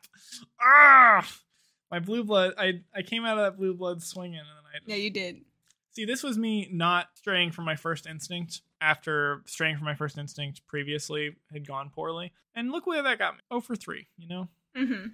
Ah, 0.60 1.28
my 1.90 1.98
blue 2.00 2.24
blood. 2.24 2.54
I 2.58 2.80
I 2.94 3.02
came 3.02 3.24
out 3.24 3.38
of 3.38 3.44
that 3.44 3.56
blue 3.58 3.74
blood 3.74 4.02
swinging, 4.02 4.38
and 4.40 4.46
then 4.48 4.64
I 4.74 4.78
just, 4.78 4.88
Yeah, 4.88 4.96
you 4.96 5.10
did. 5.10 5.42
see 5.92 6.04
this 6.06 6.22
was 6.22 6.36
me 6.38 6.68
not 6.72 7.08
straying 7.14 7.52
from 7.52 7.66
my 7.66 7.76
first 7.76 8.06
instinct 8.06 8.62
after 8.80 9.42
straying 9.46 9.76
from 9.76 9.84
my 9.84 9.94
first 9.94 10.16
instinct 10.18 10.66
previously 10.66 11.36
had 11.52 11.66
gone 11.66 11.90
poorly, 11.94 12.32
and 12.54 12.72
look 12.72 12.86
where 12.86 13.02
that 13.02 13.18
got 13.18 13.34
me. 13.34 13.40
Oh 13.50 13.60
for 13.60 13.76
three, 13.76 14.06
you 14.16 14.28
know. 14.28 14.48
Mm-hmm. 14.76 15.08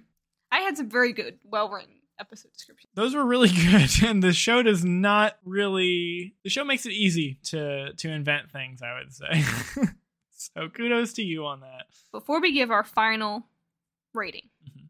I 0.51 0.59
had 0.59 0.77
some 0.77 0.89
very 0.89 1.13
good, 1.13 1.39
well 1.43 1.69
written 1.69 1.95
episode 2.17 2.53
descriptions. 2.53 2.91
those 2.95 3.13
were 3.13 3.25
really 3.25 3.49
good 3.71 3.89
and 4.05 4.23
the 4.23 4.31
show 4.31 4.63
does 4.63 4.85
not 4.85 5.37
really 5.43 6.33
the 6.45 6.49
show 6.49 6.63
makes 6.63 6.85
it 6.85 6.93
easy 6.93 7.37
to 7.43 7.91
to 7.95 8.09
invent 8.09 8.49
things 8.51 8.81
i 8.81 8.97
would 8.97 9.11
say 9.13 9.43
so 10.31 10.69
kudos 10.69 11.11
to 11.11 11.21
you 11.21 11.45
on 11.45 11.59
that 11.59 11.87
Before 12.13 12.39
we 12.39 12.53
give 12.53 12.71
our 12.71 12.85
final 12.85 13.47
rating, 14.13 14.47
Mhm. 14.65 14.85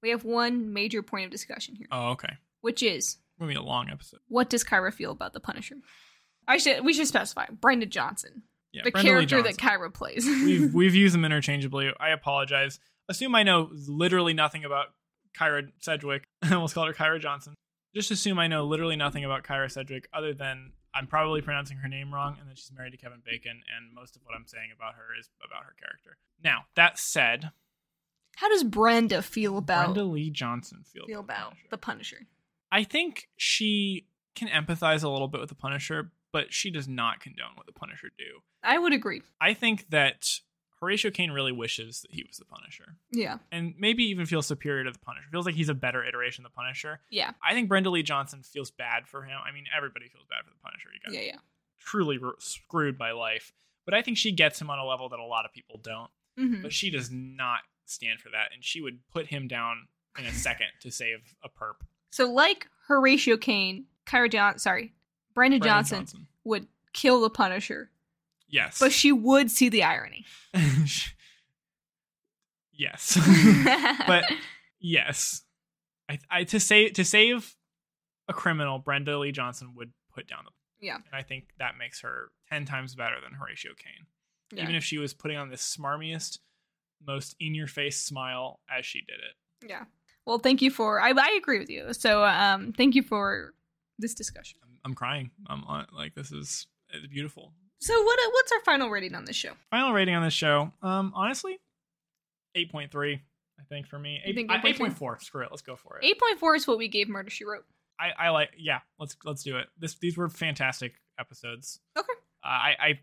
we 0.00 0.10
have 0.10 0.22
one 0.24 0.72
major 0.72 1.02
point 1.02 1.24
of 1.24 1.32
discussion 1.32 1.74
here, 1.74 1.88
oh 1.90 2.10
okay 2.10 2.34
which 2.60 2.84
is 2.84 3.16
gonna 3.40 3.50
be 3.50 3.56
a 3.56 3.60
long 3.62 3.88
episode 3.90 4.20
what 4.28 4.48
does 4.48 4.62
Kyra 4.62 4.94
feel 4.94 5.10
about 5.10 5.32
the 5.32 5.40
Punisher? 5.40 5.74
I 6.46 6.58
should 6.58 6.84
we 6.84 6.92
should 6.92 7.08
specify 7.08 7.46
Brenda 7.60 7.86
Johnson, 7.86 8.44
yeah 8.72 8.82
the 8.84 8.92
Brenda 8.92 9.10
character 9.10 9.42
that. 9.42 9.56
Kyra 9.56 9.92
plays. 9.92 10.24
we've 10.24 10.72
we've 10.80 10.94
used 10.94 11.14
them 11.14 11.24
interchangeably 11.24 11.90
i 11.98 12.10
apologize 12.10 12.78
assume 13.08 13.34
i 13.34 13.42
know 13.42 13.70
literally 13.72 14.32
nothing 14.34 14.64
about 14.64 14.86
kyra 15.38 15.68
sedgwick 15.80 16.24
i 16.42 16.52
almost 16.54 16.74
called 16.74 16.88
her 16.88 16.94
kyra 16.94 17.20
johnson 17.20 17.54
just 17.94 18.10
assume 18.10 18.38
i 18.38 18.46
know 18.46 18.64
literally 18.64 18.96
nothing 18.96 19.24
about 19.24 19.44
kyra 19.44 19.70
sedgwick 19.70 20.08
other 20.12 20.32
than 20.32 20.72
i'm 20.94 21.06
probably 21.06 21.40
pronouncing 21.40 21.78
her 21.78 21.88
name 21.88 22.12
wrong 22.12 22.36
and 22.40 22.48
that 22.48 22.58
she's 22.58 22.72
married 22.76 22.90
to 22.92 22.96
kevin 22.96 23.20
bacon 23.24 23.60
and 23.76 23.94
most 23.94 24.16
of 24.16 24.22
what 24.24 24.34
i'm 24.34 24.46
saying 24.46 24.70
about 24.74 24.94
her 24.94 25.08
is 25.18 25.28
about 25.44 25.64
her 25.64 25.74
character 25.80 26.16
now 26.42 26.64
that 26.76 26.98
said 26.98 27.50
How 28.36 28.48
does 28.48 28.64
Brenda 28.64 29.22
feel 29.22 29.56
about 29.58 29.94
Brenda 29.94 30.04
Leigh 30.04 30.30
Johnson 30.30 30.82
feel, 30.84 31.06
feel 31.06 31.20
about 31.20 31.50
Punisher. 31.50 31.68
the 31.70 31.78
Punisher? 31.78 32.18
I 32.72 32.82
think 32.84 33.28
she 33.36 34.06
can 34.34 34.48
empathize 34.48 35.04
a 35.04 35.08
little 35.08 35.28
bit 35.28 35.40
with 35.40 35.50
the 35.50 35.54
Punisher, 35.54 36.10
but 36.32 36.52
she 36.52 36.70
does 36.72 36.88
not 36.88 37.20
condone 37.20 37.52
what 37.54 37.66
the 37.66 37.72
Punisher 37.72 38.08
do. 38.18 38.40
I 38.64 38.78
would 38.78 38.92
agree. 38.92 39.22
I 39.40 39.54
think 39.54 39.90
that 39.90 40.40
Horatio 40.80 41.10
Kane 41.10 41.30
really 41.30 41.52
wishes 41.52 42.02
that 42.02 42.10
he 42.10 42.24
was 42.26 42.36
the 42.36 42.44
Punisher, 42.44 42.96
Yeah, 43.10 43.38
and 43.52 43.74
maybe 43.78 44.04
even 44.04 44.26
feels 44.26 44.46
superior 44.46 44.84
to 44.84 44.90
the 44.90 44.98
Punisher. 44.98 45.26
Feels 45.30 45.46
like 45.46 45.54
he's 45.54 45.68
a 45.68 45.74
better 45.74 46.04
iteration 46.04 46.44
of 46.44 46.50
the 46.52 46.56
Punisher. 46.56 47.00
yeah, 47.10 47.32
I 47.42 47.54
think 47.54 47.68
Brenda 47.68 47.90
Leigh 47.90 48.02
Johnson 48.02 48.42
feels 48.42 48.70
bad 48.70 49.06
for 49.06 49.22
him. 49.22 49.38
I 49.46 49.52
mean, 49.52 49.64
everybody 49.74 50.08
feels 50.08 50.24
bad 50.28 50.44
for 50.44 50.50
the 50.50 50.60
Punisher. 50.62 50.88
He 50.92 50.98
got 51.04 51.14
yeah, 51.14 51.32
yeah. 51.32 51.38
truly 51.78 52.18
r- 52.22 52.34
screwed 52.38 52.98
by 52.98 53.12
life, 53.12 53.52
but 53.84 53.94
I 53.94 54.02
think 54.02 54.18
she 54.18 54.32
gets 54.32 54.60
him 54.60 54.68
on 54.70 54.78
a 54.78 54.84
level 54.84 55.08
that 55.08 55.18
a 55.18 55.24
lot 55.24 55.44
of 55.44 55.52
people 55.52 55.78
don't. 55.82 56.10
hmm 56.36 56.62
But 56.62 56.72
she 56.72 56.90
does 56.90 57.10
not 57.10 57.60
stand 57.86 58.20
for 58.20 58.28
that, 58.30 58.48
and 58.54 58.64
she 58.64 58.80
would 58.80 58.98
put 59.12 59.26
him 59.28 59.46
down 59.48 59.88
in 60.18 60.26
a 60.26 60.32
second 60.46 60.68
to 60.80 60.90
save 60.90 61.34
a 61.42 61.48
perp. 61.48 61.76
So, 62.10 62.30
like 62.30 62.68
Horatio 62.88 63.36
Kane, 63.36 63.86
Kyra 64.06 64.30
John, 64.30 64.58
sorry, 64.58 64.92
Brenda 65.34 65.58
Brenda 65.58 65.64
Johnson, 65.88 66.26
would 66.44 66.66
kill 66.92 67.20
the 67.20 67.30
Punisher, 67.30 67.90
Yes. 68.54 68.78
but 68.78 68.92
she 68.92 69.10
would 69.10 69.50
see 69.50 69.68
the 69.68 69.82
irony. 69.82 70.24
yes. 72.72 73.18
but 74.06 74.24
yes, 74.80 75.42
I, 76.08 76.20
I 76.30 76.44
to 76.44 76.60
say 76.60 76.88
to 76.90 77.04
save 77.04 77.56
a 78.28 78.32
criminal, 78.32 78.78
Brenda 78.78 79.18
Leigh 79.18 79.32
Johnson 79.32 79.72
would 79.76 79.92
put 80.14 80.28
down 80.28 80.44
the. 80.44 80.52
Yeah. 80.86 80.96
and 80.96 81.14
I 81.14 81.22
think 81.22 81.48
that 81.58 81.72
makes 81.78 82.02
her 82.02 82.30
ten 82.48 82.64
times 82.64 82.94
better 82.94 83.16
than 83.20 83.36
Horatio 83.36 83.72
Kane. 83.76 84.06
Yeah. 84.52 84.62
Even 84.62 84.76
if 84.76 84.84
she 84.84 84.98
was 84.98 85.14
putting 85.14 85.36
on 85.36 85.48
the 85.48 85.56
smarmiest, 85.56 86.38
most 87.04 87.34
in-your-face 87.40 88.00
smile 88.00 88.60
as 88.70 88.86
she 88.86 89.00
did 89.00 89.16
it. 89.16 89.68
yeah. 89.68 89.84
Well, 90.26 90.38
thank 90.38 90.62
you 90.62 90.70
for. 90.70 91.00
I 91.00 91.10
I 91.10 91.36
agree 91.36 91.58
with 91.58 91.70
you. 91.70 91.92
So 91.92 92.22
um, 92.24 92.72
thank 92.72 92.94
you 92.94 93.02
for 93.02 93.52
this 93.98 94.14
discussion. 94.14 94.60
I'm, 94.62 94.78
I'm 94.84 94.94
crying. 94.94 95.32
I'm 95.48 95.64
on, 95.64 95.86
like 95.92 96.14
this 96.14 96.30
is 96.30 96.68
it's 96.90 97.08
beautiful. 97.08 97.52
So 97.80 98.00
what 98.02 98.18
what's 98.32 98.52
our 98.52 98.60
final 98.60 98.88
rating 98.90 99.14
on 99.14 99.24
this 99.24 99.36
show? 99.36 99.52
Final 99.70 99.92
rating 99.92 100.14
on 100.14 100.22
this 100.22 100.32
show, 100.34 100.72
um, 100.82 101.12
honestly, 101.14 101.58
eight 102.54 102.70
point 102.70 102.90
three. 102.90 103.20
I 103.60 103.62
think 103.68 103.86
for 103.86 103.98
me, 103.98 104.20
eight 104.24 104.34
think 104.34 104.50
uh, 104.50 104.54
8.3? 104.54 104.64
eight 104.66 104.78
point 104.78 104.98
four. 104.98 105.18
Screw 105.20 105.42
it. 105.42 105.48
Let's 105.50 105.62
go 105.62 105.76
for 105.76 105.98
it. 105.98 106.04
Eight 106.04 106.18
point 106.18 106.38
four 106.38 106.54
is 106.54 106.66
what 106.66 106.78
we 106.78 106.88
gave 106.88 107.08
Murder 107.08 107.30
She 107.30 107.44
Wrote. 107.44 107.64
I, 108.00 108.10
I 108.26 108.30
like 108.30 108.50
yeah 108.58 108.80
let's 108.98 109.16
let's 109.24 109.44
do 109.44 109.56
it 109.58 109.68
this 109.78 109.94
these 110.00 110.16
were 110.16 110.28
fantastic 110.28 110.94
episodes 111.16 111.78
Okay. 111.96 112.08
uh, 112.42 112.48
i 112.48 112.74
i 112.80 112.98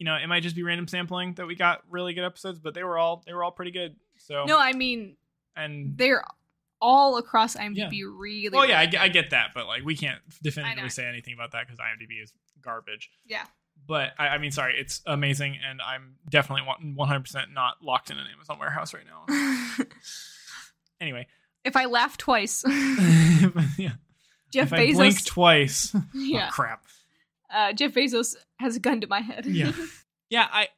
you 0.00 0.04
know 0.04 0.16
it 0.16 0.26
might 0.26 0.42
just 0.42 0.56
be 0.56 0.64
random 0.64 0.88
sampling 0.88 1.34
that 1.34 1.46
we 1.46 1.54
got 1.54 1.82
really 1.88 2.12
good 2.12 2.24
episodes 2.24 2.58
but 2.58 2.74
they 2.74 2.82
were 2.82 2.98
all 2.98 3.22
they 3.24 3.32
were 3.32 3.44
all 3.44 3.52
pretty 3.52 3.70
good 3.70 3.94
so 4.18 4.44
No, 4.44 4.58
I 4.58 4.72
mean 4.72 5.16
and 5.54 5.96
they're 5.96 6.24
all 6.80 7.18
across 7.18 7.54
IMDb 7.54 8.00
really. 8.12 8.50
well 8.50 8.66
yeah 8.68 8.80
I, 8.80 8.86
get- 8.86 9.00
I 9.00 9.06
get 9.06 9.30
that 9.30 9.52
but 9.54 9.68
like 9.68 9.84
we 9.84 9.94
can't 9.94 10.18
definitively 10.42 10.90
say 10.90 11.06
anything 11.06 11.32
about 11.34 11.52
that 11.52 11.64
because 11.64 11.78
imdb 11.78 12.20
is 12.20 12.32
garbage 12.60 13.10
Yeah. 13.28 13.44
But 13.86 14.10
I, 14.18 14.28
I 14.28 14.38
mean 14.38 14.50
sorry 14.50 14.74
it's 14.78 15.02
amazing 15.06 15.58
and 15.68 15.80
i'm 15.82 16.16
definitely 16.28 16.64
100% 16.98 17.52
not 17.52 17.76
locked 17.82 18.10
in 18.10 18.18
an 18.18 18.26
amazon 18.32 18.58
warehouse 18.58 18.92
right 18.94 19.04
now 19.06 19.84
anyway 21.00 21.26
if 21.66 21.74
I 21.74 21.86
laugh 21.86 22.16
twice, 22.16 22.62
yeah. 22.68 23.94
Jeff 24.52 24.68
if 24.68 24.72
i 24.72 24.92
blink 24.92 25.16
Bezos. 25.16 25.26
twice 25.26 25.92
oh, 25.96 26.04
yeah. 26.14 26.48
crap 26.48 26.84
Uh, 27.52 27.72
Jeff 27.72 27.92
Bezos 27.92 28.36
has 28.58 28.76
a 28.76 28.80
gun 28.80 29.00
to 29.00 29.06
my 29.08 29.20
head. 29.20 29.46
Yeah. 29.46 29.72
yeah 30.30 30.46
i 30.52 30.68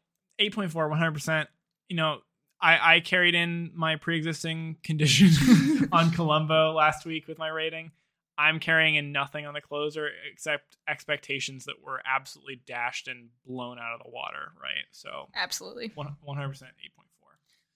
8.4 0.40 0.72
100% 0.72 1.46
you 1.88 1.96
know 1.96 2.20
i 2.60 2.94
i 2.94 3.00
carried 3.00 3.34
in 3.34 3.70
my 3.74 3.96
pre-existing 3.96 4.76
condition 4.82 5.88
on 5.92 6.10
columbo 6.10 6.72
last 6.72 7.04
week 7.04 7.28
with 7.28 7.38
my 7.38 7.48
rating 7.48 7.90
i'm 8.38 8.58
carrying 8.60 8.94
in 8.94 9.12
nothing 9.12 9.44
on 9.46 9.52
the 9.52 9.60
closer 9.60 10.08
except 10.32 10.76
expectations 10.88 11.64
that 11.66 11.74
were 11.84 12.00
absolutely 12.06 12.60
dashed 12.66 13.08
and 13.08 13.28
blown 13.46 13.78
out 13.78 13.92
of 13.94 14.00
the 14.04 14.10
water 14.10 14.52
right 14.62 14.86
so 14.92 15.28
Absolutely. 15.34 15.90
100% 15.90 16.16
8.4 16.26 16.62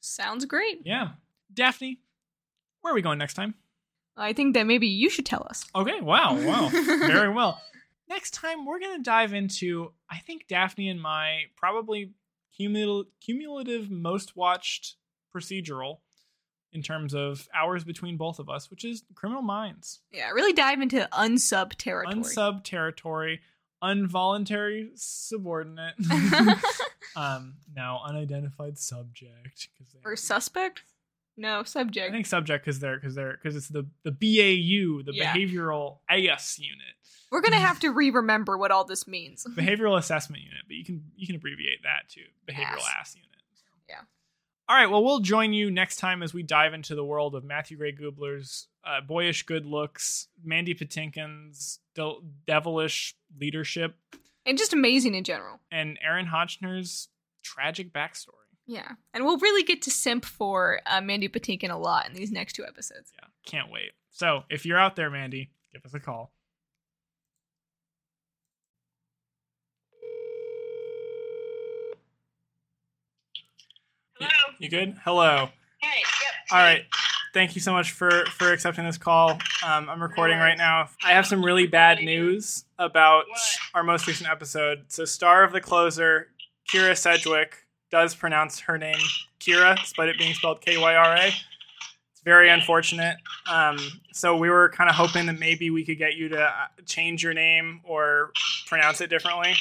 Sounds 0.01 0.45
great. 0.47 0.81
yeah 0.85 1.09
daphne 1.53 1.99
where 2.81 2.93
are 2.93 2.95
we 2.95 3.03
going 3.03 3.19
next 3.19 3.35
time 3.35 3.55
I 4.17 4.35
think 4.35 4.53
that 4.55 4.67
maybe 4.67 4.89
you 4.89 5.09
should 5.09 5.25
tell 5.25 5.47
us. 5.49 5.65
Okay, 5.75 6.03
wow, 6.03 6.35
wow. 6.39 6.69
Very 6.73 7.31
well. 7.33 7.59
Next 8.11 8.33
time, 8.35 8.67
we're 8.67 8.79
going 8.79 8.99
to 8.99 9.03
dive 9.03 9.33
into, 9.33 9.93
I 10.11 10.19
think, 10.19 10.49
Daphne 10.49 10.91
and 10.91 11.01
my 11.01 11.45
probably 11.57 12.13
cumul- 12.61 13.07
cumulative 13.23 13.91
most 13.91 14.37
watched 14.37 14.97
procedural 15.35 16.01
in 16.73 16.83
terms 16.83 17.15
of 17.15 17.49
hours 17.55 17.85
between 17.85 18.17
both 18.17 18.39
of 18.39 18.49
us, 18.49 18.71
which 18.71 18.85
is 18.85 19.03
Criminal 19.15 19.43
Minds. 19.43 20.01
Yeah, 20.13 20.31
really 20.31 20.53
dive 20.53 20.81
into 20.81 21.09
unsub 21.13 21.73
territory. 21.77 22.15
Unsub 22.17 22.65
territory, 22.65 23.41
involuntary 23.83 24.91
subordinate, 24.95 25.95
um, 27.17 27.55
now 27.75 28.01
unidentified 28.05 28.79
subject. 28.79 29.69
they 29.93 29.99
or 30.05 30.17
suspect? 30.17 30.83
No, 31.37 31.63
subject. 31.63 32.09
I 32.11 32.13
think 32.13 32.27
subject 32.27 32.65
because 32.65 32.79
they're 32.81 32.97
because 32.97 33.15
they're 33.15 33.33
because 33.43 33.57
it's 33.57 33.69
the 33.69 33.87
the 34.03 34.11
BAU, 34.13 35.03
the 35.03 35.13
Yeah. 35.15 35.35
behavioral 35.35 35.99
AS 36.09 36.59
unit. 36.59 36.95
We're 37.31 37.41
gonna 37.41 37.57
have 37.59 37.81
to 37.81 37.91
re-remember 37.91 38.59
what 38.59 38.71
all 38.71 38.85
this 38.85 39.07
means. 39.07 39.47
behavioral 39.57 39.97
assessment 39.97 40.43
unit, 40.43 40.61
but 40.67 40.77
you 40.77 40.85
can 40.85 41.05
you 41.17 41.27
can 41.27 41.37
abbreviate 41.37 41.83
that 41.85 42.11
to 42.11 42.21
behavioral 42.47 42.83
ass, 43.01 43.15
unit. 43.17 43.29
Yeah. 43.89 44.01
All 44.73 44.79
right. 44.79 44.89
Well, 44.91 45.05
we'll 45.05 45.21
join 45.21 45.53
you 45.53 45.71
next 45.71 45.97
time 45.97 46.23
as 46.23 46.33
we 46.33 46.43
dive 46.43 46.73
into 46.73 46.95
the 46.95 47.05
world 47.05 47.35
of 47.35 47.45
Matthew 47.45 47.77
Gray 47.77 47.93
Gubler's 47.93 48.69
uh, 48.83 49.03
boyish 49.03 49.43
good 49.43 49.67
looks, 49.67 50.29
Mandy 50.43 50.73
Patinkin's 50.75 51.79
del- 51.95 52.23
devilish 52.47 53.15
leadership, 53.39 53.97
And 54.47 54.57
just 54.57 54.73
amazing 54.73 55.15
in 55.15 55.25
general. 55.25 55.61
and 55.71 55.99
Aaron 56.03 56.25
Hotchner's 56.25 57.09
tragic 57.43 57.93
backstory. 57.93 58.31
Yeah. 58.67 58.93
And 59.13 59.27
we'll 59.27 59.37
really 59.37 59.63
get 59.63 59.83
to 59.83 59.91
simp 59.91 60.25
for 60.25 60.81
uh, 60.87 61.03
Mandy 61.03 61.29
Patinkin 61.29 61.71
a 61.71 61.77
lot 61.77 62.09
in 62.09 62.15
these 62.15 62.33
next 62.33 62.55
two 62.55 62.65
episodes. 62.65 63.13
Yeah, 63.21 63.29
can't 63.45 63.71
wait. 63.71 63.91
So 64.11 64.45
if 64.49 64.65
you're 64.65 64.79
out 64.79 64.97
there, 64.97 65.11
Mandy, 65.11 65.51
give 65.71 65.85
us 65.85 65.93
a 65.93 66.01
call. 66.01 66.33
You 74.59 74.69
good? 74.69 74.97
Hello. 75.05 75.49
Hey. 75.81 75.99
Yep. 75.99 76.35
All 76.53 76.59
right. 76.59 76.85
Thank 77.35 77.55
you 77.55 77.61
so 77.61 77.73
much 77.73 77.93
for 77.93 78.25
for 78.27 78.53
accepting 78.53 78.85
this 78.85 78.99
call. 78.99 79.31
Um, 79.67 79.89
I'm 79.89 80.03
recording 80.03 80.39
right 80.39 80.59
now. 80.59 80.89
I 81.05 81.13
have 81.13 81.27
some 81.27 81.45
really 81.45 81.67
bad 81.67 81.99
news 81.99 82.65
about 82.79 83.25
What? 83.29 83.41
our 83.75 83.83
most 83.83 84.07
recent 84.07 84.29
episode. 84.29 84.85
So, 84.89 85.05
star 85.05 85.43
of 85.43 85.53
the 85.53 85.61
closer, 85.61 86.29
Kira 86.71 86.97
Sedgwick, 86.97 87.55
does 87.91 88.15
pronounce 88.15 88.61
her 88.61 88.77
name 88.77 88.99
Kira, 89.41 89.79
despite 89.81 90.09
it 90.11 90.19
being 90.19 90.35
spelled 90.35 90.61
K 90.61 90.77
Y 90.77 90.95
R 90.95 91.17
A. 91.17 91.27
It's 91.29 92.21
very 92.23 92.51
unfortunate. 92.51 93.17
Um, 93.51 93.79
so, 94.13 94.37
we 94.37 94.51
were 94.51 94.69
kind 94.69 94.91
of 94.91 94.97
hoping 94.97 95.25
that 95.27 95.39
maybe 95.39 95.71
we 95.71 95.85
could 95.87 95.99
get 95.99 96.15
you 96.17 96.29
to 96.29 96.43
uh, 96.43 96.53
change 96.85 97.23
your 97.23 97.33
name 97.35 97.81
or 97.85 98.31
pronounce 98.67 99.01
it 99.01 99.09
differently. 99.09 99.55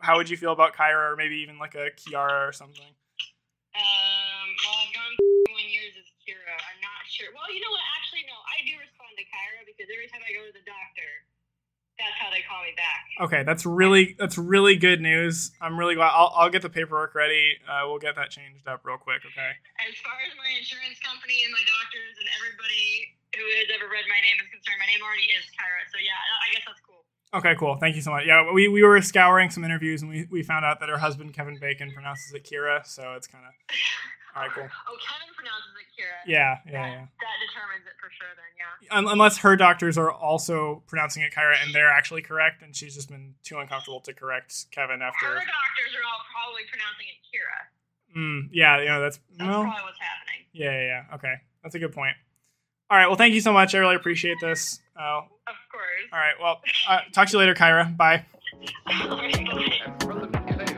How 0.00 0.16
would 0.16 0.30
you 0.30 0.36
feel 0.36 0.52
about 0.52 0.76
Kyra, 0.76 1.12
or 1.12 1.16
maybe 1.16 1.38
even 1.38 1.58
like 1.58 1.74
a 1.74 1.88
Kiara 1.96 2.48
or 2.48 2.52
something? 2.52 2.84
Um. 3.74 3.82
Well, 4.64 4.76
I've 4.82 4.94
gone 4.94 5.14
one 5.54 5.68
years 5.70 5.94
as 5.98 6.08
Kira. 6.22 6.54
I'm 6.54 6.80
not 6.82 7.02
sure. 7.06 7.30
Well, 7.30 7.46
you 7.50 7.62
know 7.62 7.70
what? 7.70 7.84
Actually, 7.98 8.26
no. 8.26 8.34
I 8.34 8.62
do 8.66 8.74
respond 8.78 9.14
to 9.16 9.24
Kyra 9.30 9.62
because 9.66 9.86
every 9.90 10.10
time 10.10 10.22
I 10.26 10.30
go 10.34 10.42
to 10.46 10.54
the 10.54 10.66
doctor, 10.66 11.10
that's 11.98 12.14
how 12.18 12.30
they 12.30 12.46
call 12.46 12.62
me 12.62 12.74
back. 12.78 13.02
Okay, 13.18 13.42
that's 13.42 13.66
really 13.66 14.14
that's 14.18 14.38
really 14.38 14.78
good 14.78 15.02
news. 15.02 15.50
I'm 15.58 15.74
really 15.74 15.98
glad. 15.98 16.14
I'll, 16.14 16.30
I'll 16.34 16.50
get 16.50 16.62
the 16.62 16.70
paperwork 16.70 17.14
ready. 17.14 17.58
Uh, 17.66 17.90
we'll 17.90 17.98
get 17.98 18.14
that 18.14 18.30
changed 18.30 18.66
up 18.70 18.86
real 18.86 18.98
quick. 18.98 19.26
Okay. 19.26 19.52
As 19.82 19.94
far 20.06 20.14
as 20.22 20.32
my 20.38 20.46
insurance 20.54 21.02
company 21.02 21.42
and 21.42 21.50
my 21.50 21.64
doctors 21.66 22.14
and 22.22 22.28
everybody 22.38 23.18
who 23.34 23.42
has 23.62 23.68
ever 23.74 23.90
read 23.90 24.06
my 24.06 24.22
name 24.22 24.38
is 24.38 24.46
concerned, 24.50 24.78
my 24.78 24.86
name 24.86 25.02
already 25.02 25.26
is 25.34 25.46
Kyra. 25.58 25.82
So 25.90 25.98
yeah, 25.98 26.14
I 26.14 26.46
guess 26.54 26.64
that's 26.70 26.82
cool. 26.86 27.02
Okay, 27.34 27.54
cool. 27.58 27.76
Thank 27.76 27.94
you 27.98 28.00
so 28.00 28.10
much. 28.10 28.24
Yeah, 28.24 28.52
we, 28.52 28.68
we 28.68 28.82
were 28.82 29.02
scouring 29.02 29.50
some 29.50 29.62
interviews 29.62 30.00
and 30.00 30.10
we, 30.10 30.26
we 30.30 30.42
found 30.42 30.64
out 30.64 30.80
that 30.80 30.88
her 30.88 30.96
husband 30.96 31.34
Kevin 31.34 31.58
Bacon 31.58 31.92
pronounces 31.92 32.32
it 32.32 32.44
Kira, 32.44 32.86
so 32.86 33.12
it's 33.14 33.26
kind 33.26 33.44
of 33.44 33.52
all 34.38 34.46
right. 34.46 34.54
Cool. 34.54 34.68
Oh, 34.86 34.96
Kevin 35.02 35.34
pronounces 35.34 35.74
it 35.74 35.88
Kira. 35.98 36.14
Yeah, 36.26 36.58
That, 36.64 36.70
yeah, 36.72 36.86
yeah. 36.86 37.06
that 37.18 37.36
determines 37.42 37.84
it 37.90 37.96
for 37.98 38.06
sure. 38.14 38.30
Then 38.38 38.50
yeah. 38.54 38.96
Un- 38.96 39.08
unless 39.10 39.38
her 39.38 39.56
doctors 39.56 39.98
are 39.98 40.10
also 40.12 40.82
pronouncing 40.86 41.22
it 41.24 41.32
Kyra 41.34 41.56
and 41.62 41.74
they're 41.74 41.90
actually 41.90 42.22
correct, 42.22 42.62
and 42.62 42.74
she's 42.74 42.94
just 42.94 43.08
been 43.10 43.34
too 43.42 43.58
uncomfortable 43.58 44.00
to 44.02 44.12
correct 44.14 44.66
Kevin 44.70 45.02
after. 45.02 45.26
Her 45.26 45.34
doctors 45.34 45.92
are 45.98 46.04
all 46.06 46.22
probably 46.30 46.62
pronouncing 46.70 47.06
it 47.10 47.18
Kira. 47.26 47.58
Mm, 48.16 48.48
yeah, 48.52 48.78
you 48.80 48.88
know 48.88 49.00
that's 49.02 49.18
That's 49.36 49.48
well. 49.50 49.62
probably 49.62 49.82
what's 49.82 49.98
happening. 49.98 50.46
Yeah, 50.52 50.70
yeah, 50.72 51.04
yeah. 51.10 51.14
Okay, 51.16 51.34
that's 51.62 51.74
a 51.74 51.78
good 51.78 51.92
point. 51.92 52.14
All 52.90 52.96
right. 52.96 53.06
Well, 53.06 53.16
thank 53.16 53.34
you 53.34 53.40
so 53.42 53.52
much. 53.52 53.74
I 53.74 53.78
really 53.78 53.96
appreciate 53.96 54.38
this. 54.40 54.80
Uh, 54.98 55.20
Of 55.20 55.54
course. 55.70 55.84
all 56.10 56.18
right. 56.18 56.34
Well, 56.40 56.60
uh, 56.88 57.00
talk 57.12 57.28
to 57.28 57.32
you 57.32 57.38
later, 57.38 57.54
Kyra. 57.54 57.94
Bye. 57.96 58.24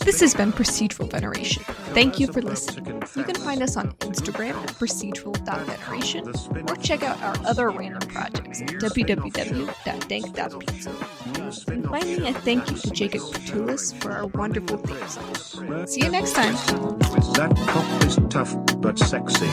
This 0.00 0.20
has 0.20 0.34
been 0.34 0.52
Procedural 0.52 1.10
Veneration. 1.10 1.62
Thank 1.94 2.18
you 2.18 2.26
for 2.26 2.40
listening. 2.40 3.02
You 3.14 3.24
can 3.24 3.34
find 3.34 3.62
us 3.62 3.76
on 3.76 3.92
Instagram 4.00 4.54
at 4.54 4.68
procedural.veneration 4.74 6.32
or 6.68 6.76
check 6.76 7.02
out 7.02 7.20
our 7.22 7.36
other 7.46 7.70
random 7.70 8.08
projects 8.08 8.62
at 8.62 8.68
www.dank.pizza. 8.68 9.72
And 11.72 11.84
finally, 11.88 12.28
a 12.28 12.32
thank 12.32 12.70
you 12.70 12.76
to 12.76 12.90
Jacob 12.90 13.20
Krutulis 13.20 13.94
for 14.02 14.12
our 14.12 14.26
wonderful 14.28 14.78
theme 14.78 15.08
song. 15.08 15.86
See 15.86 16.02
you 16.04 16.10
next 16.10 16.32
time. 16.34 16.54
That 17.34 17.54
cop 17.68 18.04
is 18.04 18.18
tough 18.30 18.56
but 18.80 18.98
sexy. 18.98 19.48